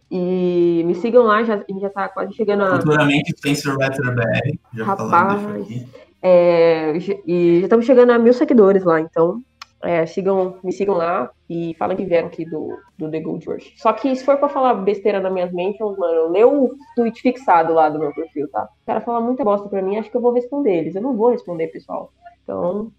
E 0.10 0.84
me 0.86 0.93
sigam 0.95 1.24
lá, 1.24 1.43
já, 1.43 1.56
a 1.56 1.66
gente 1.70 1.80
já 1.80 1.89
tá 1.89 2.10
quase 2.10 2.34
chegando 2.34 2.64
a. 2.64 2.76
Futuramente 2.82 3.34
Spencer 3.38 3.78
Vetter 3.78 4.14
BR. 4.14 4.60
Já 4.74 4.86
falando, 4.86 5.12
Rapaz. 5.12 5.62
aqui. 5.62 5.88
É, 6.24 6.97
e 7.26 7.60
já 7.60 7.64
estamos 7.66 7.86
chegando 7.86 8.12
a 8.12 8.20
mil 8.20 8.34
seguidores 8.34 8.84
lá, 8.84 8.99
então 9.02 9.41
é, 9.84 10.06
sigam, 10.06 10.58
me 10.64 10.72
sigam 10.72 10.96
lá 10.96 11.30
e 11.50 11.76
falem 11.78 11.98
que 11.98 12.06
vieram 12.06 12.28
aqui 12.28 12.46
do, 12.46 12.78
do 12.98 13.10
The 13.10 13.20
Gold 13.20 13.46
Rush. 13.46 13.74
Só 13.78 13.94
que 13.94 14.16
se 14.16 14.24
for 14.24 14.38
pra 14.38 14.50
falar 14.50 14.76
besteira 14.76 15.20
nas 15.20 15.32
minhas 15.32 15.52
mentes, 15.52 15.80
mano, 15.80 16.30
lê 16.30 16.44
o 16.44 16.74
tweet 16.96 17.22
fixado 17.22 17.74
lá 17.74 17.90
do 17.90 18.00
meu 18.00 18.14
perfil, 18.14 18.48
tá? 18.50 18.70
O 18.84 18.86
cara 18.86 19.02
fala 19.02 19.22
muita 19.22 19.44
bosta 19.44 19.68
pra 19.68 19.82
mim, 19.82 19.98
acho 19.98 20.10
que 20.10 20.18
eu 20.18 20.22
vou 20.22 20.34
responder 20.34 20.78
eles. 20.78 20.96
Eu 20.96 21.02
não 21.02 21.16
vou 21.16 21.32
responder, 21.32 21.68
pessoal. 21.68 22.12
Então, 22.44 22.92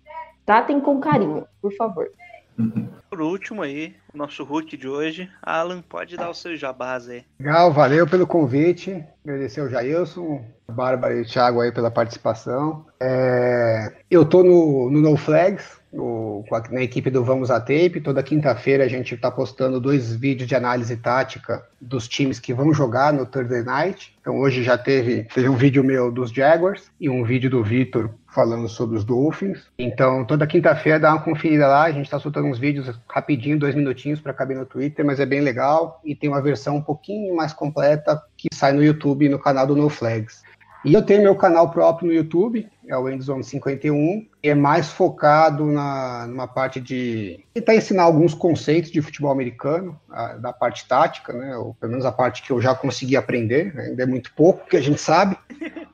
tratem 0.44 0.80
com 0.80 1.00
carinho, 1.00 1.46
por 1.60 1.72
favor. 1.74 2.10
Por 3.12 3.20
último 3.20 3.60
aí, 3.60 3.94
o 4.14 4.16
nosso 4.16 4.42
Hulk 4.42 4.74
de 4.74 4.88
hoje. 4.88 5.28
Alan, 5.42 5.82
pode 5.82 6.16
dar 6.16 6.30
o 6.30 6.34
seu 6.34 6.56
jabás 6.56 7.10
aí. 7.10 7.22
Legal, 7.38 7.70
valeu 7.70 8.08
pelo 8.08 8.26
convite. 8.26 9.04
Agradecer 9.22 9.60
ao 9.60 9.68
Jailson, 9.68 10.42
a 10.66 10.72
Bárbara 10.72 11.14
e 11.14 11.20
o 11.20 11.26
Thiago 11.26 11.60
aí 11.60 11.70
pela 11.70 11.90
participação. 11.90 12.86
É, 12.98 13.92
eu 14.10 14.24
tô 14.24 14.42
no, 14.42 14.88
no 14.90 15.02
No 15.02 15.16
Flags, 15.18 15.78
com 15.92 16.44
a- 16.54 16.62
na 16.70 16.82
equipe 16.82 17.10
do 17.10 17.22
Vamos 17.24 17.50
a 17.50 17.60
Tape. 17.60 18.00
Toda 18.00 18.22
quinta-feira 18.22 18.84
a 18.84 18.88
gente 18.88 19.16
tá 19.16 19.30
postando 19.30 19.80
dois 19.80 20.14
vídeos 20.14 20.48
de 20.48 20.54
análise 20.54 20.96
tática 20.96 21.64
dos 21.80 22.08
times 22.08 22.40
que 22.40 22.54
vão 22.54 22.72
jogar 22.72 23.12
no 23.12 23.26
Thursday 23.26 23.62
Night. 23.62 24.16
Então 24.20 24.38
hoje 24.38 24.62
já 24.62 24.78
teve, 24.78 25.24
teve 25.24 25.48
um 25.48 25.56
vídeo 25.56 25.84
meu 25.84 26.10
dos 26.10 26.30
Jaguars 26.30 26.90
e 27.00 27.10
um 27.10 27.22
vídeo 27.24 27.50
do 27.50 27.62
Vitor 27.62 28.10
falando 28.34 28.68
sobre 28.68 28.96
os 28.96 29.04
Dolphins. 29.04 29.66
Então 29.78 30.24
toda 30.24 30.46
quinta-feira 30.46 30.98
dá 30.98 31.10
uma 31.12 31.22
conferida 31.22 31.66
lá. 31.66 31.82
A 31.84 31.92
gente 31.92 32.10
tá 32.10 32.18
soltando 32.18 32.48
uns 32.48 32.58
vídeos 32.58 32.98
rapidinho, 33.08 33.58
dois 33.58 33.74
minutinhos 33.74 34.20
para 34.20 34.32
caber 34.32 34.56
no 34.56 34.64
Twitter, 34.64 35.04
mas 35.04 35.20
é 35.20 35.26
bem 35.26 35.40
legal. 35.40 36.00
E 36.04 36.14
tem 36.14 36.30
uma 36.30 36.40
versão 36.40 36.76
um 36.76 36.82
pouquinho 36.82 37.36
mais 37.36 37.52
completa 37.52 38.22
que 38.36 38.48
sai 38.54 38.72
no 38.72 38.82
YouTube 38.82 39.28
no 39.28 39.38
canal 39.38 39.66
do 39.66 39.76
No 39.76 39.88
Flags. 39.88 40.42
E 40.84 40.94
eu 40.94 41.02
tenho 41.02 41.22
meu 41.22 41.36
canal 41.36 41.70
próprio 41.70 42.08
no 42.08 42.14
YouTube, 42.14 42.66
é 42.88 42.96
o 42.96 43.08
Endzone 43.08 43.44
51, 43.44 44.26
e 44.42 44.48
é 44.48 44.54
mais 44.54 44.88
focado 44.90 45.66
na, 45.66 46.26
numa 46.26 46.48
parte 46.48 46.80
de 46.80 47.44
tentar 47.54 47.74
ensinar 47.74 48.02
alguns 48.02 48.34
conceitos 48.34 48.90
de 48.90 49.00
futebol 49.00 49.30
americano, 49.30 49.98
a- 50.10 50.34
da 50.34 50.52
parte 50.52 50.86
tática, 50.88 51.32
né? 51.32 51.56
Ou 51.56 51.74
pelo 51.74 51.92
menos 51.92 52.04
a 52.04 52.12
parte 52.12 52.42
que 52.42 52.50
eu 52.50 52.60
já 52.60 52.74
consegui 52.74 53.16
aprender, 53.16 53.72
ainda 53.78 54.02
é 54.02 54.06
muito 54.06 54.32
pouco 54.34 54.66
que 54.68 54.76
a 54.76 54.80
gente 54.80 55.00
sabe. 55.00 55.36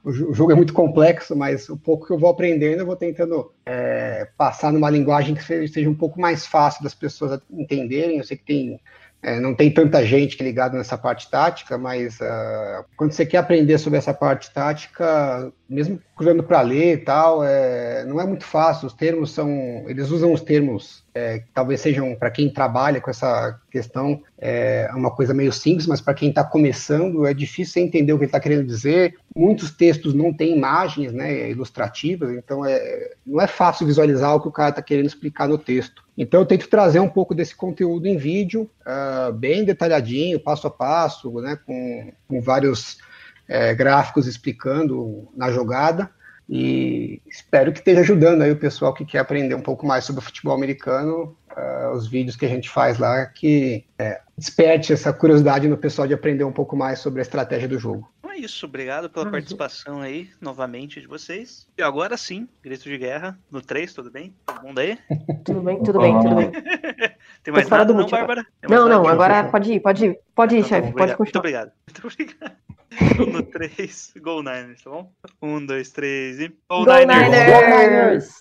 O, 0.05 0.11
o 0.31 0.35
jogo 0.35 0.53
é 0.53 0.55
muito 0.55 0.73
complexo, 0.73 1.37
mas 1.37 1.69
o 1.69 1.77
pouco 1.77 2.07
que 2.07 2.13
eu 2.13 2.19
vou 2.19 2.31
aprendendo, 2.31 2.81
eu 2.81 2.87
vou 2.87 2.97
tentando 2.97 3.53
é, 3.67 4.29
passar 4.39 4.73
numa 4.73 4.89
linguagem 4.89 5.35
que 5.35 5.45
seja, 5.45 5.73
seja 5.73 5.91
um 5.91 5.95
pouco 5.95 6.19
mais 6.21 6.47
fácil 6.47 6.83
das 6.83 6.95
pessoas 6.95 7.41
entenderem. 7.51 8.17
Eu 8.19 8.25
sei 8.25 8.37
que 8.37 8.45
tem 8.45 8.81
é, 9.21 9.41
não 9.41 9.53
tem 9.53 9.71
tanta 9.71 10.05
gente 10.05 10.41
ligada 10.43 10.79
nessa 10.79 10.97
parte 10.97 11.29
tática, 11.29 11.77
mas 11.77 12.21
uh, 12.21 12.85
quando 12.97 13.11
você 13.11 13.27
quer 13.27 13.39
aprender 13.39 13.77
sobre 13.79 13.99
essa 13.99 14.15
parte 14.15 14.53
tática, 14.53 15.53
mesmo 15.69 16.01
cruzando 16.17 16.43
para 16.43 16.61
ler 16.61 16.95
e 16.95 16.99
tal, 16.99 17.45
é, 17.45 18.05
não 18.05 18.21
é 18.21 18.27
muito 18.27 18.45
fácil. 18.45 18.87
Os 18.87 18.95
termos 18.95 19.33
são. 19.33 19.51
Eles 19.89 20.11
usam 20.11 20.33
os 20.33 20.41
termos 20.41 21.05
é, 21.13 21.41
que 21.41 21.49
talvez 21.53 21.81
sejam, 21.81 22.15
para 22.15 22.31
quem 22.31 22.49
trabalha 22.49 23.01
com 23.01 23.11
essa 23.11 23.59
questão, 23.73 24.23
é 24.39 24.89
uma 24.95 25.11
coisa 25.11 25.35
meio 25.35 25.53
simples, 25.53 25.89
mas 25.89 26.01
para 26.01 26.15
quem 26.15 26.29
está 26.29 26.45
começando 26.45 27.27
é 27.27 27.35
difícil 27.35 27.83
entender 27.83 28.13
o 28.13 28.19
que 28.19 28.25
ele 28.25 28.29
está 28.29 28.39
querendo 28.41 28.65
dizer. 28.65 29.17
Muitos 29.35 29.73
textos 29.73 30.15
não 30.15 30.33
têm 30.33 30.57
imagens 30.57 31.13
né, 31.13 31.51
ilustrativas, 31.51 32.31
então 32.31 32.65
é, 32.65 33.15
não 33.27 33.41
é 33.41 33.49
fácil 33.49 33.85
visualizar 33.85 34.35
o 34.37 34.41
que 34.41 34.49
o 34.49 34.53
cara 34.53 34.71
está 34.71 34.83
querendo 34.83 35.07
explicar 35.07 35.49
no 35.49 35.59
texto. 35.59 36.08
Então 36.19 36.41
eu 36.41 36.47
tento 36.47 36.69
trazer 36.69 36.99
um 36.99 37.09
pouco 37.09 37.33
desse 37.33 37.55
conteúdo 37.55 38.09
em 38.09 38.17
vídeo, 38.17 38.69
uh, 38.85 39.33
bem 39.33 39.65
detalhadinho, 39.65 40.41
passo 40.41 40.67
a 40.67 40.71
passo, 40.71 41.31
né, 41.41 41.57
com, 41.65 42.13
com 42.27 42.41
vários 42.41 42.99
é, 43.47 43.73
gráficos 43.73 44.27
explicando 44.27 45.29
na 45.37 45.53
jogada. 45.53 46.11
E 46.51 47.23
espero 47.29 47.73
que 47.73 47.79
esteja 47.79 48.01
ajudando 48.01 48.43
aí 48.43 48.51
o 48.51 48.57
pessoal 48.57 48.93
que 48.93 49.05
quer 49.05 49.19
aprender 49.19 49.55
um 49.55 49.61
pouco 49.61 49.87
mais 49.87 50.05
sobre 50.05 50.21
o 50.21 50.25
futebol 50.25 50.55
americano, 50.55 51.37
uh, 51.53 51.93
os 51.95 52.09
vídeos 52.09 52.35
que 52.35 52.47
a 52.47 52.49
gente 52.49 52.69
faz 52.69 52.99
lá, 52.99 53.27
que 53.27 53.85
é, 53.97 54.21
desperte 54.37 54.93
essa 54.93 55.13
curiosidade 55.13 55.69
no 55.69 55.77
pessoal 55.77 56.09
de 56.09 56.15
aprender 56.15 56.45
um 56.45 56.53
pouco 56.53 56.75
mais 56.75 56.99
sobre 56.99 57.21
a 57.21 57.23
estratégia 57.23 57.69
do 57.69 57.79
jogo. 57.79 58.11
É 58.39 58.43
isso, 58.43 58.67
obrigado 58.67 59.11
pela 59.11 59.29
participação 59.29 60.01
aí, 60.01 60.31
novamente, 60.41 61.01
de 61.01 61.09
vocês. 61.09 61.67
E 61.77 61.83
agora 61.83 62.17
sim, 62.17 62.49
grito 62.63 62.85
de 62.85 62.97
guerra, 62.97 63.37
no 63.51 63.61
3, 63.61 63.93
tudo 63.93 64.13
bem? 64.13 64.33
Todo 64.47 64.63
mundo 64.63 64.79
aí? 64.79 64.97
Tudo 65.45 65.61
bem, 65.61 65.83
tudo 65.83 65.99
bem, 65.99 66.21
tudo 66.21 66.35
bem. 66.37 66.51
Tem 67.43 67.53
mais 67.53 67.69
nada, 67.69 67.87
do 67.87 67.95
não, 67.95 68.09
Bárbara? 68.09 68.47
Não, 68.63 68.89
não, 68.89 69.09
agora 69.09 69.51
pode 69.51 69.73
ir, 69.73 69.81
pode 69.81 70.07
ir, 70.07 70.21
pode 70.37 70.57
ir, 70.57 70.63
Tá 70.63 70.69
chefe, 70.69 70.93
pode 70.93 71.13
obrigado. 71.13 71.19
Muito 71.19 71.33
continuar. 71.33 71.41
obrigado. 71.41 71.73
Muito 71.87 72.07
obrigado. 72.07 73.33
No 73.33 73.43
3, 73.43 74.15
Gol 74.23 74.43
Niners, 74.45 74.83
tá 74.83 74.91
bom? 74.91 75.13
1, 75.43 75.67
2, 75.67 75.91
3 75.91 76.41
e. 76.41 76.49
Gol 76.69 76.85
Go 76.85 76.93
Niners! 76.93 78.39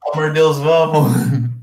Pelo 0.00 0.14
amor 0.14 0.28
de 0.28 0.34
Deus, 0.34 0.58
vamos! 0.58 1.12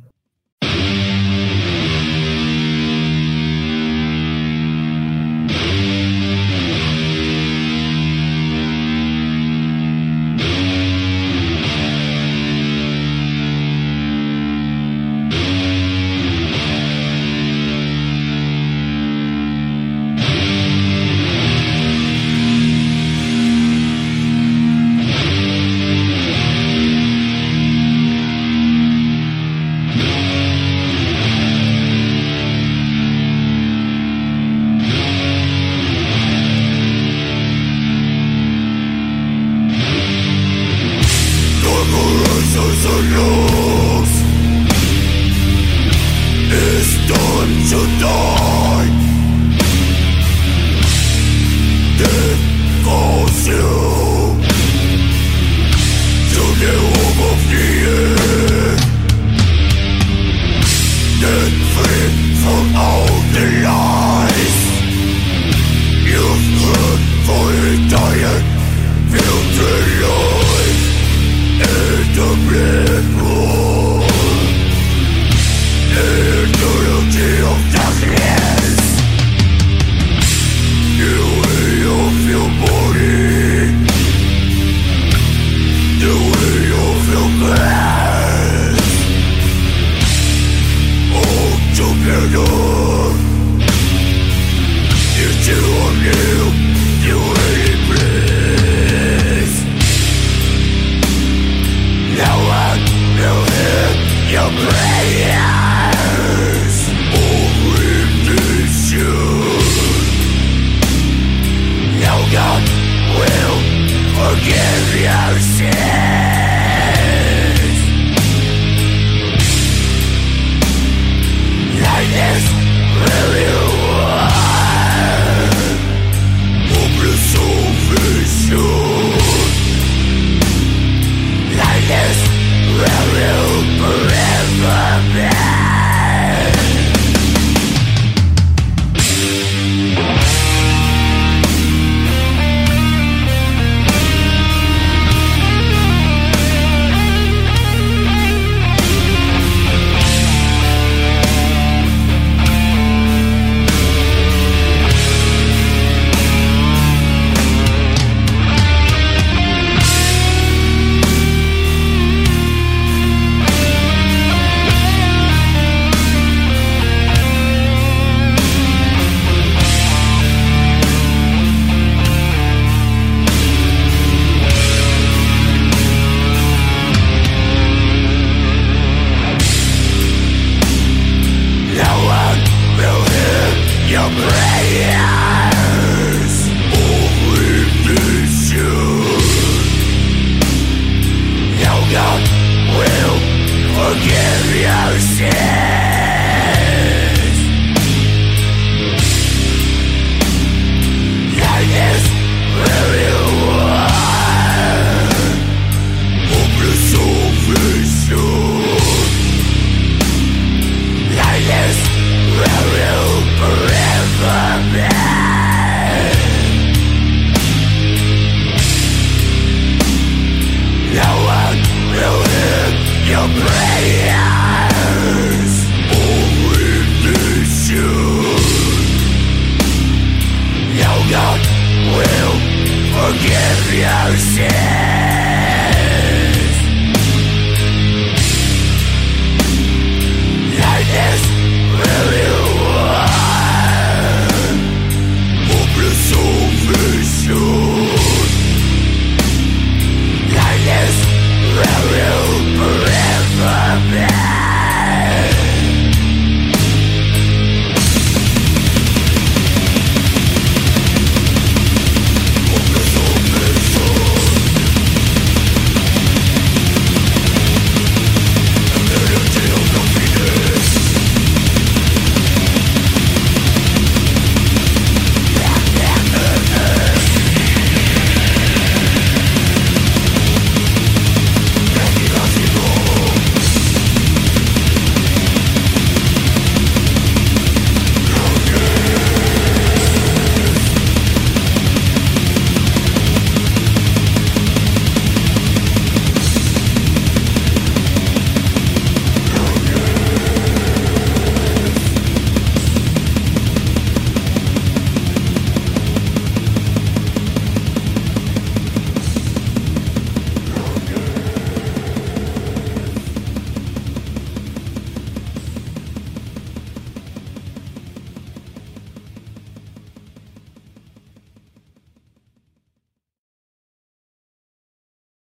No 194.56 195.85